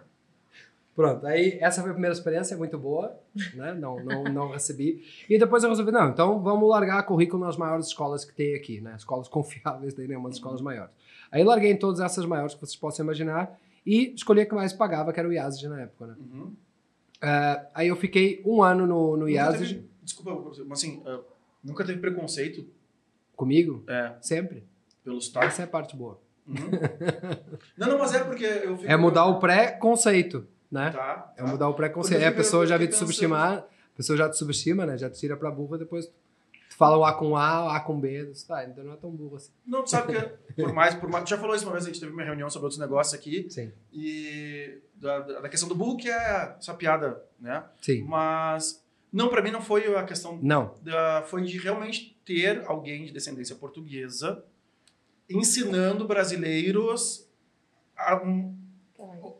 Pronto, 0.94 1.24
aí 1.26 1.56
essa 1.60 1.80
foi 1.80 1.90
a 1.90 1.94
primeira 1.94 2.12
experiência, 2.12 2.56
muito 2.56 2.76
boa, 2.76 3.16
né? 3.54 3.72
Não, 3.72 4.04
não, 4.04 4.24
não 4.24 4.50
recebi. 4.50 5.04
E 5.28 5.38
depois 5.38 5.62
eu 5.62 5.70
resolvi, 5.70 5.92
não, 5.92 6.10
então 6.10 6.42
vamos 6.42 6.68
largar 6.68 7.02
currículo 7.04 7.44
nas 7.44 7.56
maiores 7.56 7.86
escolas 7.86 8.24
que 8.24 8.34
tem 8.34 8.54
aqui, 8.54 8.80
né? 8.80 8.94
Escolas 8.96 9.28
confiáveis, 9.28 9.94
daí 9.94 10.08
nenhuma 10.08 10.28
das 10.28 10.36
escolas 10.36 10.60
maiores. 10.60 10.92
Aí 11.30 11.44
larguei 11.44 11.70
em 11.70 11.76
todas 11.76 12.00
essas 12.00 12.26
maiores 12.26 12.54
que 12.54 12.60
vocês 12.60 12.76
possam 12.76 13.04
imaginar 13.04 13.56
e 13.86 14.12
escolhi 14.14 14.42
a 14.42 14.46
que 14.46 14.54
mais 14.54 14.72
pagava, 14.72 15.12
que 15.12 15.20
era 15.20 15.28
o 15.28 15.32
IASG 15.32 15.68
na 15.68 15.80
época, 15.82 16.08
né? 16.08 16.14
Uhum. 16.18 16.52
Eh, 17.22 17.66
aí 17.74 17.88
eu 17.88 17.96
fiquei 17.96 18.42
um 18.44 18.62
ano 18.62 18.86
no, 18.86 19.16
no 19.16 19.28
teve- 19.68 19.88
Desculpa, 20.02 20.64
mas 20.66 20.78
assim, 20.78 21.02
ah, 21.06 21.20
nunca 21.62 21.84
teve 21.84 22.00
preconceito 22.00 22.66
comigo, 23.36 23.84
é, 23.88 24.14
sempre. 24.20 24.64
pelo 25.04 25.20
sotaque? 25.20 25.46
Essa 25.46 25.62
é 25.62 25.64
a 25.64 25.68
parte 25.68 25.94
boa. 25.96 26.20
Uhum. 26.46 26.54
não, 27.76 27.88
não, 27.88 27.98
mas 27.98 28.14
é 28.14 28.24
porque 28.24 28.44
eu 28.44 28.76
fico... 28.76 28.90
É 28.90 28.96
mudar 28.96 29.26
o 29.26 29.38
pré-conceito, 29.38 30.46
né? 30.70 30.90
Tá, 30.90 31.32
É 31.36 31.42
tá. 31.42 31.46
mudar 31.46 31.68
o 31.68 31.74
eu 31.74 32.20
É, 32.22 32.26
a 32.28 32.32
pessoa 32.32 32.66
já 32.66 32.76
vem 32.76 32.88
te 32.88 32.96
subestimar, 32.96 33.58
a 33.58 33.96
pessoa 33.96 34.16
já 34.16 34.28
te 34.28 34.36
subestima, 34.36 34.84
né? 34.86 34.96
Já 34.98 35.08
te 35.10 35.18
tira 35.18 35.36
pra 35.36 35.50
burra, 35.50 35.78
depois 35.78 36.10
tu 36.80 36.84
fala 36.84 36.96
o 36.96 37.04
A 37.04 37.12
com 37.12 37.36
A, 37.36 37.64
o 37.66 37.68
A 37.68 37.80
com 37.80 38.00
B, 38.00 38.24
tu 38.34 38.46
tá, 38.46 38.64
então 38.64 38.82
não 38.82 38.94
é 38.94 38.96
tão 38.96 39.10
burro 39.10 39.36
assim. 39.36 39.52
Não, 39.66 39.82
tu 39.84 39.90
sabe 39.90 40.14
que 40.14 40.62
por 40.62 40.72
mais, 40.72 40.94
por 40.94 41.10
mais... 41.10 41.28
Já 41.28 41.36
falou 41.36 41.54
isso 41.54 41.66
uma 41.66 41.72
vez, 41.72 41.84
a 41.84 41.88
gente 41.88 42.00
teve 42.00 42.10
uma 42.12 42.22
reunião 42.22 42.48
sobre 42.48 42.64
outros 42.64 42.80
negócios 42.80 43.12
aqui, 43.14 43.46
Sim, 43.50 43.70
e 43.92 44.78
da, 44.94 45.18
da 45.20 45.48
questão 45.48 45.68
do 45.68 45.74
burro, 45.74 45.96
que 45.98 46.08
é 46.08 46.56
essa 46.58 46.72
piada, 46.74 47.22
né? 47.38 47.64
sim. 47.82 48.02
Mas, 48.04 48.82
não, 49.12 49.28
pra 49.28 49.42
mim 49.42 49.50
não 49.50 49.60
foi 49.60 49.94
a 49.94 50.04
questão 50.04 50.38
Não, 50.42 50.74
da, 50.82 51.22
foi 51.26 51.42
de 51.42 51.58
realmente 51.58 52.18
ter 52.24 52.64
alguém 52.66 53.04
de 53.04 53.12
descendência 53.12 53.56
portuguesa 53.56 54.42
ensinando 55.28 56.06
brasileiros 56.06 57.28
a 57.96 58.16
um- 58.16 58.56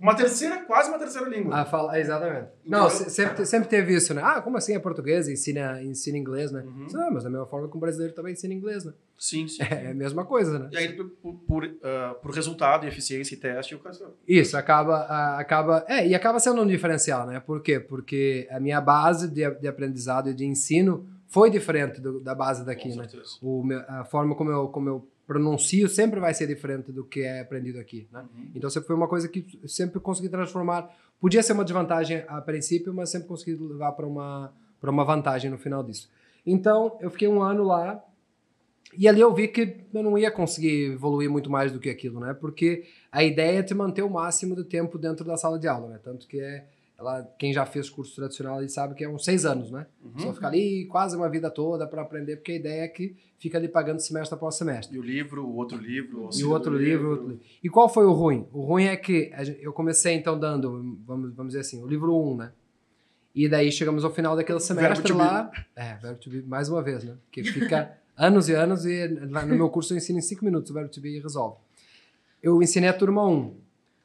Uma 0.01 0.15
terceira, 0.17 0.65
quase 0.65 0.89
uma 0.89 0.99
terceira 0.99 1.29
língua. 1.29 1.55
Ah, 1.61 1.65
fala, 1.65 1.99
exatamente. 2.01 2.49
Entendeu? 2.61 2.81
Não, 2.81 2.89
se- 2.89 3.11
sempre, 3.11 3.45
sempre 3.45 3.69
teve 3.69 3.95
isso, 3.95 4.15
né? 4.15 4.23
Ah, 4.25 4.41
como 4.41 4.57
assim 4.57 4.75
é 4.75 4.79
português 4.79 5.29
e 5.29 5.35
ensina, 5.35 5.83
ensina 5.83 6.17
inglês, 6.17 6.51
né? 6.51 6.63
Uhum. 6.63 6.87
Não, 6.91 7.11
mas 7.13 7.25
da 7.25 7.31
mesma 7.31 7.47
forma 7.47 7.69
que 7.69 7.77
um 7.77 7.81
brasileiro 7.81 8.15
também 8.15 8.33
ensina 8.33 8.55
inglês, 8.55 8.85
né? 8.85 8.93
Sim, 9.19 9.47
sim. 9.47 9.63
É 9.71 9.91
a 9.91 9.95
mesma 9.95 10.25
coisa, 10.25 10.59
né? 10.59 10.69
E 10.73 10.77
aí, 10.79 10.93
por, 10.97 11.35
por, 11.47 11.65
ah, 11.85 12.15
por 12.23 12.31
resultado, 12.33 12.87
eficiência 12.87 13.35
e 13.35 13.39
teste, 13.39 13.75
o 13.75 13.79
cara... 13.79 13.95
Isso, 14.27 14.57
acaba, 14.57 14.97
a- 15.01 15.39
acaba, 15.39 15.85
é, 15.87 16.07
e 16.07 16.15
acaba 16.15 16.41
sendo 16.41 16.63
um 16.63 16.67
diferencial, 16.67 17.27
né? 17.27 17.39
Por 17.39 17.61
quê? 17.63 17.79
Porque 17.79 18.49
a 18.51 18.59
minha 18.59 18.81
base 18.81 19.29
de, 19.29 19.49
de 19.51 19.69
aprendizado 19.69 20.31
e 20.31 20.35
de 20.35 20.47
ensino 20.47 21.07
foi 21.27 21.51
diferente 21.51 22.01
do- 22.01 22.21
da 22.21 22.35
base 22.35 22.65
daqui, 22.65 22.89
né? 22.97 23.07
O 23.43 23.63
a 23.87 24.05
forma 24.05 24.35
como 24.35 24.51
eu, 24.51 24.69
como 24.69 24.89
eu 24.89 25.09
pronuncio 25.31 25.89
sempre 25.89 26.19
vai 26.19 26.35
ser 26.35 26.49
diferente 26.49 26.91
do 26.91 27.05
que 27.05 27.21
é 27.21 27.39
aprendido 27.39 27.79
aqui, 27.79 28.09
né? 28.11 28.27
Uhum. 28.35 28.51
Então 28.53 28.69
sempre 28.69 28.89
foi 28.89 28.97
uma 28.97 29.07
coisa 29.07 29.29
que 29.29 29.61
sempre 29.65 30.01
consegui 30.01 30.29
transformar. 30.29 30.93
Podia 31.21 31.41
ser 31.41 31.53
uma 31.53 31.63
desvantagem 31.63 32.25
a 32.27 32.41
princípio, 32.41 32.93
mas 32.93 33.11
sempre 33.11 33.29
consegui 33.29 33.55
levar 33.63 33.93
para 33.93 34.09
uma 34.09 34.53
para 34.81 34.91
uma 34.91 35.05
vantagem 35.05 35.49
no 35.49 35.57
final 35.57 35.85
disso. 35.85 36.11
Então 36.45 36.99
eu 37.01 37.09
fiquei 37.11 37.29
um 37.29 37.41
ano 37.41 37.63
lá 37.63 38.03
e 38.99 39.07
ali 39.07 39.21
eu 39.21 39.33
vi 39.33 39.47
que 39.47 39.77
eu 39.95 40.03
não 40.03 40.19
ia 40.19 40.33
conseguir 40.33 40.95
evoluir 40.95 41.31
muito 41.31 41.49
mais 41.49 41.71
do 41.71 41.79
que 41.79 41.89
aquilo, 41.89 42.19
né? 42.19 42.35
Porque 42.35 42.83
a 43.13 43.23
ideia 43.23 43.61
é 43.61 43.63
te 43.63 43.73
manter 43.73 44.03
o 44.03 44.11
máximo 44.11 44.57
de 44.57 44.65
tempo 44.65 44.99
dentro 44.99 45.25
da 45.25 45.37
sala 45.37 45.61
de 45.61 45.69
aula, 45.69 45.91
né? 45.91 46.01
Tanto 46.03 46.27
que 46.27 46.41
é 46.41 46.67
ela, 47.01 47.23
quem 47.39 47.51
já 47.51 47.65
fez 47.65 47.89
curso 47.89 48.15
tradicional 48.15 48.59
ali 48.59 48.69
sabe 48.69 48.95
que 48.95 49.03
é 49.03 49.09
uns 49.09 49.25
seis 49.25 49.47
anos, 49.47 49.71
né? 49.71 49.87
Só 50.19 50.29
Uhum. 50.29 50.35
ficar 50.35 50.49
ali 50.49 50.85
quase 50.85 51.17
uma 51.17 51.31
vida 51.31 51.51
toda 51.51 51.87
para 51.87 52.03
aprender, 52.03 52.37
porque 52.37 52.53
a 52.53 52.57
ideia 52.57 52.83
é 52.83 52.89
que 52.89 53.17
fica 53.39 53.57
ali 53.57 53.69
pagando 53.69 54.01
semestre 54.01 54.35
após 54.35 54.57
semestre. 54.57 54.95
E 54.95 54.99
o 55.01 55.03
livro, 55.03 55.43
o 55.47 55.57
outro 55.57 55.79
livro... 55.79 56.21
E 56.21 56.25
auxílio 56.25 56.49
o 56.49 56.53
outro 56.53 56.77
livro, 56.77 57.07
o 57.07 57.11
outro 57.13 57.29
livro. 57.29 57.43
E 57.65 57.71
qual 57.71 57.89
foi 57.89 58.05
o 58.05 58.13
ruim? 58.13 58.47
O 58.53 58.61
ruim 58.63 58.85
é 58.85 58.97
que 58.99 59.33
eu 59.63 59.73
comecei 59.73 60.13
então 60.15 60.39
dando, 60.39 60.99
vamos, 61.07 61.33
vamos 61.35 61.53
dizer 61.55 61.61
assim, 61.61 61.83
o 61.83 61.87
livro 61.87 62.15
1, 62.15 62.37
né? 62.37 62.53
E 63.35 63.49
daí 63.49 63.73
chegamos 63.73 64.05
ao 64.05 64.13
final 64.13 64.37
daquele 64.37 64.61
semestre 64.61 65.13
lá. 65.15 65.51
É, 65.75 65.95
verbo 65.95 66.19
to 66.21 66.29
be, 66.29 66.43
mais 66.43 66.69
uma 66.69 66.83
vez, 66.83 67.03
né? 67.03 67.17
Que 67.33 67.43
fica 67.43 67.97
anos 68.15 68.51
e 68.51 68.53
anos 68.55 68.85
e 68.85 69.09
no 69.09 69.55
meu 69.57 69.71
curso 69.71 69.95
eu 69.95 69.97
ensino 69.97 70.19
em 70.19 70.23
5 70.23 70.45
minutos 70.45 70.71
o 70.71 70.75
verbo 70.75 70.91
to 70.91 71.01
be 71.01 71.17
e 71.17 71.21
resolve. 71.21 71.57
Eu 72.43 72.63
ensinei 72.63 72.91
a 72.91 72.93
turma 72.93 73.27
1, 73.27 73.55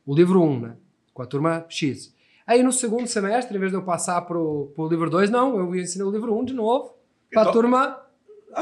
o 0.06 0.16
livro 0.16 0.42
1, 0.42 0.60
né? 0.62 0.76
Com 1.14 1.22
a 1.22 1.26
turma 1.26 1.66
X. 1.68 2.15
Aí 2.48 2.62
no 2.62 2.72
segundo 2.72 3.08
semestre, 3.08 3.56
em 3.58 3.60
vez 3.60 3.72
de 3.72 3.78
eu 3.78 3.84
passar 3.84 4.22
pro, 4.22 4.72
pro 4.76 4.88
livro 4.88 5.10
2, 5.10 5.30
não, 5.30 5.58
eu 5.58 5.76
ensinei 5.76 6.06
o 6.08 6.12
livro 6.12 6.36
1 6.38 6.46
de 6.46 6.54
novo 6.54 6.94
pra 7.32 7.42
Então- 7.42 7.54
turma 7.54 8.02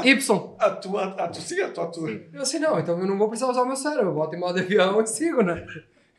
Y. 0.02 0.54
A 0.58 0.70
tua, 0.70 1.04
a 1.04 1.28
tua, 1.28 1.34
sim, 1.40 1.60
a 1.60 1.70
tua 1.70 1.86
turma. 1.86 2.20
Eu 2.32 2.42
assim, 2.42 2.58
não, 2.58 2.78
então 2.78 2.98
eu 2.98 3.06
não 3.06 3.16
vou 3.18 3.28
precisar 3.28 3.50
usar 3.50 3.62
o 3.62 3.66
meu 3.66 3.76
cérebro, 3.76 4.08
eu 4.10 4.14
boto 4.14 4.34
em 4.34 4.40
modo 4.40 4.58
avião 4.58 5.00
e 5.00 5.06
sigo, 5.06 5.42
né? 5.42 5.66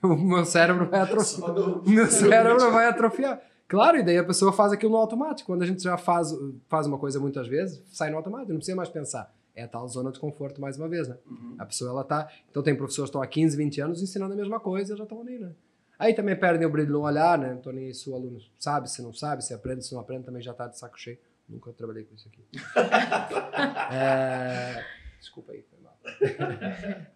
O 0.04 0.16
meu 0.16 0.46
cérebro 0.46 0.88
vai 0.90 1.00
atrofiar. 1.02 1.52
No- 1.54 1.82
meu 1.86 2.06
cérebro 2.08 2.72
vai 2.72 2.86
atrofiar. 2.86 3.42
Claro, 3.68 3.98
e 3.98 4.04
daí 4.04 4.20
a 4.20 4.24
pessoa 4.24 4.54
faz 4.54 4.72
aquilo 4.72 4.92
no 4.92 4.98
automático. 5.00 5.48
Quando 5.52 5.64
a 5.64 5.66
gente 5.66 5.82
já 5.82 5.98
faz, 5.98 6.32
faz 6.70 6.86
uma 6.86 7.00
coisa 7.00 7.20
muitas 7.20 7.48
vezes, 7.48 7.82
sai 7.92 8.12
no 8.12 8.18
automático, 8.18 8.52
não 8.52 8.58
precisa 8.60 8.78
mais 8.78 8.90
pensar. 8.90 9.34
É 9.56 9.64
a 9.64 9.68
tal 9.68 9.88
zona 9.88 10.12
de 10.12 10.20
conforto 10.20 10.62
mais 10.62 10.78
uma 10.78 10.88
vez, 10.88 11.08
né? 11.08 11.18
Uhum. 11.26 11.56
A 11.58 11.66
pessoa, 11.66 11.90
ela 11.90 12.04
tá... 12.04 12.28
Então 12.52 12.62
tem 12.62 12.76
professores 12.76 13.08
que 13.10 13.18
estão 13.18 13.22
há 13.22 13.26
15, 13.28 13.58
20 13.58 13.82
anos 13.82 14.02
ensinando 14.04 14.34
a 14.34 14.38
mesma 14.38 14.60
coisa 14.60 14.94
e 14.94 14.98
já 14.98 15.04
estão 15.04 15.20
ali, 15.22 15.40
né? 15.40 15.50
Aí 15.98 16.14
também 16.14 16.36
perdem 16.36 16.68
o 16.68 16.70
brilho 16.70 16.92
no 16.92 17.02
olhar, 17.02 17.38
né? 17.38 17.58
Tô 17.62 17.72
nem 17.72 17.94
se 17.94 18.10
o 18.10 18.16
aluno 18.16 18.40
sabe, 18.60 18.90
se 18.90 19.02
não 19.02 19.14
sabe, 19.14 19.44
se 19.44 19.54
aprende, 19.54 19.86
se 19.86 19.94
não 19.94 20.02
aprende, 20.02 20.26
também 20.26 20.42
já 20.42 20.54
tá 20.54 20.68
de 20.68 20.78
saco 20.78 21.00
cheio. 21.00 21.18
Nunca 21.48 21.72
trabalhei 21.74 22.04
com 22.04 22.16
isso 22.16 22.28
aqui. 22.28 22.44
É, 23.92 24.84
Desculpa 25.20 25.54
aí, 25.54 25.64
foi 25.64 25.80
mal. 25.80 25.98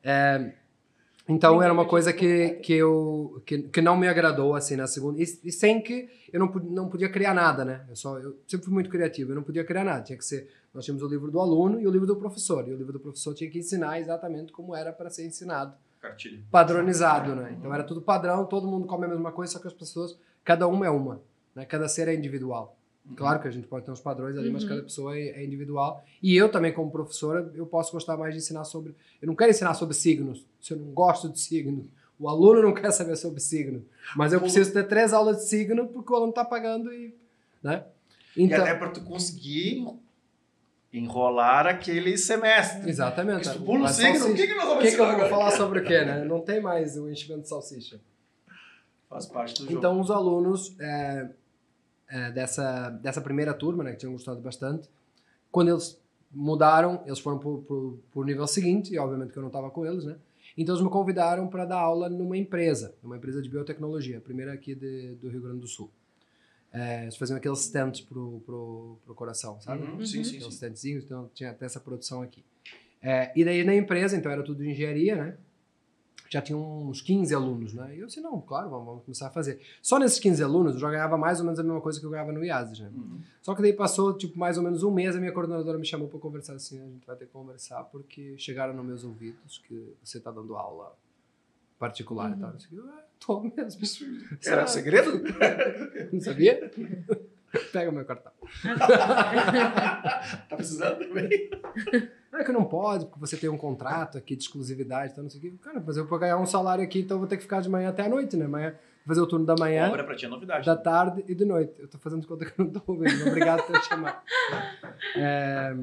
É, 0.03 0.53
Então 1.27 1.61
era 1.61 1.71
uma 1.71 1.87
coisa 1.87 2.11
que, 2.11 2.51
que 2.55 2.73
eu 2.73 3.41
que, 3.45 3.63
que 3.63 3.81
não 3.81 3.95
me 3.95 4.07
agradou 4.07 4.55
assim 4.55 4.75
na 4.75 4.87
segunda 4.87 5.19
e, 5.21 5.23
e 5.43 5.51
sem 5.51 5.81
que 5.81 6.09
eu 6.33 6.39
não, 6.39 6.47
não 6.47 6.89
podia 6.89 7.07
criar 7.09 7.33
nada, 7.35 7.63
né? 7.63 7.85
Eu 7.87 7.95
só 7.95 8.17
eu 8.17 8.39
sempre 8.47 8.65
fui 8.65 8.73
muito 8.73 8.89
criativo, 8.89 9.31
eu 9.31 9.35
não 9.35 9.43
podia 9.43 9.63
criar 9.63 9.83
nada, 9.83 10.03
tinha 10.03 10.17
que 10.17 10.25
ser 10.25 10.49
nós 10.73 10.85
tínhamos 10.85 11.03
o 11.03 11.07
livro 11.07 11.29
do 11.31 11.39
aluno 11.39 11.79
e 11.79 11.87
o 11.87 11.91
livro 11.91 12.07
do 12.07 12.15
professor, 12.15 12.67
e 12.67 12.73
o 12.73 12.77
livro 12.77 12.93
do 12.93 12.99
professor 12.99 13.33
tinha 13.33 13.49
que 13.49 13.59
ensinar 13.59 13.99
exatamente 13.99 14.51
como 14.51 14.75
era 14.75 14.91
para 14.93 15.09
ser 15.09 15.25
ensinado 15.25 15.75
Cartilha. 16.01 16.41
padronizado, 16.51 17.35
né? 17.35 17.55
Então 17.57 17.73
era 17.73 17.83
tudo 17.83 18.01
padrão, 18.01 18.45
todo 18.45 18.67
mundo 18.67 18.87
come 18.87 19.05
a 19.05 19.07
mesma 19.09 19.31
coisa, 19.31 19.53
só 19.53 19.59
que 19.59 19.67
as 19.67 19.73
pessoas, 19.73 20.17
cada 20.43 20.67
uma 20.67 20.85
é 20.85 20.89
uma, 20.89 21.21
né? 21.55 21.65
Cada 21.65 21.87
ser 21.87 22.07
é 22.07 22.13
individual. 22.15 22.75
Claro 23.15 23.39
que 23.41 23.47
a 23.47 23.51
gente 23.51 23.65
pode 23.67 23.85
ter 23.85 23.91
uns 23.91 23.99
padrões 24.01 24.37
ali, 24.37 24.51
mas 24.51 24.61
Uhum. 24.63 24.69
cada 24.69 24.83
pessoa 24.83 25.17
é, 25.17 25.29
é 25.29 25.43
individual. 25.43 26.03
E 26.21 26.35
eu 26.35 26.47
também, 26.51 26.71
como 26.71 26.91
professora, 26.91 27.51
eu 27.55 27.65
posso 27.65 27.91
gostar 27.91 28.15
mais 28.15 28.33
de 28.35 28.39
ensinar 28.39 28.63
sobre. 28.65 28.93
Eu 29.19 29.25
não 29.27 29.35
quero 29.35 29.49
ensinar 29.49 29.73
sobre 29.73 29.95
signos, 29.95 30.45
se 30.61 30.73
eu 30.73 30.77
não 30.77 30.91
gosto 30.91 31.27
de 31.27 31.39
signos. 31.39 31.87
O 32.19 32.29
aluno 32.29 32.61
não 32.61 32.71
quer 32.75 32.91
saber 32.91 33.15
sobre 33.15 33.39
signos. 33.39 33.81
Mas 34.15 34.31
eu 34.31 34.39
preciso 34.39 34.71
ter 34.71 34.87
três 34.87 35.11
aulas 35.11 35.37
de 35.37 35.45
signo 35.45 35.87
porque 35.87 36.11
o 36.13 36.15
aluno 36.15 36.29
está 36.29 36.45
pagando 36.45 36.93
e. 36.93 37.15
Né? 37.63 37.83
E 38.37 38.43
Então, 38.43 38.61
até 38.61 38.75
para 38.75 38.89
tu 38.89 39.01
conseguir 39.01 39.87
enrolar 40.91 41.67
aquele 41.67 42.17
semestre. 42.17 42.89
exatamente. 42.89 43.49
Tu 43.49 43.61
pula 43.61 43.85
o 43.85 43.87
signo, 43.87 44.29
o 44.29 44.33
que, 44.33 44.47
que 44.47 44.55
nós 44.55 44.65
O 44.65 44.69
vamos 44.69 44.83
que, 44.83 44.95
que 44.95 45.01
eu 45.01 45.17
vou 45.17 45.29
falar 45.29 45.51
sobre 45.51 45.79
o 45.79 45.83
quê, 45.83 46.03
né? 46.03 46.23
Não 46.25 46.41
tem 46.41 46.61
mais 46.61 46.97
o 46.97 47.09
enchimento 47.09 47.41
de 47.43 47.49
salsicha. 47.49 47.99
Faz 49.07 49.25
parte 49.25 49.55
do 49.55 49.65
jogo. 49.65 49.77
Então, 49.77 49.99
os 49.99 50.11
alunos 50.11 50.75
é, 50.79 51.29
é, 52.09 52.31
dessa, 52.31 52.89
dessa 52.89 53.21
primeira 53.21 53.53
turma, 53.53 53.83
né, 53.83 53.91
que 53.91 53.97
tinham 53.97 54.13
gostado 54.13 54.39
bastante, 54.39 54.87
quando 55.51 55.69
eles 55.69 55.99
mudaram, 56.31 57.01
eles 57.05 57.19
foram 57.19 57.39
pro, 57.39 57.61
pro, 57.63 57.99
pro 58.11 58.23
nível 58.23 58.45
seguinte, 58.45 58.93
e 58.93 58.99
obviamente 58.99 59.31
que 59.31 59.37
eu 59.37 59.41
não 59.41 59.49
estava 59.49 59.69
com 59.71 59.85
eles, 59.85 60.05
né? 60.05 60.15
Então, 60.57 60.75
eles 60.75 60.83
me 60.83 60.91
convidaram 60.91 61.47
para 61.47 61.65
dar 61.65 61.79
aula 61.79 62.09
numa 62.09 62.37
empresa, 62.37 62.93
numa 63.01 63.17
empresa 63.17 63.41
de 63.41 63.49
biotecnologia, 63.49 64.17
a 64.17 64.21
primeira 64.21 64.53
aqui 64.53 64.75
de, 64.75 65.15
do 65.15 65.29
Rio 65.29 65.41
Grande 65.41 65.59
do 65.61 65.67
Sul. 65.67 65.89
É, 66.71 67.03
eles 67.03 67.17
faziam 67.17 67.37
aqueles 67.37 67.59
stents 67.59 68.01
pro, 68.01 68.41
pro, 68.45 68.97
pro 69.03 69.15
coração, 69.15 69.59
sabe? 69.59 69.83
Uhum, 69.83 70.05
Sim, 70.05 70.23
sim, 70.23 70.37
Aqueles 70.37 70.43
sim. 70.45 70.51
stentzinhos, 70.51 71.03
então 71.03 71.29
tinha 71.33 71.51
até 71.51 71.65
essa 71.65 71.79
produção 71.79 72.21
aqui. 72.21 72.43
É, 73.01 73.31
e 73.35 73.43
daí 73.43 73.63
na 73.63 73.75
empresa, 73.75 74.15
então 74.15 74.31
era 74.31 74.43
tudo 74.43 74.63
engenharia, 74.63 75.15
né? 75.15 75.37
Já 76.29 76.43
tinha 76.43 76.55
uns 76.55 77.01
15 77.01 77.33
alunos, 77.33 77.73
né? 77.73 77.95
E 77.95 77.99
eu 77.99 78.05
disse, 78.05 78.21
não, 78.21 78.39
claro, 78.39 78.69
vamos, 78.69 78.85
vamos 78.85 79.03
começar 79.03 79.27
a 79.27 79.29
fazer. 79.31 79.59
Só 79.81 79.97
nesses 79.97 80.19
15 80.19 80.43
alunos 80.43 80.73
eu 80.75 80.79
já 80.79 80.91
ganhava 80.91 81.17
mais 81.17 81.39
ou 81.39 81.45
menos 81.45 81.59
a 81.59 81.63
mesma 81.63 81.81
coisa 81.81 81.99
que 81.99 82.05
eu 82.05 82.09
ganhava 82.11 82.31
no 82.31 82.45
IASES, 82.45 82.81
né? 82.81 82.91
Uhum. 82.93 83.19
Só 83.41 83.55
que 83.55 83.63
daí 83.63 83.73
passou, 83.73 84.15
tipo, 84.15 84.37
mais 84.37 84.55
ou 84.55 84.63
menos 84.63 84.83
um 84.83 84.91
mês, 84.91 85.15
a 85.15 85.19
minha 85.19 85.31
coordenadora 85.31 85.79
me 85.79 85.85
chamou 85.87 86.07
para 86.07 86.19
conversar 86.19 86.53
assim, 86.53 86.79
a 86.79 86.85
gente 86.85 87.07
vai 87.07 87.15
ter 87.15 87.25
que 87.25 87.31
conversar 87.31 87.83
porque 87.85 88.37
chegaram 88.37 88.75
nos 88.75 88.85
meus 88.85 89.03
ouvidos 89.03 89.57
que 89.67 89.95
você 90.03 90.19
tá 90.19 90.29
dando 90.29 90.55
aula 90.55 90.95
particular 91.79 92.31
e 92.35 92.39
tal. 92.39 92.53
Eu 92.71 92.83
"Ah, 92.89 93.03
tô 93.19 93.41
mesmo. 93.41 93.81
Era 94.45 94.67
segredo? 94.67 95.23
Não 96.13 96.19
sabia? 96.21 96.69
Pega 97.71 97.89
o 97.89 97.93
meu 97.93 98.05
cartão. 98.05 98.31
Tá 100.49 100.55
precisando 100.55 100.99
também? 100.99 101.49
Não 102.31 102.39
é 102.39 102.43
que 102.43 102.51
não 102.51 102.63
pode, 102.65 103.05
porque 103.05 103.19
você 103.19 103.35
tem 103.37 103.49
um 103.49 103.57
contrato 103.57 104.17
aqui 104.17 104.35
de 104.35 104.43
exclusividade, 104.43 105.11
então 105.11 105.23
não 105.23 105.29
sei 105.31 105.39
o 105.39 105.41
quê. 105.43 105.53
Cara, 105.61 105.83
mas 105.85 105.97
eu 105.97 106.05
vou 106.05 106.19
ganhar 106.19 106.37
um 106.37 106.45
salário 106.45 106.83
aqui, 106.83 106.99
então 106.99 107.17
vou 107.17 107.27
ter 107.27 107.37
que 107.37 107.43
ficar 107.43 107.59
de 107.61 107.69
manhã 107.69 107.89
até 107.89 108.03
a 108.03 108.09
noite, 108.09 108.37
né? 108.37 108.45
Manhã, 108.47 108.75
fazer 109.05 109.21
o 109.21 109.25
turno 109.27 109.45
da 109.47 109.55
manhã, 109.57 109.87
Obra 109.87 110.03
pra 110.03 110.15
ti 110.15 110.25
é 110.25 110.29
novidade. 110.29 110.65
da 110.65 110.75
tarde 110.75 111.23
e 111.27 111.33
de 111.33 111.43
noite. 111.45 111.73
Eu 111.79 111.87
tô 111.87 111.97
fazendo 111.97 112.21
de 112.21 112.27
conta 112.27 112.45
que 112.45 112.59
eu 112.59 112.65
não 112.65 112.71
tô 112.71 112.81
ouvindo. 112.91 113.27
Obrigado 113.27 113.63
por 113.63 113.73
ter 113.73 113.83
chamado. 113.83 114.17
É, 115.15 115.75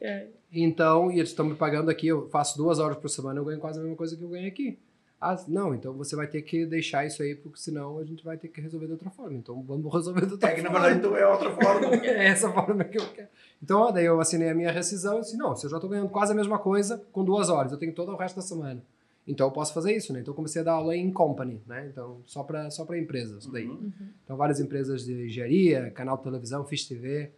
É. 0.00 0.26
então, 0.52 1.10
e 1.10 1.18
eles 1.18 1.30
estão 1.30 1.44
me 1.46 1.54
pagando 1.54 1.90
aqui, 1.90 2.06
eu 2.08 2.28
faço 2.28 2.56
duas 2.56 2.78
horas 2.78 2.96
por 2.98 3.08
semana, 3.08 3.40
eu 3.40 3.44
ganho 3.44 3.58
quase 3.58 3.78
a 3.78 3.82
mesma 3.82 3.96
coisa 3.96 4.16
que 4.16 4.22
eu 4.22 4.28
ganho 4.28 4.46
aqui. 4.46 4.78
Ah, 5.24 5.40
não, 5.46 5.72
então 5.72 5.92
você 5.92 6.16
vai 6.16 6.26
ter 6.26 6.42
que 6.42 6.66
deixar 6.66 7.06
isso 7.06 7.22
aí, 7.22 7.36
porque 7.36 7.60
senão 7.60 7.98
a 7.98 8.04
gente 8.04 8.24
vai 8.24 8.36
ter 8.36 8.48
que 8.48 8.60
resolver 8.60 8.86
de 8.86 8.92
outra 8.92 9.08
forma. 9.08 9.38
Então 9.38 9.62
vamos 9.62 9.94
resolver 9.94 10.26
de 10.26 10.32
outra 10.32 10.50
É 10.50 10.54
que 10.56 10.62
na 10.62 10.68
forma. 10.68 10.84
verdade 10.84 11.06
então 11.06 11.16
é 11.16 11.24
outra 11.24 11.50
forma. 11.52 11.94
É 12.04 12.26
essa 12.26 12.50
forma 12.50 12.82
que 12.82 12.98
eu 12.98 13.06
quero. 13.12 13.28
Então, 13.62 13.80
ó, 13.82 13.92
daí 13.92 14.04
eu 14.04 14.20
assinei 14.20 14.50
a 14.50 14.54
minha 14.54 14.72
rescisão 14.72 15.18
e 15.18 15.20
disse, 15.20 15.36
não, 15.36 15.54
se 15.54 15.64
eu 15.64 15.70
já 15.70 15.76
estou 15.76 15.88
ganhando 15.88 16.08
quase 16.08 16.32
a 16.32 16.34
mesma 16.34 16.58
coisa 16.58 17.00
com 17.12 17.24
duas 17.24 17.48
horas, 17.48 17.70
eu 17.70 17.78
tenho 17.78 17.92
todo 17.94 18.10
o 18.10 18.16
resto 18.16 18.34
da 18.34 18.42
semana. 18.42 18.82
Então 19.24 19.46
eu 19.46 19.52
posso 19.52 19.72
fazer 19.72 19.94
isso, 19.94 20.12
né? 20.12 20.18
Então 20.18 20.32
eu 20.32 20.36
comecei 20.36 20.60
a 20.60 20.64
dar 20.64 20.72
aula 20.72 20.96
em 20.96 21.12
company, 21.12 21.62
né? 21.68 21.86
Então 21.88 22.20
só 22.26 22.42
para 22.42 22.68
só 22.72 22.84
para 22.84 22.98
empresas 22.98 23.46
daí. 23.46 23.68
Uhum. 23.68 23.92
Então 24.24 24.36
várias 24.36 24.58
empresas 24.58 25.04
de 25.04 25.26
engenharia, 25.26 25.92
canal 25.92 26.16
de 26.16 26.24
televisão, 26.24 26.64
Fish 26.64 26.88
TV. 26.88 27.30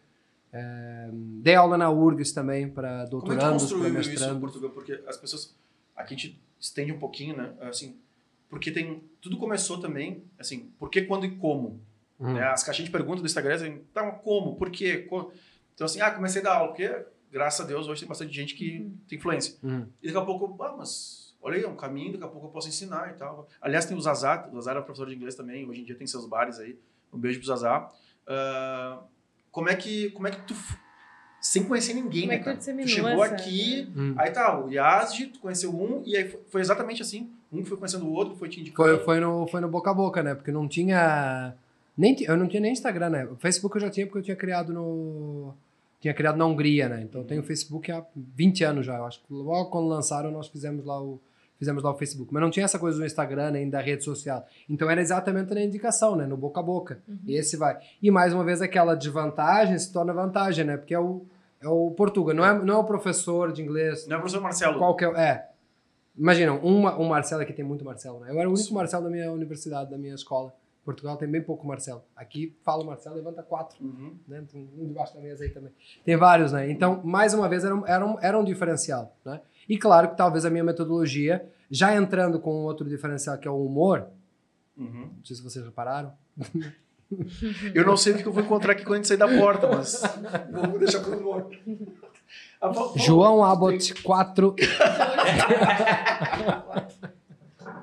É, 0.50 1.10
dei 1.12 1.54
aula 1.54 1.76
na 1.76 1.90
URGS 1.90 2.32
também 2.32 2.66
para 2.66 2.88
Como 2.88 3.02
é 3.02 3.04
que 3.04 3.10
doutorandos, 3.10 3.64
para 3.64 3.78
construiu 3.78 4.00
isso 4.00 4.24
em. 4.24 4.40
Portugal? 4.40 4.70
Porque 4.70 4.98
as 5.06 5.18
pessoas. 5.18 5.54
Aqui 5.94 6.14
a 6.14 6.16
gente 6.16 6.43
estende 6.64 6.92
um 6.92 6.98
pouquinho, 6.98 7.36
né? 7.36 7.52
Assim, 7.60 7.96
porque 8.48 8.70
tem. 8.70 9.02
Tudo 9.20 9.36
começou 9.36 9.78
também, 9.80 10.24
assim, 10.38 10.70
por 10.78 10.90
que, 10.90 11.02
quando 11.02 11.26
e 11.26 11.36
como? 11.36 11.80
Hum. 12.18 12.34
Né? 12.34 12.42
As 12.44 12.62
caixinhas 12.62 12.86
de 12.88 12.92
perguntas 12.92 13.20
do 13.22 13.26
Instagram, 13.26 13.54
assim, 13.54 13.78
tá, 13.92 14.02
mas 14.04 14.20
como? 14.22 14.56
Por 14.56 14.70
quê? 14.70 14.98
Co- 15.08 15.32
Então, 15.74 15.84
assim, 15.84 16.00
ah, 16.00 16.10
comecei 16.10 16.40
a 16.40 16.44
dar 16.44 16.54
aula, 16.56 16.68
porque, 16.68 17.04
graças 17.30 17.60
a 17.60 17.68
Deus, 17.68 17.88
hoje 17.88 18.00
tem 18.00 18.08
bastante 18.08 18.32
gente 18.32 18.54
que 18.54 18.90
tem 19.08 19.18
influência. 19.18 19.56
Hum. 19.62 19.86
E 20.02 20.06
daqui 20.06 20.18
a 20.18 20.24
pouco, 20.24 20.62
ah, 20.62 20.74
mas 20.78 21.34
olha 21.42 21.56
aí, 21.56 21.64
é 21.64 21.68
um 21.68 21.76
caminho, 21.76 22.12
daqui 22.12 22.24
a 22.24 22.28
pouco 22.28 22.46
eu 22.46 22.50
posso 22.50 22.68
ensinar 22.68 23.10
e 23.10 23.14
tal. 23.14 23.48
Aliás, 23.60 23.84
tem 23.84 23.96
o 23.96 24.00
Zazá, 24.00 24.48
o 24.50 24.54
Zazá 24.56 24.70
era 24.72 24.82
professor 24.82 25.08
de 25.08 25.14
inglês 25.14 25.34
também, 25.34 25.68
hoje 25.68 25.80
em 25.82 25.84
dia 25.84 25.94
tem 25.96 26.06
seus 26.06 26.26
bares 26.26 26.58
aí. 26.58 26.78
Um 27.12 27.18
beijo 27.18 27.38
pro 27.40 27.48
Zazá. 27.48 27.90
Ah, 28.26 29.02
como 29.50 29.68
é 29.68 29.74
que, 29.76 30.10
como 30.10 30.26
é 30.28 30.30
que 30.30 30.40
tu 30.42 30.54
sem 31.46 31.62
conhecer 31.64 31.92
ninguém, 31.92 32.22
Como 32.22 32.32
né, 32.32 32.34
é 32.36 32.38
que 32.38 32.42
tu 32.42 32.46
cara? 32.46 32.56
Tu 32.56 32.58
disseminou 32.60 32.88
chegou 32.88 33.24
essa- 33.24 33.34
aqui, 33.34 33.92
Hum. 33.94 34.14
aí 34.16 34.30
tá, 34.30 34.58
o 34.58 34.70
Yazdi, 34.70 35.26
tu 35.26 35.38
conheceu 35.40 35.70
um, 35.70 36.02
e 36.06 36.16
aí 36.16 36.34
foi, 36.48 36.60
exatamente 36.62 37.02
assim. 37.02 37.28
Um 37.52 37.62
foi 37.64 37.76
conhecendo 37.76 38.06
o 38.06 38.12
outro, 38.12 38.34
foi 38.34 38.48
te 38.48 38.60
indicando. 38.60 38.88
Foi, 38.96 39.04
foi, 39.04 39.20
no, 39.20 39.46
foi 39.46 39.60
no 39.60 39.68
boca 39.68 39.90
a 39.90 39.94
boca, 39.94 40.22
né? 40.22 40.34
Porque 40.34 40.50
não 40.50 40.66
tinha. 40.66 41.54
Nem, 41.96 42.16
eu 42.22 42.36
não 42.36 42.48
tinha 42.48 42.60
nem 42.62 42.72
Instagram, 42.72 43.10
né? 43.10 43.24
O 43.26 43.36
Facebook 43.36 43.76
eu 43.76 43.80
já 43.82 43.90
tinha 43.90 44.06
porque 44.06 44.18
eu 44.18 44.22
tinha 44.22 44.36
criado 44.36 44.72
no. 44.72 45.54
Tinha 46.00 46.12
criado 46.14 46.36
na 46.36 46.46
Hungria, 46.46 46.88
né? 46.88 47.02
Então 47.02 47.20
eu 47.20 47.26
tenho 47.26 47.42
Facebook 47.42 47.92
há 47.92 48.02
20 48.16 48.64
anos 48.64 48.84
já. 48.86 48.96
Eu 48.96 49.04
acho 49.04 49.20
que 49.20 49.26
logo 49.32 49.70
quando 49.70 49.86
lançaram 49.86 50.30
nós 50.30 50.48
fizemos 50.48 50.84
lá 50.84 51.00
o. 51.00 51.20
Fizemos 51.56 51.82
lá 51.84 51.92
o 51.92 51.96
Facebook. 51.96 52.32
Mas 52.34 52.42
não 52.42 52.50
tinha 52.50 52.64
essa 52.64 52.78
coisa 52.80 52.98
do 52.98 53.06
Instagram 53.06 53.52
nem 53.52 53.70
da 53.70 53.80
rede 53.80 54.02
social. 54.02 54.44
Então 54.68 54.90
era 54.90 55.00
exatamente 55.00 55.54
na 55.54 55.62
indicação, 55.62 56.16
né? 56.16 56.26
No 56.26 56.36
boca 56.36 56.58
a 56.58 56.62
boca. 56.62 56.98
E 57.26 57.36
esse 57.36 57.56
vai. 57.56 57.78
E 58.02 58.10
mais 58.10 58.34
uma 58.34 58.42
vez 58.44 58.60
aquela 58.60 58.96
desvantagem 58.96 59.78
se 59.78 59.92
torna 59.92 60.12
vantagem, 60.12 60.64
né? 60.64 60.76
Porque 60.76 60.92
é 60.92 60.98
o, 60.98 61.24
é 61.64 61.68
o 61.68 61.90
Portuga, 61.92 62.32
não 62.34 62.44
é, 62.44 62.62
não 62.62 62.74
é 62.74 62.76
o 62.78 62.84
professor 62.84 63.52
de 63.52 63.62
inglês, 63.62 64.06
Não 64.06 64.14
é 64.14 64.18
o 64.18 64.20
professor 64.20 64.42
Marcelo. 64.42 64.78
qual 64.78 64.94
que 64.96 65.04
é? 65.04 65.08
É. 65.20 65.48
Imagina, 66.16 66.52
um, 66.52 66.86
um 66.86 67.08
Marcelo 67.08 67.42
aqui 67.42 67.52
tem 67.52 67.64
muito 67.64 67.84
Marcelo, 67.84 68.20
né? 68.20 68.30
Eu 68.30 68.38
era 68.38 68.48
o 68.48 68.52
único 68.52 68.72
Marcelo 68.74 69.04
da 69.04 69.10
minha 69.10 69.32
universidade, 69.32 69.90
da 69.90 69.98
minha 69.98 70.14
escola. 70.14 70.54
Portugal 70.84 71.16
tem 71.16 71.26
bem 71.28 71.42
pouco 71.42 71.66
Marcelo. 71.66 72.02
Aqui 72.14 72.54
fala 72.62 72.84
Marcelo, 72.84 73.16
levanta 73.16 73.42
quatro, 73.42 73.82
Uhum. 73.82 74.14
né? 74.28 74.44
Tem 74.52 74.68
um 74.78 74.86
debaixo 74.86 75.14
da 75.14 75.20
mesa 75.20 75.42
aí 75.42 75.50
também. 75.50 75.72
Tem 76.04 76.14
vários, 76.16 76.52
né? 76.52 76.70
Então, 76.70 77.00
mais 77.02 77.32
uma 77.34 77.48
vez, 77.48 77.64
era 77.64 77.74
um, 77.74 77.86
era 77.86 78.06
um, 78.06 78.16
era 78.20 78.38
um 78.38 78.44
diferencial, 78.44 79.16
né? 79.24 79.40
E 79.68 79.78
claro 79.78 80.10
que 80.10 80.16
talvez 80.16 80.44
a 80.44 80.50
minha 80.50 80.62
metodologia, 80.62 81.48
já 81.70 81.96
entrando 81.96 82.38
com 82.38 82.50
outro 82.64 82.86
diferencial 82.88 83.38
que 83.38 83.48
é 83.48 83.50
o 83.50 83.64
humor, 83.64 84.06
Uhum. 84.76 85.10
não 85.16 85.24
sei 85.24 85.36
se 85.36 85.42
vocês 85.42 85.64
repararam, 85.64 86.12
Eu 87.74 87.84
não 87.86 87.96
sei 87.96 88.12
o 88.14 88.16
que 88.18 88.26
eu 88.26 88.32
vou 88.32 88.42
encontrar 88.42 88.72
aqui 88.72 88.82
quando 88.84 88.94
a 88.94 88.96
gente 88.96 89.08
sair 89.08 89.16
da 89.16 89.28
porta, 89.28 89.66
mas 89.68 90.02
vamos 90.50 90.78
deixar 90.78 91.00
Val- 91.00 91.50
Val- 92.60 92.92
João 92.96 93.44
Abbott 93.44 93.94
4. 94.02 94.54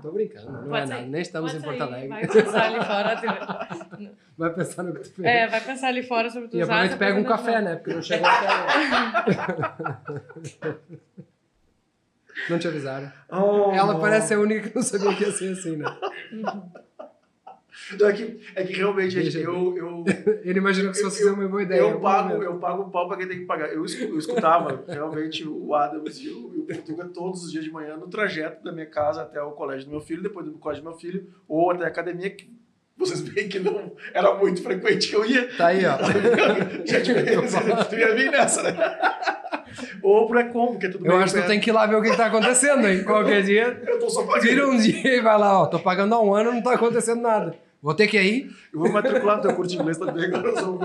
Tô 0.01 0.11
brincando, 0.11 0.51
não 0.51 0.57
é 0.59 0.61
Pode 0.63 0.71
nada. 0.71 0.87
sair. 0.87 1.07
Nem 1.09 1.21
estamos 1.21 1.51
Pode 1.51 1.63
em 1.63 1.67
Porto 1.67 1.81
Alegre. 1.83 2.07
Vai 2.09 2.27
pensar 2.27 2.63
ali 2.65 2.83
fora. 2.85 3.15
tu- 3.21 4.09
Vai 4.37 4.49
pensar 4.53 4.81
no 4.83 4.93
que 4.95 5.01
tu 5.01 5.11
fez. 5.13 5.27
É, 5.27 5.47
vai 5.47 5.61
pensar 5.61 5.87
ali 5.89 6.01
fora 6.01 6.29
sobre 6.31 6.47
tu 6.47 6.57
E 6.57 6.63
usar. 6.63 6.73
aproveita 6.73 6.95
e 6.95 6.97
pega 6.97 7.19
um 7.19 7.23
café, 7.23 7.61
né? 7.61 7.75
Porque 7.75 7.93
não 7.93 8.01
chegou 8.01 8.27
até. 8.27 8.47
Não 12.49 12.57
te 12.57 12.67
avisaram. 12.67 13.11
Oh, 13.29 13.71
Ela 13.71 13.99
parece 13.99 14.33
a 14.33 14.39
única 14.39 14.69
que 14.69 14.75
não 14.75 14.81
sabia 14.81 15.13
que 15.15 15.23
ia 15.23 15.31
ser 15.31 15.51
assim, 15.51 15.75
né? 15.77 15.85
Não, 17.99 18.07
É 18.07 18.13
que, 18.13 18.39
é 18.55 18.63
que 18.63 18.73
realmente, 18.73 19.21
gente, 19.21 19.37
eu, 19.37 19.75
eu, 19.77 20.03
Ele 20.43 20.59
imaginou 20.59 20.91
que 20.91 20.97
se 20.97 21.03
fosse 21.03 21.23
Eu- 21.23 21.33
uma 21.33 21.47
boa 21.47 21.63
ideia. 21.63 21.79
eu, 21.79 21.99
pago, 21.99 22.41
eu 22.43 22.55
pago 22.57 22.83
o 22.83 22.89
pau 22.91 23.07
pra 23.07 23.17
quem 23.17 23.27
tem 23.27 23.39
que 23.39 23.45
pagar. 23.45 23.67
Eu, 23.73 23.83
escu- 23.85 24.03
eu 24.03 24.17
escutava 24.17 24.83
realmente 24.87 25.47
o 25.47 25.73
Adams 25.73 26.17
e 26.19 26.29
o, 26.29 26.53
e 26.55 26.59
o 26.59 26.63
Portuga 26.65 27.05
todos 27.13 27.43
os 27.45 27.51
dias 27.51 27.63
de 27.63 27.71
manhã 27.71 27.95
no 27.97 28.07
trajeto 28.07 28.63
da 28.63 28.71
minha 28.71 28.85
casa 28.85 29.21
até 29.23 29.41
o 29.41 29.51
colégio 29.51 29.85
do 29.85 29.91
meu 29.91 30.01
filho, 30.01 30.21
depois 30.23 30.45
do 30.45 30.53
colégio 30.53 30.83
do 30.83 30.89
meu 30.89 30.97
filho, 30.99 31.27
ou 31.47 31.71
até 31.71 31.83
a 31.85 31.87
academia, 31.87 32.29
que 32.29 32.49
vocês 32.97 33.21
veem 33.21 33.49
que 33.49 33.57
não 33.59 33.93
era 34.13 34.33
muito 34.35 34.61
frequente 34.61 35.09
que 35.09 35.15
eu 35.15 35.25
ia. 35.25 35.47
Tá 35.57 35.67
aí, 35.67 35.81
ó. 35.85 35.97
Gente, 36.85 37.13
tu 37.89 37.95
ia 37.95 38.13
vir 38.15 38.29
nessa, 38.31 38.61
né? 38.63 38.77
Ou 40.03 40.27
pro 40.27 40.39
Ecom, 40.39 40.67
porque 40.73 40.87
é 40.87 40.89
tudo 40.89 41.05
Eu 41.05 41.13
bem 41.13 41.23
acho 41.23 41.33
que 41.33 41.41
tu 41.41 41.47
tem 41.47 41.59
que 41.59 41.69
ir 41.69 41.73
lá 41.73 41.85
ver 41.85 41.95
o 41.95 42.01
que 42.01 42.15
tá 42.15 42.25
acontecendo, 42.27 42.85
hein? 42.87 43.03
Qualquer 43.03 43.41
dia. 43.43 43.81
Eu 43.87 43.99
tô 43.99 44.09
só 44.09 44.23
pagando. 44.23 44.41
Tira 44.47 44.67
um 44.67 44.77
dia 44.77 45.15
e 45.17 45.21
vai 45.21 45.37
lá, 45.37 45.61
ó. 45.61 45.65
Tô 45.67 45.79
pagando 45.79 46.13
há 46.13 46.21
um 46.21 46.33
ano, 46.33 46.51
não 46.51 46.61
tá 46.61 46.73
acontecendo 46.73 47.21
nada. 47.21 47.55
Vou 47.81 47.93
ter 47.95 48.07
que 48.07 48.21
ir. 48.21 48.53
Eu 48.73 48.79
vou 48.79 48.91
matricular 48.91 49.37
no 49.37 49.41
teu 49.41 49.55
curso 49.55 49.71
de 49.71 49.77
inglês 49.81 49.97
também, 49.97 50.25
agora 50.25 50.47
eu 50.49 50.57
sou 50.57 50.75
um 50.75 50.79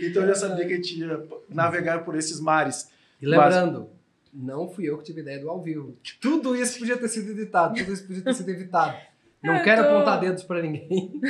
Então 0.00 0.22
eu 0.22 0.28
já 0.28 0.34
sabia 0.34 0.66
que 0.66 0.74
eu 0.74 0.82
tinha 0.82 1.20
navegar 1.48 2.04
por 2.04 2.14
esses 2.16 2.40
mares. 2.40 2.90
E 3.20 3.26
lembrando, 3.26 3.88
não 4.32 4.68
fui 4.68 4.84
eu 4.88 4.96
que 4.98 5.04
tive 5.04 5.20
ideia 5.22 5.38
do 5.40 5.48
ao 5.50 5.60
vivo. 5.62 5.96
Tudo 6.20 6.54
isso 6.56 6.78
podia 6.78 6.96
ter 6.96 7.08
sido 7.08 7.30
editado, 7.32 7.74
tudo 7.74 7.92
isso 7.92 8.06
podia 8.06 8.22
ter 8.22 8.34
sido 8.34 8.48
evitado. 8.50 8.96
Não 9.42 9.56
Eu 9.56 9.64
quero 9.64 9.82
tô- 9.82 9.88
apontar 9.90 10.20
dedos 10.20 10.42
pra 10.42 10.60
ninguém. 10.62 11.20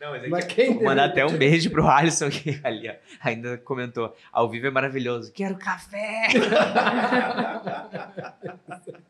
Não, 0.00 0.10
mas 0.10 0.24
é 0.24 0.28
Mas 0.28 0.44
que- 0.46 0.54
quem 0.54 0.74
Vou 0.74 0.84
mandar 0.84 1.04
até 1.06 1.24
um 1.24 1.36
beijo 1.36 1.70
pro 1.70 1.86
Alisson 1.86 2.28
que 2.30 2.58
ali, 2.64 2.88
ó, 2.90 2.94
ainda 3.22 3.56
comentou. 3.58 4.14
Ao 4.32 4.48
vivo 4.50 4.66
é 4.66 4.70
maravilhoso. 4.70 5.30
Quero 5.32 5.56
café! 5.56 6.28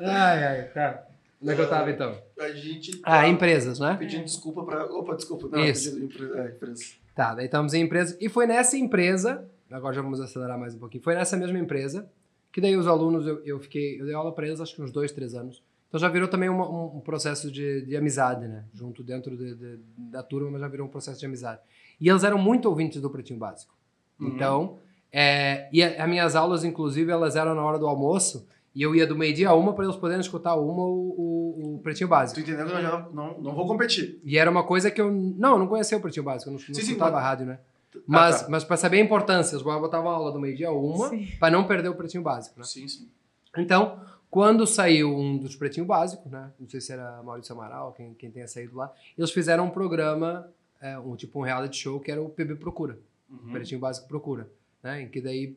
Ai, 0.00 0.44
ai, 0.44 0.62
tá. 0.68 1.02
Onde 1.40 1.52
é 1.52 1.54
que 1.54 1.60
eu 1.60 1.68
tava 1.68 1.90
então? 1.90 2.16
A 2.40 2.48
gente 2.50 3.00
Ah, 3.04 3.20
tá 3.20 3.28
empresas, 3.28 3.78
né? 3.78 3.96
pedindo 3.98 4.24
desculpa 4.24 4.64
pra. 4.64 4.84
Opa, 4.86 5.14
desculpa. 5.14 5.48
Não, 5.48 5.64
Isso. 5.64 5.94
pedindo 5.94 6.34
é, 6.36 6.48
empresa. 6.50 6.84
Tá, 7.14 7.34
daí 7.34 7.46
estamos 7.46 7.74
em 7.74 7.82
empresa. 7.82 8.16
E 8.20 8.28
foi 8.28 8.46
nessa 8.46 8.76
empresa, 8.76 9.48
agora 9.70 9.94
já 9.94 10.02
vamos 10.02 10.20
acelerar 10.20 10.58
mais 10.58 10.74
um 10.74 10.78
pouquinho. 10.78 11.02
Foi 11.02 11.14
nessa 11.14 11.36
mesma 11.36 11.58
empresa 11.58 12.08
que 12.52 12.60
daí 12.60 12.76
os 12.76 12.86
alunos, 12.86 13.26
eu, 13.26 13.40
eu 13.44 13.60
fiquei, 13.60 14.00
eu 14.00 14.04
dei 14.06 14.14
aula 14.14 14.32
para 14.32 14.46
eles 14.46 14.60
acho 14.60 14.74
que 14.74 14.82
uns 14.82 14.90
dois, 14.90 15.12
três 15.12 15.34
anos. 15.34 15.62
Então 15.88 15.98
já 16.00 16.08
virou 16.08 16.28
também 16.28 16.48
uma- 16.48 16.68
um, 16.68 16.96
um 16.96 17.00
processo 17.00 17.50
de, 17.50 17.82
de 17.82 17.96
amizade, 17.96 18.46
né? 18.48 18.64
Junto 18.74 19.02
dentro 19.02 19.36
de- 19.36 19.54
de- 19.54 19.78
da 20.10 20.22
turma, 20.22 20.50
mas 20.50 20.60
já 20.60 20.68
virou 20.68 20.86
um 20.86 20.90
processo 20.90 21.18
de 21.20 21.26
amizade. 21.26 21.60
E 22.00 22.08
eles 22.08 22.24
eram 22.24 22.38
muito 22.38 22.68
ouvintes 22.68 23.00
do 23.00 23.08
Pretinho 23.10 23.38
Básico. 23.38 23.74
Uhum. 24.20 24.28
Então, 24.28 24.78
é, 25.12 25.68
e 25.72 25.82
as 25.82 26.08
minhas 26.08 26.36
aulas, 26.36 26.62
inclusive, 26.64 27.10
elas 27.10 27.36
eram 27.36 27.54
na 27.54 27.64
hora 27.64 27.78
do 27.78 27.86
almoço. 27.86 28.46
E 28.78 28.82
eu 28.82 28.94
ia 28.94 29.04
do 29.04 29.16
meio-dia 29.18 29.48
a 29.48 29.54
uma 29.54 29.72
para 29.72 29.84
eles 29.84 29.96
poderem 29.96 30.20
escutar 30.20 30.54
uma 30.54 30.84
o, 30.84 31.08
o, 31.18 31.74
o 31.74 31.78
Pretinho 31.80 32.08
Básico. 32.08 32.40
Tu 32.40 32.48
entendeu 32.48 32.64
que 32.64 32.72
eu 32.74 32.80
já 32.80 33.08
não, 33.12 33.36
não 33.40 33.52
vou 33.52 33.66
competir. 33.66 34.20
E 34.22 34.38
era 34.38 34.48
uma 34.48 34.62
coisa 34.62 34.88
que 34.88 35.00
eu. 35.00 35.10
Não, 35.10 35.54
eu 35.54 35.58
não 35.58 35.66
conhecia 35.66 35.98
o 35.98 36.00
Pretinho 36.00 36.24
Básico, 36.24 36.48
eu 36.48 36.52
não, 36.52 36.60
não 36.60 36.66
Sim, 36.66 36.74
sim, 36.74 36.80
escutava 36.92 37.10
mas- 37.16 37.24
a 37.24 37.26
rádio, 37.28 37.46
né? 37.46 37.58
Mas, 38.06 38.36
Ah, 38.36 38.44
tá. 38.44 38.50
mas 38.50 38.62
para 38.62 38.76
saber 38.76 38.98
a 38.98 39.00
importância, 39.00 39.56
os 39.56 39.62
botavam 39.64 40.08
aula 40.10 40.30
do 40.30 40.38
meio-dia 40.38 40.68
a 40.68 40.72
uma, 40.72 41.10
para 41.40 41.50
não 41.50 41.64
perder 41.66 41.88
o 41.88 41.94
Pretinho 41.96 42.22
Básico, 42.22 42.56
né? 42.56 42.64
Sim, 42.64 42.86
sim. 42.86 43.08
Então, 43.56 43.98
quando 44.30 44.64
saiu 44.64 45.12
um 45.12 45.36
dos 45.38 45.56
Pretinho 45.56 45.84
Básico, 45.86 46.28
né? 46.28 46.52
Não 46.60 46.68
sei 46.68 46.80
se 46.80 46.92
era 46.92 47.20
Maurício 47.24 47.52
Amaral, 47.54 47.92
quem, 47.96 48.14
quem 48.14 48.30
tenha 48.30 48.46
saído 48.46 48.76
lá, 48.76 48.92
eles 49.16 49.32
fizeram 49.32 49.64
um 49.64 49.70
programa, 49.70 50.48
é, 50.80 50.96
um 50.98 51.16
tipo 51.16 51.40
um 51.40 51.42
reality 51.42 51.78
show, 51.78 51.98
que 51.98 52.12
era 52.12 52.22
o 52.22 52.28
PB 52.28 52.54
Procura. 52.56 52.96
Uhum. 53.28 53.50
Pretinho 53.50 53.80
Básico 53.80 54.06
Procura. 54.06 54.48
Né? 54.82 55.02
Em 55.02 55.08
que 55.08 55.20
daí, 55.20 55.56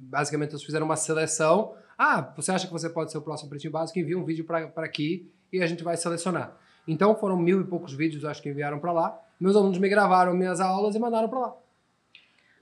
basicamente, 0.00 0.50
eles 0.50 0.64
fizeram 0.64 0.84
uma 0.84 0.96
seleção. 0.96 1.72
Ah, 1.98 2.32
você 2.36 2.52
acha 2.52 2.66
que 2.66 2.72
você 2.72 2.88
pode 2.88 3.10
ser 3.10 3.18
o 3.18 3.22
próximo 3.22 3.50
Pretinho 3.50 3.72
Básico? 3.72 3.98
Envia 3.98 4.16
um 4.16 4.24
vídeo 4.24 4.44
para 4.44 4.70
aqui 4.84 5.28
e 5.52 5.60
a 5.60 5.66
gente 5.66 5.82
vai 5.82 5.96
selecionar. 5.96 6.56
Então 6.86 7.14
foram 7.16 7.36
mil 7.36 7.60
e 7.60 7.64
poucos 7.64 7.92
vídeos, 7.92 8.24
acho 8.24 8.40
que 8.40 8.48
enviaram 8.48 8.78
para 8.78 8.92
lá. 8.92 9.20
Meus 9.40 9.56
alunos 9.56 9.78
me 9.78 9.88
gravaram 9.88 10.32
minhas 10.32 10.60
aulas 10.60 10.94
e 10.94 10.98
mandaram 10.98 11.28
para 11.28 11.40
lá. 11.40 11.56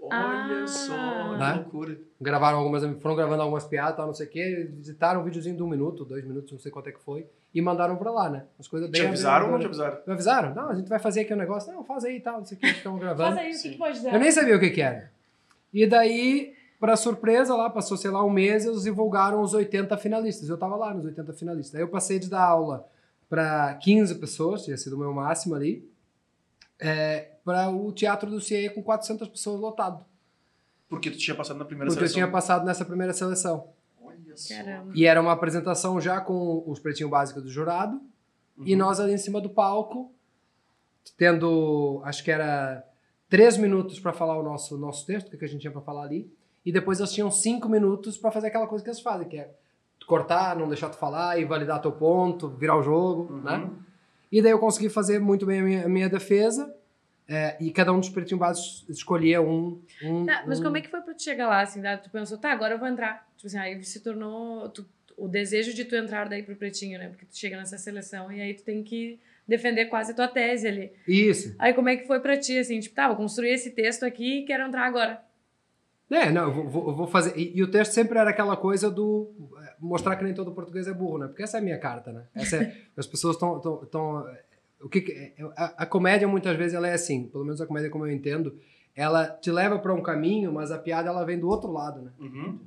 Olha 0.01 0.63
Ah. 0.63 0.67
só, 0.67 0.95
que 0.95 1.39
Né? 1.39 1.55
loucura. 1.55 1.99
Gravaram 2.21 2.59
algumas, 2.59 2.83
foram 3.01 3.17
gravando 3.17 3.43
algumas 3.43 3.65
piadas, 3.65 3.97
tal, 3.97 4.07
não 4.07 4.15
sei 4.15 4.27
o 4.27 4.31
quê, 4.31 4.69
editaram 4.79 5.21
um 5.21 5.25
videozinho 5.25 5.57
de 5.57 5.63
um 5.63 5.69
minuto, 5.69 6.05
dois 6.05 6.25
minutos, 6.25 6.53
não 6.53 6.59
sei 6.59 6.71
quanto 6.73 6.89
é 6.89 6.93
que 6.93 7.01
foi, 7.01 7.27
e 7.55 7.61
mandaram 7.61 7.97
para 7.97 8.11
lá, 8.11 8.31
né? 8.31 8.45
As 8.59 8.69
coisas 8.69 8.89
bem 8.91 9.01
Te 9.03 9.07
avisaram 9.07 9.47
ou 9.47 9.53
não 9.53 9.59
te 9.59 9.67
avisaram? 9.67 9.99
Me 10.07 10.13
avisaram? 10.13 10.55
Não, 10.55 10.71
a 10.71 10.75
gente 10.75 10.89
vai 10.89 10.99
fazer 10.99 11.21
aqui 11.23 11.35
um 11.35 11.37
negócio. 11.37 11.73
Não, 11.73 11.83
faz 11.85 12.05
aí 12.05 12.17
e 12.17 12.21
tal, 12.21 12.39
não 12.39 12.45
sei 12.45 12.57
o 12.57 12.61
que, 12.61 12.67
estão 12.69 12.97
gravando. 12.99 13.35
Faz 13.37 13.39
aí, 13.39 13.53
o 13.53 13.63
que, 13.63 13.71
que 13.71 13.79
pode 13.79 13.95
dizer? 13.95 14.15
Eu 14.15 14.21
nem 14.21 14.31
sabia 14.31 14.57
o 14.57 14.61
que, 14.61 14.71
que 14.71 14.81
era. 14.81 15.11
E 15.75 15.87
daí, 15.87 16.55
para 16.79 16.97
surpresa, 16.97 17.55
lá 17.57 17.71
passou, 17.71 17.97
sei 17.97 18.11
lá, 18.11 18.25
um 18.25 18.31
mês, 18.31 18.65
eles 18.65 18.83
divulgaram 18.83 19.41
os 19.43 19.55
80 19.55 19.97
finalistas. 19.99 20.49
Eu 20.49 20.59
tava 20.59 20.77
lá 20.77 20.93
nos 20.93 21.05
80 21.05 21.33
finalistas. 21.33 21.75
Aí 21.75 21.81
eu 21.83 21.89
passei 21.89 22.19
de 22.19 22.29
dar 22.29 22.45
aula 22.45 22.87
para 23.29 23.75
15 23.77 24.15
pessoas, 24.17 24.65
tinha 24.65 24.77
sido 24.77 24.95
o 24.95 24.99
meu 24.99 25.13
máximo 25.13 25.55
ali, 25.55 25.89
para 27.45 27.71
o 27.71 27.93
Teatro 27.93 28.31
do 28.31 28.41
CIE 28.41 28.71
com 28.71 28.83
400 28.83 29.29
pessoas 29.29 29.61
lotado. 29.61 30.05
Porque 30.89 31.11
tu 31.11 31.19
tinha 31.19 31.35
passado 31.35 31.59
na 31.59 31.65
primeira 31.65 31.89
Porque 31.91 32.05
eu 32.05 32.09
seleção. 32.09 32.15
tinha 32.27 32.31
passado 32.31 32.65
nessa 32.65 32.85
primeira 32.85 33.13
seleção. 33.13 33.69
Olha 34.01 34.37
só. 34.37 34.55
Caramba. 34.55 34.93
E 34.95 35.05
era 35.07 35.21
uma 35.21 35.33
apresentação 35.33 36.01
já 36.01 36.21
com 36.21 36.63
os 36.67 36.79
pretinhos 36.79 37.11
básicos 37.11 37.43
do 37.43 37.49
jurado. 37.51 38.01
E 38.65 38.73
Uhum. 38.73 38.79
nós 38.79 39.01
ali 39.01 39.13
em 39.13 39.19
cima 39.19 39.41
do 39.41 39.51
palco, 39.51 40.13
tendo, 41.17 42.01
acho 42.05 42.23
que 42.25 42.31
era 42.31 42.85
três 43.29 43.57
minutos 43.57 43.99
para 44.01 44.13
falar 44.13 44.39
o 44.39 44.43
nosso, 44.43 44.79
nosso 44.79 45.05
texto, 45.05 45.27
o 45.27 45.31
que 45.31 45.37
que 45.37 45.45
a 45.45 45.49
gente 45.49 45.61
tinha 45.61 45.71
para 45.73 45.81
falar 45.83 46.05
ali. 46.05 46.31
E 46.67 46.73
depois 46.73 46.99
eles 46.99 47.13
tinham 47.13 47.31
cinco 47.31 47.69
minutos 47.69 48.19
para 48.19 48.31
fazer 48.33 48.49
aquela 48.49 48.67
coisa 48.67 48.83
que 48.85 48.91
eles 48.91 49.01
fazem, 49.01 49.27
que 49.29 49.39
é 49.39 49.49
cortar, 50.07 50.55
não 50.57 50.69
deixar 50.69 50.89
tu 50.91 50.97
falar 50.99 51.39
e 51.41 51.45
validar 51.45 51.81
teu 51.81 51.93
ponto, 51.93 52.49
virar 52.49 52.77
o 52.77 52.83
jogo, 52.83 53.33
Uhum. 53.33 53.41
né? 53.43 53.71
E 54.31 54.43
daí 54.43 54.51
eu 54.53 54.59
consegui 54.59 54.89
fazer 54.89 55.19
muito 55.21 55.47
bem 55.47 55.61
a 55.61 55.63
minha, 55.63 55.85
a 55.87 55.89
minha 55.89 56.09
defesa. 56.09 56.73
é, 57.29 57.57
e 57.61 57.73
cada 57.73 57.93
um 57.93 57.99
dos 57.99 58.09
pretinhos 58.09 58.39
básicos 58.39 58.85
escolhia 58.89 59.43
um. 59.43 59.83
um 60.05 60.25
Tá, 60.27 60.45
mas 60.47 60.61
um- 60.61 60.63
como 60.63 60.77
é 60.77 60.81
que 60.81 60.89
foi 60.89 61.01
pra 61.01 61.13
tu 61.13 61.21
chegar 61.21 61.49
lá, 61.49 61.61
assim, 61.61 61.81
daí 61.81 61.97
tu 61.97 62.09
pensou, 62.09 62.39
tá, 62.39 62.53
agora 62.53 62.75
eu 62.75 62.79
vou 62.79 62.87
entrar. 62.87 63.27
Tipo 63.37 63.49
assim, 63.49 63.59
aí 63.59 63.83
se 63.83 63.99
tornou 63.99 64.69
tu- 64.69 64.87
o 65.17 65.27
desejo 65.27 65.75
de 65.75 65.85
tu 65.85 65.97
entrar 65.97 66.29
daí 66.29 66.45
pro 66.45 66.55
pretinho, 66.55 67.01
né? 67.01 67.09
Porque 67.09 67.27
tu 67.27 67.37
chega 67.37 67.57
nessa 67.57 67.77
seleção 67.79 68.31
e 68.31 68.41
aí 68.41 68.55
tu 68.55 68.63
tem 68.63 68.81
que 68.85 69.19
defender 69.49 69.87
quase 69.87 70.13
a 70.13 70.15
tua 70.15 70.29
tese 70.29 70.69
ali. 70.69 70.93
Isso. 71.09 71.53
Aí 71.59 71.75
como 71.75 71.89
é 71.89 71.97
que 71.97 72.07
foi 72.07 72.21
pra 72.21 72.37
ti, 72.37 72.57
assim, 72.59 72.79
tipo, 72.79 72.95
tá, 72.95 73.09
vou 73.09 73.17
construir 73.17 73.51
esse 73.51 73.73
texto 73.73 74.05
aqui 74.05 74.43
e 74.43 74.45
quero 74.45 74.63
entrar 74.63 74.87
agora. 74.87 75.21
É, 76.11 76.31
não, 76.31 76.45
eu 76.45 76.69
vou, 76.69 76.95
vou- 76.95 77.07
fazer. 77.07 77.37
E, 77.37 77.57
e 77.59 77.63
o 77.63 77.71
texto 77.71 77.93
sempre 77.93 78.19
era 78.19 78.31
aquela 78.31 78.57
coisa 78.57 78.91
do 78.91 79.33
mostrar 79.81 80.15
que 80.17 80.23
nem 80.25 80.33
todo 80.35 80.53
português 80.53 80.87
é 80.87 80.95
burro, 80.95 81.19
né? 81.19 81.27
Porque 81.27 81.43
essa 81.43 81.57
é 81.59 81.61
a 81.61 81.63
minha 81.63 81.79
carta, 81.79 82.13
né? 82.13 82.25
Essa 82.35 82.57
é, 82.59 82.77
as 82.97 83.07
pessoas 83.07 83.35
estão. 83.37 83.59
Tão, 83.61 83.85
tão, 83.87 84.27
o 84.81 84.89
que, 84.89 84.99
é, 85.11 85.43
a, 85.57 85.83
a 85.83 85.87
comédia 85.87 86.29
muitas 86.29 86.57
vezes 86.57 86.75
ela 86.75 86.87
é 86.87 86.93
assim, 86.93 87.25
pelo 87.29 87.45
menos 87.45 87.61
a 87.61 87.67
comédia 87.67 87.91
como 87.91 88.07
eu 88.07 88.13
entendo, 88.13 88.57
ela 88.95 89.27
te 89.27 89.51
leva 89.51 89.79
para 89.79 89.93
um 89.93 90.03
caminho, 90.03 90.53
mas 90.53 90.71
a 90.71 90.79
piada 90.79 91.09
ela 91.09 91.25
vem 91.25 91.39
do 91.39 91.49
outro 91.49 91.73
lado, 91.73 92.03
né? 92.03 92.11
Uhum. 92.21 92.59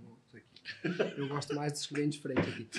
Eu 1.17 1.27
gosto 1.29 1.55
mais 1.55 1.71
dos 1.71 1.85
que 1.85 1.93
vêm 1.93 2.09
de 2.09 2.19
frente 2.19 2.41
aqui. 2.41 2.69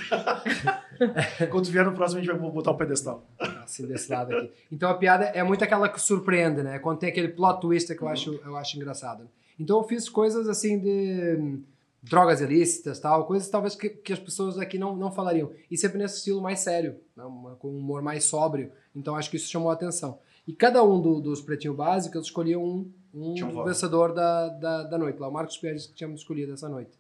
Quando 1.51 1.67
vier 1.67 1.85
no 1.85 1.93
próximo, 1.93 2.21
a 2.21 2.23
gente 2.25 2.39
vai 2.39 2.51
botar 2.51 2.71
o 2.71 2.77
pedestal. 2.77 3.27
Assim, 3.65 3.87
desse 3.87 4.11
lado 4.13 4.35
aqui. 4.37 4.53
Então 4.71 4.89
a 4.89 4.95
piada 4.95 5.25
é 5.25 5.43
muito 5.43 5.65
aquela 5.65 5.89
que 5.89 6.01
surpreende, 6.01 6.63
né? 6.63 6.79
Quando 6.79 6.99
tem 6.99 7.09
aquele 7.09 7.29
plot 7.29 7.61
twist 7.61 7.93
que 7.95 8.03
eu 8.03 8.09
acho, 8.09 8.41
eu 8.45 8.57
acho 8.57 8.77
engraçado. 8.77 9.29
Então 9.61 9.77
eu 9.79 9.85
fiz 9.85 10.09
coisas 10.09 10.49
assim 10.49 10.79
de 10.79 11.37
hum, 11.39 11.63
drogas 12.03 12.41
ilícitas, 12.41 12.99
tal, 12.99 13.27
coisas 13.27 13.49
talvez 13.49 13.75
que, 13.75 13.91
que 13.91 14.13
as 14.13 14.19
pessoas 14.19 14.59
aqui 14.59 14.79
não, 14.79 14.97
não 14.97 15.13
falariam. 15.13 15.51
E 15.71 15.77
sempre 15.77 15.99
nesse 15.99 16.17
estilo 16.19 16.41
mais 16.41 16.61
sério, 16.61 16.97
né? 17.15 17.23
Uma- 17.25 17.55
com 17.57 17.69
um 17.69 17.79
humor 17.79 18.01
mais 18.03 18.25
sóbrio. 18.25 18.73
Então 18.97 19.15
acho 19.15 19.31
que 19.31 19.37
isso 19.37 19.51
chamou 19.51 19.71
a 19.71 19.75
atenção. 19.75 20.19
E 20.49 20.53
cada 20.55 20.83
um 20.83 21.01
do- 21.01 21.21
dos 21.21 21.41
Pretinho 21.43 21.75
Básico, 21.75 22.17
eu 22.17 22.23
escolhia 22.23 22.59
um, 22.59 22.91
um 23.15 23.35
um 23.61 23.65
vencedor 23.65 24.15
da, 24.15 24.49
da, 24.49 24.83
da 24.85 24.99
noite. 24.99 25.19
Lá, 25.21 25.29
o 25.29 25.33
Marcos 25.33 25.59
Pérez 25.59 25.87
que 25.87 25.95
tínhamos 25.95 26.21
escolhido 26.23 26.53
essa 26.55 26.69
noite. 26.69 26.99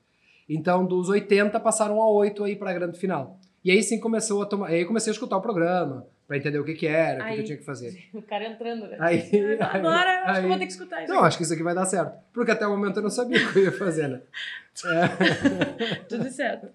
Então, 0.48 0.84
dos 0.84 1.08
80 1.08 1.58
passaram 1.60 2.02
a 2.02 2.10
8 2.10 2.44
aí 2.44 2.56
para 2.56 2.70
a 2.70 2.74
grande 2.74 2.98
final. 2.98 3.38
E 3.64 3.70
aí 3.70 3.82
sim 3.82 3.98
começou 3.98 4.42
a 4.42 4.46
tomar. 4.46 4.66
Aí 4.68 4.84
comecei 4.84 5.10
a 5.10 5.14
escutar 5.14 5.36
o 5.36 5.40
programa, 5.40 6.06
para 6.30 6.36
entender 6.38 6.60
o 6.60 6.64
que, 6.64 6.74
que 6.74 6.86
era, 6.86 7.14
o 7.14 7.16
que, 7.18 7.24
que 7.24 7.32
Aí- 7.32 7.38
eu 7.40 7.44
tinha 7.44 7.58
que 7.58 7.64
fazer. 7.64 8.04
O 8.14 8.22
cara 8.22 8.44
entrando, 8.46 8.86
né? 8.86 8.96
Aí- 9.00 9.28
Agora 9.60 10.20
eu 10.20 10.24
acho 10.26 10.34
que 10.34 10.38
eu 10.38 10.42
vou 10.42 10.52
aí- 10.52 10.58
ter 10.60 10.66
que 10.66 10.72
escutar 10.72 11.02
isso. 11.02 11.12
Não, 11.12 11.24
acho 11.24 11.36
que 11.36 11.42
isso 11.42 11.52
aqui 11.52 11.62
vai 11.64 11.74
dar 11.74 11.86
certo. 11.86 12.16
Porque 12.32 12.52
até 12.52 12.64
o 12.64 12.70
momento 12.70 12.98
eu 12.98 13.02
não 13.02 13.10
sabia 13.10 13.44
o 13.44 13.52
que 13.52 13.58
eu 13.58 13.64
ia 13.64 13.72
fazer, 13.72 14.06
né? 14.06 14.20
aqui. 14.84 16.04
Tudo 16.08 16.30
certo. 16.30 16.68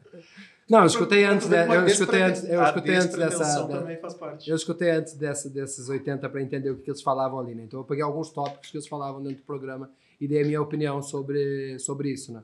Não, 0.69 0.79
eu 0.79 0.85
escutei 0.87 1.23
antes, 1.23 1.47
né? 1.47 1.65
Eu 1.73 1.85
escutei 1.87 2.21
antes, 2.21 2.43
eu 2.43 2.61
escutei 2.61 2.95
antes 2.95 3.07
dessa. 3.15 3.29
despretensão 3.29 3.67
da- 3.69 3.79
também 3.79 3.97
faz 3.97 4.13
parte. 4.15 4.49
Eu 4.49 4.55
escutei 4.57 4.89
antes 4.89 5.13
dessa, 5.13 5.49
desses 5.49 5.87
80 5.87 6.27
para 6.27 6.41
entender 6.41 6.69
o 6.71 6.75
que, 6.75 6.81
que 6.83 6.89
eles 6.89 7.01
falavam 7.01 7.39
ali, 7.39 7.55
né? 7.55 7.63
Então 7.63 7.79
eu 7.79 7.85
peguei 7.85 8.03
alguns 8.03 8.31
tópicos 8.31 8.71
que 8.71 8.75
eles 8.75 8.89
falavam 8.89 9.23
dentro 9.23 9.37
do 9.37 9.45
programa 9.45 9.89
e 10.19 10.27
dei 10.27 10.41
a 10.41 10.45
minha 10.45 10.61
opinião 10.61 11.01
sobre, 11.01 11.79
sobre 11.79 12.09
isso, 12.11 12.33
né? 12.33 12.43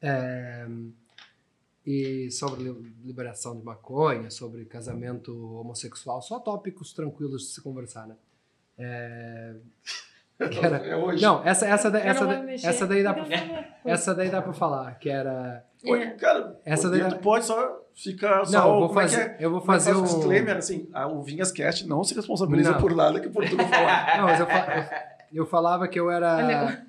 É, 0.00 0.66
e 1.86 2.30
sobre 2.32 2.64
li- 2.64 2.96
liberação 3.04 3.56
de 3.56 3.62
maconha, 3.64 4.28
sobre 4.30 4.64
casamento 4.64 5.32
homossexual, 5.60 6.20
só 6.20 6.40
tópicos 6.40 6.92
tranquilos 6.92 7.42
de 7.42 7.48
se 7.54 7.60
conversar, 7.62 8.06
né? 8.08 8.16
É, 8.78 9.54
que 10.50 10.58
era- 10.64 10.76
É 10.78 10.96
hoje. 10.96 11.22
não, 11.22 11.42
essa, 11.44 11.66
essa, 11.66 11.90
da- 11.90 11.98
Eu 12.00 12.04
não 12.04 12.10
essa, 12.10 12.24
vou 12.26 12.34
da- 12.34 12.52
essa 12.52 12.86
daí 12.86 13.02
dá 13.02 13.10
Eu 13.10 13.14
pra, 13.14 13.24
não 13.24 13.46
vou. 13.46 13.64
essa 13.84 14.14
daí 14.14 14.28
dá 14.30 14.42
pra 14.42 14.52
falar, 14.52 14.98
que 14.98 15.08
era... 15.08 15.64
Oi, 15.84 16.02
É. 16.02 16.10
Cara, 16.12 16.60
Essa 16.64 16.90
daí- 16.90 17.08
tu 17.08 17.18
pode 17.20 17.44
só 17.44 17.80
ficar 17.94 18.44
só. 18.44 18.52
Não, 18.58 18.66
eu 18.68 18.74
vou 18.80 18.84
é 18.86 18.88
que 18.88 18.94
fazer, 18.94 19.20
é? 19.22 19.36
eu 19.38 19.50
vou 19.50 19.60
é 19.60 19.64
fazer 19.64 19.92
faz 19.94 19.98
um... 19.98 20.02
o 20.02 20.16
disclaimer, 20.16 20.56
assim, 20.56 20.88
a, 20.92 21.06
o 21.06 21.22
Vinhas 21.22 21.52
Cast 21.52 21.86
não 21.86 22.02
se 22.02 22.14
responsabiliza 22.14 22.72
Não. 22.72 22.80
por 22.80 22.94
nada 22.94 23.20
que 23.20 23.28
por 23.28 23.48
tudo 23.48 23.62
falar. 23.68 24.16
Não, 24.18 24.24
mas 24.24 24.40
eu, 24.40 24.46
fa- 24.46 25.06
eu, 25.32 25.38
eu 25.42 25.46
falava 25.46 25.86
que 25.86 25.98
eu 26.00 26.10
era... 26.10 26.84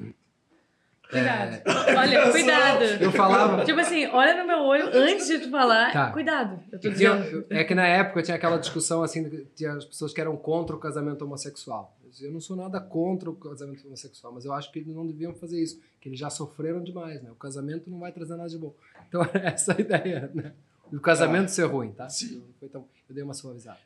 Olha, 1.14 1.62
Cuidado. 1.62 1.98
Olha, 1.98 2.32
cuidado. 2.32 2.84
Eu 3.00 3.12
falava... 3.12 3.64
Tipo 3.66 3.80
assim, 3.80 4.06
olha 4.08 4.36
no 4.42 4.46
meu 4.48 4.60
olho 4.60 4.90
antes 4.94 5.28
de 5.28 5.40
tu 5.40 5.50
falar. 5.50 5.92
Tá. 5.94 6.12
Cuidado. 6.12 6.60
Eu 6.72 6.80
tô 6.80 6.90
dizendo. 6.90 7.46
é 7.50 7.64
que 7.64 7.74
na 7.74 7.86
época 7.88 8.22
tinha 8.22 8.36
aquela 8.36 8.58
discussão 8.58 9.02
assim, 9.04 9.46
tinha 9.56 9.74
as 9.74 9.86
pessoas 9.86 10.12
que 10.14 10.20
eram 10.20 10.36
contra 10.36 10.76
o 10.76 10.80
casamento 10.80 11.24
homossexual. 11.24 11.96
Eu 12.20 12.28
Eu 12.28 12.34
não 12.34 12.42
sou 12.42 12.56
nada 12.58 12.80
contra 12.82 13.30
o 13.30 13.36
casamento 13.36 13.86
homossexual, 13.88 14.34
mas 14.34 14.44
eu 14.44 14.52
acho 14.54 14.72
que 14.72 14.80
eles 14.80 14.94
não 14.94 15.06
deviam 15.08 15.34
fazer 15.34 15.62
isso, 15.62 15.80
que 16.02 16.10
eles 16.10 16.20
já 16.20 16.30
sofreram 16.30 16.82
demais, 16.84 17.22
né? 17.22 17.30
O 17.32 17.36
casamento 17.36 17.90
não 17.90 18.00
vai 18.00 18.12
trazer 18.12 18.36
nada 18.36 18.50
de 18.50 18.58
bom. 18.58 18.74
Então 19.08 19.22
era 19.34 19.50
essa 19.50 19.74
a 19.78 19.80
ideia, 19.80 20.30
né? 20.34 20.52
O 20.92 21.00
casamento 21.00 21.50
ser 21.52 21.66
ruim, 21.66 21.92
tá? 21.92 22.10
Sim. 22.10 22.44
Tão- 22.72 22.86
eu 23.10 23.16
dei 23.16 23.24
uma 23.24 23.34
suavizada. 23.34 23.78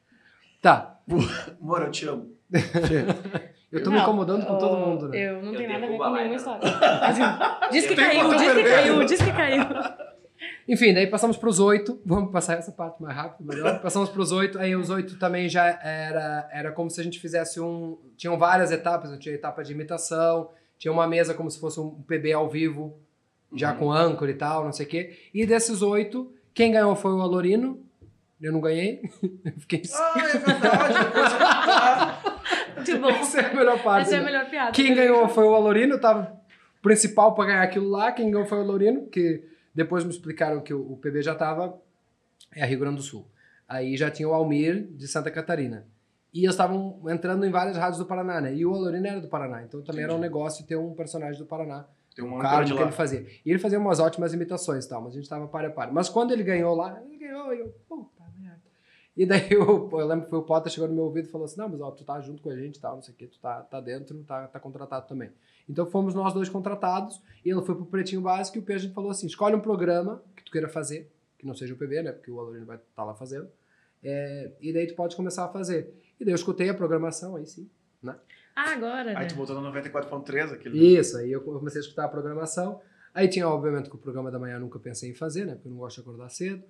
Tá, 0.61 0.99
Amor, 1.59 1.81
eu 1.81 1.91
te 1.91 2.07
amo. 2.07 2.31
eu 3.71 3.83
tô 3.83 3.89
me 3.89 3.95
Não, 3.97 4.03
incomodando 4.03 4.45
com 4.45 4.57
todo 4.57 4.77
mundo, 4.77 5.07
né? 5.09 5.17
Eu 5.29 5.41
não 5.41 5.51
Eu 5.53 5.57
tenho 5.57 5.69
nada 5.69 5.85
a 5.85 5.89
ver 5.89 5.97
com 5.97 6.09
nenhuma 6.11 6.35
história. 6.35 6.59
Assim, 7.01 7.21
diz 7.71 7.87
que 7.87 7.95
caiu, 7.95 8.29
diz 8.29 8.41
que 8.53 8.63
caiu, 8.63 9.05
diz 9.05 9.21
que 9.21 9.31
caiu. 9.31 9.63
Enfim, 10.67 10.93
daí 10.93 11.07
passamos 11.07 11.37
para 11.37 11.49
os 11.49 11.59
oito. 11.59 11.99
Vamos 12.05 12.31
passar 12.31 12.57
essa 12.57 12.71
parte 12.71 13.01
mais 13.01 13.15
rápido, 13.15 13.45
melhor. 13.47 13.79
Passamos 13.81 14.09
para 14.09 14.21
os 14.21 14.31
oito. 14.31 14.57
Aí 14.59 14.75
os 14.75 14.89
oito 14.89 15.17
também 15.17 15.47
já 15.49 15.65
era, 15.67 16.47
era 16.51 16.71
como 16.71 16.89
se 16.89 16.99
a 17.01 17.03
gente 17.03 17.19
fizesse 17.19 17.59
um. 17.59 17.97
Tinham 18.17 18.37
várias 18.37 18.71
etapas. 18.71 19.17
Tinha 19.19 19.35
etapa 19.35 19.63
de 19.63 19.71
imitação, 19.73 20.49
tinha 20.77 20.91
uma 20.91 21.07
mesa 21.07 21.33
como 21.33 21.49
se 21.49 21.59
fosse 21.59 21.79
um 21.79 21.89
PB 22.07 22.33
ao 22.33 22.49
vivo, 22.49 22.97
já 23.53 23.71
Uhum. 23.73 23.77
com 23.77 23.91
âncora 23.91 24.31
e 24.31 24.35
tal, 24.35 24.63
não 24.65 24.71
sei 24.71 24.85
o 24.85 24.89
quê. 24.89 25.17
E 25.33 25.45
desses 25.45 25.81
oito, 25.81 26.31
quem 26.53 26.71
ganhou 26.71 26.95
foi 26.95 27.11
o 27.13 27.21
Alorino. 27.21 27.79
Eu 28.41 28.51
não 28.51 28.61
ganhei. 28.61 29.01
Eu 29.45 29.53
fiquei. 29.59 29.81
Ah, 29.93 30.13
é 30.17 30.37
verdade. 30.37 32.31
Muito 32.81 33.01
bom. 33.01 33.09
Essa 33.21 33.41
é 33.41 33.45
a 33.45 33.53
melhor 33.53 33.83
parte. 33.83 34.07
Essa 34.07 34.15
é 34.15 34.17
a 34.17 34.21
né? 34.21 34.25
melhor 34.25 34.49
piada. 34.49 34.71
Quem 34.71 34.93
ganhou 34.93 35.27
foi 35.29 35.43
o 35.43 35.53
Alorino, 35.53 35.99
tava 35.99 36.39
principal 36.81 37.33
para 37.33 37.45
ganhar 37.45 37.63
aquilo 37.63 37.89
lá. 37.89 38.11
Quem 38.11 38.31
ganhou 38.31 38.45
foi 38.45 38.57
o 38.57 38.61
Alorino, 38.61 39.07
que 39.07 39.43
depois 39.73 40.03
me 40.03 40.09
explicaram 40.09 40.61
que 40.61 40.73
o, 40.73 40.93
o 40.93 40.97
PB 40.97 41.21
já 41.21 41.35
tava 41.35 41.79
é 42.55 42.65
Rio 42.65 42.79
Grande 42.79 42.97
do 42.97 43.01
Sul. 43.01 43.25
Aí 43.67 43.95
já 43.95 44.11
tinha 44.11 44.27
o 44.27 44.33
Almir 44.33 44.87
de 44.91 45.07
Santa 45.07 45.31
Catarina. 45.31 45.87
E 46.33 46.39
eles 46.39 46.51
estavam 46.51 47.01
entrando 47.09 47.45
em 47.45 47.51
várias 47.51 47.77
rádios 47.77 47.97
do 47.97 48.05
Paraná, 48.05 48.39
né? 48.39 48.55
E 48.55 48.65
o 48.65 48.73
Alorino 48.73 49.05
era 49.05 49.19
do 49.19 49.27
Paraná, 49.27 49.63
então 49.63 49.81
também 49.81 50.03
era 50.03 50.13
um 50.13 50.19
negócio 50.19 50.65
ter 50.65 50.77
um 50.77 50.93
personagem 50.93 51.37
do 51.37 51.45
Paraná, 51.45 51.85
Tem 52.15 52.25
cargo 52.39 52.65
de 52.65 52.73
que 52.73 52.81
ele 52.81 52.91
fazia. 52.91 53.25
E 53.45 53.49
ele 53.49 53.59
fazia 53.59 53.77
umas 53.77 53.99
ótimas 53.99 54.33
imitações 54.33 54.85
e 54.85 54.89
tal, 54.89 55.01
mas 55.01 55.13
a 55.13 55.15
gente 55.17 55.27
tava 55.27 55.47
para 55.47 55.67
a 55.67 55.71
par. 55.71 55.91
Mas 55.91 56.07
quando 56.07 56.31
ele 56.31 56.43
ganhou 56.43 56.73
lá, 56.73 57.01
ele 57.05 57.17
ganhou, 57.17 57.53
e 57.53 57.59
eu, 57.59 57.73
merda. 57.89 58.20
E 59.15 59.25
daí 59.25 59.47
eu, 59.51 59.89
eu 59.91 60.07
lembro 60.07 60.25
que 60.25 60.29
foi 60.29 60.39
o 60.39 60.43
Potter 60.43 60.71
chegou 60.71 60.87
no 60.87 60.95
meu 60.95 61.03
ouvido 61.05 61.27
e 61.27 61.31
falou 61.31 61.45
assim: 61.45 61.59
Não, 61.59 61.67
mas 61.69 61.81
ó, 61.81 61.91
tu 61.91 62.03
tá 62.03 62.19
junto 62.21 62.41
com 62.41 62.49
a 62.49 62.55
gente 62.55 62.77
e 62.77 62.79
tal, 62.79 62.95
não 62.95 63.01
sei 63.01 63.13
o 63.13 63.17
quê, 63.17 63.27
tu 63.27 63.39
tá, 63.39 63.61
tá 63.61 63.81
dentro, 63.81 64.23
tá, 64.23 64.47
tá 64.47 64.59
contratado 64.59 65.07
também. 65.07 65.31
Então 65.69 65.85
fomos 65.85 66.13
nós 66.13 66.33
dois 66.33 66.49
contratados, 66.49 67.21
e 67.45 67.49
ele 67.49 67.61
foi 67.61 67.75
pro 67.75 67.85
Pretinho 67.85 68.21
Básico 68.21 68.57
e 68.57 68.61
o 68.61 68.63
Pedro 68.63 68.89
falou 68.93 69.11
assim: 69.11 69.27
escolhe 69.27 69.55
um 69.55 69.59
programa 69.61 70.23
que 70.35 70.43
tu 70.43 70.51
queira 70.51 70.67
fazer, 70.69 71.11
que 71.37 71.45
não 71.45 71.53
seja 71.53 71.73
o 71.73 71.77
PB, 71.77 72.03
né? 72.03 72.11
Porque 72.11 72.31
o 72.31 72.39
Alorino 72.39 72.65
vai 72.65 72.77
estar 72.77 73.03
lá 73.03 73.13
fazendo. 73.13 73.49
é, 74.03 74.51
e 74.61 74.71
daí 74.73 74.87
tu 74.87 74.95
pode 74.95 75.15
começar 75.15 75.45
a 75.45 75.49
fazer. 75.49 75.93
E 76.19 76.23
daí 76.25 76.31
eu 76.33 76.35
escutei 76.35 76.69
a 76.69 76.73
programação, 76.73 77.35
aí 77.35 77.45
sim. 77.45 77.69
Ah, 78.53 78.73
agora, 78.73 79.11
Aí 79.11 79.15
né? 79.15 79.25
tu 79.25 79.35
botou 79.35 79.59
no 79.59 79.71
94.3 79.71 80.53
aquele. 80.53 80.97
Isso, 80.97 81.17
aí 81.17 81.31
eu 81.31 81.41
comecei 81.41 81.79
a 81.79 81.83
escutar 81.83 82.05
a 82.05 82.07
programação. 82.09 82.81
Aí 83.13 83.27
tinha, 83.27 83.47
obviamente, 83.47 83.89
que 83.89 83.95
o 83.95 83.99
programa 83.99 84.29
da 84.29 84.37
manhã 84.37 84.55
eu 84.55 84.59
nunca 84.59 84.77
pensei 84.79 85.09
em 85.09 85.13
fazer, 85.15 85.45
né? 85.45 85.53
Porque 85.53 85.67
eu 85.67 85.71
não 85.71 85.79
gosto 85.79 85.95
de 85.95 86.01
acordar 86.01 86.29
cedo. 86.29 86.63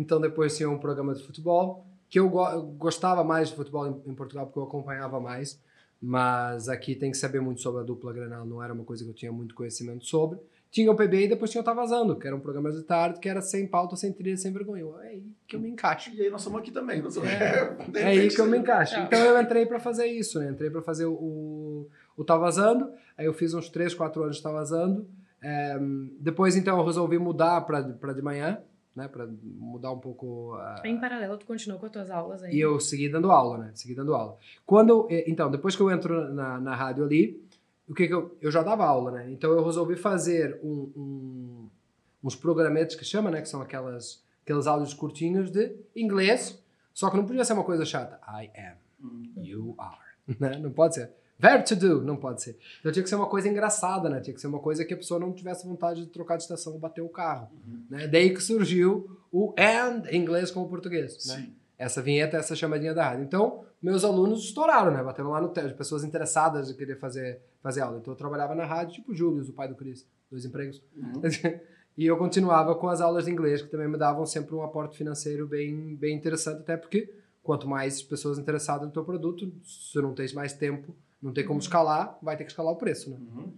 Então 0.00 0.20
depois 0.20 0.56
tinha 0.56 0.70
um 0.70 0.78
programa 0.78 1.14
de 1.14 1.22
futebol, 1.24 1.84
que 2.08 2.18
eu, 2.20 2.28
go- 2.28 2.48
eu 2.48 2.62
gostava 2.62 3.22
mais 3.24 3.48
de 3.48 3.54
futebol 3.56 3.86
em, 3.86 4.10
em 4.10 4.14
Portugal, 4.14 4.46
porque 4.46 4.58
eu 4.58 4.62
acompanhava 4.64 5.18
mais. 5.20 5.60
Mas 6.00 6.68
aqui 6.68 6.94
tem 6.94 7.10
que 7.10 7.16
saber 7.16 7.40
muito 7.40 7.60
sobre 7.60 7.80
a 7.80 7.84
dupla 7.84 8.12
Granal, 8.12 8.46
não 8.46 8.62
era 8.62 8.72
uma 8.72 8.84
coisa 8.84 9.02
que 9.04 9.10
eu 9.10 9.14
tinha 9.14 9.32
muito 9.32 9.54
conhecimento 9.54 10.06
sobre. 10.06 10.38
Tinha 10.70 10.92
o 10.92 10.94
PB 10.94 11.24
e 11.24 11.28
depois 11.28 11.50
tinha 11.50 11.60
o 11.62 11.64
Tá 11.64 11.72
Vazando, 11.72 12.14
que 12.14 12.26
era 12.26 12.36
um 12.36 12.40
programa 12.40 12.70
de 12.70 12.82
tarde, 12.82 13.18
que 13.18 13.28
era 13.28 13.40
sem 13.40 13.66
pauta, 13.66 13.96
sem 13.96 14.12
trilha, 14.12 14.36
sem 14.36 14.52
vergonha. 14.52 14.84
É 15.02 15.08
aí 15.08 15.24
que 15.46 15.56
eu 15.56 15.60
me 15.60 15.68
encaixo. 15.70 16.10
E 16.14 16.20
aí 16.20 16.30
nós 16.30 16.42
somos 16.42 16.60
aqui 16.60 16.70
também. 16.70 17.00
Nós 17.02 17.14
somos... 17.14 17.28
É. 17.30 17.76
É 17.96 18.04
aí 18.04 18.28
que 18.28 18.40
eu 18.40 18.46
me 18.46 18.58
encaixo. 18.58 18.94
Tá. 18.94 19.02
Então 19.02 19.18
eu 19.18 19.40
entrei 19.40 19.64
pra 19.66 19.80
fazer 19.80 20.06
isso, 20.06 20.38
né? 20.38 20.50
Entrei 20.50 20.68
pra 20.70 20.82
fazer 20.82 21.06
o, 21.06 21.86
o, 22.16 22.24
Tá 22.24 22.36
Vazando, 22.36 22.92
aí 23.16 23.24
eu 23.26 23.32
fiz 23.32 23.54
uns 23.54 23.68
3, 23.70 23.94
4 23.94 24.22
anos 24.22 24.36
de 24.36 24.42
Tá 24.42 24.52
Vazando. 24.52 25.08
É, 25.42 25.78
depois, 26.20 26.54
então, 26.54 26.78
eu 26.78 26.84
resolvi 26.84 27.18
mudar 27.18 27.62
pra 27.62 27.80
de 27.80 28.22
manhã, 28.22 28.60
né? 28.98 29.08
Pra 29.08 29.26
mudar 29.42 29.90
um 29.92 29.98
pouco 29.98 30.54
a... 30.54 30.82
Em 30.84 31.00
paralelo, 31.00 31.38
tu 31.38 31.46
continuou 31.46 31.80
com 31.80 31.86
as 31.86 31.92
tuas 31.92 32.10
aulas 32.10 32.42
aí. 32.42 32.54
E 32.54 32.60
eu 32.60 32.78
segui 32.78 33.08
dando 33.08 33.30
aula, 33.30 33.56
né? 33.58 33.70
Segui 33.74 33.94
dando 33.94 34.14
aula. 34.14 34.36
Quando, 34.66 35.06
eh, 35.10 35.24
então, 35.26 35.50
depois 35.50 35.74
que 35.74 35.80
eu 35.82 35.90
entro 35.90 36.32
na, 36.34 36.60
na 36.60 36.74
rádio 36.74 37.04
ali, 37.04 37.42
o 37.88 37.94
que 37.94 38.06
que 38.06 38.12
eu, 38.12 38.36
eu 38.42 38.50
já 38.50 38.62
dava 38.62 38.84
aula, 38.84 39.10
né? 39.12 39.30
Então 39.30 39.50
eu 39.52 39.64
resolvi 39.64 39.96
fazer 39.96 40.58
um, 40.62 40.92
um- 40.96 41.68
uns 42.22 42.36
programetes 42.36 42.96
que 42.96 43.04
chama, 43.04 43.30
né? 43.30 43.40
Que 43.40 43.48
são 43.48 43.62
aquelas, 43.62 44.22
aqueles 44.44 44.66
áudios 44.66 44.92
curtinhos 44.92 45.50
de 45.50 45.74
inglês, 45.96 46.62
só 46.92 47.08
que 47.10 47.16
não 47.16 47.24
podia 47.24 47.44
ser 47.44 47.54
uma 47.54 47.64
coisa 47.64 47.84
chata. 47.84 48.20
I 48.28 48.50
am, 48.60 48.76
Hum. 49.02 49.22
you 49.36 49.74
are, 49.78 49.96
né? 50.40 50.58
Não 50.58 50.70
pode 50.72 50.96
ser. 50.96 51.10
Verb 51.38 51.64
to 51.64 51.76
do, 51.76 52.02
não 52.02 52.16
pode 52.16 52.42
ser. 52.42 52.58
Então 52.80 52.90
tinha 52.90 53.02
que 53.02 53.08
ser 53.08 53.14
uma 53.14 53.28
coisa 53.28 53.48
engraçada, 53.48 54.08
né? 54.08 54.20
Tinha 54.20 54.34
que 54.34 54.40
ser 54.40 54.48
uma 54.48 54.58
coisa 54.58 54.84
que 54.84 54.92
a 54.92 54.96
pessoa 54.96 55.20
não 55.20 55.32
tivesse 55.32 55.66
vontade 55.66 56.04
de 56.04 56.08
trocar 56.08 56.36
de 56.36 56.42
estação 56.42 56.72
ou 56.72 56.80
bater 56.80 57.00
o 57.00 57.08
carro. 57.08 57.48
Né? 57.88 58.08
Daí 58.08 58.34
que 58.34 58.42
surgiu 58.42 59.08
o 59.30 59.54
and 59.56 60.02
em 60.10 60.20
inglês 60.20 60.50
com 60.50 60.62
o 60.62 60.68
português, 60.68 61.24
né? 61.26 61.36
Sim. 61.36 61.54
essa 61.78 62.02
vinheta, 62.02 62.36
essa 62.36 62.56
chamadinha 62.56 62.92
da 62.92 63.04
rádio. 63.04 63.24
Então, 63.24 63.64
meus 63.80 64.04
alunos 64.04 64.42
estouraram, 64.44 64.90
né? 64.90 65.00
Bateram 65.00 65.30
lá 65.30 65.40
no 65.40 65.50
teto, 65.50 65.76
pessoas 65.76 66.02
interessadas 66.02 66.66
de 66.66 66.74
querer 66.74 66.98
fazer, 66.98 67.40
fazer 67.62 67.82
aula. 67.82 67.98
Então, 67.98 68.12
eu 68.12 68.18
trabalhava 68.18 68.56
na 68.56 68.64
rádio, 68.64 68.94
tipo 68.94 69.12
o 69.12 69.14
Júlio, 69.14 69.44
o 69.48 69.52
pai 69.52 69.68
do 69.68 69.76
Cris, 69.76 70.04
dois 70.28 70.44
empregos. 70.44 70.82
Uhum. 70.96 71.22
e 71.96 72.04
eu 72.04 72.16
continuava 72.16 72.74
com 72.74 72.88
as 72.88 73.00
aulas 73.00 73.26
de 73.26 73.30
inglês, 73.30 73.62
que 73.62 73.68
também 73.68 73.86
me 73.86 73.96
davam 73.96 74.26
sempre 74.26 74.56
um 74.56 74.62
aporte 74.62 74.98
financeiro 74.98 75.46
bem, 75.46 75.94
bem 75.94 76.16
interessante, 76.16 76.62
até 76.62 76.76
porque 76.76 77.14
quanto 77.44 77.68
mais 77.68 78.02
pessoas 78.02 78.38
interessadas 78.38 78.88
no 78.88 78.92
teu 78.92 79.04
produto, 79.04 79.50
se 79.62 79.98
não 80.02 80.12
tens 80.12 80.32
mais 80.32 80.52
tempo, 80.52 80.94
não 81.22 81.32
tem 81.32 81.44
como 81.44 81.58
escalar, 81.60 82.18
vai 82.22 82.36
ter 82.36 82.44
que 82.44 82.50
escalar 82.50 82.72
o 82.72 82.76
preço, 82.76 83.10
né? 83.10 83.16
Uhum. 83.20 83.52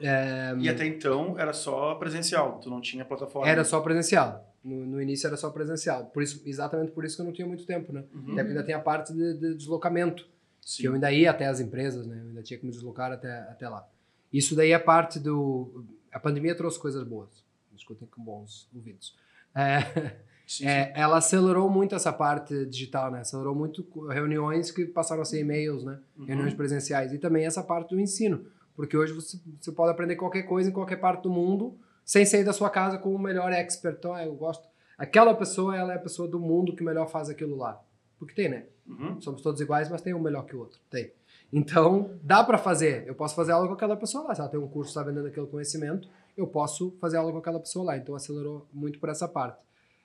É, 0.00 0.54
E 0.58 0.68
até 0.68 0.86
então 0.86 1.38
era 1.38 1.52
só 1.52 1.94
presencial, 1.96 2.58
tu 2.60 2.70
não 2.70 2.80
tinha 2.80 3.04
plataforma. 3.04 3.48
era 3.48 3.64
só 3.64 3.80
presencial. 3.80 4.48
No, 4.64 4.86
no 4.86 5.02
início 5.02 5.26
era 5.26 5.36
só 5.36 5.50
presencial. 5.50 6.06
Por 6.06 6.22
isso, 6.22 6.40
exatamente 6.46 6.92
por 6.92 7.04
isso 7.04 7.16
que 7.16 7.22
eu 7.22 7.26
não 7.26 7.32
tinha 7.32 7.46
muito 7.46 7.66
tempo, 7.66 7.92
né? 7.92 8.04
Uhum. 8.14 8.32
Até 8.32 8.42
porque 8.42 8.48
ainda 8.50 8.64
tem 8.64 8.74
a 8.74 8.80
parte 8.80 9.12
de, 9.12 9.34
de 9.34 9.54
deslocamento, 9.54 10.26
Sim. 10.60 10.82
que 10.82 10.88
eu 10.88 10.94
ainda 10.94 11.12
ia 11.12 11.30
até 11.30 11.46
as 11.46 11.60
empresas, 11.60 12.06
né? 12.06 12.18
Eu 12.22 12.28
ainda 12.28 12.42
tinha 12.42 12.58
que 12.58 12.64
me 12.64 12.70
deslocar 12.70 13.12
até, 13.12 13.40
até 13.40 13.68
lá. 13.68 13.86
Isso 14.32 14.54
daí 14.54 14.70
é 14.72 14.78
parte 14.78 15.18
do... 15.18 15.84
A 16.12 16.18
pandemia 16.20 16.54
trouxe 16.54 16.78
coisas 16.78 17.02
boas. 17.02 17.28
Escutem 17.76 18.06
com 18.08 18.22
bons 18.22 18.68
ouvidos. 18.74 19.14
É, 19.54 19.78
Sim, 20.46 20.66
é, 20.66 20.92
ela 20.94 21.18
acelerou 21.18 21.70
muito 21.70 21.94
essa 21.94 22.12
parte 22.12 22.66
digital, 22.66 23.10
né? 23.10 23.20
Acelerou 23.20 23.54
muito 23.54 23.86
reuniões 24.08 24.70
que 24.70 24.84
passaram 24.84 25.22
a 25.22 25.24
ser 25.24 25.40
e-mails, 25.40 25.84
né? 25.84 25.98
Uhum. 26.18 26.24
Reuniões 26.24 26.54
presenciais. 26.54 27.12
E 27.12 27.18
também 27.18 27.46
essa 27.46 27.62
parte 27.62 27.94
do 27.94 28.00
ensino. 28.00 28.44
Porque 28.74 28.96
hoje 28.96 29.12
você, 29.12 29.38
você 29.60 29.70
pode 29.72 29.92
aprender 29.92 30.16
qualquer 30.16 30.42
coisa 30.42 30.70
em 30.70 30.72
qualquer 30.72 30.96
parte 30.96 31.22
do 31.22 31.30
mundo 31.30 31.78
sem 32.04 32.24
sair 32.24 32.44
da 32.44 32.52
sua 32.52 32.68
casa 32.68 32.98
com 32.98 33.14
o 33.14 33.18
melhor 33.18 33.52
expert. 33.52 33.96
Então, 33.98 34.14
ah, 34.14 34.24
eu 34.24 34.34
gosto... 34.34 34.66
Aquela 34.98 35.34
pessoa, 35.34 35.76
ela 35.76 35.92
é 35.92 35.96
a 35.96 36.00
pessoa 36.00 36.28
do 36.28 36.38
mundo 36.38 36.74
que 36.74 36.84
melhor 36.84 37.08
faz 37.08 37.28
aquilo 37.28 37.56
lá. 37.56 37.80
Porque 38.18 38.34
tem, 38.34 38.48
né? 38.48 38.66
Uhum. 38.86 39.20
Somos 39.20 39.42
todos 39.42 39.60
iguais, 39.60 39.88
mas 39.88 40.00
tem 40.00 40.14
um 40.14 40.20
melhor 40.20 40.44
que 40.44 40.54
o 40.54 40.60
outro. 40.60 40.78
Tem. 40.90 41.12
Então, 41.52 42.10
dá 42.22 42.42
para 42.44 42.56
fazer. 42.56 43.06
Eu 43.06 43.14
posso 43.14 43.34
fazer 43.34 43.52
aula 43.52 43.66
com 43.66 43.74
aquela 43.74 43.96
pessoa 43.96 44.24
lá. 44.24 44.34
Se 44.34 44.40
ela 44.40 44.50
tem 44.50 44.60
um 44.60 44.68
curso, 44.68 44.90
está 44.90 45.02
vendendo 45.02 45.26
aquele 45.26 45.46
conhecimento, 45.46 46.08
eu 46.36 46.46
posso 46.46 46.96
fazer 47.00 47.16
aula 47.16 47.32
com 47.32 47.38
aquela 47.38 47.58
pessoa 47.58 47.84
lá. 47.84 47.96
Então, 47.96 48.14
acelerou 48.14 48.66
muito 48.72 48.98
por 48.98 49.08
essa 49.08 49.26
parte. 49.26 49.58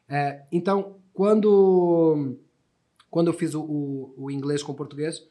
É, 0.10 0.44
então, 0.52 0.98
quando, 1.14 2.38
quando 3.10 3.28
eu 3.28 3.34
fiz 3.34 3.54
o, 3.54 3.62
o, 3.62 4.14
o 4.18 4.32
inglês 4.32 4.64
com 4.64 4.72
o 4.72 4.76
português, 4.76 5.28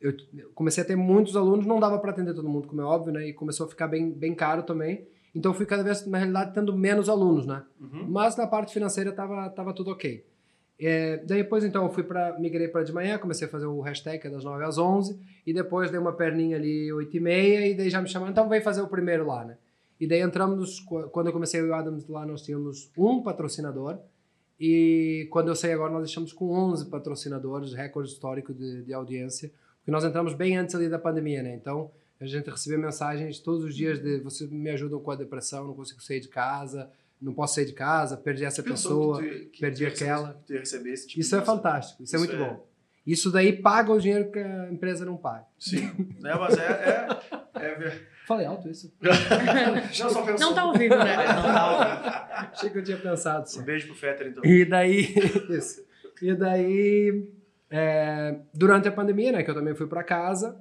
eu 0.00 0.14
comecei 0.54 0.82
a 0.82 0.86
ter 0.86 0.96
muitos 0.96 1.36
alunos. 1.36 1.66
Não 1.66 1.80
dava 1.80 1.98
para 1.98 2.10
atender 2.10 2.34
todo 2.34 2.48
mundo, 2.48 2.68
como 2.68 2.80
é 2.80 2.84
óbvio, 2.84 3.12
né? 3.12 3.28
E 3.28 3.32
começou 3.32 3.66
a 3.66 3.68
ficar 3.68 3.88
bem, 3.88 4.10
bem 4.10 4.34
caro 4.34 4.62
também. 4.62 5.06
Então, 5.34 5.52
eu 5.52 5.56
fui 5.56 5.66
cada 5.66 5.82
vez, 5.82 6.06
na 6.06 6.18
realidade, 6.18 6.54
tendo 6.54 6.74
menos 6.76 7.08
alunos, 7.08 7.46
né? 7.46 7.62
Uhum. 7.80 8.06
Mas 8.08 8.36
na 8.36 8.46
parte 8.46 8.72
financeira 8.72 9.12
tava, 9.12 9.48
tava 9.50 9.74
tudo 9.74 9.90
ok. 9.90 10.24
É, 10.78 11.16
depois 11.18 11.64
então 11.64 11.84
eu 11.84 11.90
fui 11.90 12.02
para 12.02 12.38
migrei 12.38 12.68
para 12.68 12.82
de 12.82 12.92
manhã, 12.92 13.16
comecei 13.16 13.48
a 13.48 13.50
fazer 13.50 13.64
o 13.64 13.80
hashtag 13.80 14.26
é 14.26 14.30
das 14.30 14.44
9 14.44 14.62
às 14.62 14.76
11 14.76 15.18
e 15.46 15.52
depois 15.54 15.90
dei 15.90 15.98
uma 15.98 16.12
perninha 16.12 16.58
ali 16.58 16.92
8 16.92 17.16
e 17.16 17.20
meia 17.20 17.66
e 17.66 17.74
daí 17.74 17.88
já 17.88 18.02
me 18.02 18.08
chamaram, 18.08 18.30
então 18.30 18.46
vem 18.46 18.60
fazer 18.60 18.82
o 18.82 18.86
primeiro 18.86 19.26
lá, 19.26 19.42
né? 19.42 19.56
E 20.00 20.06
daí 20.06 20.20
entramos, 20.20 20.80
quando 21.12 21.26
eu 21.28 21.32
comecei 21.32 21.62
o 21.62 21.74
Adams 21.74 22.06
lá 22.08 22.26
nós 22.26 22.42
tínhamos 22.42 22.90
um 22.96 23.22
patrocinador 23.22 23.98
e 24.58 25.26
quando 25.30 25.48
eu 25.48 25.54
saí 25.56 25.72
agora 25.72 25.92
nós 25.92 26.02
deixamos 26.02 26.32
com 26.32 26.50
11 26.50 26.86
patrocinadores, 26.90 27.72
recorde 27.74 28.10
histórico 28.10 28.54
de, 28.54 28.82
de 28.84 28.92
audiência, 28.92 29.50
porque 29.78 29.90
nós 29.90 30.04
entramos 30.04 30.34
bem 30.34 30.56
antes 30.56 30.74
ali 30.74 30.88
da 30.88 30.98
pandemia, 30.98 31.42
né? 31.42 31.54
Então 31.54 31.90
a 32.20 32.24
gente 32.26 32.48
recebia 32.48 32.78
mensagens 32.78 33.38
todos 33.38 33.62
os 33.64 33.74
dias 33.74 33.98
de 34.02 34.18
vocês 34.20 34.50
me 34.50 34.70
ajudam 34.70 34.98
com 35.00 35.10
a 35.10 35.16
depressão, 35.16 35.66
não 35.66 35.74
consigo 35.74 36.02
sair 36.02 36.20
de 36.20 36.28
casa, 36.28 36.90
não 37.20 37.32
posso 37.34 37.54
sair 37.54 37.66
de 37.66 37.72
casa, 37.72 38.16
perdi 38.16 38.44
essa 38.44 38.62
Pensou 38.62 39.16
pessoa. 39.16 39.22
que 39.22 39.38
tu- 39.46 39.50
que 39.50 39.60
perdi 39.60 39.86
aquela. 39.86 40.42
que 40.46 40.60
tipo 40.62 41.20
Isso 41.20 41.36
é 41.36 41.42
fantástico, 41.42 42.02
isso, 42.02 42.16
é 42.16 42.18
Isso 42.18 42.26
muito 42.28 42.42
é- 42.42 42.48
bom. 42.48 42.66
Isso 43.06 43.30
daí 43.30 43.52
paga 43.52 43.92
o 43.92 44.00
dinheiro 44.00 44.32
que 44.32 44.38
a 44.40 44.68
empresa 44.72 45.04
não 45.04 45.16
paga. 45.16 45.46
Sim, 45.58 45.86
né? 46.20 46.34
Mas 46.34 46.58
é. 46.58 47.08
é, 47.54 47.64
é 47.64 48.06
Falei 48.26 48.44
alto 48.44 48.68
isso. 48.68 48.92
Não, 49.00 50.10
só 50.10 50.22
pensou. 50.22 50.48
Não 50.48 50.54
tá 50.54 50.64
ouvindo, 50.64 50.98
né? 50.98 51.16
Não 51.16 51.42
tá 51.42 52.50
Achei 52.52 52.70
que 52.70 52.78
eu 52.78 52.82
tinha 52.82 52.96
pensado 52.96 53.48
só. 53.48 53.60
Um 53.60 53.64
beijo 53.64 53.86
pro 53.86 53.94
Fetter, 53.94 54.26
então. 54.26 54.44
E 54.44 54.64
daí, 54.64 55.14
isso. 55.48 55.86
E 56.20 56.34
daí, 56.34 57.30
é, 57.70 58.40
durante 58.52 58.88
a 58.88 58.92
pandemia, 58.92 59.30
né, 59.30 59.44
que 59.44 59.50
eu 59.50 59.54
também 59.54 59.76
fui 59.76 59.86
para 59.86 60.02
casa, 60.02 60.60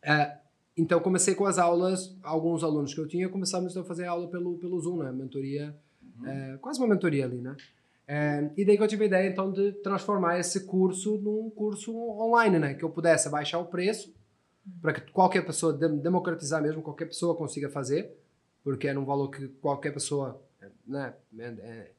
é, 0.00 0.36
então 0.76 1.00
comecei 1.00 1.34
com 1.34 1.44
as 1.44 1.58
aulas, 1.58 2.16
alguns 2.22 2.62
alunos 2.62 2.94
que 2.94 3.00
eu 3.00 3.08
tinha, 3.08 3.28
começamos 3.28 3.76
a 3.76 3.82
fazer 3.82 4.06
aula 4.06 4.28
pelo, 4.28 4.56
pelo 4.56 4.78
Zoom, 4.78 5.02
né, 5.02 5.10
mentoria, 5.10 5.74
é, 6.24 6.56
quase 6.60 6.78
uma 6.78 6.86
mentoria 6.88 7.24
ali, 7.24 7.40
né. 7.40 7.56
É, 8.06 8.48
e 8.56 8.64
daí 8.64 8.76
que 8.76 8.82
eu 8.84 8.88
tive 8.88 9.04
a 9.04 9.06
ideia, 9.08 9.28
então, 9.28 9.50
de 9.50 9.72
transformar 9.82 10.38
esse 10.38 10.66
curso 10.66 11.16
num 11.18 11.50
curso 11.50 11.96
online, 11.96 12.60
né, 12.60 12.74
que 12.74 12.84
eu 12.84 12.90
pudesse 12.90 13.28
baixar 13.28 13.58
o 13.58 13.64
preço, 13.64 14.14
para 14.82 14.92
que 14.92 15.10
qualquer 15.12 15.44
pessoa, 15.44 15.72
dem- 15.72 15.98
democratizar 15.98 16.62
mesmo, 16.62 16.82
qualquer 16.82 17.06
pessoa 17.06 17.34
consiga 17.36 17.68
fazer, 17.68 18.10
porque 18.64 18.88
era 18.88 18.98
um 18.98 19.04
valor 19.04 19.28
que 19.30 19.48
qualquer 19.60 19.92
pessoa, 19.92 20.40
né, 20.86 21.14
é, 21.38 21.44
é, 21.44 21.90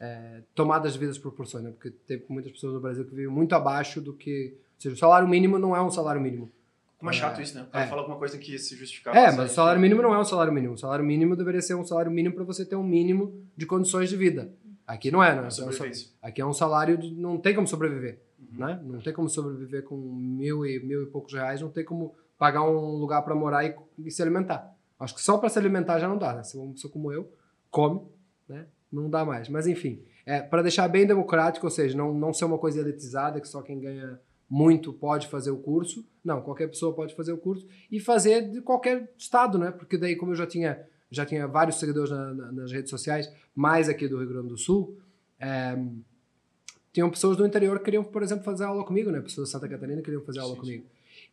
é, 0.00 0.40
tomadas 0.54 0.94
de 0.94 0.98
vidas 0.98 1.18
proporções, 1.18 1.64
né? 1.64 1.70
Porque 1.70 1.90
tem 1.90 2.22
muitas 2.28 2.50
pessoas 2.52 2.74
no 2.74 2.80
Brasil 2.80 3.04
que 3.04 3.10
vivem 3.14 3.30
muito 3.30 3.54
abaixo 3.54 4.00
do 4.00 4.12
que. 4.12 4.54
Ou 4.76 4.80
seja, 4.80 4.94
o 4.94 4.98
salário 4.98 5.28
mínimo 5.28 5.58
não 5.58 5.74
é 5.76 5.80
um 5.82 5.90
salário 5.90 6.20
mínimo. 6.20 6.50
Como 6.98 7.10
é 7.10 7.12
chato 7.14 7.40
isso, 7.42 7.54
né? 7.54 7.62
O 7.62 7.66
cara 7.66 7.84
É. 7.84 7.88
fala 7.88 8.00
alguma 8.02 8.18
coisa 8.18 8.38
que 8.38 8.58
se 8.58 8.74
justificar. 8.76 9.14
É, 9.14 9.30
você- 9.30 9.36
mas 9.36 9.52
o 9.52 9.54
salário 9.54 9.80
mínimo 9.80 10.00
não 10.02 10.14
é 10.14 10.18
um 10.18 10.24
salário 10.24 10.52
mínimo. 10.52 10.72
O 10.74 10.78
salário 10.78 11.04
mínimo 11.04 11.36
deveria 11.36 11.60
ser 11.60 11.74
um 11.74 11.84
salário 11.84 12.10
mínimo 12.10 12.34
para 12.34 12.44
você 12.44 12.64
ter 12.64 12.76
um 12.76 12.82
mínimo 12.82 13.44
de 13.56 13.66
condições 13.66 14.08
de 14.08 14.16
vida. 14.16 14.50
Aqui 14.86 15.10
não 15.10 15.22
é, 15.22 15.34
né? 15.38 15.46
É 15.46 15.50
sobrevivência. 15.50 16.08
Aqui 16.22 16.40
é 16.40 16.46
um 16.46 16.52
salário 16.52 16.98
não 17.16 17.38
tem 17.38 17.54
como 17.54 17.66
sobreviver. 17.68 18.20
Né? 18.58 18.80
Não 18.84 19.00
tem 19.00 19.12
como 19.12 19.28
sobreviver 19.28 19.82
com 19.84 19.96
mil 19.96 20.64
e 20.66 20.78
mil 20.80 21.02
e 21.02 21.06
poucos 21.06 21.32
reais, 21.32 21.60
não 21.60 21.70
tem 21.70 21.84
como 21.84 22.14
pagar 22.38 22.62
um 22.62 22.96
lugar 22.96 23.22
para 23.22 23.34
morar 23.34 23.64
e, 23.64 23.74
e 23.98 24.10
se 24.10 24.20
alimentar. 24.22 24.74
Acho 24.98 25.14
que 25.14 25.22
só 25.22 25.38
para 25.38 25.48
se 25.48 25.58
alimentar 25.58 25.98
já 25.98 26.08
não 26.08 26.16
dá, 26.18 26.34
né? 26.34 26.42
Se 26.42 26.56
uma 26.56 26.72
pessoa 26.72 26.92
como 26.92 27.12
eu 27.12 27.30
come, 27.70 28.00
né? 28.48 28.66
Não 28.92 29.10
dá 29.10 29.24
mais. 29.24 29.48
Mas 29.48 29.66
enfim, 29.66 30.02
é, 30.24 30.40
para 30.40 30.62
deixar 30.62 30.86
bem 30.88 31.06
democrático, 31.06 31.66
ou 31.66 31.70
seja, 31.70 31.96
não, 31.96 32.14
não 32.14 32.32
ser 32.32 32.44
uma 32.44 32.58
coisa 32.58 32.80
elitizada 32.80 33.40
que 33.40 33.48
só 33.48 33.60
quem 33.62 33.80
ganha 33.80 34.20
muito 34.48 34.92
pode 34.92 35.26
fazer 35.26 35.50
o 35.50 35.56
curso. 35.56 36.06
Não, 36.24 36.40
qualquer 36.40 36.68
pessoa 36.68 36.94
pode 36.94 37.14
fazer 37.14 37.32
o 37.32 37.38
curso 37.38 37.66
e 37.90 37.98
fazer 37.98 38.50
de 38.50 38.60
qualquer 38.60 39.12
estado, 39.18 39.58
né? 39.58 39.70
Porque 39.70 39.98
daí, 39.98 40.14
como 40.16 40.32
eu 40.32 40.36
já 40.36 40.46
tinha 40.46 40.86
já 41.10 41.24
tinha 41.24 41.46
vários 41.46 41.78
seguidores 41.78 42.10
na- 42.10 42.34
na- 42.34 42.50
nas 42.52 42.72
redes 42.72 42.90
sociais, 42.90 43.32
mais 43.54 43.88
aqui 43.88 44.08
do 44.08 44.18
Rio 44.18 44.28
Grande 44.28 44.48
do 44.48 44.56
Sul, 44.56 44.98
é, 45.38 45.76
tinham 46.94 47.10
pessoas 47.10 47.36
do 47.36 47.44
interior 47.44 47.76
que 47.78 47.84
queriam, 47.86 48.04
por 48.04 48.22
exemplo, 48.22 48.44
fazer 48.44 48.64
aula 48.64 48.84
comigo, 48.84 49.10
né? 49.10 49.20
Pessoas 49.20 49.48
de 49.48 49.52
Santa 49.52 49.68
Catarina 49.68 50.00
queriam 50.00 50.22
fazer 50.22 50.38
aula 50.38 50.54
Sim, 50.54 50.60
comigo. 50.60 50.84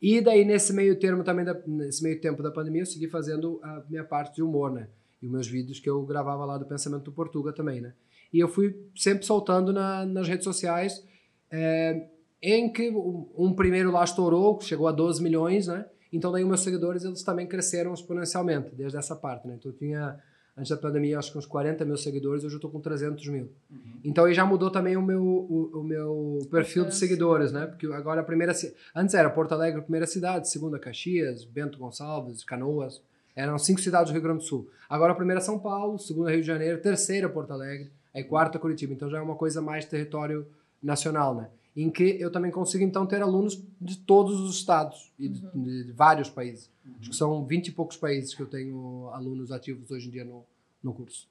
E 0.01 0.19
daí, 0.19 0.43
nesse 0.43 0.73
meio 0.73 0.99
termo 0.99 1.23
também, 1.23 1.45
da, 1.45 1.53
nesse 1.67 2.01
meio 2.03 2.19
tempo 2.19 2.41
da 2.41 2.49
pandemia, 2.49 2.81
eu 2.81 2.85
segui 2.87 3.07
fazendo 3.07 3.59
a 3.63 3.83
minha 3.87 4.03
parte 4.03 4.35
de 4.35 4.41
humor, 4.43 4.71
né? 4.71 4.87
E 5.21 5.27
os 5.27 5.31
meus 5.31 5.47
vídeos 5.47 5.79
que 5.79 5.87
eu 5.87 6.03
gravava 6.03 6.43
lá 6.45 6.57
do 6.57 6.65
Pensamento 6.65 7.03
do 7.03 7.11
Portuga 7.11 7.53
também, 7.53 7.79
né? 7.79 7.93
E 8.33 8.39
eu 8.39 8.47
fui 8.47 8.75
sempre 8.95 9.23
soltando 9.23 9.71
na- 9.71 10.03
nas 10.05 10.27
redes 10.27 10.43
sociais, 10.43 11.05
é, 11.51 12.07
em 12.41 12.71
que 12.73 12.89
um, 12.89 13.27
um 13.37 13.53
primeiro 13.53 13.91
lá 13.91 14.03
estourou, 14.03 14.59
chegou 14.61 14.87
a 14.87 14.91
12 14.91 15.21
milhões, 15.21 15.67
né? 15.67 15.85
Então 16.11 16.31
daí 16.31 16.41
os 16.41 16.49
meus 16.49 16.61
seguidores, 16.61 17.03
eles 17.03 17.21
também 17.23 17.45
cresceram 17.45 17.93
exponencialmente, 17.93 18.73
desde 18.73 18.97
essa 18.97 19.15
parte, 19.15 19.47
né? 19.47 19.55
Então 19.59 19.71
eu 19.71 19.77
tinha, 19.77 20.19
antes 20.57 20.69
da 20.69 20.77
pandemia, 20.77 21.17
acho 21.17 21.31
que 21.31 21.37
uns 21.37 21.45
40 21.45 21.85
mil 21.85 21.97
seguidores, 21.97 22.43
hoje 22.43 22.55
eu 22.55 22.57
estou 22.57 22.69
com 22.69 22.79
300 22.79 23.27
mil. 23.27 23.51
Uhum. 23.69 23.99
Então 24.03 24.25
aí 24.25 24.33
já 24.33 24.45
mudou 24.45 24.69
também 24.69 24.97
o 24.97 25.01
meu, 25.01 25.23
o, 25.23 25.79
o 25.79 25.83
meu 25.83 26.39
perfil 26.49 26.85
de 26.85 26.95
seguidores, 26.95 27.51
né? 27.51 27.65
Porque 27.65 27.87
agora 27.87 28.21
a 28.21 28.23
primeira. 28.23 28.53
Antes 28.95 29.15
era 29.15 29.29
Porto 29.29 29.53
Alegre, 29.53 29.81
primeira 29.81 30.07
cidade, 30.07 30.49
segunda 30.49 30.79
Caxias, 30.79 31.43
Bento 31.43 31.77
Gonçalves, 31.77 32.43
Canoas. 32.43 33.01
Eram 33.35 33.57
cinco 33.57 33.79
cidades 33.79 34.11
do 34.11 34.13
Rio 34.13 34.21
Grande 34.21 34.39
do 34.39 34.45
Sul. 34.45 34.69
Agora 34.89 35.13
a 35.13 35.15
primeira 35.15 35.39
é 35.39 35.43
São 35.43 35.57
Paulo, 35.57 35.97
segunda 35.97 36.31
Rio 36.31 36.41
de 36.41 36.47
Janeiro, 36.47 36.81
terceira 36.81 37.29
Porto 37.29 37.51
Alegre, 37.51 37.89
aí 38.13 38.23
quarta 38.23 38.59
Curitiba. 38.59 38.93
Então 38.93 39.09
já 39.09 39.19
é 39.19 39.21
uma 39.21 39.35
coisa 39.35 39.61
mais 39.61 39.85
território 39.85 40.45
nacional, 40.83 41.35
né? 41.35 41.49
Em 41.75 41.89
que 41.89 42.03
eu 42.19 42.29
também 42.29 42.51
consigo 42.51 42.83
então 42.83 43.05
ter 43.05 43.21
alunos 43.21 43.63
de 43.79 43.97
todos 43.97 44.39
os 44.41 44.57
estados 44.57 45.11
e 45.17 45.29
de, 45.29 45.39
de- 45.53 45.83
de 45.85 45.91
vários 45.93 46.29
países. 46.29 46.69
Acho 46.99 47.09
que 47.11 47.15
são 47.15 47.45
20 47.45 47.67
e 47.67 47.71
poucos 47.71 47.95
países 47.95 48.33
que 48.35 48.41
eu 48.41 48.45
tenho 48.47 49.09
alunos 49.13 49.51
ativos 49.51 49.89
hoje 49.89 50.09
em 50.09 50.11
dia 50.11 50.25
no, 50.25 50.43
no 50.83 50.93
curso. 50.93 51.29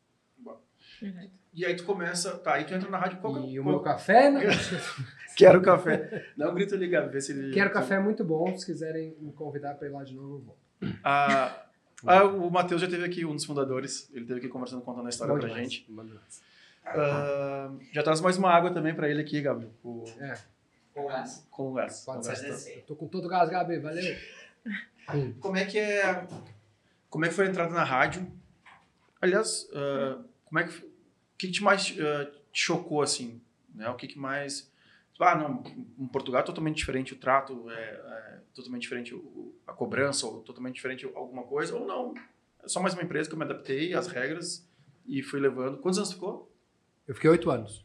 E 1.53 1.65
aí 1.65 1.75
tu 1.77 1.85
começa. 1.85 2.33
Tá, 2.39 2.55
aí 2.55 2.65
tu 2.65 2.73
entra 2.75 2.89
na 2.89 2.99
rádio. 2.99 3.19
Qual, 3.21 3.45
E 3.45 3.59
o 3.59 3.63
qual- 3.63 3.75
meu 3.77 3.81
café, 3.83 4.31
né? 4.31 4.41
Quero 5.37 5.61
café. 5.63 6.27
Dá 6.37 6.51
um 6.51 6.55
grito 6.55 6.75
ali, 6.75 6.89
Gabi, 6.89 7.13
vê 7.13 7.21
se 7.21 7.33
ele. 7.33 7.53
Quero 7.53 7.71
café 7.73 7.95
é 7.97 8.01
muito 8.01 8.25
bom. 8.25 8.57
Se 8.57 8.65
quiserem 8.67 9.17
me 9.21 9.33
convidar 9.33 9.75
para 9.75 9.89
ir 9.89 9.91
lá 9.91 10.05
de 10.05 10.15
novo, 10.15 10.35
eu 10.37 10.41
vou. 10.41 10.57
Ah, 11.05 11.65
ah, 12.07 12.25
o 12.25 12.51
Matheus 12.51 12.81
já 12.81 12.89
teve 12.89 13.05
aqui, 13.05 13.25
um 13.25 13.35
dos 13.35 13.45
fundadores. 13.45 14.11
Ele 14.15 14.25
teve 14.25 14.41
aqui 14.41 14.49
conversando, 14.49 14.83
contando 14.83 15.07
a 15.07 15.11
história 15.11 15.35
Bom 15.35 15.41
pra 15.41 15.49
demais, 15.49 15.71
gente. 15.73 15.87
Ah, 16.99 17.71
já 17.93 18.03
traz 18.03 18.21
mais 18.21 18.37
uma 18.37 18.51
água 18.51 18.73
também 18.73 18.95
pra 18.95 19.09
ele 19.09 19.21
aqui, 19.21 19.41
Gabi. 19.41 19.69
O, 19.85 20.05
É, 20.21 20.35
Com 20.95 21.07
gás. 21.07 21.47
com 21.51 21.73
gás. 21.73 22.05
pode 22.05 22.19
com 22.29 22.35
ser. 22.35 22.49
gás. 22.49 22.85
tô 22.87 22.97
com 22.97 23.07
todo 23.09 23.25
o 23.27 23.29
gás, 23.29 23.49
Gabi. 23.49 23.79
Valeu. 23.79 24.17
Hum. 25.15 25.33
Como 25.41 25.57
é 25.57 25.65
que 25.65 25.79
é. 25.79 26.27
Como 27.09 27.25
é 27.25 27.29
que 27.29 27.35
foi 27.35 27.47
a 27.47 27.49
entrada 27.51 27.73
na 27.73 27.85
rádio? 27.85 28.27
Aliás, 29.21 29.69
ah, 29.75 30.23
como 30.45 30.59
é 30.59 30.65
que. 30.65 30.77
O 30.85 30.91
que, 31.41 31.47
que 31.47 31.53
te 31.53 31.63
mais 31.63 31.95
ah, 31.99 32.31
te 32.53 32.61
chocou, 32.61 33.03
assim? 33.03 33.41
Né? 33.75 33.89
O 33.89 33.95
que, 33.97 34.07
que 34.09 34.19
mais. 34.19 34.71
Ah, 35.19 35.35
não, 35.37 35.63
em 35.99 36.07
Portugal 36.07 36.41
é 36.41 36.45
totalmente 36.45 36.77
diferente 36.77 37.13
o 37.13 37.17
trato, 37.17 37.71
é, 37.71 37.75
é 37.75 38.39
totalmente 38.55 38.81
diferente 38.83 39.15
o- 39.15 39.55
a 39.67 39.73
cobrança, 39.75 40.27
ou 40.27 40.41
totalmente 40.41 40.77
diferente 40.77 41.05
alguma 41.15 41.43
coisa, 41.43 41.77
ou 41.77 41.87
não. 41.87 42.15
É 42.65 42.69
só 42.69 42.81
mais 42.81 42.95
uma 42.95 43.03
empresa 43.03 43.29
que 43.29 43.35
eu 43.35 43.39
me 43.39 43.45
adaptei 43.45 43.93
às 43.93 44.07
regras 44.07 44.67
e 45.07 45.23
fui 45.23 45.39
levando. 45.39 45.77
Quantos 45.79 45.99
anos 45.99 46.13
ficou? 46.15 46.50
Eu 47.11 47.15
fiquei 47.17 47.29
oito 47.31 47.51
anos. 47.51 47.85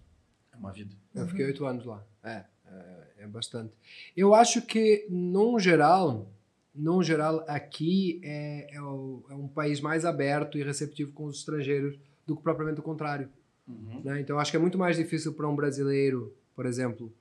É 0.53 0.55
uma 0.55 0.71
vida. 0.71 0.93
Eu 1.15 1.27
fiquei 1.27 1.45
oito 1.45 1.65
anos 1.65 1.83
lá. 1.83 2.05
É, 2.23 2.43
é, 2.67 3.23
é 3.23 3.27
bastante. 3.27 3.73
Eu 4.15 4.35
acho 4.35 4.61
que, 4.61 5.07
num 5.09 5.59
geral, 5.59 6.27
num 6.75 7.01
geral, 7.01 7.43
aqui 7.47 8.21
é, 8.23 8.75
é, 8.75 8.79
o- 8.81 9.25
é 9.27 9.33
um 9.33 9.47
país 9.47 9.81
mais 9.81 10.05
aberto 10.05 10.59
e 10.59 10.63
receptivo 10.63 11.11
com 11.11 11.25
os 11.25 11.39
estrangeiros 11.39 11.97
do 12.27 12.35
que 12.35 12.43
propriamente 12.43 12.79
o 12.79 12.83
contrário. 12.83 13.27
Uhum. 13.67 14.01
né? 14.03 14.21
Então, 14.21 14.37
acho 14.37 14.51
que 14.51 14.57
é 14.57 14.59
muito 14.59 14.77
mais 14.77 14.95
difícil 14.95 15.33
para 15.33 15.49
um 15.49 15.55
brasileiro, 15.55 16.31
por 16.55 16.67
exemplo, 16.67 17.11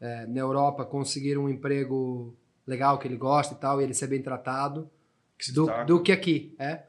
eh, 0.00 0.26
na 0.26 0.40
Europa, 0.40 0.84
conseguir 0.84 1.38
um 1.38 1.48
emprego 1.48 2.34
legal, 2.66 2.98
que 2.98 3.06
ele 3.06 3.16
gosta 3.16 3.54
e 3.54 3.58
tal, 3.58 3.80
e 3.80 3.84
ele 3.84 3.94
ser 3.94 4.08
bem 4.08 4.20
tratado 4.20 4.90
Que 5.38 5.52
do, 5.52 5.66
do 5.86 6.02
que 6.02 6.10
aqui, 6.10 6.56
é. 6.58 6.82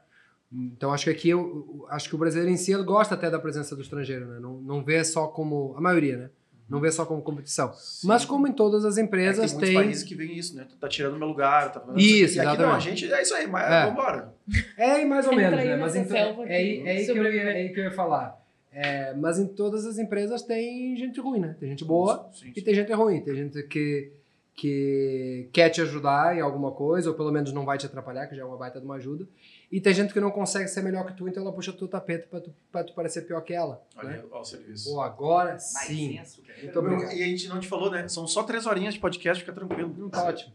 Então 0.54 0.92
acho 0.92 1.04
que 1.04 1.10
aqui 1.10 1.28
eu, 1.30 1.84
acho 1.90 2.08
que 2.08 2.14
o 2.14 2.18
brasileiro 2.18 2.50
em 2.52 2.56
si 2.56 2.72
ele 2.72 2.84
gosta 2.84 3.14
até 3.14 3.28
da 3.28 3.38
presença 3.38 3.74
do 3.74 3.82
estrangeiro, 3.82 4.26
né? 4.26 4.38
Não, 4.38 4.60
não 4.60 4.84
vê 4.84 5.02
só 5.02 5.26
como 5.26 5.74
a 5.76 5.80
maioria, 5.80 6.16
né? 6.16 6.30
Não 6.68 6.80
vê 6.80 6.90
só 6.90 7.04
como 7.04 7.20
competição. 7.20 7.72
Sim. 7.74 8.06
Mas 8.06 8.24
como 8.24 8.46
em 8.48 8.52
todas 8.52 8.84
as 8.84 8.96
É 8.96 9.02
empresas 9.02 9.50
tem 9.50 9.58
muitos 9.58 9.68
tem 9.68 9.74
países 9.74 10.02
que 10.02 10.14
veem 10.14 10.38
isso, 10.38 10.56
né? 10.56 10.66
Tá 10.80 10.88
tirando 10.88 11.18
meu 11.18 11.28
lugar, 11.28 11.70
tá 11.72 11.80
fazendo 11.80 12.00
Isso, 12.00 12.38
E 12.38 12.40
aqui 12.40 12.58
não, 12.62 12.72
a 12.72 12.78
gente 12.78 13.12
é 13.12 13.20
isso 13.20 13.34
aí, 13.34 13.46
mas 13.46 13.70
É. 13.70 13.86
vambora. 13.86 14.34
É, 14.76 15.02
e 15.02 15.04
mais 15.04 15.26
ou 15.26 15.32
Entra 15.34 15.50
menos, 15.50 15.60
aí 15.60 15.68
né? 15.68 15.76
Mas 15.76 15.96
então, 15.96 16.44
é, 16.44 16.78
é, 16.78 16.90
aí 16.90 17.04
que 17.04 17.10
eu 17.10 17.32
ia, 17.32 17.42
é 17.42 17.56
aí 17.56 17.68
que 17.68 17.80
eu 17.80 17.84
ia 17.84 17.90
falar. 17.90 18.42
É, 18.72 19.14
mas 19.14 19.38
em 19.38 19.46
todas 19.46 19.86
as 19.86 19.98
empresas 19.98 20.42
tem 20.42 20.96
gente 20.96 21.20
ruim, 21.20 21.38
né? 21.38 21.54
Tem 21.60 21.68
gente 21.68 21.84
boa 21.84 22.28
Sim, 22.32 22.50
e 22.50 22.58
sim. 22.58 22.64
tem 22.64 22.74
gente 22.74 22.92
ruim. 22.92 23.20
Tem 23.20 23.34
gente 23.36 23.62
que, 23.64 24.10
que 24.54 25.48
quer 25.52 25.68
te 25.68 25.80
ajudar 25.82 26.36
em 26.36 26.40
alguma 26.40 26.72
coisa, 26.72 27.10
ou 27.10 27.14
pelo 27.14 27.30
menos 27.30 27.52
não 27.52 27.64
vai 27.64 27.76
te 27.78 27.86
atrapalhar, 27.86 28.26
que 28.26 28.34
já 28.34 28.42
é 28.42 28.44
uma 28.44 28.56
baita 28.56 28.80
de 28.80 28.86
uma 28.86 28.96
ajuda. 28.96 29.28
E 29.70 29.80
tem 29.80 29.92
gente 29.94 30.12
que 30.12 30.20
não 30.20 30.30
consegue 30.30 30.68
ser 30.68 30.82
melhor 30.82 31.04
que 31.06 31.14
tu, 31.14 31.28
então 31.28 31.42
ela 31.42 31.52
puxa 31.52 31.70
o 31.70 31.74
teu 31.74 31.88
tapete 31.88 32.28
pra 32.28 32.40
tu, 32.40 32.54
pra 32.70 32.84
tu 32.84 32.94
parecer 32.94 33.22
pior 33.22 33.40
que 33.40 33.52
ela. 33.52 33.82
Olha 33.96 34.10
Né? 34.10 34.24
ó, 34.30 34.40
o 34.40 34.44
serviço. 34.44 34.92
Pô, 34.92 35.00
agora 35.00 35.50
Mais 35.50 35.62
sim. 35.62 36.16
senso. 36.16 36.42
E 36.62 37.22
a 37.22 37.26
gente 37.26 37.48
não 37.48 37.58
te 37.58 37.68
falou, 37.68 37.90
né? 37.90 38.06
São 38.08 38.26
só 38.26 38.42
três 38.42 38.66
horinhas 38.66 38.94
de 38.94 39.00
podcast, 39.00 39.42
fica 39.42 39.52
tranquilo. 39.52 39.94
Não 39.96 40.08
tá 40.08 40.24
ótimo. 40.24 40.52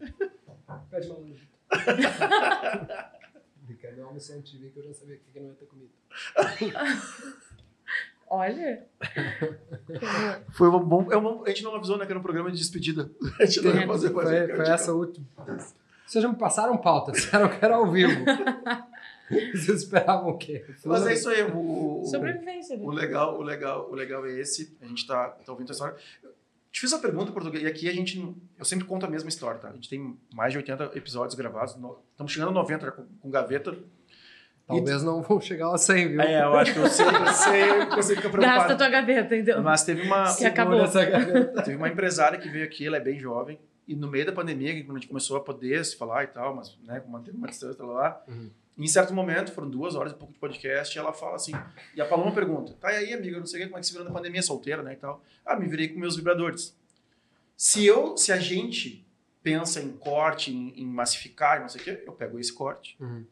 Pede 0.90 1.08
uma 1.08 1.20
luz. 1.20 1.40
Ricardo, 3.68 4.00
eu 4.00 4.08
almocei 4.08 4.42
vir 4.42 4.72
que 4.72 4.80
eu 4.80 4.84
já 4.84 4.94
sabia 4.94 5.18
que 5.18 5.32
que 5.32 5.40
não 5.40 5.50
ia 5.50 5.54
ter 5.54 5.66
comido. 5.66 5.92
Olha. 8.30 8.86
Foi 10.52 10.70
um 10.70 10.80
bom. 10.80 11.12
É 11.12 11.18
um, 11.18 11.44
a 11.44 11.50
gente 11.50 11.64
não 11.64 11.76
avisou, 11.76 11.98
né? 11.98 12.06
Que 12.06 12.12
era 12.12 12.20
um 12.20 12.24
programa 12.24 12.52
de 12.52 12.58
despedida. 12.58 13.10
A 13.40 13.46
gente 13.46 13.62
não 13.62 13.76
ia 13.76 13.88
fazer 13.88 14.12
mais 14.12 14.30
Foi, 14.30 14.56
foi 14.56 14.70
essa 14.70 14.94
última. 14.94 15.26
Vocês 16.06 16.24
já 16.24 16.30
me 16.30 16.36
passaram 16.36 16.78
pauta, 16.78 17.12
disseram 17.14 17.50
que 17.50 17.64
era 17.64 17.76
ao 17.76 17.92
vivo. 17.92 18.24
Vocês 19.54 19.84
esperavam 19.84 20.30
o 20.30 20.38
quê? 20.38 20.66
Mas 20.86 21.06
é 21.08 21.14
isso 21.14 21.30
aí. 21.30 21.44
O, 21.44 22.02
o, 22.02 22.06
Sobrevivência. 22.06 22.78
né? 22.78 22.84
o 22.84 22.90
legal, 22.92 23.38
o 23.40 23.42
legal, 23.44 23.90
o 23.92 23.96
legal 23.96 24.26
é 24.26 24.40
esse. 24.40 24.76
A 24.82 24.86
gente 24.86 25.06
tá, 25.08 25.30
tá 25.30 25.52
ouvindo 25.52 25.70
a 25.70 25.72
história. 25.74 25.96
Eu 26.24 26.32
Te 26.72 26.82
fiz 26.82 26.94
a 26.94 27.00
pergunta 27.00 27.30
em 27.32 27.34
português. 27.34 27.64
E 27.64 27.68
aqui 27.68 27.88
a 27.90 27.94
gente. 27.94 28.18
Eu 28.58 28.66
sempre 28.66 28.86
conto 28.86 29.06
a 29.06 29.10
mesma 29.10 29.30
história, 29.30 29.60
tá? 29.60 29.70
A 29.70 29.74
gente 29.74 29.90
tem 29.90 30.18
mais 30.34 30.52
de 30.52 30.58
80 30.58 30.92
episódios 30.96 31.36
gravados. 31.36 31.76
no- 31.76 32.00
Estamos 32.12 32.32
chegando 32.32 32.50
a 32.50 32.54
90 32.54 32.86
já 32.86 32.92
com, 32.92 33.06
com 33.22 33.30
gaveta. 33.30 33.78
Talvez 34.68 35.02
não 35.02 35.24
vão 35.24 35.42
chegar 35.42 35.66
aos 35.66 35.82
100, 35.82 36.10
viu? 36.10 36.22
É, 36.22 36.44
eu 36.44 36.54
acho 36.54 36.74
que 36.74 36.80
eu 36.80 36.88
sei, 36.88 37.06
eu 37.08 37.28
sei, 37.34 37.70
eu 37.98 38.04
sei 38.04 38.16
ficar 38.16 38.30
Gasta 38.30 38.38
a 38.38 38.40
preocupado. 38.52 38.78
tua 38.78 38.90
gaveta, 38.90 39.36
então. 39.36 39.64
Mas 39.64 39.84
teve 39.84 40.04
uma, 40.04 40.36
Que 40.36 40.46
acabou. 40.46 40.80
Essa 40.84 41.04
gaveta. 41.06 41.64
teve 41.64 41.76
uma 41.76 41.90
empresária 41.90 42.38
que 42.38 42.48
veio 42.48 42.64
aqui, 42.66 42.86
ela 42.86 42.98
é 42.98 43.00
bem 43.00 43.20
jovem. 43.20 43.60
E 43.88 43.96
no 43.96 44.08
meio 44.08 44.28
da 44.28 44.32
pandemia, 44.32 44.72
quando 44.86 44.98
a 44.98 45.00
gente 45.00 45.08
começou 45.10 45.38
a 45.38 45.40
poder 45.40 45.84
se 45.84 45.98
falar 45.98 46.24
e 46.24 46.28
tal, 46.28 46.56
mas 46.56 46.78
né, 46.86 47.02
mantendo 47.08 47.40
uma 47.40 47.48
distância 47.48 47.84
lá, 47.84 47.94
lá 47.94 48.24
Uhum. 48.28 48.52
Em 48.84 48.88
certo 48.88 49.14
momento, 49.14 49.52
foram 49.52 49.70
duas 49.70 49.96
horas 49.96 50.12
e 50.14 50.16
pouco 50.16 50.34
de 50.34 50.40
podcast, 50.40 50.96
e 50.96 51.00
ela 51.00 51.12
fala 51.14 51.36
assim, 51.36 51.52
e 51.96 52.02
a 52.02 52.06
Paloma 52.06 52.32
pergunta, 52.32 52.74
tá, 52.80 52.92
e 52.94 52.98
aí, 52.98 53.14
amiga, 53.14 53.38
não 53.38 53.46
sei 53.46 53.64
como 53.66 53.78
é 53.78 53.80
que 53.82 53.86
se 53.86 53.92
virou 53.92 54.08
na 54.08 54.14
pandemia, 54.14 54.42
solteira, 54.42 54.82
né, 54.82 54.94
e 54.94 54.96
tal. 54.98 55.24
Ah, 55.46 55.56
me 55.56 55.68
virei 55.68 55.90
com 55.90 56.00
meus 56.00 56.16
vibradores. 56.16 56.76
Se 57.58 57.86
eu, 57.86 58.16
se 58.16 58.32
a 58.32 58.38
gente 58.38 59.06
pensa 59.44 59.82
em 59.82 59.92
corte, 59.92 60.52
em, 60.54 60.74
em 60.82 60.86
massificar, 60.86 61.62
não 61.62 61.68
sei 61.70 61.82
o 61.82 61.84
quê, 61.84 62.04
eu 62.06 62.14
pego 62.14 62.40
esse 62.40 62.54
corte 62.54 62.96
Uhum. 63.00 63.26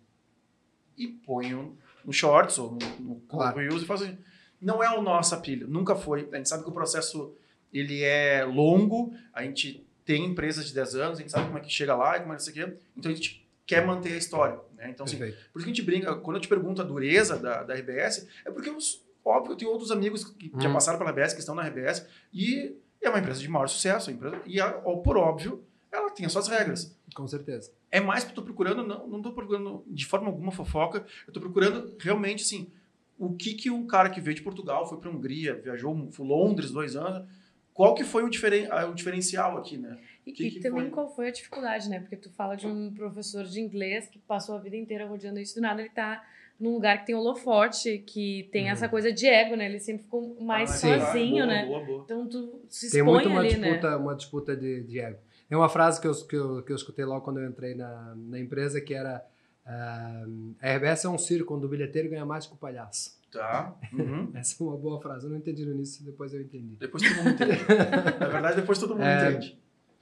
e 0.98 1.08
ponho 1.08 1.78
no 2.04 2.12
shorts 2.14 2.58
ou 2.58 2.72
no, 2.72 2.80
no 3.00 3.16
Claro. 3.28 3.58
Reels 3.60 3.84
e 3.84 3.86
faço 3.86 4.04
assim. 4.06 4.18
Não 4.62 4.84
é 4.84 4.90
o 4.98 5.02
nosso 5.02 5.36
apilho, 5.36 5.68
nunca 5.68 5.96
foi. 5.96 6.28
A 6.32 6.38
gente 6.38 6.50
sabe 6.50 6.64
que 6.64 6.70
o 6.70 6.74
processo 6.74 7.36
ele 7.74 8.02
é 8.04 8.44
longo, 8.44 9.14
a 9.34 9.44
gente 9.44 9.86
tem 10.04 10.26
empresas 10.26 10.66
de 10.68 10.74
10 10.74 10.96
anos, 10.96 11.20
a 11.20 11.22
gente 11.22 11.32
sabe 11.32 11.46
como 11.48 11.58
é 11.58 11.62
que 11.62 11.70
chega 11.70 11.96
lá 11.96 12.18
e 12.18 12.22
como 12.22 12.34
é 12.34 12.36
que 12.38 12.42
isso 12.42 12.50
aqui. 12.52 12.74
Então 12.96 13.12
a 13.12 13.16
gente 13.16 13.46
quer 13.66 13.86
manter 13.86 14.14
a 14.14 14.18
história. 14.18 14.58
Né? 14.78 14.90
Então, 14.92 15.06
assim, 15.06 15.18
por 15.18 15.26
isso 15.26 15.44
que 15.54 15.64
a 15.64 15.68
gente 15.74 15.82
brinca, 15.82 16.16
quando 16.16 16.38
eu 16.38 16.42
te 16.42 16.48
pergunto 16.48 16.82
a 16.82 16.86
dureza 16.86 17.38
da, 17.38 17.64
da 17.64 17.74
RBS, 17.74 18.28
é 18.46 18.52
porque, 18.52 18.70
eu, 18.70 18.78
óbvio, 19.26 19.54
eu 19.54 19.58
tenho 19.58 19.72
outros 19.72 19.92
amigos 19.92 20.24
que 20.24 20.52
já 20.60 20.68
Uhum. 20.68 20.74
passaram 20.74 20.98
pela 20.98 21.10
RBS, 21.12 21.34
que 21.34 21.40
estão 21.40 21.56
na 21.56 21.64
RBS, 21.68 22.06
e 22.32 22.76
é 23.02 23.10
uma 23.10 23.20
empresa 23.20 23.40
de 23.42 23.50
maior 23.50 23.68
sucesso, 23.68 24.12
empresa, 24.12 24.40
e, 24.46 24.62
a, 24.62 24.72
por 24.72 25.18
óbvio, 25.18 25.64
ela 25.92 26.10
tem 26.12 26.26
as 26.26 26.32
suas 26.32 26.48
regras. 26.48 26.96
Com 27.16 27.28
certeza. 27.28 27.72
É 27.92 28.00
mais 28.00 28.24
que 28.24 28.32
eu 28.32 28.36
tô 28.36 28.44
procurando, 28.44 28.84
não, 28.86 29.08
não 29.08 29.22
tô 29.22 29.32
procurando 29.32 29.84
de 29.88 30.06
forma 30.06 30.28
alguma 30.28 30.52
fofoca, 30.52 31.06
eu 31.26 31.34
tô 31.34 31.40
procurando 31.40 31.96
realmente, 32.00 32.44
assim, 32.44 32.70
o 33.18 33.34
que 33.34 33.56
que 33.56 33.72
um 33.72 33.88
cara 33.88 34.10
que 34.12 34.22
veio 34.22 34.36
de 34.36 34.44
Portugal, 34.44 34.88
foi 34.88 35.00
para 35.00 35.10
Hungria, 35.10 35.56
viajou, 35.56 36.10
foi 36.12 36.26
Londres 36.28 36.70
dois 36.72 36.96
anos, 36.96 37.28
qual 37.74 37.96
que 37.96 38.04
foi 38.04 38.24
o, 38.24 38.30
diferen, 38.30 38.68
o 38.90 38.94
diferencial 38.94 39.58
aqui, 39.58 39.78
né? 39.78 39.98
E, 40.28 40.32
Que 40.34 40.48
e 40.48 40.52
que 40.52 40.60
também 40.60 40.84
foi? 40.84 40.92
qual 40.92 41.10
foi 41.16 41.28
a 41.30 41.32
dificuldade, 41.32 41.90
né? 41.90 42.00
Porque 42.00 42.16
tu 42.18 42.30
fala 42.32 42.56
de 42.56 42.68
um 42.68 42.94
professor 42.94 43.46
de 43.46 43.62
inglês 43.62 44.08
que 44.10 44.20
passou 44.20 44.56
a 44.56 44.60
vida 44.60 44.76
inteira 44.76 45.08
rodeando 45.08 45.40
isso, 45.40 45.56
do 45.56 45.62
nada 45.62 45.82
ele 45.82 45.90
tá 45.90 46.24
num 46.60 46.74
lugar 46.74 47.00
que 47.00 47.06
tem 47.06 47.16
holofote, 47.16 48.00
que 48.00 48.50
tem 48.52 48.66
Uhum. 48.66 48.72
essa 48.72 48.90
coisa 48.90 49.12
de 49.14 49.26
ego, 49.28 49.56
né? 49.56 49.66
Ele 49.68 49.80
sempre 49.80 50.04
ficou 50.04 50.36
mais 50.42 50.72
Ah, 50.84 51.00
sozinho, 51.06 51.36
boa, 51.36 51.46
né? 51.46 51.66
Boa, 51.66 51.86
boa. 51.86 52.02
Então 52.04 52.28
tu 52.28 52.62
se 52.68 52.90
Tem 52.92 53.00
expõe 53.00 53.14
muito 53.14 53.30
uma 53.30 53.40
ali, 53.40 53.50
disputa, 53.50 53.90
né? 53.92 53.96
uma 53.96 54.16
disputa 54.16 54.56
de, 54.56 54.84
de 54.84 55.00
ego. 55.00 55.20
Tem 55.48 55.58
uma 55.58 55.70
frase 55.70 56.02
que 56.02 56.08
eu, 56.08 56.14
que, 56.28 56.36
eu, 56.36 56.62
que 56.64 56.72
eu 56.72 56.76
escutei 56.76 57.06
logo 57.06 57.22
quando 57.22 57.40
eu 57.40 57.48
entrei 57.50 57.74
na, 57.74 58.14
na 58.16 58.38
empresa 58.40 58.82
que 58.82 58.94
era 58.94 59.24
ah, 59.66 60.26
a 60.62 60.74
RBS 60.76 61.06
é 61.06 61.10
um 61.10 61.18
circo 61.18 61.56
onde 61.56 61.66
o 61.66 61.70
bilheteiro 61.70 62.10
ganha 62.10 62.26
mais 62.26 62.46
que 62.46 62.54
o 62.54 62.58
palhaço. 62.58 63.16
Tá. 63.32 63.76
Uhum. 63.94 64.32
Essa 64.36 64.62
é 64.62 64.68
uma 64.68 64.78
boa 64.78 65.00
frase. 65.02 65.26
Eu 65.26 65.30
não 65.30 65.38
entendi 65.38 65.64
no 65.66 65.74
início, 65.74 66.04
depois 66.04 66.34
eu 66.34 66.42
entendi. 66.42 66.76
Depois 66.80 67.04
todo 67.04 67.16
mundo 67.18 67.30
entende. 67.34 67.52
Na 68.20 68.28
verdade, 68.30 68.56
depois 68.56 68.80
todo 68.80 68.96
mundo 68.96 69.04
É, 69.04 69.30
entende. 69.32 69.58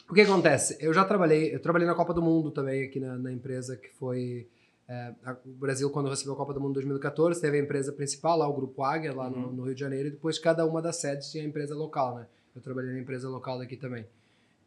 O 0.10 0.14
que 0.14 0.22
acontece? 0.22 0.77
Eu 0.80 0.94
já 0.94 1.03
trabalhei, 1.03 1.53
eu 1.53 1.60
trabalhei 1.60 1.88
na 1.88 1.95
Copa 1.95 2.14
do 2.14 2.22
Mundo 2.22 2.52
também 2.52 2.84
aqui 2.84 2.99
na, 2.99 3.18
na 3.18 3.32
empresa 3.32 3.76
que 3.76 3.90
foi 3.90 4.48
é, 4.88 5.14
a- 5.26 5.36
o 5.45 5.49
Brasil 5.49 5.90
quando 5.90 6.10
recebeu 6.10 6.34
a 6.34 6.38
Copa 6.38 6.53
do 6.53 6.61
Mundo 6.61 6.72
em 6.72 6.73
2014 6.76 7.41
teve 7.41 7.57
a 7.57 7.60
empresa 7.60 7.91
principal 7.91 8.38
lá, 8.38 8.48
o 8.48 8.53
Grupo 8.53 8.84
Águia 8.84 9.14
lá 9.14 9.30
no, 9.30 9.48
Uhum. 9.48 9.52
no 9.53 9.64
Rio 9.64 9.73
de 9.73 9.80
Janeiro 9.80 10.07
e 10.10 10.11
depois 10.11 10.38
cada 10.38 10.64
uma 10.65 10.80
das 10.82 10.98
sedes 10.98 11.32
tinha 11.32 11.44
a 11.44 11.48
empresa 11.48 11.76
local, 11.76 12.15
né? 12.18 12.27
Eu 12.56 12.61
trabalhei 12.61 12.91
na 12.94 12.99
empresa 12.99 13.27
local 13.27 13.57
daqui 13.57 13.76
também 13.76 14.06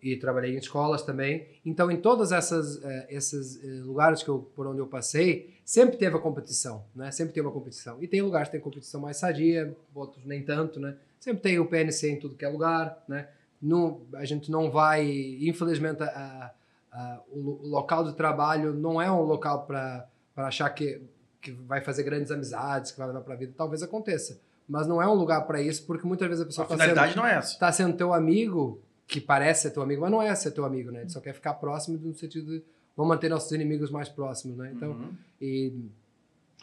e 0.02 0.16
trabalhei 0.16 0.54
em 0.54 0.58
escolas 0.58 1.02
também. 1.02 1.46
Então 1.64 1.88
em 1.88 1.96
todas 2.00 2.32
essas 2.32 2.82
é, 2.84 3.06
esses 3.08 3.62
é, 3.62 3.66
lugares 3.84 4.24
que 4.24 4.28
eu, 4.28 4.40
por 4.56 4.66
onde 4.66 4.80
eu 4.80 4.86
passei 4.88 5.54
sempre 5.64 5.96
teve 5.96 6.16
a 6.16 6.18
competição, 6.18 6.82
né? 6.96 7.12
Sempre 7.12 7.32
tem 7.34 7.42
uma 7.44 7.52
competição 7.52 7.96
e 8.02 8.08
tem 8.08 8.20
lugares 8.22 8.48
que 8.48 8.52
tem 8.52 8.60
competição 8.60 9.00
mais 9.00 9.16
sadia, 9.18 9.72
outros 9.94 10.24
nem 10.24 10.42
tanto, 10.42 10.80
né? 10.80 10.96
Sempre 11.20 11.42
tem 11.42 11.60
o 11.60 11.66
PNC 11.66 12.10
em 12.10 12.18
tudo 12.18 12.34
que 12.34 12.44
é 12.44 12.48
lugar, 12.48 13.04
né? 13.08 13.28
Não, 13.60 14.00
a 14.14 14.24
gente 14.24 14.50
não 14.50 14.70
vai, 14.70 15.04
infelizmente, 15.40 16.02
a- 16.02 16.52
a- 16.92 17.20
o, 17.30 17.38
lo- 17.40 17.60
o 17.64 17.68
local 17.68 18.04
de 18.04 18.14
trabalho 18.14 18.72
não 18.72 19.00
é 19.00 19.10
um 19.10 19.22
local 19.22 19.66
para 19.66 20.06
achar 20.36 20.70
que, 20.70 21.00
que 21.40 21.50
vai 21.52 21.80
fazer 21.80 22.02
grandes 22.04 22.30
amizades, 22.30 22.90
que 22.92 22.98
vai 22.98 23.06
levar 23.08 23.20
para 23.20 23.34
a 23.34 23.36
vida. 23.36 23.52
Talvez 23.56 23.82
aconteça, 23.82 24.40
mas 24.68 24.86
não 24.86 25.00
é 25.02 25.06
um 25.08 25.14
lugar 25.14 25.46
para 25.46 25.60
isso, 25.60 25.84
porque 25.86 26.06
muitas 26.06 26.28
vezes 26.28 26.42
a 26.42 26.46
pessoa 26.46 26.64
está 26.64 26.76
sendo, 27.06 27.16
não 27.16 27.26
é 27.26 27.34
essa. 27.36 27.58
tá 27.58 27.70
sendo 27.72 27.96
teu 27.96 28.12
amigo, 28.12 28.80
que 29.06 29.20
parece 29.20 29.62
ser 29.62 29.70
teu 29.70 29.82
amigo, 29.82 30.02
mas 30.02 30.10
não 30.10 30.20
é 30.22 30.34
ser 30.34 30.50
teu 30.50 30.64
amigo, 30.64 30.90
né? 30.90 31.00
Ele 31.00 31.08
só 31.10 31.20
quer 31.20 31.32
ficar 31.34 31.54
próximo 31.54 31.98
no 31.98 32.14
sentido 32.14 32.50
de 32.58 32.62
vamos 32.96 33.08
manter 33.14 33.28
nossos 33.28 33.50
inimigos 33.52 33.90
mais 33.90 34.08
próximos, 34.08 34.56
né? 34.58 34.72
Então, 34.74 34.90
Uhum. 34.90 35.12
e, 35.40 35.72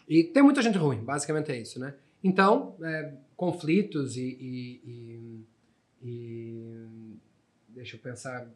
e 0.08 0.24
tem 0.26 0.44
muita 0.44 0.62
gente 0.62 0.78
ruim, 0.78 1.00
basicamente 1.04 1.52
é 1.52 1.58
isso, 1.60 1.80
né? 1.80 1.94
Então, 2.24 2.76
é, 2.84 3.14
conflitos 3.36 4.16
e, 4.18 4.22
e- 4.22 4.82
e- 4.86 5.46
e- 6.02 7.16
Deixa 7.70 7.98
eu 7.98 8.00
pensar, 8.00 8.48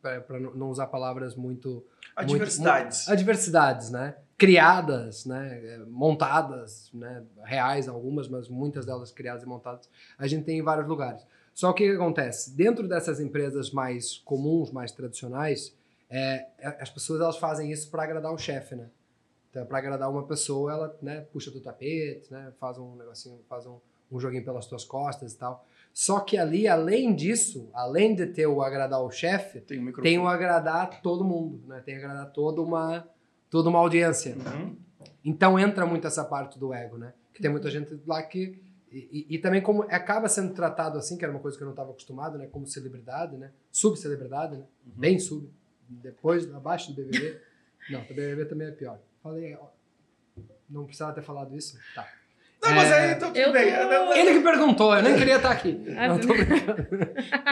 para 0.00 0.38
não 0.38 0.70
usar 0.70 0.86
palavras 0.86 1.34
muito. 1.34 1.84
Adversidades. 2.14 2.98
muito- 2.98 3.12
adversidades, 3.12 3.90
né? 3.90 4.16
Criadas, 4.38 5.26
né? 5.26 5.60
é, 5.64 5.78
montadas, 5.78 6.90
né? 6.94 7.24
reais 7.42 7.88
algumas, 7.88 8.28
mas 8.28 8.48
muitas 8.48 8.86
delas 8.86 9.10
criadas 9.10 9.42
e 9.42 9.46
montadas, 9.46 9.88
a 10.16 10.26
gente 10.28 10.44
tem 10.44 10.58
em 10.58 10.62
vários 10.62 10.86
lugares. 10.86 11.26
Só 11.52 11.72
que 11.72 11.84
o 11.88 11.90
que 11.90 11.96
acontece? 11.96 12.50
Dentro 12.52 12.86
dessas 12.86 13.18
empresas 13.20 13.70
mais 13.70 14.18
comuns, 14.18 14.70
mais 14.70 14.92
tradicionais, 14.92 15.74
é, 16.08 16.46
é, 16.58 16.66
as 16.80 16.90
pessoas 16.90 17.20
elas 17.20 17.36
fazem 17.36 17.70
isso 17.72 17.90
para 17.90 18.04
agradar 18.04 18.32
o 18.32 18.38
chefe, 18.38 18.76
né? 18.76 18.88
Então, 19.50 19.64
para 19.66 19.78
agradar 19.78 20.10
uma 20.10 20.24
pessoa, 20.26 20.72
ela 20.72 20.98
né, 21.00 21.20
puxa 21.32 21.50
do 21.50 21.60
tapete, 21.60 22.32
né, 22.32 22.52
faz 22.58 22.76
um 22.76 22.96
negocinho, 22.96 23.38
faz 23.48 23.66
um, 23.66 23.78
um 24.10 24.18
joguinho 24.18 24.44
pelas 24.44 24.66
tuas 24.66 24.84
costas 24.84 25.32
e 25.32 25.38
tal. 25.38 25.64
Só 25.94 26.18
que 26.18 26.36
ali, 26.36 26.66
além 26.66 27.14
disso, 27.14 27.70
além 27.72 28.16
de 28.16 28.26
ter 28.26 28.48
o 28.48 28.60
agradar 28.60 29.00
o 29.00 29.10
chefe, 29.12 29.60
Tem 29.60 29.78
um 29.80 29.92
tem 29.92 30.18
o 30.18 30.26
agradar 30.26 31.00
todo 31.00 31.24
mundo, 31.24 31.62
né? 31.68 31.80
Tem 31.86 31.94
agradar 31.96 32.32
toda 32.32 32.60
uma, 32.60 33.08
toda 33.48 33.68
uma 33.68 33.78
audiência. 33.78 34.34
Uhum. 34.34 34.76
Então 35.24 35.56
entra 35.56 35.86
muito 35.86 36.04
essa 36.04 36.24
parte 36.24 36.58
do 36.58 36.74
ego, 36.74 36.98
né? 36.98 37.14
Que 37.32 37.40
tem 37.40 37.48
muita 37.50 37.70
gente 37.70 37.96
lá 38.06 38.20
que. 38.24 38.60
E, 38.90 39.26
e- 39.30 39.34
e 39.36 39.38
também 39.38 39.62
como 39.62 39.82
acaba 39.84 40.28
sendo 40.28 40.52
tratado 40.52 40.98
assim, 40.98 41.16
que 41.16 41.24
era 41.24 41.32
uma 41.32 41.40
coisa 41.40 41.56
que 41.56 41.62
eu 41.62 41.66
não 41.66 41.72
estava 41.72 41.90
acostumado, 41.92 42.38
né? 42.38 42.48
Como 42.48 42.66
celebridade, 42.66 43.36
né? 43.36 43.52
Subcelebridade, 43.70 44.56
né? 44.56 44.64
Uhum. 44.86 44.92
Bem 44.96 45.18
sub. 45.20 45.48
Depois, 45.88 46.52
abaixo 46.52 46.92
do 46.92 46.96
BBB. 46.96 47.40
não, 47.90 48.00
o 48.00 48.04
BBB 48.08 48.46
também 48.46 48.66
é 48.66 48.72
pior. 48.72 48.98
Falei, 49.22 49.54
ó, 49.54 49.68
não 50.68 50.86
precisava 50.86 51.12
ter 51.12 51.22
falado 51.22 51.56
isso? 51.56 51.78
Tá. 51.94 52.04
Não, 52.64 52.74
mas 52.74 52.90
É. 52.90 52.94
aí 52.94 53.12
então 53.12 53.28
tudo 53.28 53.38
Eu 53.38 53.52
bem. 53.52 53.72
tô- 53.72 54.12
Ele 54.14 54.32
que 54.34 54.40
perguntou, 54.40 54.96
eu 54.96 55.02
nem 55.02 55.14
queria 55.16 55.36
estar 55.36 55.50
aqui. 55.50 55.84
Ah, 55.96 56.08
Não, 56.08 56.18
tô 56.18 56.28
brincando. 56.28 56.86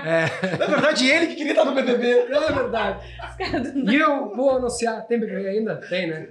É, 0.04 0.56
na 0.58 0.66
verdade, 0.66 1.08
ele 1.08 1.26
que 1.28 1.34
queria 1.36 1.52
estar 1.52 1.64
no 1.64 1.74
BBB. 1.74 2.08
é 2.10 2.52
verdade. 2.52 3.00
E 3.90 3.94
eu 3.96 4.34
vou 4.34 4.56
anunciar. 4.56 5.06
Tem 5.06 5.18
BBB 5.20 5.48
ainda? 5.48 5.76
Tem, 5.76 6.08
né? 6.08 6.28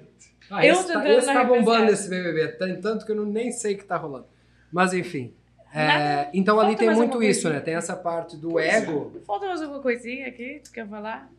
Ah, 0.49 0.65
Eu 0.65 0.73
esse 0.73 0.87
tô 0.87 0.93
tá, 0.93 1.09
esse 1.09 1.27
tá 1.27 1.43
bombando 1.43 1.91
esse 1.91 2.09
BBB. 2.09 2.47
Tem 2.57 2.79
tanto 2.81 3.05
que 3.05 3.11
eu 3.11 3.15
não, 3.15 3.25
nem 3.25 3.51
sei 3.51 3.75
o 3.75 3.77
que 3.77 3.85
tá 3.85 3.95
rolando. 3.97 4.25
Mas 4.71 4.93
enfim. 4.93 5.33
É, 5.73 6.27
então 6.33 6.59
ali 6.59 6.71
falta 6.71 6.79
tem 6.79 6.87
mais 6.87 6.97
muito 6.97 7.23
isso, 7.23 7.43
coisinha. 7.43 7.53
né? 7.53 7.59
Tem 7.61 7.75
essa 7.75 7.95
parte 7.95 8.35
do 8.35 8.49
Pois 8.49 8.65
é. 8.65 8.77
ego. 8.79 9.21
Falta 9.25 9.45
mais 9.45 9.61
alguma 9.61 9.81
coisinha 9.81 10.27
aqui? 10.27 10.59
Tu 10.63 10.71
quer 10.71 10.85
falar? 10.87 11.29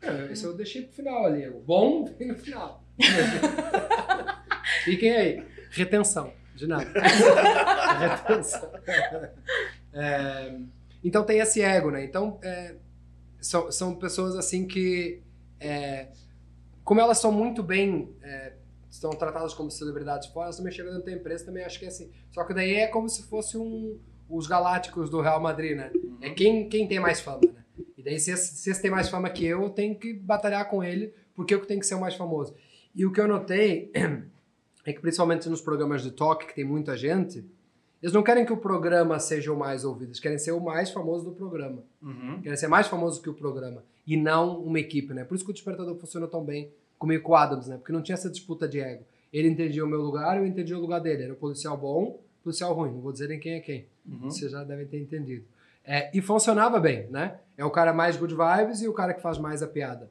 É, 0.00 0.32
Isso 0.32 0.46
eu 0.46 0.54
deixei 0.56 0.82
pro 0.82 0.92
final 0.94 1.26
ali. 1.26 1.46
O 1.48 1.60
bom 1.60 2.04
vem 2.18 2.28
no 2.28 2.34
final. 2.36 2.82
Fiquem 4.84 5.12
aí. 5.12 5.42
Retenção. 5.70 6.32
De 6.58 6.66
nada. 6.66 6.84
É, 9.90 10.54
então 11.02 11.24
tem 11.24 11.38
esse 11.38 11.62
ego, 11.62 11.90
né? 11.90 12.04
Então 12.04 12.38
é, 12.42 12.76
são, 13.40 13.72
são 13.72 13.94
pessoas 13.94 14.36
assim 14.36 14.66
que, 14.66 15.22
é, 15.58 16.08
como 16.84 17.00
elas 17.00 17.18
são 17.18 17.32
muito 17.32 17.62
bem, 17.62 18.14
é, 18.22 18.52
estão 18.90 19.10
tratadas 19.10 19.54
como 19.54 19.70
celebridades 19.70 20.28
fora, 20.28 20.46
elas 20.46 20.58
também 20.58 20.72
chegam 20.72 20.92
dentro 20.92 21.06
da 21.06 21.12
empresa, 21.12 21.46
também 21.46 21.64
acho 21.64 21.78
que 21.78 21.86
é 21.86 21.88
assim. 21.88 22.10
Só 22.30 22.44
que 22.44 22.52
daí 22.52 22.74
é 22.74 22.86
como 22.86 23.08
se 23.08 23.22
fosse 23.24 23.56
um, 23.56 23.98
os 24.28 24.46
galácticos 24.46 25.08
do 25.08 25.22
Real 25.22 25.40
Madrid, 25.40 25.74
né? 25.74 25.90
É 26.20 26.30
quem, 26.30 26.68
quem 26.68 26.86
tem 26.86 27.00
mais 27.00 27.20
fama, 27.20 27.40
né? 27.42 27.64
E 27.96 28.02
daí, 28.02 28.20
se 28.20 28.30
esse 28.30 28.82
tem 28.82 28.90
mais 28.90 29.08
fama 29.08 29.30
que 29.30 29.44
eu, 29.44 29.62
eu 29.62 29.70
tenho 29.70 29.98
que 29.98 30.12
batalhar 30.12 30.68
com 30.68 30.84
ele, 30.84 31.14
porque 31.34 31.54
eu 31.54 31.60
que 31.60 31.66
tenho 31.66 31.80
que 31.80 31.86
ser 31.86 31.94
o 31.94 32.00
mais 32.00 32.14
famoso. 32.14 32.54
E 32.94 33.06
o 33.06 33.12
que 33.12 33.20
eu 33.20 33.26
notei 33.26 33.90
é 34.88 34.92
que, 34.94 35.00
principalmente 35.00 35.46
nos 35.50 35.60
programas 35.60 36.02
de 36.02 36.10
talk, 36.10 36.46
que 36.46 36.54
tem 36.54 36.64
muita 36.64 36.96
gente, 36.96 37.44
eles 38.02 38.14
não 38.14 38.22
querem 38.22 38.46
que 38.46 38.52
o 38.52 38.56
programa 38.56 39.18
seja 39.18 39.52
o 39.52 39.58
mais 39.58 39.84
ouvido, 39.84 40.08
eles 40.08 40.18
querem 40.18 40.38
ser 40.38 40.52
o 40.52 40.60
mais 40.60 40.90
famoso 40.90 41.26
do 41.26 41.32
programa. 41.32 41.84
Uhum. 42.00 42.40
Querem 42.40 42.56
ser 42.56 42.68
mais 42.68 42.86
famoso 42.86 43.20
que 43.20 43.28
o 43.28 43.34
programa. 43.34 43.84
E 44.06 44.16
não 44.16 44.58
uma 44.58 44.80
equipe, 44.80 45.12
né? 45.12 45.24
Por 45.24 45.34
isso 45.34 45.44
que 45.44 45.50
o 45.50 45.52
Despertador 45.52 45.94
funcionou 45.96 46.26
tão 46.26 46.42
bem 46.42 46.72
comigo 46.98 47.22
com 47.22 47.32
o 47.32 47.36
Adams, 47.36 47.68
né? 47.68 47.76
Porque 47.76 47.92
não 47.92 48.00
tinha 48.00 48.14
essa 48.14 48.30
disputa 48.30 48.66
de 48.66 48.80
ego. 48.80 49.04
Ele 49.30 49.46
entendia 49.46 49.84
o 49.84 49.86
meu 49.86 50.00
lugar, 50.00 50.38
eu 50.38 50.46
entendia 50.46 50.78
o 50.78 50.80
lugar 50.80 51.00
dele. 51.00 51.24
Era 51.24 51.34
o 51.34 51.36
policial 51.36 51.76
bom, 51.76 52.18
policial 52.42 52.72
ruim. 52.72 52.92
Não 52.92 53.02
vou 53.02 53.12
dizer 53.12 53.28
nem 53.28 53.38
quem 53.38 53.56
é 53.56 53.60
quem. 53.60 53.86
Uhum. 54.06 54.30
Vocês 54.30 54.50
já 54.50 54.64
devem 54.64 54.86
ter 54.86 54.98
entendido. 54.98 55.44
É, 55.84 56.10
e 56.16 56.22
funcionava 56.22 56.80
bem, 56.80 57.08
né? 57.10 57.38
É 57.58 57.64
o 57.64 57.70
cara 57.70 57.92
mais 57.92 58.16
good 58.16 58.34
vibes 58.34 58.80
e 58.80 58.88
o 58.88 58.94
cara 58.94 59.12
que 59.12 59.20
faz 59.20 59.36
mais 59.36 59.62
a 59.62 59.66
piada. 59.66 60.10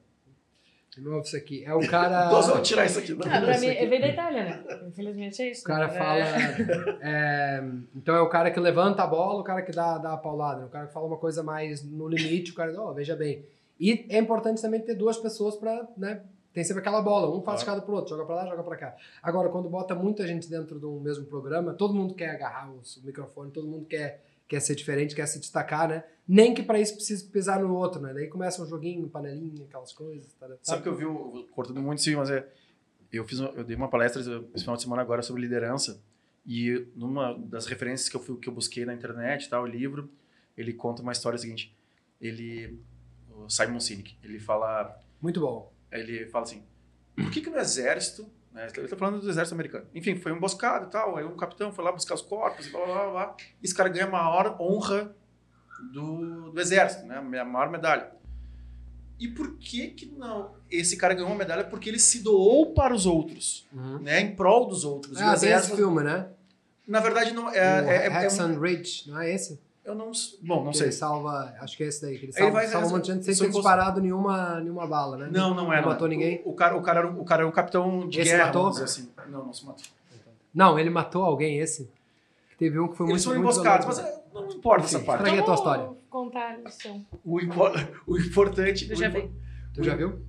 De 0.98 1.04
novo 1.04 1.22
isso 1.22 1.36
aqui. 1.38 1.64
É 1.64 1.74
o 1.74 1.80
cara... 1.88 2.30
Nós 2.32 2.48
vamos 2.48 2.68
tirar 2.68 2.86
isso 2.86 3.00
aqui. 3.00 3.14
não. 3.14 3.26
Ah, 3.28 3.42
pra 3.42 3.52
Isso 3.52 3.62
mim, 3.62 3.70
aqui. 3.70 3.86
veio 3.86 4.02
da 4.02 4.08
Itália, 4.08 4.44
né? 4.44 4.64
Infelizmente 4.88 5.42
é 5.42 5.52
isso. 5.52 5.62
O 5.62 5.66
cara 5.66 5.88
né? 5.88 5.94
fala. 5.94 6.20
É. 6.20 6.98
é, 7.02 7.64
então 7.96 8.16
é 8.16 8.22
o 8.22 8.30
cara 8.30 8.50
que 8.52 8.60
levanta 8.60 9.04
a 9.04 9.08
bola, 9.08 9.40
o 9.40 9.44
cara 9.44 9.62
que 9.62 9.72
dá, 9.72 9.98
dá 9.98 10.14
a 10.14 10.18
paulada. 10.18 10.62
né? 10.62 10.66
O 10.66 10.70
cara 10.70 10.88
que 10.88 10.94
fala 10.94 11.06
uma 11.06 11.18
coisa 11.18 11.44
mais 11.44 11.84
no 11.84 12.08
limite, 12.08 12.52
o 12.52 12.56
cara, 12.56 12.74
ó, 12.82 12.92
veja 12.94 13.16
bem. 13.16 13.46
E 13.80 14.06
é 14.10 14.18
importante 14.18 14.62
também 14.62 14.80
ter 14.82 14.96
duas 14.96 15.18
pessoas 15.18 15.56
pra, 15.56 15.88
né? 15.96 16.22
Tem 16.52 16.64
sempre 16.64 16.82
aquela 16.82 17.04
bola, 17.04 17.30
um 17.38 17.40
faz 17.44 17.62
cada 17.62 17.80
pro 17.82 17.94
outro, 17.94 18.10
joga 18.10 18.26
pra 18.26 18.36
lá, 18.38 18.48
joga 18.48 18.64
pra 18.64 18.76
cá. 18.76 18.96
Agora, 19.22 19.48
quando 19.50 19.70
bota 19.70 19.94
muita 19.94 20.26
gente 20.26 20.50
dentro 20.50 20.80
de 20.80 20.88
um 20.88 21.00
mesmo 21.00 21.24
programa, 21.26 21.72
todo 21.72 21.94
mundo 21.94 22.16
quer 22.16 22.32
agarrar 22.32 22.72
o, 22.72 22.78
o 22.78 23.06
microfone, 23.06 23.52
todo 23.52 23.68
mundo 23.68 23.86
quer, 23.86 24.24
quer 24.48 24.60
ser 24.62 24.76
diferente, 24.76 25.16
quer 25.16 25.26
se 25.28 25.40
destacar, 25.40 25.88
né? 25.90 26.04
Nem 26.28 26.54
que 26.54 26.62
pra 26.64 26.80
isso 26.80 26.94
precise 26.96 27.26
pisar 27.26 27.60
no 27.62 27.74
outro, 27.76 28.02
né? 28.02 28.14
Daí 28.14 28.28
começa 28.28 28.62
um 28.62 28.66
joguinho, 28.66 29.08
panelinha, 29.10 29.66
aquelas 29.66 29.92
coisas. 29.94 30.34
Tá, 30.34 30.48
Sabe 30.64 30.84
que 30.84 30.90
eu 30.90 30.96
vi, 30.96 31.06
o- 31.06 31.48
cortando 31.52 31.82
muito 31.82 32.02
sim, 32.02 32.16
mas 32.16 32.30
é, 32.30 32.48
eu 33.12 33.26
fiz, 33.26 33.40
eu 33.40 33.64
dei 33.64 33.76
uma 33.76 33.90
palestra 33.90 34.22
esse 34.22 34.64
final 34.64 34.76
de 34.76 34.82
semana 34.82 35.02
agora 35.02 35.22
sobre 35.22 35.42
liderança 35.42 36.02
e 36.46 36.86
numa 36.96 37.34
das 37.38 37.66
referências 37.66 38.10
que 38.10 38.16
eu 38.16 38.22
fui, 38.22 38.38
que 38.40 38.48
eu 38.50 38.54
busquei 38.54 38.86
na 38.86 38.94
internet, 38.94 39.50
tal, 39.50 39.64
o 39.64 39.68
livro, 39.68 40.10
ele 40.58 40.74
conta 40.74 41.02
uma 41.02 41.12
história 41.12 41.38
seguinte. 41.38 41.74
Ele, 42.20 42.80
o 43.30 43.50
Simon 43.50 43.80
Sinek, 43.80 44.18
ele 44.24 44.40
fala, 44.40 44.98
Muito 45.22 45.40
bom. 45.40 45.72
ele 45.92 46.26
fala 46.28 46.44
assim, 46.46 46.64
por 47.16 47.30
que 47.32 47.42
que 47.42 47.50
no 47.50 47.58
exército, 47.60 48.30
né, 48.58 48.68
ele 48.76 48.88
tá 48.88 48.98
falando 48.98 49.22
do 49.22 49.30
exército 49.30 49.54
americano, 49.56 49.86
enfim, 49.94 50.16
foi 50.16 50.32
um 50.32 50.36
emboscado 50.38 50.88
e 50.88 50.90
tal, 50.90 51.16
aí 51.18 51.24
um 51.24 51.38
capitão 51.38 51.72
foi 51.72 51.84
lá 51.86 51.92
buscar 51.92 52.16
os 52.16 52.22
corpos 52.22 52.68
e 52.68 52.70
blá 52.72 52.84
blá 52.86 52.94
blá, 52.96 53.12
blá. 53.12 53.36
esse 53.64 53.74
cara 53.76 53.88
ganha 53.90 54.06
a 54.06 54.10
maior 54.10 54.58
honra 54.60 55.16
do, 55.94 56.52
do 56.52 56.60
exército, 56.60 57.06
né, 57.06 57.18
a 57.18 57.46
maior 57.46 57.70
medalha. 57.70 58.12
E 59.20 59.28
por 59.28 59.58
que 59.58 59.88
que 59.90 60.06
não? 60.06 60.54
Esse 60.70 60.96
cara 60.96 61.14
ganhou 61.16 61.30
uma 61.30 61.36
medalha 61.38 61.64
porque 61.64 61.90
ele 61.90 61.98
se 62.00 62.22
doou 62.22 62.74
para 62.74 62.94
os 62.94 63.06
outros, 63.06 63.68
Uhum. 63.74 64.00
né, 64.00 64.22
em 64.22 64.36
prol 64.36 64.68
dos 64.68 64.84
outros. 64.84 65.20
O 65.20 65.24
Ah, 65.24 65.36
tem 65.38 65.52
esse 65.52 65.76
filme, 65.76 66.04
né? 66.04 66.30
na 66.88 67.00
verdade, 67.00 67.34
não 67.34 67.50
é, 67.50 67.52
o 67.52 67.90
é, 67.90 68.08
é, 68.08 68.26
é 68.26 68.44
um- 68.44 68.60
Ridge, 68.62 69.10
não 69.10 69.20
é 69.20 69.34
esse? 69.34 69.60
Eu 69.88 69.96
não, 69.96 70.12
bom, 70.44 70.64
não 70.64 70.72
que 70.72 70.78
sei. 70.78 70.88
Ele 70.88 70.92
salva, 70.94 71.56
acho 71.62 71.76
que 71.78 71.84
é 71.84 71.88
esse 71.88 72.02
daí, 72.02 72.12
que 72.18 72.26
ele 72.26 72.32
Ele 72.32 72.34
salva, 72.34 72.52
vai- 72.54 72.68
salva 72.68 72.88
um 72.88 72.90
monte 72.92 73.06
de 73.06 73.14
gente 73.14 73.26
sem 73.26 73.36
ter 73.36 73.52
disparado 73.54 74.02
nenhuma, 74.02 74.60
nenhuma 74.60 74.86
bala, 74.88 75.18
né? 75.18 75.30
Não, 75.32 75.54
não 75.56 75.72
é. 75.72 75.78
Não 75.78 75.84
Não, 75.84 75.90
matou 75.90 76.08
ninguém? 76.08 76.42
O, 76.46 76.52
o 76.52 76.54
cara, 76.56 76.76
o 76.78 76.82
cara, 76.82 77.00
era 77.00 77.08
o 77.10 77.26
cara 77.26 77.42
era 77.42 77.48
um 77.50 77.52
capitão 77.52 78.08
de 78.08 78.20
Esse 78.20 78.32
guerra, 78.32 78.46
matou? 78.48 78.62
vamos 78.64 78.78
dizer 78.80 78.86
assim. 78.86 79.12
Não, 79.32 79.46
não 79.46 79.54
se 79.54 79.66
matou. 79.66 79.84
Não, 80.54 80.78
ele 80.80 80.90
matou 80.90 81.24
alguém, 81.24 81.60
esse. 81.60 81.90
Teve 82.58 82.80
um 82.80 82.88
que 82.88 82.96
foi 82.98 83.06
Eles 83.08 83.12
muito 83.12 83.24
são 83.24 83.34
muito 83.34 83.44
emboscados, 83.44 83.86
mas 83.86 83.98
violento. 84.00 84.18
é, 84.20 84.34
não 84.34 84.50
importa 84.52 84.86
essa 84.86 84.98
Enfim, 84.98 85.06
parte. 85.06 85.20
Estraguei 85.20 85.40
a 85.42 85.46
tua 85.46 85.54
história. 85.56 85.90
contar 86.10 86.50
a 86.54 86.58
lição. 86.58 87.06
O, 87.24 87.40
impo- 87.40 87.72
o 88.08 88.18
importante. 88.18 88.90
Eu 88.90 88.96
o 88.96 89.00
já 89.00 89.10
vi. 89.10 89.32
Tu 89.76 89.84
já 89.84 89.96
viu? 89.96 90.20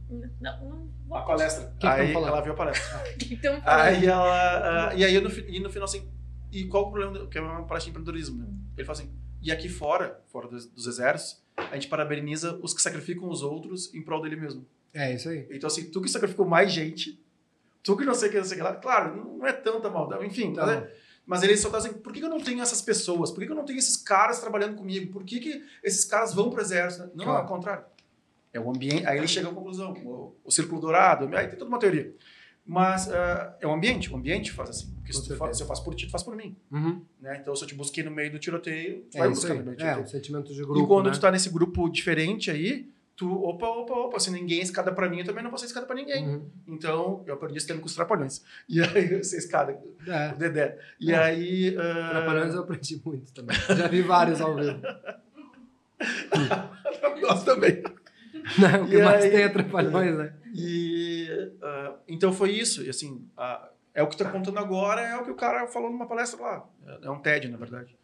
Não, 0.40 0.88
não 1.08 1.16
A 1.16 1.22
palestra. 1.22 1.72
que 1.80 1.86
aí 1.86 2.12
falando? 2.12 2.28
ela 2.28 2.40
viu 2.42 2.52
a 2.52 2.56
palestra. 2.56 3.02
Então, 3.30 3.60
aí 3.64 4.04
ela. 4.06 4.88
ah, 4.90 4.94
e 4.94 5.02
aí 5.04 5.18
no, 5.20 5.30
e 5.30 5.58
no 5.60 5.70
final 5.70 5.84
assim. 5.86 6.06
E 6.52 6.64
qual 6.66 6.88
o 6.88 6.92
problema? 6.92 7.26
Que 7.28 7.38
é 7.38 7.40
uma 7.40 7.62
palestra 7.64 7.80
de 7.80 7.90
empreendedorismo, 7.90 8.38
né? 8.42 8.46
Ele 8.76 8.84
fala 8.86 8.98
assim. 8.98 9.10
E 9.42 9.52
aqui 9.52 9.68
fora, 9.68 10.20
fora 10.28 10.48
dos, 10.48 10.66
dos 10.66 10.86
exércitos, 10.86 11.42
a 11.56 11.74
gente 11.74 11.88
parabeniza 11.88 12.58
os 12.62 12.72
que 12.74 12.82
sacrificam 12.82 13.28
os 13.28 13.42
outros 13.42 13.92
em 13.94 14.02
prol 14.02 14.20
dele 14.22 14.36
mesmo. 14.36 14.66
É, 14.94 15.14
isso 15.14 15.28
aí. 15.28 15.46
Então, 15.50 15.66
assim, 15.66 15.90
tu 15.90 16.00
que 16.00 16.08
sacrificou 16.08 16.46
mais 16.46 16.72
gente, 16.72 17.20
tu 17.82 17.96
que 17.96 18.04
não 18.04 18.14
sei 18.14 18.28
o 18.28 18.32
que, 18.32 18.38
não 18.38 18.44
sei 18.44 18.54
o 18.56 18.60
que 18.60 18.64
lá, 18.64 18.74
claro, 18.76 19.14
não 19.38 19.46
é 19.46 19.52
tanta 19.52 19.88
maldade, 19.90 20.24
enfim, 20.26 20.46
Então, 20.48 20.66
mas, 20.66 20.76
é- 20.82 20.94
mas 21.26 21.42
ele 21.42 21.56
só 21.56 21.68
tá 21.70 21.78
assim, 21.78 21.92
por 21.92 22.12
que 22.12 22.20
que 22.20 22.24
eu 22.24 22.30
não 22.30 22.40
tenho 22.40 22.60
essas 22.62 22.80
pessoas? 22.82 23.30
Por 23.30 23.40
que 23.40 23.46
que 23.46 23.52
eu 23.52 23.56
não 23.56 23.64
tenho 23.64 23.78
esses 23.78 23.96
caras 23.96 24.40
trabalhando 24.40 24.76
comigo? 24.76 25.12
Por 25.12 25.24
que 25.24 25.38
que 25.40 25.62
esses 25.84 26.04
caras 26.04 26.32
vão 26.34 26.50
pro 26.50 26.60
exército? 26.60 27.10
Não, 27.14 27.24
Claro. 27.24 27.42
ao 27.42 27.46
contrário. 27.46 27.84
É 28.52 28.58
o 28.58 28.68
ambiente, 28.70 29.06
aí 29.06 29.18
ele 29.18 29.28
chega 29.28 29.48
à 29.48 29.52
conclusão, 29.54 29.92
o, 29.92 30.34
o 30.42 30.50
círculo 30.50 30.80
dourado, 30.80 31.28
aí 31.36 31.46
tem 31.48 31.58
toda 31.58 31.68
uma 31.68 31.78
teoria. 31.78 32.14
Mas 32.70 33.10
ah, 33.10 33.56
é 33.60 33.66
o 33.66 33.72
ambiente, 33.72 34.12
o 34.12 34.16
ambiente 34.16 34.52
faz 34.52 34.68
assim. 34.68 34.92
Porque 34.96 35.10
se, 35.12 35.20
tu 35.20 35.28
certeza. 35.28 35.38
fa- 35.46 35.54
se 35.54 35.62
eu 35.62 35.66
faço 35.66 35.82
por 35.82 35.94
ti, 35.94 36.04
tu 36.06 36.10
faz 36.12 36.22
por 36.22 36.36
mim. 36.36 36.54
Uhum. 36.70 37.00
Né? 37.18 37.38
Então, 37.40 37.56
se 37.56 37.64
eu 37.64 37.68
te 37.68 37.74
busquei 37.74 38.04
no 38.04 38.10
meio 38.10 38.30
do 38.30 38.38
tiroteio, 38.38 39.06
tu 39.10 39.16
É 39.16 39.20
vai 39.20 39.28
buscar 39.30 39.54
no 39.54 39.64
meio 39.64 39.76
do 39.76 39.82
É, 39.82 39.86
tiroteio. 39.86 40.04
um 40.04 40.06
sentimento 40.06 40.52
de 40.52 40.62
grupo, 40.62 40.84
e 40.84 40.86
quando 40.86 41.06
né? 41.06 41.12
tu 41.12 41.20
tá 41.20 41.30
nesse 41.30 41.48
grupo 41.48 41.88
diferente 41.88 42.50
aí, 42.50 42.86
tu, 43.16 43.42
opa, 43.42 43.66
opa, 43.66 43.94
opa, 43.94 44.20
se 44.20 44.30
ninguém 44.30 44.60
é 44.60 44.62
escada 44.62 44.92
pra 44.92 45.08
mim, 45.08 45.20
eu 45.20 45.24
também 45.24 45.42
não 45.42 45.50
vou 45.50 45.58
ser 45.58 45.64
escada 45.64 45.86
pra 45.86 45.96
ninguém. 45.96 46.28
Uhum. 46.28 46.46
Então, 46.68 47.24
eu 47.26 47.32
aprendi 47.34 47.56
isso 47.56 47.66
também 47.66 47.80
com 47.80 47.86
os 47.86 47.94
trapalhões. 47.94 48.44
E 48.68 48.82
aí, 48.82 49.16
você 49.24 49.38
escada, 49.38 49.72
É. 50.06 50.32
o 50.34 50.36
Dedé. 50.36 50.78
E 51.00 51.10
É. 51.10 51.16
aí... 51.18 51.74
ah, 51.78 52.10
Trapalhões 52.10 52.52
eu 52.54 52.60
aprendi 52.60 53.00
muito 53.02 53.32
também. 53.32 53.56
Já 53.56 53.88
vi 53.88 54.02
vários 54.02 54.42
ao 54.42 54.54
vivo. 54.54 54.78
Nós 57.22 57.44
também. 57.44 57.82
Não, 58.58 58.84
o 58.84 58.88
que 58.88 58.96
E 58.96 59.02
mais 59.02 59.24
aí- 59.24 59.30
tem 59.30 59.42
é 59.42 59.48
Trapalhões, 59.48 60.16
né? 60.16 60.34
E, 60.54 61.28
ah, 61.62 61.96
então, 62.08 62.32
foi 62.32 62.50
isso. 62.52 62.82
E 62.84 62.88
assim, 62.88 63.28
ah, 63.36 63.68
é 63.94 64.02
o 64.02 64.06
que 64.08 64.16
tá 64.16 64.30
contando 64.30 64.58
agora, 64.58 65.00
é 65.02 65.16
o 65.16 65.24
que 65.24 65.30
o 65.30 65.34
cara 65.34 65.66
falou 65.66 65.90
numa 65.90 66.06
palestra 66.06 66.40
lá. 66.40 66.68
É- 66.86 67.06
É 67.06 67.10
um 67.10 67.18
TED, 67.20 67.48
na 67.48 67.56
verdade. 67.58 67.96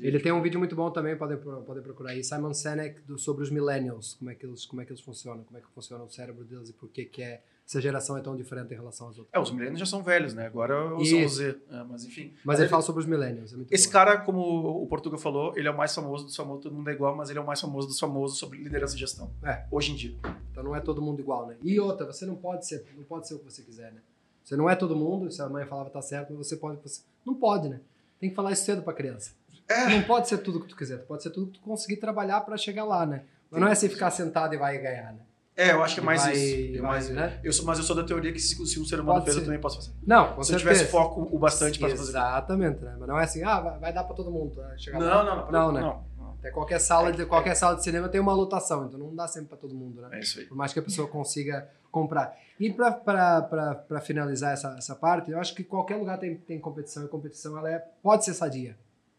Ele 0.00 0.20
tem 0.20 0.30
um 0.32 0.42
vídeo 0.42 0.58
muito 0.58 0.76
bom 0.76 0.90
também, 0.90 1.16
podem 1.16 1.38
podem 1.38 1.82
procurar 1.82 2.10
aí, 2.10 2.22
Simon 2.22 2.52
Sinek, 2.52 3.00
do, 3.02 3.16
sobre 3.18 3.42
os 3.42 3.50
millennials, 3.50 4.14
como 4.18 4.30
é, 4.30 4.34
que 4.34 4.44
eles, 4.44 4.66
como 4.66 4.82
é 4.82 4.84
que 4.84 4.92
eles 4.92 5.00
funcionam, 5.00 5.44
como 5.44 5.56
é 5.58 5.62
que 5.62 5.68
funciona 5.74 6.04
o 6.04 6.10
cérebro 6.10 6.44
deles 6.44 6.68
e 6.68 6.72
por 6.74 6.90
que, 6.90 7.06
que 7.06 7.22
é, 7.68 7.70
essa 7.70 7.80
geração 7.80 8.16
é 8.16 8.20
tão 8.22 8.34
diferente 8.34 8.72
em 8.72 8.76
relação 8.76 9.08
às 9.08 9.18
outras. 9.18 9.34
É, 9.34 9.38
os 9.38 9.50
milênios 9.50 9.78
já 9.78 9.84
são 9.86 10.02
velhos, 10.02 10.32
né? 10.32 10.46
Agora 10.46 10.96
Isso. 11.00 11.18
os 11.18 11.34
Z. 11.34 11.56
É, 11.70 11.84
mas 11.84 12.04
enfim. 12.04 12.32
Mas 12.42 12.58
ele 12.58 12.68
fala 12.68 12.82
sobre 12.82 13.02
os 13.02 13.06
millennials, 13.06 13.52
é 13.52 13.56
Esse 13.70 13.86
bom. 13.86 13.92
cara, 13.92 14.18
como 14.18 14.40
o 14.82 14.86
Portuga 14.86 15.18
falou, 15.18 15.52
ele 15.56 15.68
é 15.68 15.70
o 15.70 15.76
mais 15.76 15.94
famoso 15.94 16.24
dos 16.24 16.34
famosos, 16.34 16.62
todo 16.62 16.74
mundo 16.74 16.88
é 16.88 16.92
igual, 16.94 17.14
mas 17.14 17.28
ele 17.28 17.38
é 17.38 17.42
o 17.42 17.46
mais 17.46 17.60
famoso 17.60 17.86
dos 17.86 18.00
famosos 18.00 18.38
sobre 18.38 18.58
liderança 18.58 18.96
e 18.96 18.98
gestão. 18.98 19.30
É. 19.44 19.64
Hoje 19.70 19.92
em 19.92 19.94
dia. 19.94 20.16
Então 20.50 20.64
não 20.64 20.74
é 20.74 20.80
todo 20.80 21.02
mundo 21.02 21.20
igual, 21.20 21.46
né? 21.46 21.56
E 21.62 21.78
outra, 21.78 22.06
você 22.06 22.24
não 22.24 22.36
pode 22.36 22.66
ser, 22.66 22.84
não 22.96 23.04
pode 23.04 23.28
ser 23.28 23.34
o 23.34 23.38
que 23.38 23.44
você 23.44 23.62
quiser, 23.62 23.92
né? 23.92 24.00
Você 24.42 24.56
não 24.56 24.68
é 24.68 24.74
todo 24.74 24.96
mundo, 24.96 25.30
se 25.30 25.42
a 25.42 25.48
mãe 25.48 25.66
falava 25.66 25.90
tá 25.90 26.00
certo, 26.00 26.32
mas 26.32 26.46
você 26.46 26.56
pode, 26.56 26.80
você 26.82 27.02
não 27.24 27.34
pode, 27.34 27.68
né? 27.68 27.80
Tem 28.18 28.30
que 28.30 28.34
falar 28.34 28.52
isso 28.52 28.64
cedo 28.64 28.82
pra 28.82 28.94
criança. 28.94 29.32
É. 29.68 29.86
Não 29.90 30.02
pode 30.04 30.26
ser 30.26 30.38
tudo 30.38 30.60
que 30.60 30.68
tu 30.68 30.74
quiser, 30.76 31.04
pode 31.04 31.22
ser 31.22 31.28
tudo 31.30 31.48
que 31.48 31.58
tu 31.58 31.60
conseguir 31.60 31.98
trabalhar 31.98 32.40
pra 32.40 32.56
chegar 32.56 32.84
lá, 32.84 33.04
né? 33.04 33.24
Mas 33.50 33.60
não 33.60 33.68
é 33.68 33.72
assim 33.72 33.88
ficar 33.88 34.10
sentado 34.10 34.54
e 34.54 34.56
vai 34.56 34.78
ganhar, 34.78 35.12
né? 35.12 35.20
É, 35.58 35.72
eu 35.72 35.82
acho 35.82 35.94
que 35.96 36.00
é 36.00 36.04
mais 36.04 36.22
vai- 36.22 36.32
isso. 36.34 36.78
É 36.78 36.80
mais, 36.80 37.10
né? 37.10 37.40
eu 37.42 37.52
sou, 37.52 37.64
mas 37.66 37.78
eu 37.78 37.84
sou 37.84 37.96
da 37.96 38.04
teoria 38.04 38.32
que 38.32 38.38
se, 38.38 38.54
se 38.64 38.78
um 38.80 38.84
ser 38.84 39.00
humano 39.00 39.14
Pode 39.14 39.24
fez, 39.24 39.34
ser. 39.34 39.40
eu 39.42 39.44
também 39.46 39.60
posso 39.60 39.76
fazer. 39.76 39.90
Não, 40.06 40.34
com 40.34 40.42
se 40.44 40.52
eu 40.52 40.58
certeza. 40.58 40.58
tivesse 40.80 40.90
foco 40.92 41.28
o 41.34 41.38
bastante 41.38 41.78
para 41.80 41.88
fazer. 41.90 42.02
Exatamente, 42.10 42.80
né? 42.84 42.94
Mas 42.98 43.08
não 43.08 43.18
é 43.18 43.24
assim, 43.24 43.42
ah, 43.42 43.60
vai, 43.60 43.78
vai 43.80 43.92
dar 43.92 44.04
pra 44.04 44.14
todo 44.14 44.30
mundo 44.30 44.54
tá? 44.54 44.78
chegar 44.78 45.00
Não, 45.00 45.06
lá. 45.08 45.24
não, 45.24 45.36
não. 45.36 45.50
Não, 45.50 45.72
né? 45.72 45.80
não, 45.80 46.04
não. 46.16 46.34
Até 46.38 46.52
qualquer 46.52 46.78
sala, 46.78 47.10
de, 47.10 47.26
qualquer 47.26 47.56
sala 47.56 47.74
de 47.74 47.82
cinema 47.82 48.08
tem 48.08 48.20
uma 48.20 48.32
lotação, 48.32 48.86
então 48.86 49.00
não 49.00 49.12
dá 49.12 49.26
sempre 49.26 49.48
pra 49.48 49.58
todo 49.58 49.74
mundo, 49.74 50.00
né? 50.00 50.10
É 50.12 50.20
isso 50.20 50.38
aí. 50.38 50.46
Por 50.46 50.56
mais 50.56 50.72
que 50.72 50.78
a 50.78 50.82
pessoa 50.82 51.08
consiga 51.08 51.68
comprar. 51.90 52.36
E 52.60 52.72
para 52.72 54.00
finalizar 54.00 54.52
essa, 54.52 54.76
essa 54.78 54.94
parte, 54.94 55.30
eu 55.32 55.40
acho 55.40 55.54
que 55.54 55.64
qualquer 55.64 55.96
lugar 55.96 56.18
tem, 56.18 56.36
tem 56.36 56.60
competição 56.60 57.04
e 57.04 57.08
competição 57.08 57.58
ela 57.58 57.68
é, 57.70 57.78
pode 58.02 58.24
ser 58.24 58.34
sadia. 58.34 58.76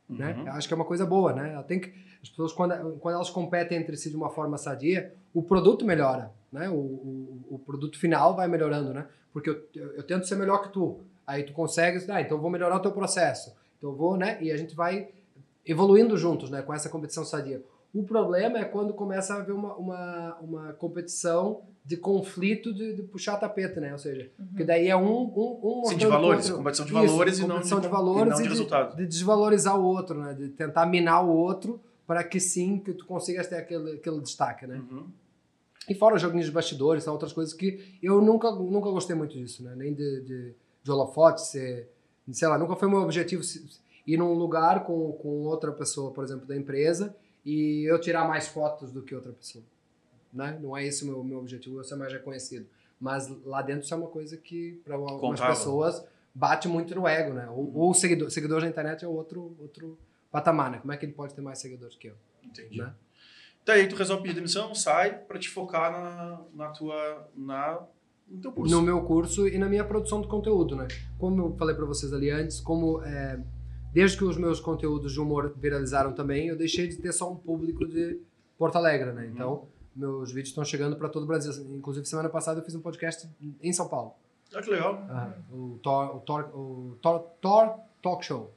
Né? 0.09 0.33
Uhum. 0.37 0.47
Eu 0.47 0.53
acho 0.53 0.67
que 0.67 0.73
é 0.73 0.77
uma 0.77 0.85
coisa 0.85 1.05
boa, 1.05 1.33
né? 1.33 1.53
Ela 1.53 1.63
tem 1.63 1.79
que, 1.79 1.93
as 2.23 2.29
pessoas, 2.29 2.53
quando, 2.53 2.97
quando 2.99 3.15
elas 3.15 3.29
competem 3.29 3.77
entre 3.77 3.95
si 3.97 4.09
de 4.09 4.15
uma 4.15 4.29
forma 4.29 4.57
sadia, 4.57 5.13
o 5.33 5.41
produto 5.41 5.85
melhora, 5.85 6.31
né? 6.51 6.69
O, 6.69 6.73
o, 6.73 7.45
o 7.51 7.59
produto 7.59 7.97
final 7.97 8.35
vai 8.35 8.47
melhorando, 8.47 8.93
né? 8.93 9.05
Porque 9.31 9.49
eu, 9.49 9.63
eu, 9.75 9.93
eu, 9.93 10.03
tento 10.03 10.27
ser 10.27 10.35
melhor 10.35 10.61
que 10.63 10.69
tu. 10.69 10.99
Aí 11.25 11.43
tu 11.43 11.53
consegues, 11.53 12.09
ah, 12.09 12.21
então 12.21 12.37
eu 12.37 12.41
vou 12.41 12.49
melhorar 12.49 12.75
o 12.75 12.79
teu 12.79 12.91
processo. 12.91 13.53
Então 13.77 13.91
eu 13.91 13.95
vou, 13.95 14.17
né? 14.17 14.37
E 14.41 14.51
a 14.51 14.57
gente 14.57 14.75
vai 14.75 15.09
evoluindo 15.65 16.17
juntos, 16.17 16.49
né? 16.49 16.61
Com 16.61 16.73
essa 16.73 16.89
competição 16.89 17.23
sadia. 17.23 17.63
O 17.93 18.03
problema 18.03 18.59
é 18.59 18.65
quando 18.65 18.93
começa 18.93 19.33
a 19.33 19.37
haver 19.37 19.53
uma, 19.53 19.73
uma, 19.75 20.37
uma 20.41 20.73
competição 20.73 21.61
de 21.83 21.97
conflito 21.97 22.71
de, 22.71 22.93
de 22.93 23.01
puxar 23.01 23.33
a 23.33 23.37
tapeta, 23.37 23.79
né? 23.79 23.91
Ou 23.91 23.97
seja, 23.97 24.29
uhum. 24.37 24.47
que 24.57 24.63
daí 24.63 24.87
é 24.87 24.95
um, 24.95 25.23
um, 25.23 25.81
um 25.81 25.85
Sim, 25.85 25.97
de 25.97 26.05
valores, 26.05 26.45
contra... 26.45 26.57
competição 26.57 26.85
de 26.85 26.93
valores 26.93 27.33
Isso, 27.35 27.45
e 27.45 27.47
não 27.47 27.59
de, 27.59 27.81
de 27.81 27.87
valores 27.87 28.21
e 28.21 28.29
não 28.29 28.37
de, 28.37 28.43
de 28.43 28.49
resultado. 28.49 28.95
De 28.95 29.07
desvalorizar 29.07 29.79
o 29.79 29.83
outro, 29.83 30.21
né? 30.21 30.33
De 30.33 30.49
tentar 30.49 30.85
minar 30.85 31.25
o 31.25 31.29
outro 31.29 31.81
para 32.09 32.23
que 32.23 32.39
sim, 32.39 32.79
que 32.79 32.91
tu 32.91 33.05
consigas 33.05 33.45
ter 33.45 33.57
aquele, 33.57 33.97
aquele 33.97 34.19
destaque, 34.19 34.65
né? 34.65 34.77
Uhum. 34.77 35.05
E 35.87 35.93
fora 35.93 36.17
joguinhos 36.17 36.47
de 36.47 36.51
bastidores, 36.51 37.03
são 37.03 37.13
outras 37.13 37.31
coisas 37.31 37.53
que 37.53 37.99
eu 38.01 38.19
nunca, 38.19 38.49
nunca 38.49 38.89
gostei 38.89 39.15
muito 39.15 39.37
disso, 39.37 39.61
né? 39.61 39.75
Nem 39.75 39.93
de, 39.93 40.21
de, 40.21 40.55
de 40.81 40.91
holofote, 40.91 41.45
ser, 41.45 41.87
sei 42.31 42.47
lá, 42.47 42.57
nunca 42.57 42.75
foi 42.75 42.89
meu 42.89 43.01
objetivo 43.01 43.43
ir 44.07 44.17
num 44.17 44.33
lugar 44.33 44.85
com, 44.85 45.11
com 45.21 45.43
outra 45.43 45.71
pessoa, 45.71 46.09
por 46.09 46.23
exemplo, 46.23 46.47
da 46.47 46.57
empresa, 46.57 47.15
e 47.45 47.83
eu 47.87 48.01
tirar 48.01 48.27
mais 48.27 48.47
fotos 48.47 48.91
do 48.91 49.03
que 49.03 49.13
outra 49.13 49.31
pessoa. 49.31 49.63
Né? 50.33 50.57
Não 50.59 50.75
é 50.75 50.83
esse 50.83 51.03
o 51.03 51.05
meu, 51.05 51.23
meu 51.23 51.37
objetivo, 51.37 51.77
eu 51.77 51.83
ser 51.83 51.95
mais 51.95 52.11
reconhecido. 52.11 52.65
Mas 52.99 53.29
lá 53.45 53.61
dentro 53.61 53.83
isso 53.83 53.93
é 53.93 53.97
uma 53.97 54.09
coisa 54.09 54.35
que, 54.35 54.81
para 54.83 54.95
algumas 54.95 55.39
Contava. 55.39 55.49
pessoas, 55.49 56.03
bate 56.33 56.67
muito 56.67 56.95
no 56.95 57.07
ego, 57.07 57.35
né? 57.35 57.47
Ou, 57.51 57.71
ou 57.71 57.93
seguidor, 57.93 58.31
seguidor 58.31 58.61
na 58.61 58.67
internet 58.67 59.05
é 59.05 59.07
outro, 59.07 59.55
outro 59.59 59.95
patamar, 60.31 60.71
né? 60.71 60.77
Como 60.79 60.91
é 60.91 60.97
que 60.97 61.05
ele 61.05 61.13
pode 61.13 61.33
ter 61.33 61.41
mais 61.41 61.59
seguidores 61.59 61.95
que 61.95 62.07
eu? 62.07 62.15
Entendi. 62.43 62.77
Né? 62.77 62.93
Daí 63.65 63.87
tu 63.87 63.95
resolve 63.95 64.23
pedir 64.23 64.35
demissão, 64.35 64.73
sai 64.73 65.13
para 65.17 65.37
te 65.37 65.49
focar 65.49 65.91
na, 65.91 66.41
na 66.53 66.69
tua 66.69 67.27
na 67.35 67.81
no 68.27 68.41
teu 68.41 68.51
curso. 68.51 68.73
No 68.75 68.81
meu 68.81 69.01
curso 69.03 69.47
e 69.47 69.57
na 69.57 69.67
minha 69.67 69.83
produção 69.83 70.21
de 70.21 70.27
conteúdo, 70.27 70.75
né? 70.75 70.87
Como 71.17 71.41
eu 71.41 71.55
falei 71.57 71.75
para 71.75 71.85
vocês 71.85 72.13
ali 72.13 72.29
antes, 72.29 72.59
como 72.59 73.01
é, 73.03 73.39
desde 73.91 74.17
que 74.17 74.23
os 74.23 74.37
meus 74.37 74.59
conteúdos 74.59 75.13
de 75.13 75.19
humor 75.19 75.53
viralizaram 75.57 76.13
também, 76.13 76.47
eu 76.47 76.55
deixei 76.57 76.87
de 76.87 76.97
ter 76.97 77.11
só 77.11 77.31
um 77.31 77.35
público 77.35 77.87
de 77.87 78.19
Porto 78.57 78.75
Alegre, 78.77 79.11
né? 79.13 79.27
Então, 79.33 79.51
Uhum. 79.53 79.67
meus 79.95 80.29
vídeos 80.29 80.49
estão 80.49 80.63
chegando 80.63 80.95
para 80.95 81.09
todo 81.09 81.23
o 81.23 81.25
Brasil. 81.25 81.51
Inclusive, 81.75 82.05
semana 82.05 82.29
passada 82.29 82.59
eu 82.59 82.63
fiz 82.63 82.75
um 82.75 82.81
podcast 82.81 83.27
em 83.61 83.73
São 83.73 83.87
Paulo. 83.87 84.13
Ah, 84.53 84.61
que 84.61 84.69
legal. 84.69 85.05
o 85.51 85.79
Thor, 85.81 86.15
o 86.15 86.19
Thor, 86.21 86.41
o 86.55 86.97
Thor, 87.01 87.19
Thor 87.41 87.79
Talk 88.01 88.23
Show. 88.25 88.51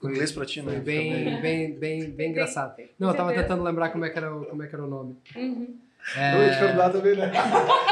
Foi, 0.00 0.12
Inglês 0.12 0.32
pra 0.32 0.46
ti, 0.46 0.62
né? 0.62 0.72
foi 0.72 0.80
bem, 0.80 1.10
Também. 1.24 1.40
bem, 1.42 1.78
bem, 1.78 2.10
bem 2.10 2.30
engraçado. 2.30 2.74
Não, 2.98 3.08
eu 3.10 3.14
tava 3.14 3.28
certeza. 3.30 3.48
tentando 3.48 3.64
lembrar 3.64 3.90
como 3.90 4.04
é 4.04 4.10
que 4.10 4.16
era, 4.18 4.34
o- 4.34 4.46
como 4.46 4.62
é 4.62 4.66
que 4.66 4.74
era 4.74 4.84
o 4.84 4.88
nome. 4.88 5.16
Uhum. 5.36 5.76
É, 6.16 6.58
perguntar 6.58 6.90
também, 6.90 7.14
né? 7.16 7.30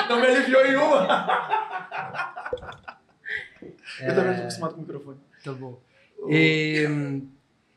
Não 0.08 0.18
me 0.20 0.26
aliviou 0.26 0.64
em 0.64 0.76
uma. 0.76 1.06
Eu 4.00 4.14
também 4.14 4.34
tô 4.36 4.40
acostumado 4.42 4.72
com 4.74 4.78
o 4.78 4.82
microfone. 4.82 5.18
Tá 5.44 5.52
bom. 5.52 5.78
E, 6.30 6.86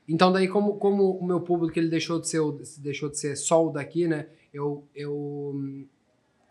então 0.07 0.31
daí 0.31 0.47
como, 0.47 0.77
como 0.77 1.11
o 1.17 1.25
meu 1.25 1.41
público 1.41 1.77
ele 1.77 1.89
deixou 1.89 2.19
de 2.19 2.27
ser 2.27 2.39
deixou 2.79 3.09
de 3.09 3.17
ser 3.17 3.35
só 3.35 3.65
o 3.65 3.71
daqui, 3.71 4.07
né? 4.07 4.27
Eu 4.53 4.83
eu 4.95 5.53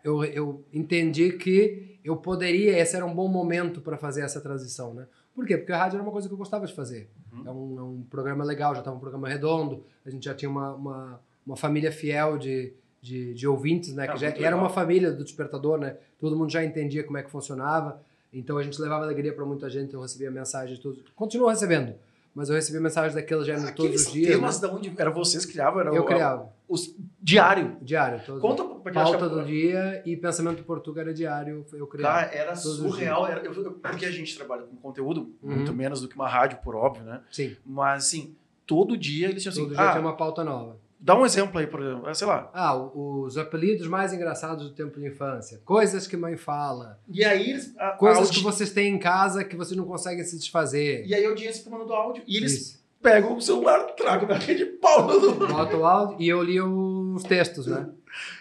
eu, 0.03 0.23
eu 0.25 0.63
entendi 0.73 1.31
que 1.33 1.97
eu 2.03 2.17
poderia, 2.17 2.77
esse 2.79 2.95
era 2.95 3.05
um 3.05 3.13
bom 3.13 3.27
momento 3.27 3.81
para 3.81 3.97
fazer 3.97 4.21
essa 4.23 4.41
transição, 4.41 4.93
né? 4.93 5.05
Por 5.33 5.45
quê? 5.45 5.57
Porque 5.57 5.71
a 5.71 5.77
rádio 5.77 5.95
era 5.95 6.03
uma 6.03 6.11
coisa 6.11 6.27
que 6.27 6.33
eu 6.33 6.37
gostava 6.37 6.65
de 6.65 6.73
fazer. 6.73 7.09
Uhum. 7.31 7.43
É, 7.45 7.51
um, 7.51 7.79
é 7.79 7.83
um 7.83 8.03
programa 8.09 8.43
legal, 8.43 8.73
já 8.73 8.79
estava 8.79 8.95
um 8.95 8.99
programa 8.99 9.27
redondo, 9.27 9.83
a 10.05 10.09
gente 10.09 10.25
já 10.25 10.33
tinha 10.33 10.49
uma, 10.49 10.73
uma, 10.73 11.21
uma 11.45 11.55
família 11.55 11.91
fiel 11.91 12.37
de, 12.37 12.73
de, 13.01 13.33
de 13.33 13.47
ouvintes, 13.47 13.93
né? 13.93 14.05
Ah, 14.05 14.13
que 14.13 14.19
já, 14.19 14.27
era 14.29 14.55
uma 14.55 14.69
família 14.69 15.11
do 15.11 15.23
Despertador, 15.23 15.79
né? 15.79 15.97
Todo 16.19 16.37
mundo 16.37 16.51
já 16.51 16.63
entendia 16.63 17.03
como 17.03 17.17
é 17.17 17.23
que 17.23 17.31
funcionava. 17.31 18.01
Então 18.33 18.57
a 18.57 18.63
gente 18.63 18.79
levava 18.81 19.03
alegria 19.03 19.33
para 19.33 19.45
muita 19.45 19.69
gente, 19.69 19.93
eu 19.93 20.01
recebia 20.01 20.31
mensagens 20.31 20.79
todos. 20.79 21.03
Continuo 21.15 21.49
recebendo, 21.49 21.95
mas 22.33 22.49
eu 22.49 22.55
recebia 22.55 22.79
mensagens 22.81 23.13
daquele 23.15 23.43
gênero 23.43 23.65
todos 23.67 23.85
Aqueles 23.85 24.05
os 24.07 24.11
dias. 24.13 24.29
temas 24.35 24.61
né? 24.61 24.67
da 24.67 24.73
onde 24.73 24.93
era 24.97 25.09
vocês 25.09 25.45
que 25.45 25.51
criavam? 25.53 25.81
Era 25.81 25.93
Eu 25.93 26.01
o- 26.03 26.05
criava, 26.05 26.49
Os 26.67 26.95
diário. 27.21 27.75
diário. 27.81 28.21
Todos 28.25 28.41
Conta 28.41 28.63
pra 28.63 28.93
Pauta 28.93 29.27
do 29.29 29.43
dia 29.43 30.01
e 30.05 30.15
pensamento 30.15 30.63
português 30.63 31.05
era 31.05 31.13
diário, 31.13 31.65
eu 31.73 31.85
criava. 31.87 32.19
Cara, 32.21 32.33
era 32.33 32.53
Todos 32.53 32.77
surreal. 32.77 33.27
Era, 33.27 33.41
eu- 33.45 33.71
porque 33.73 34.05
a 34.05 34.11
gente 34.11 34.35
trabalha 34.37 34.63
com 34.63 34.75
conteúdo, 34.77 35.33
Uhum. 35.43 35.55
muito 35.55 35.73
menos 35.73 36.01
do 36.01 36.07
que 36.07 36.15
uma 36.15 36.27
rádio, 36.29 36.59
por 36.63 36.75
óbvio, 36.75 37.03
né? 37.03 37.21
Sim, 37.31 37.55
Mas, 37.65 38.05
assim, 38.05 38.35
todo 38.65 38.95
dia 38.97 39.27
eles 39.29 39.43
tinham 39.43 39.51
assim, 39.51 39.63
todo 39.63 39.75
dia 39.75 39.83
ah, 39.83 39.91
tinha 39.91 40.01
uma 40.01 40.15
pauta 40.15 40.43
nova. 40.43 40.77
Dá 41.01 41.17
um 41.17 41.25
exemplo 41.25 41.59
aí, 41.59 41.65
por 41.67 41.81
exemplo, 41.81 42.07
ah, 42.07 42.13
sei 42.13 42.27
lá. 42.27 42.49
Ah, 42.53 42.75
o- 42.77 43.23
os 43.23 43.37
apelidos 43.37 43.87
mais 43.87 44.13
engraçados 44.13 44.69
do 44.69 44.75
tempo 44.75 44.99
de 44.99 45.07
infância. 45.07 45.59
Coisas 45.65 46.05
que 46.07 46.15
mãe 46.15 46.37
fala. 46.37 46.99
E 47.09 47.25
aí 47.25 47.49
eles... 47.49 47.75
A, 47.77 47.89
a 47.89 47.91
Coisas 47.93 48.27
audi- 48.27 48.37
que 48.37 48.43
vocês 48.43 48.71
têm 48.71 48.93
em 48.93 48.99
casa 48.99 49.43
que 49.43 49.55
vocês 49.55 49.75
não 49.75 49.85
conseguem 49.85 50.23
se 50.23 50.37
desfazer. 50.37 51.05
E 51.05 51.13
aí 51.15 51.25
a 51.25 51.29
audiência 51.29 51.63
fica 51.63 51.69
mandando 51.75 51.93
áudio. 51.93 52.23
E 52.27 52.37
eles 52.37 52.53
Isso. 52.53 52.83
pegam 53.01 53.35
o 53.35 53.41
celular, 53.41 53.83
tragam 53.95 54.27
na 54.29 54.35
rede 54.37 54.65
pau 54.65 55.07
no... 55.19 55.47
Bota 55.47 55.75
o 55.77 55.85
áudio 55.85 56.17
e 56.19 56.29
eu 56.29 56.41
li 56.43 56.61
os 56.61 57.23
textos, 57.23 57.65
né? 57.67 57.89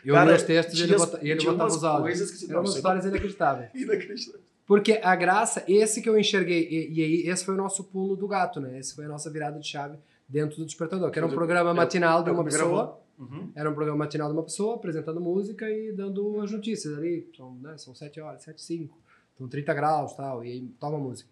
Eu 0.04 0.14
Cara, 0.14 0.30
li 0.32 0.36
os 0.36 0.42
textos 0.42 0.78
e 0.78 0.82
ele, 0.82 0.96
bota, 0.96 1.18
e 1.22 1.30
ele 1.30 1.44
botava 1.44 1.66
os 1.70 1.84
áudios. 1.84 2.02
coisas 2.02 2.30
que 2.30 2.36
se- 2.38 2.50
Eram 2.50 2.64
histórias 2.64 3.04
inacreditáveis. 3.04 3.70
Inacreditável. 3.74 4.40
Porque 4.66 5.00
a 5.02 5.16
graça, 5.16 5.64
esse 5.66 6.00
que 6.00 6.08
eu 6.08 6.16
enxerguei, 6.18 6.68
e, 6.70 6.92
e 6.94 7.02
aí 7.02 7.28
esse 7.28 7.44
foi 7.44 7.54
o 7.54 7.56
nosso 7.56 7.82
pulo 7.84 8.14
do 8.16 8.28
gato, 8.28 8.60
né? 8.60 8.78
Esse 8.78 8.94
foi 8.94 9.04
a 9.04 9.08
nossa 9.08 9.28
virada 9.30 9.58
de 9.58 9.66
chave 9.66 9.98
dentro 10.30 10.56
do 10.58 10.64
Despertador, 10.64 11.10
que 11.10 11.18
era 11.18 11.26
um 11.26 11.30
programa 11.30 11.70
eu- 11.70 11.74
matinal 11.74 12.22
de 12.22 12.30
eu 12.30 12.34
uma 12.34 12.44
pessoa. 12.44 12.98
Uhum. 13.18 13.50
Era 13.54 13.68
um 13.68 13.74
programa 13.74 13.98
matinal 13.98 14.28
de 14.28 14.34
uma 14.34 14.42
pessoa, 14.42 14.76
apresentando 14.76 15.20
música 15.20 15.68
e 15.68 15.92
dando 15.92 16.40
as 16.40 16.50
notícias 16.50 16.96
ali. 16.96 17.28
São, 17.36 17.54
né, 17.56 17.76
são 17.76 17.94
7 17.94 18.18
horas, 18.20 18.42
7 18.42 18.62
5. 18.62 18.96
Então 19.34 19.46
30 19.48 19.74
graus 19.74 20.14
tal, 20.14 20.42
e 20.44 20.48
aí 20.52 20.60
toma 20.78 20.98
música. 20.98 21.28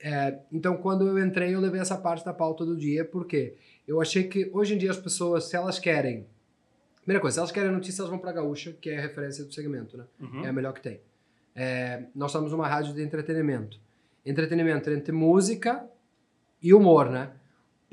É, 0.00 0.38
então, 0.50 0.76
quando 0.76 1.06
eu 1.06 1.18
entrei, 1.24 1.54
eu 1.54 1.60
levei 1.60 1.80
essa 1.80 1.96
parte 1.96 2.24
da 2.24 2.32
pauta 2.32 2.64
do 2.64 2.76
dia, 2.76 3.04
porque 3.04 3.54
eu 3.86 4.00
achei 4.00 4.24
que 4.24 4.50
hoje 4.52 4.74
em 4.74 4.78
dia 4.78 4.90
as 4.90 4.96
pessoas, 4.98 5.44
se 5.44 5.54
elas 5.56 5.78
querem. 5.78 6.26
Primeira 7.02 7.20
coisa, 7.20 7.34
se 7.34 7.38
elas 7.40 7.52
querem 7.52 7.70
notícia, 7.70 8.00
elas 8.02 8.10
vão 8.10 8.18
pra 8.18 8.32
Gaúcha, 8.32 8.72
que 8.80 8.90
é 8.90 8.98
a 8.98 9.00
referência 9.00 9.44
do 9.44 9.52
segmento, 9.52 9.96
né? 9.96 10.04
Uhum. 10.20 10.44
É 10.44 10.48
a 10.48 10.52
melhor 10.52 10.72
que 10.72 10.80
tem. 10.80 11.00
É, 11.54 12.04
nós 12.14 12.32
somos 12.32 12.52
uma 12.52 12.66
rádio 12.66 12.94
de 12.94 13.02
entretenimento. 13.02 13.78
Entretenimento 14.24 14.88
entre 14.90 15.12
música 15.12 15.84
e 16.62 16.72
humor, 16.72 17.10
né? 17.10 17.32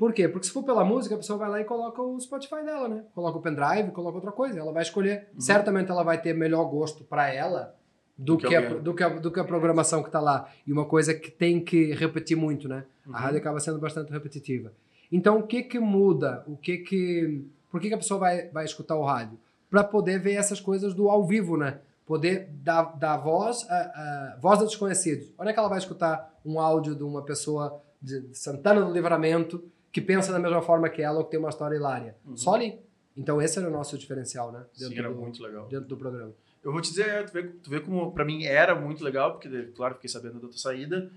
Por 0.00 0.14
quê? 0.14 0.26
Porque 0.26 0.46
se 0.46 0.52
for 0.54 0.62
pela 0.62 0.82
música, 0.82 1.14
a 1.14 1.18
pessoa 1.18 1.38
vai 1.38 1.50
lá 1.50 1.60
e 1.60 1.64
coloca 1.64 2.00
o 2.00 2.18
Spotify 2.18 2.64
dela, 2.64 2.88
né? 2.88 3.04
Coloca 3.14 3.36
o 3.36 3.42
pendrive, 3.42 3.90
coloca 3.90 4.16
outra 4.16 4.32
coisa. 4.32 4.58
Ela 4.58 4.72
vai 4.72 4.82
escolher. 4.82 5.28
Uhum. 5.34 5.40
Certamente 5.42 5.90
ela 5.90 6.02
vai 6.02 6.18
ter 6.18 6.32
melhor 6.32 6.64
gosto 6.70 7.04
para 7.04 7.28
ela 7.30 7.76
do, 8.16 8.36
Do 8.36 8.48
que 8.48 8.56
a, 8.56 8.64
alguém. 8.64 8.82
do, 8.82 8.94
que 8.94 9.02
a, 9.02 9.08
do 9.10 9.30
que 9.30 9.38
a 9.38 9.44
programação 9.44 10.02
que 10.02 10.10
tá 10.10 10.18
lá. 10.18 10.48
E 10.66 10.72
uma 10.72 10.86
coisa 10.86 11.12
que 11.12 11.30
tem 11.30 11.62
que 11.62 11.92
repetir 11.92 12.34
muito, 12.34 12.66
né? 12.66 12.86
Uhum. 13.06 13.14
A 13.14 13.18
rádio 13.18 13.40
acaba 13.40 13.60
sendo 13.60 13.78
bastante 13.78 14.10
repetitiva. 14.10 14.72
Então, 15.12 15.40
o 15.40 15.42
que 15.42 15.64
que 15.64 15.78
muda? 15.78 16.44
O 16.46 16.56
que 16.56 16.78
que... 16.78 17.44
Por 17.70 17.78
que, 17.78 17.88
que 17.88 17.94
a 17.94 17.98
pessoa 17.98 18.18
vai, 18.18 18.48
vai 18.48 18.64
escutar 18.64 18.96
o 18.96 19.04
rádio? 19.04 19.38
Para 19.68 19.84
poder 19.84 20.18
ver 20.18 20.32
essas 20.32 20.62
coisas 20.62 20.94
do 20.94 21.10
ao 21.10 21.26
vivo, 21.26 21.58
né? 21.58 21.78
Poder 22.06 22.48
dar, 22.50 22.96
dar 22.96 23.18
voz 23.18 23.66
a, 23.68 23.74
a 23.74 24.38
voz 24.40 24.60
a 24.62 24.64
desconhecidos. 24.64 25.30
Onde 25.38 25.50
é 25.50 25.52
que 25.52 25.58
ela 25.58 25.68
vai 25.68 25.78
escutar 25.78 26.40
um 26.42 26.58
áudio 26.58 26.94
de 26.94 27.02
uma 27.02 27.22
pessoa 27.22 27.82
de 28.00 28.34
Santana 28.34 28.80
do 28.80 28.90
Livramento 28.90 29.62
que 29.92 30.00
pensa 30.00 30.32
da 30.32 30.38
mesma 30.38 30.62
forma 30.62 30.88
que 30.88 31.02
ela 31.02 31.18
ou 31.18 31.24
que 31.24 31.30
tem 31.32 31.40
uma 31.40 31.48
história 31.48 31.76
hilária? 31.76 32.16
Uhum. 32.26 32.36
Só 32.36 32.54
ali. 32.54 32.78
Então, 33.16 33.40
esse 33.42 33.58
era 33.58 33.68
o 33.68 33.70
nosso 33.72 33.98
diferencial, 33.98 34.52
né? 34.52 34.64
Sim, 34.72 34.96
era 34.98 35.08
do, 35.10 35.16
muito 35.16 35.42
legal. 35.42 35.66
dentro 35.66 35.88
do 35.88 35.96
programa. 35.96 36.32
Eu 36.62 36.72
vou 36.72 36.80
te 36.80 36.90
dizer, 36.90 37.26
tu 37.26 37.32
vê, 37.32 37.42
tu 37.44 37.70
vê 37.70 37.80
como 37.80 38.12
pra 38.12 38.24
mim 38.24 38.44
era 38.44 38.74
muito 38.74 39.02
legal, 39.02 39.32
porque, 39.32 39.48
claro, 39.74 39.94
fiquei 39.94 40.08
sabendo 40.08 40.34
da 40.34 40.48
tua 40.48 40.56
saída. 40.56 41.10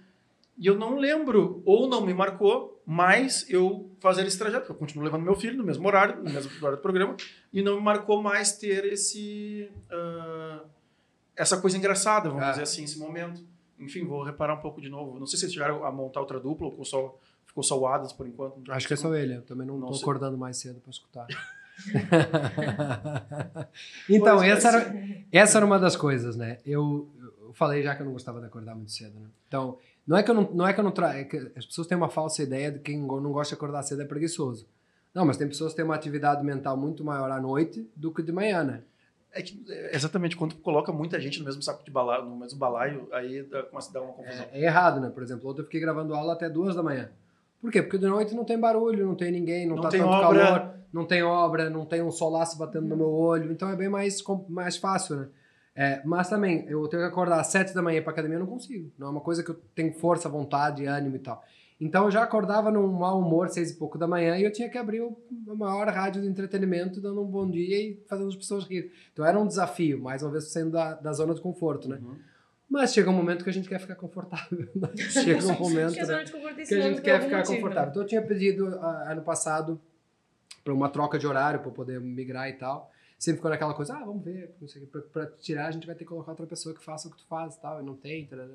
E 0.58 0.68
eu 0.68 0.76
não 0.76 0.98
lembro, 0.98 1.62
ou 1.66 1.88
não 1.88 2.06
me 2.06 2.14
marcou, 2.14 2.82
mas 2.86 3.50
eu 3.50 3.90
fazer 4.00 4.26
esse 4.26 4.38
trajeto, 4.38 4.62
porque 4.62 4.72
eu 4.74 4.78
continuo 4.78 5.04
levando 5.04 5.24
meu 5.24 5.36
filho 5.36 5.58
no 5.58 5.64
mesmo 5.64 5.88
horário, 5.88 6.18
no 6.18 6.30
mesmo 6.30 6.52
horário 6.58 6.78
do 6.78 6.82
programa, 6.82 7.16
e 7.52 7.62
não 7.62 7.78
me 7.78 7.82
marcou 7.82 8.22
mais 8.22 8.58
ter 8.58 8.86
esse. 8.86 9.70
ah, 9.92 10.64
essa 11.36 11.60
coisa 11.60 11.78
engraçada, 11.78 12.30
vamos 12.30 12.44
Ah. 12.44 12.50
dizer 12.52 12.64
assim, 12.64 12.84
esse 12.84 13.00
momento. 13.00 13.44
Enfim, 13.80 14.06
vou 14.06 14.24
reparar 14.24 14.54
um 14.56 14.62
pouco 14.62 14.80
de 14.80 14.90
novo. 14.90 15.20
Não 15.20 15.26
sei 15.26 15.38
se 15.40 15.46
eles 15.46 15.54
chegaram 15.54 15.84
a 15.84 15.92
montar 15.92 16.20
outra 16.20 16.40
dupla, 16.40 16.68
ou 16.68 16.86
só, 16.86 17.18
ficou 17.54 17.64
só 17.64 17.80
o 17.80 17.86
Adams 17.86 18.12
por 18.14 18.28
enquanto. 18.28 18.60
Acho 18.72 18.88
que 18.88 18.94
é 18.96 18.98
só 18.98 19.14
ele. 19.14 19.36
Eu 19.36 19.42
também 19.44 19.68
não, 19.68 19.78
Não 19.78 19.88
tô 19.88 19.94
sei. 19.94 20.02
acordando 20.02 20.36
mais 20.38 20.58
cedo 20.58 20.80
para 20.82 20.90
escutar. 20.90 21.28
então, 24.10 24.38
Pois, 24.38 24.50
essa 24.50 24.72
mas- 24.72 24.88
era, 24.88 24.96
essa 25.32 25.58
era 25.58 25.66
uma 25.66 25.80
das 25.80 25.96
coisas, 25.96 26.36
né? 26.36 26.58
Eu, 26.66 27.08
eu 27.42 27.54
falei 27.54 27.84
já 27.84 27.96
que 27.96 28.02
eu 28.02 28.06
não 28.06 28.14
gostava 28.14 28.40
de 28.40 28.46
acordar 28.48 28.76
muito 28.76 28.92
cedo, 28.92 29.20
né? 29.20 29.28
Então, 29.48 29.78
não 30.06 30.18
é 30.18 30.24
que 30.24 30.30
eu 30.32 30.36
não, 30.36 30.50
não 30.54 30.68
é 30.68 30.74
que 30.74 30.80
eu 30.80 30.84
não 30.84 30.92
tra... 30.92 31.18
é 31.18 31.28
as 31.56 31.66
pessoas 31.66 31.88
têm 31.88 31.98
uma 31.98 32.10
falsa 32.10 32.44
ideia 32.44 32.72
de 32.72 32.80
que 32.80 32.92
quem 32.92 33.00
não 33.00 33.32
gosta 33.32 33.56
de 33.56 33.58
acordar 33.58 33.84
cedo 33.84 34.02
é 34.02 34.06
preguiçoso. 34.06 34.68
Não, 35.14 35.26
mas 35.26 35.38
tem 35.38 35.48
pessoas 35.48 35.72
que 35.72 35.76
têm 35.78 35.86
uma 35.86 35.96
atividade 35.96 36.44
mental 36.44 36.76
muito 36.76 37.04
maior 37.04 37.30
à 37.32 37.40
noite 37.40 37.88
do 37.96 38.12
que 38.12 38.24
de 38.24 38.32
manhã, 38.32 38.64
né? 38.64 38.82
É 39.32 39.42
que, 39.42 39.64
é, 39.68 39.96
exatamente, 39.96 40.36
quando 40.36 40.56
coloca 40.56 40.92
muita 40.92 41.20
gente 41.20 41.40
no 41.40 41.46
mesmo 41.46 41.62
saco 41.62 41.84
de 41.84 41.90
balaio, 41.92 42.26
no 42.26 42.36
mesmo 42.36 42.58
balaio, 42.60 43.08
aí 43.12 43.44
dá- 43.44 43.64
começa 43.64 43.90
a 43.90 43.94
dar 43.94 44.02
uma 44.02 44.14
confusão. 44.14 44.46
É, 44.52 44.62
é 44.62 44.66
errado, 44.66 45.00
né? 45.02 45.10
Por 45.10 45.24
exemplo, 45.24 45.50
ontem 45.50 45.62
eu 45.62 45.66
fiquei 45.66 45.80
gravando 45.82 46.14
aula 46.14 46.34
até 46.34 46.50
duas 46.50 46.76
da 46.76 46.84
manhã. 46.84 47.10
Por 47.64 47.72
quê? 47.72 47.82
Porque 47.82 47.98
de 47.98 48.08
noite 48.08 48.36
não 48.36 48.44
tem 48.44 48.60
barulho, 48.60 49.06
não 49.08 49.16
tem 49.16 49.32
ninguém, 49.32 49.66
não, 49.66 49.78
Não 49.78 49.84
tá 49.84 49.88
tem 49.88 50.02
tanto 50.02 50.12
obra. 50.12 50.40
calor, 50.46 50.74
não 50.92 51.06
tem 51.06 51.24
obra, 51.24 51.70
não 51.70 51.86
tem 51.86 52.02
um 52.02 52.12
solaço 52.12 52.58
batendo 52.58 52.88
no 52.90 52.98
meu 52.98 53.10
olho, 53.10 53.50
então 53.54 53.70
é 53.70 53.76
bem 53.78 53.88
mais, 53.88 54.22
mais 54.50 54.76
fácil, 54.76 55.16
né? 55.16 55.28
É, 55.74 56.02
mas 56.04 56.28
também, 56.30 56.66
eu 56.68 56.86
tenho 56.90 57.02
que 57.04 57.08
acordar 57.08 57.40
às 57.40 57.48
sete 57.48 57.74
da 57.74 57.82
manhã 57.82 58.02
para 58.02 58.12
academia, 58.12 58.36
eu 58.36 58.42
não 58.42 58.48
consigo. 58.48 58.92
Não 59.00 59.08
é 59.08 59.10
uma 59.12 59.22
coisa 59.22 59.42
que 59.42 59.50
eu 59.52 59.56
tenho 59.74 59.94
força, 59.94 60.28
vontade, 60.28 60.86
ânimo 60.86 61.16
e 61.16 61.20
tal. 61.20 61.42
Então 61.80 62.04
eu 62.04 62.12
já 62.12 62.22
acordava 62.22 62.70
num 62.70 62.86
mau 62.92 63.18
humor, 63.20 63.48
seis 63.48 63.72
e 63.72 63.76
pouco 63.78 63.98
da 63.98 64.06
manhã, 64.06 64.38
e 64.38 64.44
eu 64.44 64.52
tinha 64.52 64.70
que 64.70 64.78
abrir 64.78 65.00
o- 65.02 65.18
a 65.50 65.56
maior 65.56 65.88
rádio 65.88 66.22
de 66.22 66.28
entretenimento, 66.28 67.00
dando 67.00 67.22
um 67.24 67.26
bom 67.26 67.50
dia 67.50 67.78
e 67.80 68.04
fazendo 68.10 68.28
as 68.28 68.36
pessoas 68.36 68.66
rir. 68.66 68.92
Então 69.14 69.26
era 69.26 69.40
um 69.40 69.48
desafio, 69.48 70.00
mais 70.02 70.22
uma 70.22 70.32
vez 70.32 70.52
saindo 70.52 70.72
da, 70.72 70.94
da 70.96 71.14
zona 71.14 71.34
de 71.34 71.40
conforto, 71.42 71.88
né? 71.90 71.98
Uhum. 72.04 72.16
Mas 72.74 72.92
chega 72.92 73.08
um 73.12 73.14
momento 73.14 73.44
que 73.44 73.50
a 73.52 73.54
gente 73.54 73.70
quer 73.70 73.80
ficar 73.80 73.94
confortável. 73.94 74.68
né? 74.76 74.90
chega 74.98 75.46
um 75.46 75.60
momento 75.60 75.96
né, 75.96 76.06
zona 76.06 76.24
de 76.24 76.32
conforto 76.32 76.56
tem 76.56 76.66
que 76.66 76.74
a 76.74 76.78
esse 76.80 76.82
gente 76.82 77.02
quer 77.04 77.22
ficar 77.22 77.38
motivo, 77.38 77.54
né? 77.54 77.62
confortável. 77.62 77.90
Então 77.92 78.02
eu 78.02 78.08
tinha 78.08 78.22
pedido 78.24 78.68
ah, 78.80 79.12
ano 79.12 79.22
passado 79.22 79.80
para 80.64 80.74
uma 80.74 80.90
troca 80.90 81.20
de 81.20 81.28
horário 81.28 81.60
para 81.60 81.70
poder 81.70 82.02
migrar 82.02 82.50
e 82.50 82.54
tal. 82.54 82.92
Sempre 83.20 83.38
ficou 83.38 83.52
naquela 83.52 83.76
coisa, 83.76 83.94
ah, 83.96 84.04
vamos 84.04 84.24
ver, 84.26 84.56
pra 85.14 85.28
tirar 85.40 85.68
a 85.68 85.72
gente 85.72 85.86
vai 85.86 85.96
ter 85.96 86.04
que 86.04 86.10
colocar 86.10 86.32
outra 86.32 86.48
pessoa 86.48 86.74
que 86.74 86.84
faça 86.84 87.08
o 87.08 87.12
que 87.12 87.18
tu 87.18 87.26
faz 87.28 87.54
e 87.54 87.62
tal, 87.62 87.80
e 87.80 87.84
não 87.86 87.96
tem. 87.96 88.26
tarará. 88.26 88.50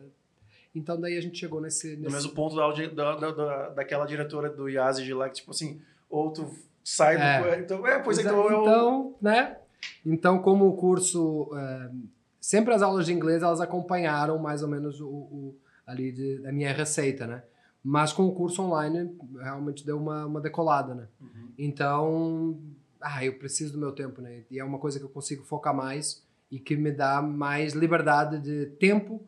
Então 0.74 1.00
daí 1.00 1.16
a 1.16 1.20
gente 1.20 1.38
chegou 1.38 1.60
nesse. 1.60 1.94
No 1.94 2.02
nesse... 2.02 2.16
mesmo 2.16 2.32
ponto 2.32 2.56
da, 2.56 2.68
da, 2.88 3.14
da, 3.14 3.30
da- 3.30 3.68
daquela 3.68 4.04
diretora 4.04 4.50
do 4.50 4.68
IASE 4.68 5.04
de 5.04 5.14
lá, 5.14 5.28
que 5.28 5.36
tipo 5.36 5.52
assim, 5.52 5.80
ou 6.10 6.32
tu 6.32 6.52
sai 6.82 7.16
do. 7.16 7.22
É. 7.22 7.60
Então, 7.60 7.86
é, 7.86 8.00
pois 8.00 8.18
é, 8.18 8.22
Exa- 8.22 8.30
então, 8.32 8.50
eu. 8.50 8.62
então, 8.62 9.16
né? 9.22 9.58
Então, 10.04 10.40
como 10.40 10.66
o 10.66 10.76
curso. 10.76 11.50
eh, 11.54 11.90
sempre 12.48 12.72
as 12.72 12.80
aulas 12.80 13.04
de 13.04 13.12
inglês 13.12 13.42
elas 13.42 13.60
acompanharam 13.60 14.38
mais 14.38 14.62
ou 14.62 14.68
menos 14.68 15.00
o, 15.02 15.06
o- 15.06 15.56
ali 15.86 16.10
de, 16.12 16.46
a 16.46 16.50
minha 16.52 16.72
receita, 16.72 17.26
né? 17.26 17.42
Mas 17.84 18.10
com 18.12 18.26
o 18.26 18.34
curso 18.34 18.62
online 18.62 19.14
realmente 19.38 19.84
deu 19.84 19.98
uma, 19.98 20.24
uma 20.24 20.40
decolada, 20.40 20.94
né? 20.94 21.08
Uhum. 21.20 21.48
Então, 21.58 22.58
ah, 23.00 23.22
eu 23.24 23.34
preciso 23.38 23.74
do 23.74 23.78
meu 23.78 23.92
tempo, 23.92 24.22
né? 24.22 24.44
E 24.50 24.58
é 24.58 24.64
uma 24.64 24.78
coisa 24.78 24.98
que 24.98 25.04
eu 25.04 25.10
consigo 25.10 25.44
focar 25.44 25.74
mais 25.74 26.26
e 26.50 26.58
que 26.58 26.74
me 26.74 26.90
dá 26.90 27.20
mais 27.20 27.74
liberdade 27.74 28.38
de 28.40 28.66
tempo 28.78 29.22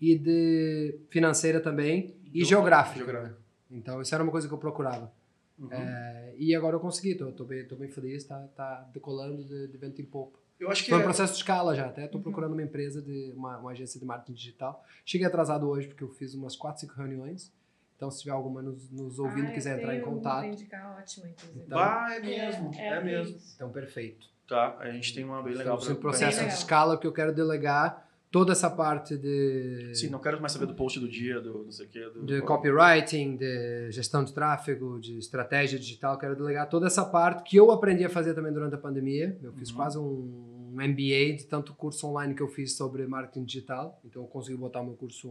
e 0.00 0.16
de 0.16 0.98
financeira 1.10 1.60
também 1.60 2.14
e 2.32 2.40
Do- 2.40 2.46
geográfica. 2.46 2.98
geográfica. 3.04 3.30
né? 3.34 3.36
Então, 3.78 4.00
isso 4.00 4.14
era 4.14 4.22
uma 4.22 4.30
coisa 4.32 4.46
que 4.46 4.54
eu 4.54 4.58
procurava. 4.58 5.12
Uhum. 5.58 5.68
É, 5.72 6.34
e 6.38 6.54
agora 6.54 6.76
eu 6.76 6.80
consegui, 6.80 7.16
tô, 7.16 7.30
tô, 7.32 7.44
bem, 7.44 7.64
tô 7.66 7.74
bem 7.76 7.88
feliz, 7.90 8.22
tá, 8.24 8.38
tá 8.56 8.88
decolando 8.94 9.44
de, 9.44 9.66
de 9.68 9.76
vento 9.76 10.00
em 10.00 10.04
popa. 10.04 10.38
Eu 10.60 10.70
acho 10.70 10.84
que. 10.84 10.90
Foi 10.90 10.98
um 10.98 11.00
é- 11.00 11.04
processo 11.04 11.32
de 11.32 11.38
escala 11.38 11.74
já, 11.74 11.86
até 11.86 12.06
tô 12.06 12.18
Uhum. 12.18 12.22
procurando 12.24 12.52
uma 12.52 12.62
empresa, 12.62 13.00
de 13.00 13.32
uma, 13.34 13.56
uma 13.58 13.70
agência 13.70 13.98
de 13.98 14.04
marketing 14.06 14.34
digital. 14.34 14.84
Cheguei 15.04 15.26
atrasado 15.26 15.66
hoje 15.68 15.88
porque 15.88 16.04
eu 16.04 16.08
fiz 16.10 16.34
umas 16.34 16.54
4, 16.54 16.80
5 16.82 16.94
reuniões. 16.94 17.50
Então, 17.96 18.10
se 18.10 18.20
tiver 18.20 18.32
alguma 18.32 18.62
nos, 18.62 18.90
nos 18.90 19.18
ouvindo 19.18 19.48
Ah, 19.48 19.50
e 19.50 19.54
quiser 19.54 19.74
eu 19.74 19.78
entrar 19.78 19.94
em 19.96 20.00
contato, 20.00 20.46
indicar, 20.46 20.96
ótima, 20.98 21.28
inclusive. 21.28 21.64
Então, 21.66 21.78
Bah, 21.78 22.14
é 22.14 22.20
mesmo, 22.20 22.70
é, 22.74 23.02
mesmo. 23.04 23.36
isso. 23.36 23.52
então 23.56 23.70
perfeito. 23.70 24.26
Tá, 24.48 24.76
a 24.80 24.90
gente 24.90 25.14
tem 25.14 25.22
uma 25.24 25.42
bem 25.42 25.54
legal. 25.54 25.78
Em 25.78 25.84
pra- 25.84 25.94
processo 25.96 26.24
Bem 26.24 26.30
de 26.38 26.44
legal. 26.44 26.56
escala 26.58 26.98
que 26.98 27.06
eu 27.06 27.12
quero 27.12 27.32
delegar 27.34 28.08
toda 28.30 28.52
essa 28.52 28.70
parte 28.70 29.16
de, 29.18 29.92
Sim, 29.94 30.08
não 30.08 30.18
quero 30.18 30.40
mais 30.40 30.52
saber 30.52 30.64
do 30.66 30.74
post 30.74 30.98
do 30.98 31.08
dia, 31.08 31.40
do 31.40 31.64
não 31.64 31.70
sei 31.72 31.84
o 31.86 31.88
quê. 31.90 32.00
Do, 32.14 32.24
de 32.24 32.40
copywriting, 32.42 33.36
de 33.36 33.90
gestão 33.92 34.24
de 34.24 34.32
tráfego, 34.32 34.98
de 34.98 35.18
estratégia 35.18 35.78
digital. 35.78 36.16
Quero 36.18 36.34
delegar 36.34 36.68
toda 36.70 36.86
essa 36.86 37.04
parte 37.04 37.42
que 37.48 37.56
eu 37.56 37.70
aprendi 37.70 38.04
a 38.04 38.08
fazer 38.08 38.32
também 38.34 38.52
durante 38.52 38.74
a 38.74 38.78
pandemia. 38.78 39.36
Eu 39.42 39.52
fiz 39.52 39.68
Uhum. 39.70 39.76
quase 39.76 39.98
um 39.98 40.49
MBA 40.70 41.36
de 41.38 41.46
tanto 41.48 41.74
curso 41.74 42.06
online 42.06 42.34
que 42.34 42.42
eu 42.42 42.48
fiz 42.48 42.76
sobre 42.76 43.06
marketing 43.06 43.44
digital. 43.44 44.00
Então 44.04 44.22
eu 44.22 44.28
consegui 44.28 44.56
botar 44.56 44.80
o 44.80 44.84
meu 44.84 44.94
curso 44.94 45.30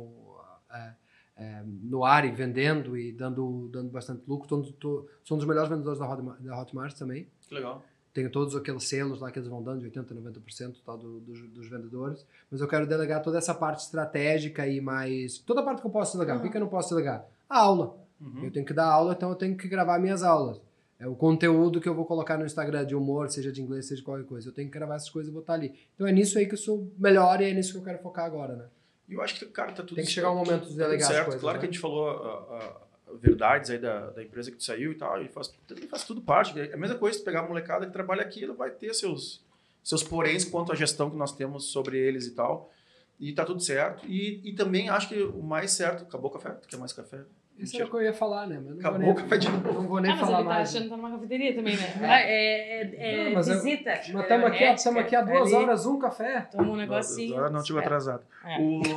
eh, 0.71 0.93
eh, 1.37 1.63
no 1.65 2.03
ar 2.03 2.25
e 2.25 2.31
vendendo 2.31 2.97
e 2.97 3.11
dando, 3.11 3.69
dando 3.71 3.89
bastante 3.89 4.23
lucro. 4.27 4.47
Tô, 4.47 4.61
tô- 4.73 5.07
sou 5.23 5.35
um 5.35 5.39
dos 5.39 5.47
melhores 5.47 5.69
vendedores 5.69 5.99
da 5.99 6.09
Hotmart, 6.11 6.39
da 6.41 6.59
Hotmart 6.61 6.93
também. 6.97 7.27
Que 7.47 7.53
legal. 7.55 7.83
Tenho 8.11 8.31
todos 8.31 8.55
aqueles 8.55 8.83
selos 8.85 9.21
lá 9.21 9.31
que 9.31 9.37
eles 9.37 9.47
vão 9.47 9.61
dando, 9.61 9.81
de 9.87 9.89
80%, 9.91 10.13
90% 10.13 10.75
tal, 10.83 10.97
do, 10.97 11.19
dos, 11.19 11.39
dos 11.49 11.69
vendedores. 11.69 12.25
Mas 12.49 12.59
eu 12.59 12.67
quero 12.67 12.87
delegar 12.87 13.21
toda 13.21 13.37
essa 13.37 13.53
parte 13.53 13.81
estratégica 13.83 14.67
e 14.67 14.81
mais. 14.81 15.37
Toda 15.39 15.61
a 15.61 15.63
parte 15.63 15.79
que 15.81 15.87
eu 15.87 15.91
posso 15.91 16.17
delegar. 16.17 16.37
O 16.37 16.41
que, 16.41 16.49
que 16.49 16.57
eu 16.57 16.61
não 16.61 16.67
posso 16.69 16.89
delegar? 16.89 17.25
A 17.47 17.59
aula. 17.59 17.97
Uhum. 18.19 18.43
Eu 18.45 18.51
tenho 18.51 18.65
que 18.65 18.73
dar 18.73 18.87
aula, 18.91 19.13
então 19.13 19.29
eu 19.29 19.35
tenho 19.35 19.55
que 19.55 19.67
gravar 19.67 19.97
minhas 19.99 20.23
aulas. 20.23 20.59
É 20.99 21.07
o 21.07 21.15
conteúdo 21.15 21.79
que 21.79 21.87
eu 21.87 21.95
vou 21.95 22.05
colocar 22.05 22.37
no 22.37 22.45
Instagram 22.45 22.85
de 22.85 22.93
humor, 22.93 23.29
seja 23.29 23.53
de 23.53 23.61
inglês, 23.61 23.85
seja 23.85 24.01
de 24.01 24.05
qualquer 24.05 24.25
coisa. 24.25 24.49
Eu 24.49 24.53
tenho 24.53 24.67
que 24.67 24.73
gravar 24.77 24.95
essas 24.95 25.09
coisas 25.09 25.31
e 25.31 25.33
botar 25.33 25.53
ali. 25.53 25.73
Então 25.95 26.05
é 26.05 26.11
nisso 26.11 26.37
aí 26.37 26.45
que 26.45 26.55
eu 26.55 26.57
sou 26.57 26.91
melhor 26.97 27.41
e 27.41 27.45
é 27.45 27.53
nisso 27.53 27.71
que 27.71 27.77
eu 27.77 27.83
quero 27.83 27.99
focar 27.99 28.25
agora, 28.25 28.55
né? 28.55 28.65
E 29.07 29.13
eu 29.13 29.21
acho 29.21 29.39
que, 29.39 29.45
cara, 29.45 29.71
tá 29.71 29.81
tudo 29.81 29.95
Tem 29.95 30.03
que 30.03 30.11
chegar 30.11 30.29
um 30.29 30.35
momento 30.35 30.65
de 30.67 30.75
tá 30.75 30.83
delegar 30.83 31.07
as 31.07 31.15
certo. 31.15 31.25
coisas. 31.25 31.41
Claro 31.41 31.57
né? 31.57 31.59
que 31.61 31.65
a 31.67 31.71
gente 31.71 31.79
falou 31.79 32.09
ah, 32.09 32.45
ah, 32.51 33.13
verdades 33.15 33.71
aí 33.71 33.79
da, 33.79 34.09
da 34.09 34.21
empresa 34.21 34.51
que 34.51 34.57
tu 34.57 34.63
saiu 34.63 34.91
e 34.91 34.95
tal, 34.95 35.21
e 35.23 35.29
faz, 35.29 35.51
faz 35.89 36.03
tudo 36.03 36.21
parte. 36.21 36.59
É 36.59 36.73
a 36.73 36.77
mesma 36.77 36.97
coisa, 36.97 37.17
tu 37.17 37.23
pegar 37.23 37.39
a 37.39 37.47
molecada 37.47 37.85
que 37.85 37.93
trabalha 37.93 38.21
aqui, 38.21 38.43
ela 38.43 38.53
vai 38.53 38.69
ter 38.69 38.93
seus, 38.93 39.41
seus 39.81 40.03
poréns 40.03 40.43
quanto 40.43 40.73
à 40.73 40.75
gestão 40.75 41.09
que 41.09 41.15
nós 41.15 41.31
temos 41.31 41.71
sobre 41.71 41.97
eles 41.97 42.27
e 42.27 42.31
tal. 42.31 42.69
E 43.17 43.31
tá 43.31 43.45
tudo 43.45 43.61
certo. 43.61 44.05
E, 44.05 44.41
e 44.43 44.53
também 44.53 44.89
acho 44.89 45.07
que 45.07 45.21
o 45.21 45.41
mais 45.41 45.71
certo. 45.71 46.03
Acabou 46.03 46.29
o 46.29 46.33
café? 46.33 46.51
Tu 46.51 46.67
quer 46.67 46.77
mais 46.77 46.91
café? 46.91 47.21
Isso 47.59 47.81
é 47.81 47.83
o 47.85 47.89
que 47.89 47.95
eu 47.95 48.01
ia 48.01 48.13
falar, 48.13 48.47
né? 48.47 48.55
Mas 48.57 48.71
não 48.73 48.79
Acabou 48.79 48.99
vou 49.01 49.11
o 49.11 49.15
café 49.15 49.37
de 49.37 49.49
novo. 49.49 49.73
não 49.73 49.87
vou 49.87 49.99
nem 49.99 50.11
ah, 50.11 50.15
mas 50.15 50.25
falar 50.25 50.39
ele 50.39 50.47
tá 50.47 50.53
mais. 50.55 50.69
achando 50.69 50.83
que 50.83 50.89
tá 50.89 50.97
numa 50.97 51.11
cafeteria 51.11 51.55
também, 51.55 51.75
né? 51.77 51.93
Ah, 52.01 52.19
É, 52.21 52.81
é, 52.81 52.81
é 52.95 53.23
Não, 53.25 53.31
mas 53.33 53.47
eu- 53.47 53.55
visita. 53.55 53.89
Mas 53.91 54.21
estamos 54.23 54.45
aqui, 54.47 54.63
ó, 54.63 54.73
estamos 54.73 55.01
aqui 55.01 55.15
há 55.15 55.21
duas 55.21 55.41
Ali, 55.53 55.53
horas, 55.55 55.85
um 55.85 55.99
café. 55.99 56.41
Toma 56.51 56.71
um 56.71 56.75
negocinho. 56.75 57.33
Agora 57.35 57.49
não 57.49 57.63
chegou 57.63 57.81
É. 57.81 57.85
atrasado. 57.85 58.23
É. 58.45 58.57
O... 58.61 58.81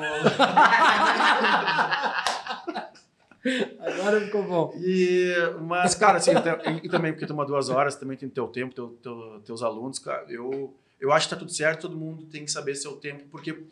Agora 3.80 4.20
ficou 4.20 4.42
bom. 4.44 4.72
E, 4.76 5.32
mas, 5.62 5.94
cara, 5.96 6.18
assim, 6.18 6.30
até- 6.32 6.70
e, 6.70 6.86
e 6.86 6.88
também 6.88 7.12
porque 7.12 7.26
toma 7.26 7.44
duas 7.44 7.68
horas, 7.68 7.96
também 7.96 8.16
tem 8.16 8.28
teu 8.28 8.46
tempo, 8.46 8.72
teu, 8.74 8.88
teu- 9.02 9.40
teus 9.44 9.62
alunos, 9.62 9.98
cara. 9.98 10.24
Eu, 10.28 10.72
eu 11.00 11.12
acho 11.12 11.26
que 11.28 11.34
tá 11.34 11.38
tudo 11.38 11.50
certo, 11.52 11.82
todo 11.82 11.96
mundo 11.96 12.24
tem 12.26 12.44
que 12.44 12.50
saber 12.52 12.74
seu 12.76 12.92
tempo, 12.96 13.24
porque 13.30 13.64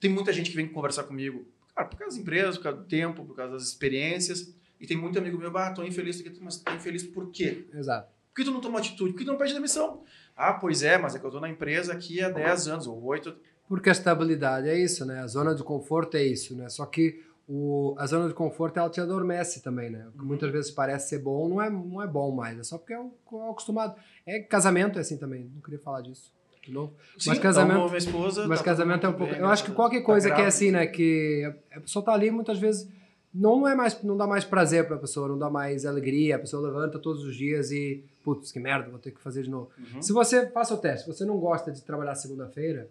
tem 0.00 0.10
muita 0.10 0.32
gente 0.32 0.50
que 0.50 0.56
vem 0.56 0.66
conversar 0.66 1.04
comigo, 1.04 1.46
cara, 1.78 1.84
por 1.84 1.98
causa 1.98 2.16
das 2.16 2.20
empresas, 2.20 2.56
por 2.56 2.64
causa 2.64 2.78
do 2.78 2.84
tempo, 2.84 3.24
por 3.24 3.36
causa 3.36 3.52
das 3.52 3.62
experiências. 3.62 4.54
E 4.80 4.86
tem 4.86 4.96
muito 4.96 5.18
amigo 5.18 5.38
meu, 5.38 5.56
ah, 5.56 5.70
tô 5.72 5.84
infeliz, 5.84 6.20
aqui, 6.20 6.38
mas 6.40 6.58
tô 6.58 6.72
infeliz 6.72 7.02
por 7.02 7.30
quê? 7.30 7.66
Exato. 7.74 8.12
Por 8.28 8.42
que 8.42 8.44
tu 8.44 8.52
não 8.52 8.60
toma 8.60 8.78
atitude? 8.78 9.12
Por 9.12 9.18
que 9.18 9.24
tu 9.24 9.32
não 9.32 9.38
pede 9.38 9.54
demissão? 9.54 10.04
Ah, 10.36 10.54
pois 10.54 10.82
é, 10.82 10.96
mas 10.96 11.14
é 11.14 11.18
que 11.18 11.24
eu 11.24 11.30
tô 11.30 11.40
na 11.40 11.48
empresa 11.48 11.92
aqui 11.92 12.20
há 12.22 12.28
10 12.28 12.68
anos, 12.68 12.86
ou 12.86 13.02
8. 13.02 13.34
Porque 13.66 13.88
a 13.88 13.92
estabilidade 13.92 14.68
é 14.68 14.78
isso, 14.78 15.04
né? 15.04 15.20
A 15.20 15.26
zona 15.26 15.54
de 15.54 15.64
conforto 15.64 16.16
é 16.16 16.22
isso, 16.22 16.56
né? 16.56 16.68
Só 16.68 16.86
que 16.86 17.24
o, 17.48 17.96
a 17.98 18.06
zona 18.06 18.28
de 18.28 18.34
conforto 18.34 18.78
ela 18.78 18.88
te 18.88 19.00
adormece 19.00 19.62
também, 19.62 19.90
né? 19.90 20.06
O 20.14 20.18
que 20.18 20.24
muitas 20.24 20.50
vezes 20.52 20.70
parece 20.70 21.08
ser 21.08 21.18
bom 21.18 21.48
não 21.48 21.60
é, 21.60 21.68
não 21.68 22.00
é 22.00 22.06
bom 22.06 22.30
mais, 22.30 22.58
é 22.58 22.62
só 22.62 22.78
porque 22.78 22.92
é 22.92 23.00
o, 23.00 23.12
é 23.32 23.34
o 23.34 23.50
acostumado. 23.50 23.96
É 24.24 24.38
casamento 24.40 24.98
é 24.98 25.00
assim 25.00 25.18
também, 25.18 25.50
não 25.52 25.60
queria 25.60 25.80
falar 25.80 26.02
disso 26.02 26.32
de 26.68 26.74
novo. 26.74 26.92
Sim, 27.18 27.30
mas 27.30 27.38
casamento, 27.38 27.84
minha 27.86 27.96
esposa, 27.98 28.46
mas 28.46 28.58
tá 28.60 28.64
casamento 28.66 29.06
é 29.06 29.08
um 29.08 29.12
pouco. 29.14 29.32
bem, 29.32 29.40
eu 29.42 29.46
acho 29.48 29.64
que 29.64 29.70
tá- 29.70 29.76
qualquer 29.76 30.00
tá 30.00 30.04
coisa 30.06 30.30
que 30.30 30.40
é 30.40 30.46
assim, 30.46 30.70
né? 30.70 30.86
Que 30.86 31.52
a 31.74 31.80
pessoa 31.80 32.04
tá 32.04 32.12
ali 32.12 32.30
muitas 32.30 32.58
vezes 32.58 32.88
não 33.34 33.66
é 33.68 33.74
mais, 33.74 34.02
não 34.02 34.16
dá 34.16 34.26
mais 34.26 34.44
prazer 34.44 34.86
para 34.86 34.96
a 34.96 34.98
pessoa, 34.98 35.28
não 35.28 35.38
dá 35.38 35.48
mais 35.50 35.84
alegria. 35.86 36.36
A 36.36 36.38
pessoa 36.38 36.62
levanta 36.66 36.98
todos 36.98 37.24
os 37.24 37.34
dias 37.36 37.70
e 37.70 38.04
putz, 38.24 38.52
que 38.52 38.58
merda, 38.60 38.90
vou 38.90 38.98
ter 38.98 39.10
que 39.12 39.20
fazer 39.20 39.42
de 39.42 39.50
novo. 39.50 39.70
Uhum. 39.94 40.02
Se 40.02 40.12
você 40.12 40.46
faça 40.50 40.74
o 40.74 40.76
teste, 40.78 41.04
se 41.06 41.12
você 41.14 41.24
não 41.24 41.38
gosta 41.38 41.70
de 41.72 41.82
trabalhar 41.82 42.14
segunda-feira 42.14 42.88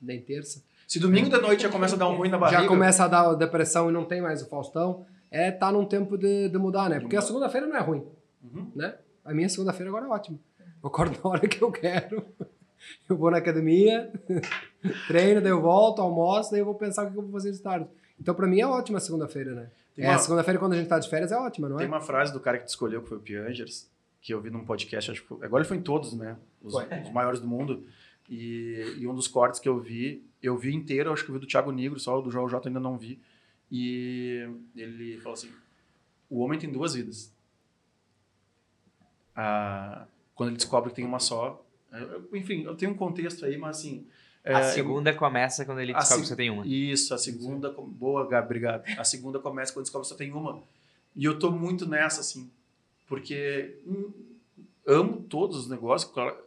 nem 0.00 0.20
terça 0.20 0.62
Se 0.86 0.98
domingo 1.00 1.28
da 1.30 1.40
noite 1.40 1.62
já 1.62 1.68
começa 1.70 1.94
a 1.94 1.98
dar 1.98 2.08
um 2.08 2.16
ruim 2.16 2.28
na 2.28 2.36
barriga. 2.38 2.60
já 2.62 2.68
começa 2.68 3.04
a 3.04 3.08
dar 3.08 3.34
depressão 3.34 3.88
e 3.88 3.92
não 3.92 4.04
tem 4.04 4.20
mais 4.20 4.42
o 4.42 4.46
Faustão, 4.48 5.06
é 5.30 5.50
tá 5.50 5.72
num 5.72 5.84
tempo 5.86 6.16
de, 6.18 6.48
de 6.50 6.58
mudar, 6.58 6.88
né? 6.90 7.00
Porque 7.00 7.16
a 7.16 7.22
segunda-feira 7.22 7.66
não 7.66 7.76
é 7.76 7.80
ruim, 7.80 8.04
Uhum. 8.44 8.70
né? 8.76 8.94
A 9.24 9.32
minha 9.34 9.48
segunda-feira 9.48 9.90
agora 9.90 10.04
é 10.06 10.08
ótima. 10.08 10.38
Eu 10.82 10.88
acordo 10.88 11.18
na 11.24 11.30
hora 11.30 11.48
que 11.48 11.62
eu 11.62 11.70
quero. 11.72 12.22
Eu 13.08 13.16
vou 13.16 13.30
na 13.30 13.38
academia, 13.38 14.12
treino, 15.08 15.40
daí 15.40 15.50
eu 15.50 15.60
volto, 15.60 16.00
almoço, 16.02 16.50
daí 16.50 16.60
eu 16.60 16.64
vou 16.64 16.74
pensar 16.74 17.06
o 17.06 17.10
que 17.10 17.16
eu 17.18 17.22
vou 17.22 17.32
fazer 17.32 17.52
de 17.52 17.58
tarde. 17.60 17.86
Então, 18.20 18.34
pra 18.34 18.46
mim 18.46 18.60
é 18.60 18.66
ótima 18.66 19.00
segunda-feira, 19.00 19.54
né? 19.54 19.70
Tem 19.94 20.04
É, 20.04 20.10
uma- 20.10 20.18
segunda-feira, 20.18 20.58
quando 20.58 20.72
a 20.74 20.76
gente 20.76 20.88
tá 20.88 20.98
de 20.98 21.08
férias, 21.08 21.32
é 21.32 21.36
ótima, 21.36 21.68
não 21.68 21.76
é? 21.76 21.80
Tem 21.80 21.88
uma 21.88 22.00
frase 22.00 22.32
do 22.32 22.40
cara 22.40 22.58
que 22.58 22.64
tu 22.64 22.68
escolheu, 22.68 23.02
que 23.02 23.08
foi 23.08 23.16
o 23.18 23.20
Piangers, 23.20 23.88
que 24.20 24.32
eu 24.32 24.40
vi 24.40 24.50
num 24.50 24.64
podcast, 24.64 25.10
acho 25.10 25.24
que 25.24 25.34
agora 25.44 25.62
ele 25.62 25.68
foi 25.68 25.76
em 25.78 25.82
todos, 25.82 26.12
né? 26.14 26.36
Os, 26.62 26.74
os 26.74 27.12
maiores 27.12 27.40
do 27.40 27.46
mundo. 27.48 27.84
E, 28.28 28.96
e 28.98 29.06
um 29.06 29.14
dos 29.14 29.28
cortes 29.28 29.60
que 29.60 29.68
eu 29.68 29.78
vi, 29.78 30.24
eu 30.42 30.56
vi 30.56 30.74
inteiro, 30.74 31.12
acho 31.12 31.24
que 31.24 31.30
eu 31.30 31.34
vi 31.34 31.40
do 31.40 31.46
Thiago 31.46 31.70
Negro, 31.72 31.98
só 32.00 32.18
o 32.18 32.22
do 32.22 32.30
João 32.30 32.48
J 32.48 32.68
ainda 32.68 32.80
não 32.80 32.96
vi. 32.98 33.20
E 33.70 34.48
ele 34.74 35.16
falou 35.18 35.34
assim: 35.34 35.50
o 36.28 36.40
homem 36.40 36.58
tem 36.58 36.70
duas 36.70 36.94
vidas. 36.94 37.32
Ah, 39.34 40.06
quando 40.34 40.50
ele 40.50 40.56
descobre 40.56 40.90
que 40.90 40.96
tem 40.96 41.04
uma 41.04 41.18
só. 41.18 41.62
Enfim, 42.32 42.64
eu 42.64 42.74
tenho 42.74 42.92
um 42.92 42.96
contexto 42.96 43.44
aí, 43.44 43.56
mas 43.56 43.78
assim. 43.78 44.06
A 44.44 44.60
é, 44.60 44.62
segunda 44.72 45.12
começa 45.12 45.64
quando 45.64 45.80
ele 45.80 45.92
descobre 45.92 46.22
que 46.22 46.28
você 46.28 46.36
tem 46.36 46.50
uma. 46.50 46.66
Isso, 46.66 47.12
a 47.12 47.18
segunda. 47.18 47.70
Boa, 47.70 48.28
Gabi, 48.28 48.46
obrigado. 48.46 48.84
A 48.96 49.04
segunda 49.04 49.38
começa 49.38 49.72
quando 49.72 49.84
descobre 49.84 50.06
que 50.06 50.12
só 50.12 50.16
tem 50.16 50.32
uma. 50.32 50.62
E 51.14 51.24
eu 51.24 51.38
tô 51.38 51.50
muito 51.50 51.88
nessa, 51.88 52.20
assim. 52.20 52.50
Porque 53.08 53.78
hum, 53.86 54.12
amo 54.86 55.22
todos 55.22 55.56
os 55.56 55.68
negócios. 55.68 56.10
claro. 56.12 56.46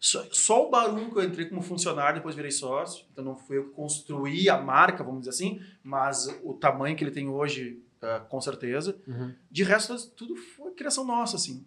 Só, 0.00 0.24
só 0.30 0.66
o 0.66 0.70
barulho 0.70 1.10
que 1.10 1.18
eu 1.18 1.24
entrei 1.24 1.46
como 1.46 1.60
funcionário, 1.60 2.16
depois 2.16 2.36
virei 2.36 2.52
sócio. 2.52 3.04
Então 3.12 3.24
não 3.24 3.36
fui 3.36 3.58
eu 3.58 3.64
que 3.64 3.70
construí 3.70 4.48
a 4.48 4.56
marca, 4.56 5.02
vamos 5.02 5.20
dizer 5.20 5.30
assim, 5.30 5.60
mas 5.82 6.28
o 6.44 6.54
tamanho 6.54 6.96
que 6.96 7.02
ele 7.02 7.10
tem 7.10 7.28
hoje, 7.28 7.82
uh, 8.00 8.24
com 8.28 8.40
certeza. 8.40 8.96
Uhum. 9.06 9.34
De 9.50 9.64
resto, 9.64 9.96
tudo 10.10 10.36
foi 10.36 10.72
criação 10.72 11.04
nossa, 11.04 11.36
assim. 11.36 11.66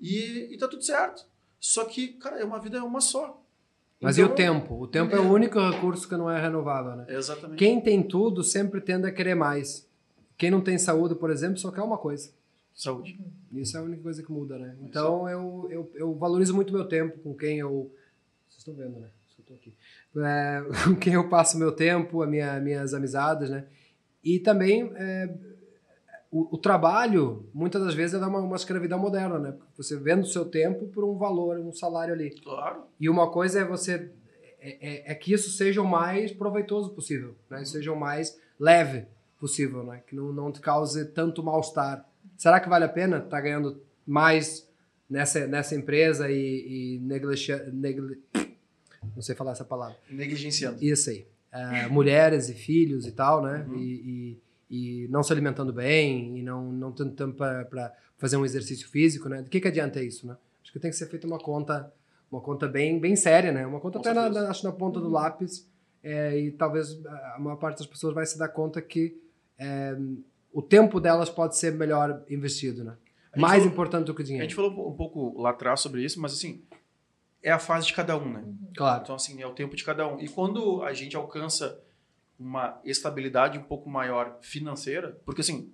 E, 0.00 0.54
e 0.54 0.58
tá 0.58 0.68
tudo 0.68 0.82
certo. 0.82 1.26
Só 1.60 1.84
que, 1.84 2.08
cara, 2.08 2.38
é 2.38 2.44
uma 2.44 2.58
vida 2.58 2.78
é 2.78 2.82
uma 2.82 3.00
só. 3.00 3.42
Mas 4.00 4.18
Então, 4.18 4.28
e 4.28 4.32
o 4.32 4.34
tempo? 4.34 4.74
O 4.80 4.86
tempo 4.86 5.14
é 5.16 5.20
o 5.20 5.32
único 5.32 5.58
recurso 5.58 6.08
que 6.08 6.16
não 6.16 6.30
é 6.30 6.40
renovável, 6.40 6.96
né? 6.96 7.06
Exatamente. 7.08 7.58
Quem 7.58 7.80
tem 7.80 8.02
tudo 8.02 8.44
sempre 8.44 8.80
tende 8.80 9.06
a 9.06 9.12
querer 9.12 9.34
mais. 9.34 9.88
Quem 10.36 10.50
não 10.50 10.60
tem 10.60 10.76
saúde, 10.76 11.14
por 11.14 11.30
exemplo, 11.30 11.58
só 11.58 11.70
quer 11.70 11.82
uma 11.82 11.96
coisa. 11.96 12.30
Saúde. 12.74 13.18
Isso 13.52 13.74
é 13.76 13.80
a 13.80 13.82
única 13.82 14.02
coisa 14.02 14.22
que 14.22 14.30
muda, 14.30 14.58
né? 14.58 14.76
Então 14.82 15.26
eu, 15.28 15.66
eu, 15.70 15.90
eu 15.94 16.14
valorizo 16.14 16.54
muito 16.54 16.74
meu 16.74 16.84
tempo 16.84 17.18
com 17.20 17.34
quem 17.34 17.58
eu. 17.58 17.90
Vocês 18.48 18.58
estão 18.58 18.74
vendo, 18.74 19.00
né? 19.00 19.08
Eu 19.38 19.44
tô 19.46 19.54
aqui. 19.54 19.72
É, 20.18 20.62
com 20.84 20.94
quem 20.94 21.14
eu 21.14 21.26
passo 21.30 21.58
meu 21.58 21.72
tempo, 21.72 22.22
a 22.22 22.26
minha, 22.26 22.60
minhas 22.60 22.92
amizades, 22.92 23.48
né? 23.48 23.64
E 24.22 24.38
também 24.38 24.92
é, 24.94 25.34
o, 26.30 26.54
o 26.54 26.58
trabalho, 26.58 27.48
muitas 27.54 27.84
das 27.84 27.94
vezes, 27.94 28.20
é 28.20 28.26
uma, 28.26 28.40
uma 28.40 28.56
escravidão 28.56 28.98
moderna, 28.98 29.38
né? 29.38 29.52
Porque 29.52 29.82
você 29.82 29.96
vende 29.96 30.22
o 30.22 30.30
seu 30.30 30.44
tempo 30.44 30.86
por 30.88 31.04
um 31.04 31.16
valor, 31.16 31.58
um 31.58 31.72
salário 31.72 32.14
ali. 32.14 32.30
Claro. 32.42 32.84
E 32.98 33.08
uma 33.08 33.30
coisa 33.30 33.60
é 33.60 33.64
você. 33.64 34.10
É, 34.60 35.10
é, 35.10 35.12
é 35.12 35.14
que 35.14 35.32
isso 35.32 35.50
seja 35.50 35.80
o 35.80 35.86
mais 35.86 36.32
proveitoso 36.32 36.90
possível, 36.90 37.34
né? 37.48 37.64
Seja 37.64 37.92
o 37.92 37.98
mais 37.98 38.38
leve 38.58 39.06
possível, 39.38 39.84
né? 39.84 40.02
Que 40.06 40.16
não, 40.16 40.32
não 40.32 40.50
te 40.50 40.60
cause 40.60 41.04
tanto 41.06 41.42
mal-estar. 41.42 42.08
Será 42.36 42.60
que 42.60 42.68
vale 42.68 42.84
a 42.84 42.88
pena 42.88 43.18
estar 43.18 43.40
ganhando 43.40 43.80
mais 44.06 44.66
nessa, 45.08 45.46
nessa 45.46 45.74
empresa 45.74 46.30
e, 46.30 46.96
e 46.96 46.98
negligenciar. 47.00 47.72
Negli... 47.72 48.20
Não 49.14 49.22
sei 49.22 49.34
falar 49.34 49.52
essa 49.52 49.64
palavra. 49.64 49.96
Negligenciando. 50.10 50.82
Isso 50.84 51.10
aí. 51.10 51.26
É, 51.52 51.86
mulheres 51.88 52.50
e 52.50 52.54
filhos 52.54 53.06
e 53.06 53.12
tal, 53.12 53.42
né? 53.42 53.64
Uhum. 53.68 53.76
E, 53.76 53.94
e, 53.94 54.42
e 54.70 55.06
não 55.10 55.22
se 55.22 55.32
alimentando 55.32 55.72
bem 55.72 56.38
e 56.38 56.42
não, 56.42 56.72
não 56.72 56.92
tendo 56.92 57.12
tempo 57.12 57.34
para 57.34 57.92
fazer 58.18 58.36
um 58.36 58.44
exercício 58.44 58.88
físico, 58.88 59.28
né? 59.28 59.42
Do 59.42 59.50
que, 59.50 59.60
que 59.60 59.68
adianta 59.68 60.02
isso, 60.02 60.26
né? 60.26 60.36
Acho 60.62 60.72
que 60.72 60.80
tem 60.80 60.90
que 60.90 60.96
ser 60.96 61.06
feita 61.06 61.26
uma 61.26 61.38
conta 61.38 61.92
uma 62.30 62.40
conta 62.40 62.66
bem, 62.66 62.98
bem 62.98 63.14
séria, 63.14 63.52
né? 63.52 63.64
Uma 63.64 63.78
conta 63.78 63.98
Com 64.00 64.08
até 64.08 64.12
na, 64.12 64.28
na- 64.28 64.50
acho 64.50 64.64
na 64.64 64.72
ponta 64.72 65.00
do 65.00 65.08
lápis 65.08 65.68
é, 66.02 66.36
e 66.38 66.50
talvez 66.50 66.98
a 67.06 67.36
maior 67.38 67.56
parte 67.56 67.78
das 67.78 67.86
pessoas 67.86 68.12
vai 68.14 68.26
se 68.26 68.36
dar 68.36 68.48
conta 68.48 68.82
que 68.82 69.16
é, 69.58 69.96
o 70.52 70.60
tempo 70.60 70.98
delas 71.00 71.30
pode 71.30 71.56
ser 71.56 71.72
melhor 71.72 72.22
investido, 72.28 72.82
né? 72.82 72.96
A 73.32 73.38
Mais 73.38 73.58
falou- 73.62 73.72
importante 73.72 74.06
do 74.06 74.14
que 74.14 74.22
o 74.22 74.24
A 74.24 74.26
dinheiro. 74.26 74.44
gente 74.48 74.56
falou 74.56 74.72
um 74.90 74.96
pouco 74.96 75.40
lá 75.40 75.50
atrás 75.50 75.80
sobre 75.80 76.02
isso, 76.04 76.20
mas 76.20 76.32
assim, 76.32 76.62
é 77.42 77.52
a 77.52 77.58
fase 77.60 77.86
de 77.86 77.92
cada 77.94 78.16
um, 78.18 78.32
né? 78.32 78.42
Claro. 78.76 79.02
Então, 79.04 79.14
assim, 79.14 79.40
é 79.40 79.46
o 79.46 79.52
tempo 79.52 79.76
de 79.76 79.84
cada 79.84 80.06
um. 80.08 80.18
E 80.18 80.28
quando 80.28 80.82
a 80.82 80.92
gente 80.92 81.14
alcança 81.16 81.80
uma 82.38 82.80
estabilidade 82.84 83.58
um 83.58 83.62
pouco 83.62 83.88
maior 83.88 84.38
financeira, 84.40 85.18
porque 85.24 85.40
assim, 85.40 85.72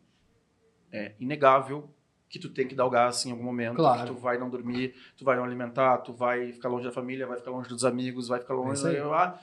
é 0.93 1.13
inegável 1.19 1.91
que 2.29 2.39
tu 2.39 2.49
tem 2.49 2.67
que 2.67 2.75
dar 2.75 2.87
o 2.87 2.91
gás 2.91 3.27
em 3.27 3.31
algum 3.31 3.45
momento, 3.45 3.77
Claro. 3.77 4.01
que 4.01 4.07
tu 4.07 4.15
vai 4.15 4.39
não 4.39 4.49
dormir, 4.49 4.95
tu 5.17 5.25
vai 5.25 5.37
não 5.37 5.45
alimentar, 5.45 5.99
tu 5.99 6.13
vai 6.15 6.53
ficar 6.53 6.69
longe 6.69 6.85
da 6.85 6.93
família, 6.93 7.27
vai 7.27 7.37
ficar 7.37 7.51
longe 7.51 7.69
dos 7.69 7.85
amigos, 7.85 8.29
vai 8.29 8.41
ficar 8.41 8.55
É 8.55 8.57
longe 8.57 9.01
lá. 9.01 9.39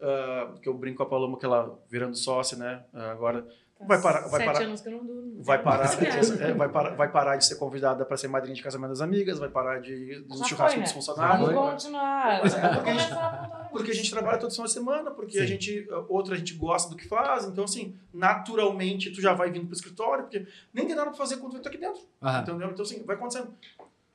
ah, 0.00 0.54
que 0.60 0.68
eu 0.68 0.74
brinco 0.74 0.96
com 0.98 1.02
a 1.04 1.06
Paloma 1.06 1.38
que 1.38 1.44
ela 1.44 1.78
virando 1.88 2.16
sócia, 2.16 2.56
né? 2.58 2.84
ah, 2.92 3.12
agora 3.12 3.46
vai 3.86 4.00
parar, 4.00 4.20
vai 4.28 4.40
Sete 4.40 4.44
parar, 4.46 4.62
anos 4.64 4.80
que 4.80 4.88
eu 4.88 4.92
não 4.92 5.04
durmo. 5.04 5.42
vai 5.42 5.62
parar, 5.62 5.92
É. 5.92 6.52
vai 6.54 6.68
parar, 6.68 6.90
vai 6.94 7.10
parar 7.10 7.36
de 7.36 7.44
ser 7.44 7.56
convidada 7.56 8.04
para 8.04 8.16
ser 8.16 8.28
madrinha 8.28 8.54
de 8.54 8.62
casamento 8.62 8.90
das 8.90 9.00
amigas, 9.00 9.38
vai 9.38 9.48
parar 9.48 9.80
de 9.80 10.14
Já 10.14 10.44
churrascos 10.44 10.56
foi, 10.58 10.76
né? 10.76 10.82
dos 10.82 10.92
funcionários. 10.92 11.48
Vamos 11.52 11.70
continuar. 11.72 12.34
É 12.34 12.40
porque 12.74 12.90
a 12.90 12.94
gente- 12.98 13.12
a. 13.12 13.68
Porque 13.72 13.90
a 13.90 13.94
gente 13.94 14.10
trabalha 14.10 14.38
toda 14.38 14.50
semana 14.50 14.68
semana, 14.68 15.10
porque 15.10 15.38
a 15.38 15.42
Sim. 15.42 15.46
gente, 15.48 15.88
outra 16.08 16.34
a 16.34 16.38
gente 16.38 16.52
gosta 16.54 16.90
do 16.90 16.96
que 16.96 17.08
faz, 17.08 17.46
então 17.46 17.64
assim, 17.64 17.96
naturalmente 18.12 19.10
tu 19.10 19.20
já 19.20 19.32
vai 19.32 19.50
vindo 19.50 19.64
pro 19.66 19.74
escritório, 19.74 20.24
porque 20.24 20.46
nem 20.74 20.86
tem 20.86 20.94
nada 20.94 21.08
pra 21.08 21.16
fazer 21.18 21.36
quando 21.38 21.54
tu 21.54 21.60
tá 21.62 21.68
aqui 21.70 21.78
dentro, 21.78 22.02
Aham, 22.22 22.42
entendeu? 22.42 22.68
Então 22.70 22.82
assim, 22.84 23.02
vai 23.04 23.16
acontecendo. 23.16 23.52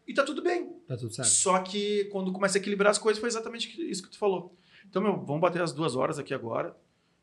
E 0.08 0.14
tá 0.14 0.24
tudo 0.24 0.42
bem. 0.42 0.70
tá 0.88 0.96
tudo 0.96 1.14
certo. 1.14 1.28
Só 1.30 1.60
que 1.60 2.06
quando 2.06 2.32
começa 2.32 2.58
a 2.58 2.60
equilibrar 2.62 2.92
as 2.92 2.98
coisas, 2.98 3.20
foi 3.20 3.28
exatamente 3.30 3.82
isso 3.90 4.04
que 4.04 4.10
tu 4.10 4.18
falou. 4.18 4.54
Então, 4.90 5.02
meu, 5.02 5.18
vamos 5.18 5.42
bater 5.42 5.62
as 5.62 5.74
duas 5.74 5.96
horas 5.98 6.18
aqui 6.18 6.34
agora. 6.34 6.74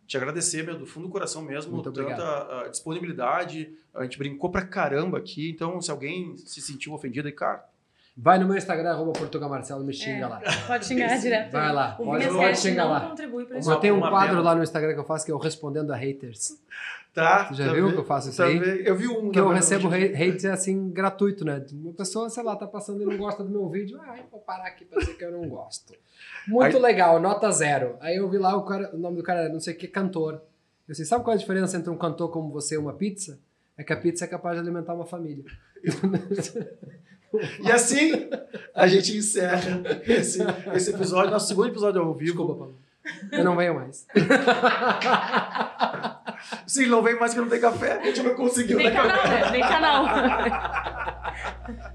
Te 0.06 0.16
agradecer, 0.16 0.62
meu, 0.64 0.78
do 0.78 0.86
fundo 0.86 1.06
do 1.06 1.12
coração 1.12 1.42
mesmo, 1.42 1.72
Muito 1.72 1.90
tanta 1.90 2.02
obrigado. 2.02 2.22
ah, 2.22 2.68
disponibilidade. 2.68 3.72
A 3.94 4.02
gente 4.02 4.18
brincou 4.18 4.50
pra 4.50 4.66
caramba 4.66 5.18
aqui, 5.18 5.50
então 5.50 5.80
se 5.80 5.90
alguém 5.90 6.36
se 6.36 6.60
sentiu 6.60 6.92
ofendido, 6.92 7.26
aí, 7.28 7.32
cara, 7.32 7.64
Vai 8.16 8.38
no 8.38 8.46
meu 8.46 8.56
Instagram, 8.56 8.90
arroba 8.92 9.12
Portugal 9.12 9.50
Marcelo, 9.50 9.82
me 9.84 9.92
xinga 9.92 10.24
É. 10.24 10.26
lá. 10.28 10.40
Pode 10.68 10.86
xingar 10.86 11.18
direto. 11.18 11.50
Vai 11.50 11.72
lá, 11.72 11.96
O 11.98 12.04
pode- 12.04 12.28
pode 12.28 12.58
xingar 12.58 12.84
lá. 12.84 13.00
contribui. 13.08 13.44
Eu 13.50 13.76
tenho 13.76 13.96
um 13.96 14.00
quadro 14.00 14.28
pena. 14.36 14.40
lá 14.42 14.54
no 14.54 14.62
Instagram 14.62 14.94
que 14.94 15.00
eu 15.00 15.04
faço 15.04 15.24
que 15.26 15.32
é 15.32 15.34
o 15.34 15.38
Respondendo 15.38 15.90
a 15.92 15.96
Haters. 15.96 16.56
tá? 17.12 17.46
Você 17.48 17.54
já 17.62 17.66
tá 17.68 17.74
viu 17.74 17.84
bem, 17.86 17.92
que 17.94 17.98
eu 18.00 18.04
faço 18.04 18.28
isso 18.28 18.36
tá 18.38 18.46
aí? 18.46 18.58
bem. 18.58 18.70
Eu 18.84 18.96
vi 18.96 19.08
um. 19.08 19.30
Que 19.30 19.38
eu 19.40 19.48
recebo 19.48 19.88
verdade. 19.88 20.14
ha- 20.22 20.32
hate 20.34 20.46
assim 20.48 20.90
gratuito, 20.90 21.44
né? 21.44 21.64
Uma 21.72 21.92
pessoa, 21.92 22.28
sei 22.30 22.42
lá, 22.44 22.54
tá 22.56 22.66
passando 22.68 23.02
e 23.02 23.04
não 23.04 23.16
gosta 23.16 23.42
do 23.44 23.50
meu 23.50 23.68
vídeo. 23.68 24.00
Ah, 24.00 24.16
vou 24.30 24.40
parar 24.40 24.66
aqui 24.66 24.84
pra 24.84 24.98
dizer 25.00 25.14
que 25.16 25.24
eu 25.24 25.32
não 25.32 25.48
gosto. 25.48 25.92
Muito 26.46 26.76
Aí- 26.76 26.82
legal, 26.82 27.20
nota 27.20 27.50
zero. 27.50 27.96
Aí 28.00 28.16
eu 28.16 28.28
vi 28.30 28.38
lá 28.38 28.56
o, 28.56 28.62
cara, 28.64 28.90
o 28.94 28.98
nome 28.98 29.16
do 29.16 29.22
cara, 29.24 29.40
era 29.42 29.48
não 29.52 29.60
sei 29.60 29.74
o 29.74 29.76
que, 29.76 29.86
cantor. 29.88 30.40
Eu 30.88 30.92
assim, 30.92 31.04
sabe 31.04 31.24
qual 31.24 31.32
é 31.32 31.36
a 31.36 31.40
diferença 31.40 31.76
entre 31.76 31.90
um 31.90 31.96
cantor 31.96 32.30
como 32.30 32.50
você 32.52 32.74
e 32.74 32.78
uma 32.78 32.92
pizza? 32.92 33.38
É 33.76 33.82
que 33.82 33.92
a 33.92 33.96
pizza 33.96 34.24
é 34.24 34.28
capaz 34.28 34.54
de 34.56 34.60
alimentar 34.62 34.94
uma 34.94 35.06
família. 35.06 35.44
E 37.60 37.70
assim 37.70 38.28
a 38.74 38.86
gente 38.86 39.16
encerra 39.16 39.82
esse, 40.06 40.40
esse 40.74 40.90
episódio, 40.90 41.30
nosso 41.30 41.48
segundo 41.48 41.68
episódio 41.68 42.00
ao 42.00 42.14
vivo. 42.14 42.24
Desculpa, 42.24 42.54
Paulo. 42.54 42.78
Eu 43.30 43.44
não 43.44 43.56
venho 43.56 43.74
mais. 43.74 44.06
Sim, 46.66 46.86
não 46.86 47.02
vem 47.02 47.18
mais 47.18 47.34
que 47.34 47.40
não 47.40 47.48
tem 47.48 47.60
café. 47.60 47.98
A 48.00 48.04
gente 48.06 48.22
não 48.22 48.34
conseguiu. 48.34 48.78
Nem 48.78 48.88
né, 48.88 48.94
canal, 48.94 49.24
né? 49.24 49.50
Nem 49.50 49.60
canal. 49.60 50.04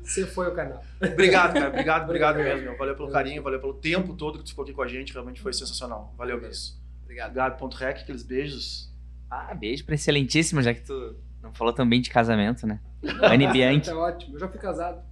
Você 0.04 0.26
foi 0.26 0.48
o 0.48 0.56
canal. 0.56 0.84
Obrigado, 1.02 1.54
cara. 1.54 1.70
Obrigado, 1.70 2.04
obrigado 2.04 2.38
mesmo. 2.38 2.62
meu. 2.62 2.78
Valeu 2.78 2.96
pelo 2.96 3.10
carinho, 3.12 3.42
valeu 3.42 3.60
pelo 3.60 3.74
tempo 3.74 4.14
todo 4.14 4.38
que 4.38 4.44
tu 4.46 4.50
ficou 4.50 4.64
aqui 4.64 4.74
com 4.74 4.82
a 4.82 4.88
gente. 4.88 5.12
Realmente 5.14 5.42
foi 5.42 5.54
sensacional. 5.54 6.14
Valeu 6.18 6.40
mesmo. 6.40 6.78
Obrigado. 7.04 7.30
Obrigado, 7.30 7.58
ponto 7.58 7.76
rec, 7.76 8.02
aqueles 8.02 8.24
beijos. 8.24 8.94
Ah, 9.30 9.54
beijo 9.54 9.86
pra 9.86 9.96
excelentíssimo, 9.96 10.62
já 10.62 10.74
que 10.74 10.82
tu 10.82 11.16
não 11.42 11.54
falou 11.54 11.74
também 11.74 12.02
de 12.02 12.10
casamento, 12.10 12.68
né? 12.68 12.80
Anne 13.22 13.48
Bianchi. 13.48 13.90
Tá 13.90 13.98
ótimo. 13.98 14.36
Eu 14.36 14.40
já 14.40 14.48
fui 14.48 14.60
casado. 14.60 15.09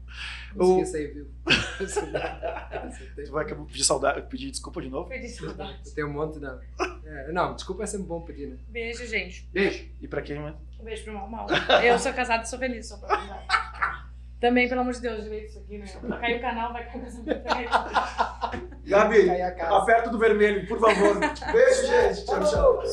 Não 0.55 0.81
aí, 0.81 1.07
viu? 1.07 1.27
tu 3.25 3.31
vai 3.31 3.45
pedir 3.45 3.83
saudade, 3.83 4.21
pedir 4.27 4.51
desculpa 4.51 4.81
de 4.81 4.89
novo? 4.89 5.09
Pedir 5.09 5.29
saudade. 5.29 5.93
Tem 5.93 6.03
um 6.03 6.13
monte, 6.13 6.39
de 6.39 6.45
É, 7.05 7.31
não, 7.31 7.53
desculpa 7.53 7.83
é 7.83 7.85
sempre 7.85 8.07
bom 8.07 8.21
pedir, 8.21 8.47
né? 8.47 8.57
Beijo, 8.67 9.05
gente. 9.05 9.47
Beijo. 9.51 9.87
E 10.01 10.07
pra 10.07 10.21
quem, 10.21 10.39
né? 10.39 10.55
Um 10.79 10.83
beijo 10.83 11.03
pro 11.03 11.13
mal 11.13 11.29
mal. 11.29 11.47
Eu 11.83 11.99
sou 11.99 12.13
casada 12.13 12.43
e 12.43 12.47
sou 12.47 12.57
feliz, 12.59 12.87
sou 12.87 12.97
pra. 12.97 13.97
Também, 14.39 14.69
pelo 14.69 14.81
amor 14.81 14.93
de 14.93 15.01
Deus, 15.01 15.23
direito 15.23 15.49
isso 15.49 15.59
aqui, 15.59 15.79
né? 15.79 15.85
Cai 15.87 16.19
cair 16.19 16.37
o 16.37 16.41
canal, 16.41 16.71
vai 16.71 16.85
cair 16.85 17.01
o 17.01 17.03
casamento. 17.03 17.43
Gabi, 18.85 19.29
aperta 19.31 20.09
do 20.09 20.19
vermelho, 20.19 20.67
por 20.67 20.79
favor. 20.79 21.19
Beijo, 21.51 21.87
gente. 21.87 22.25
Tchau, 22.25 22.39
tchau. 22.45 22.83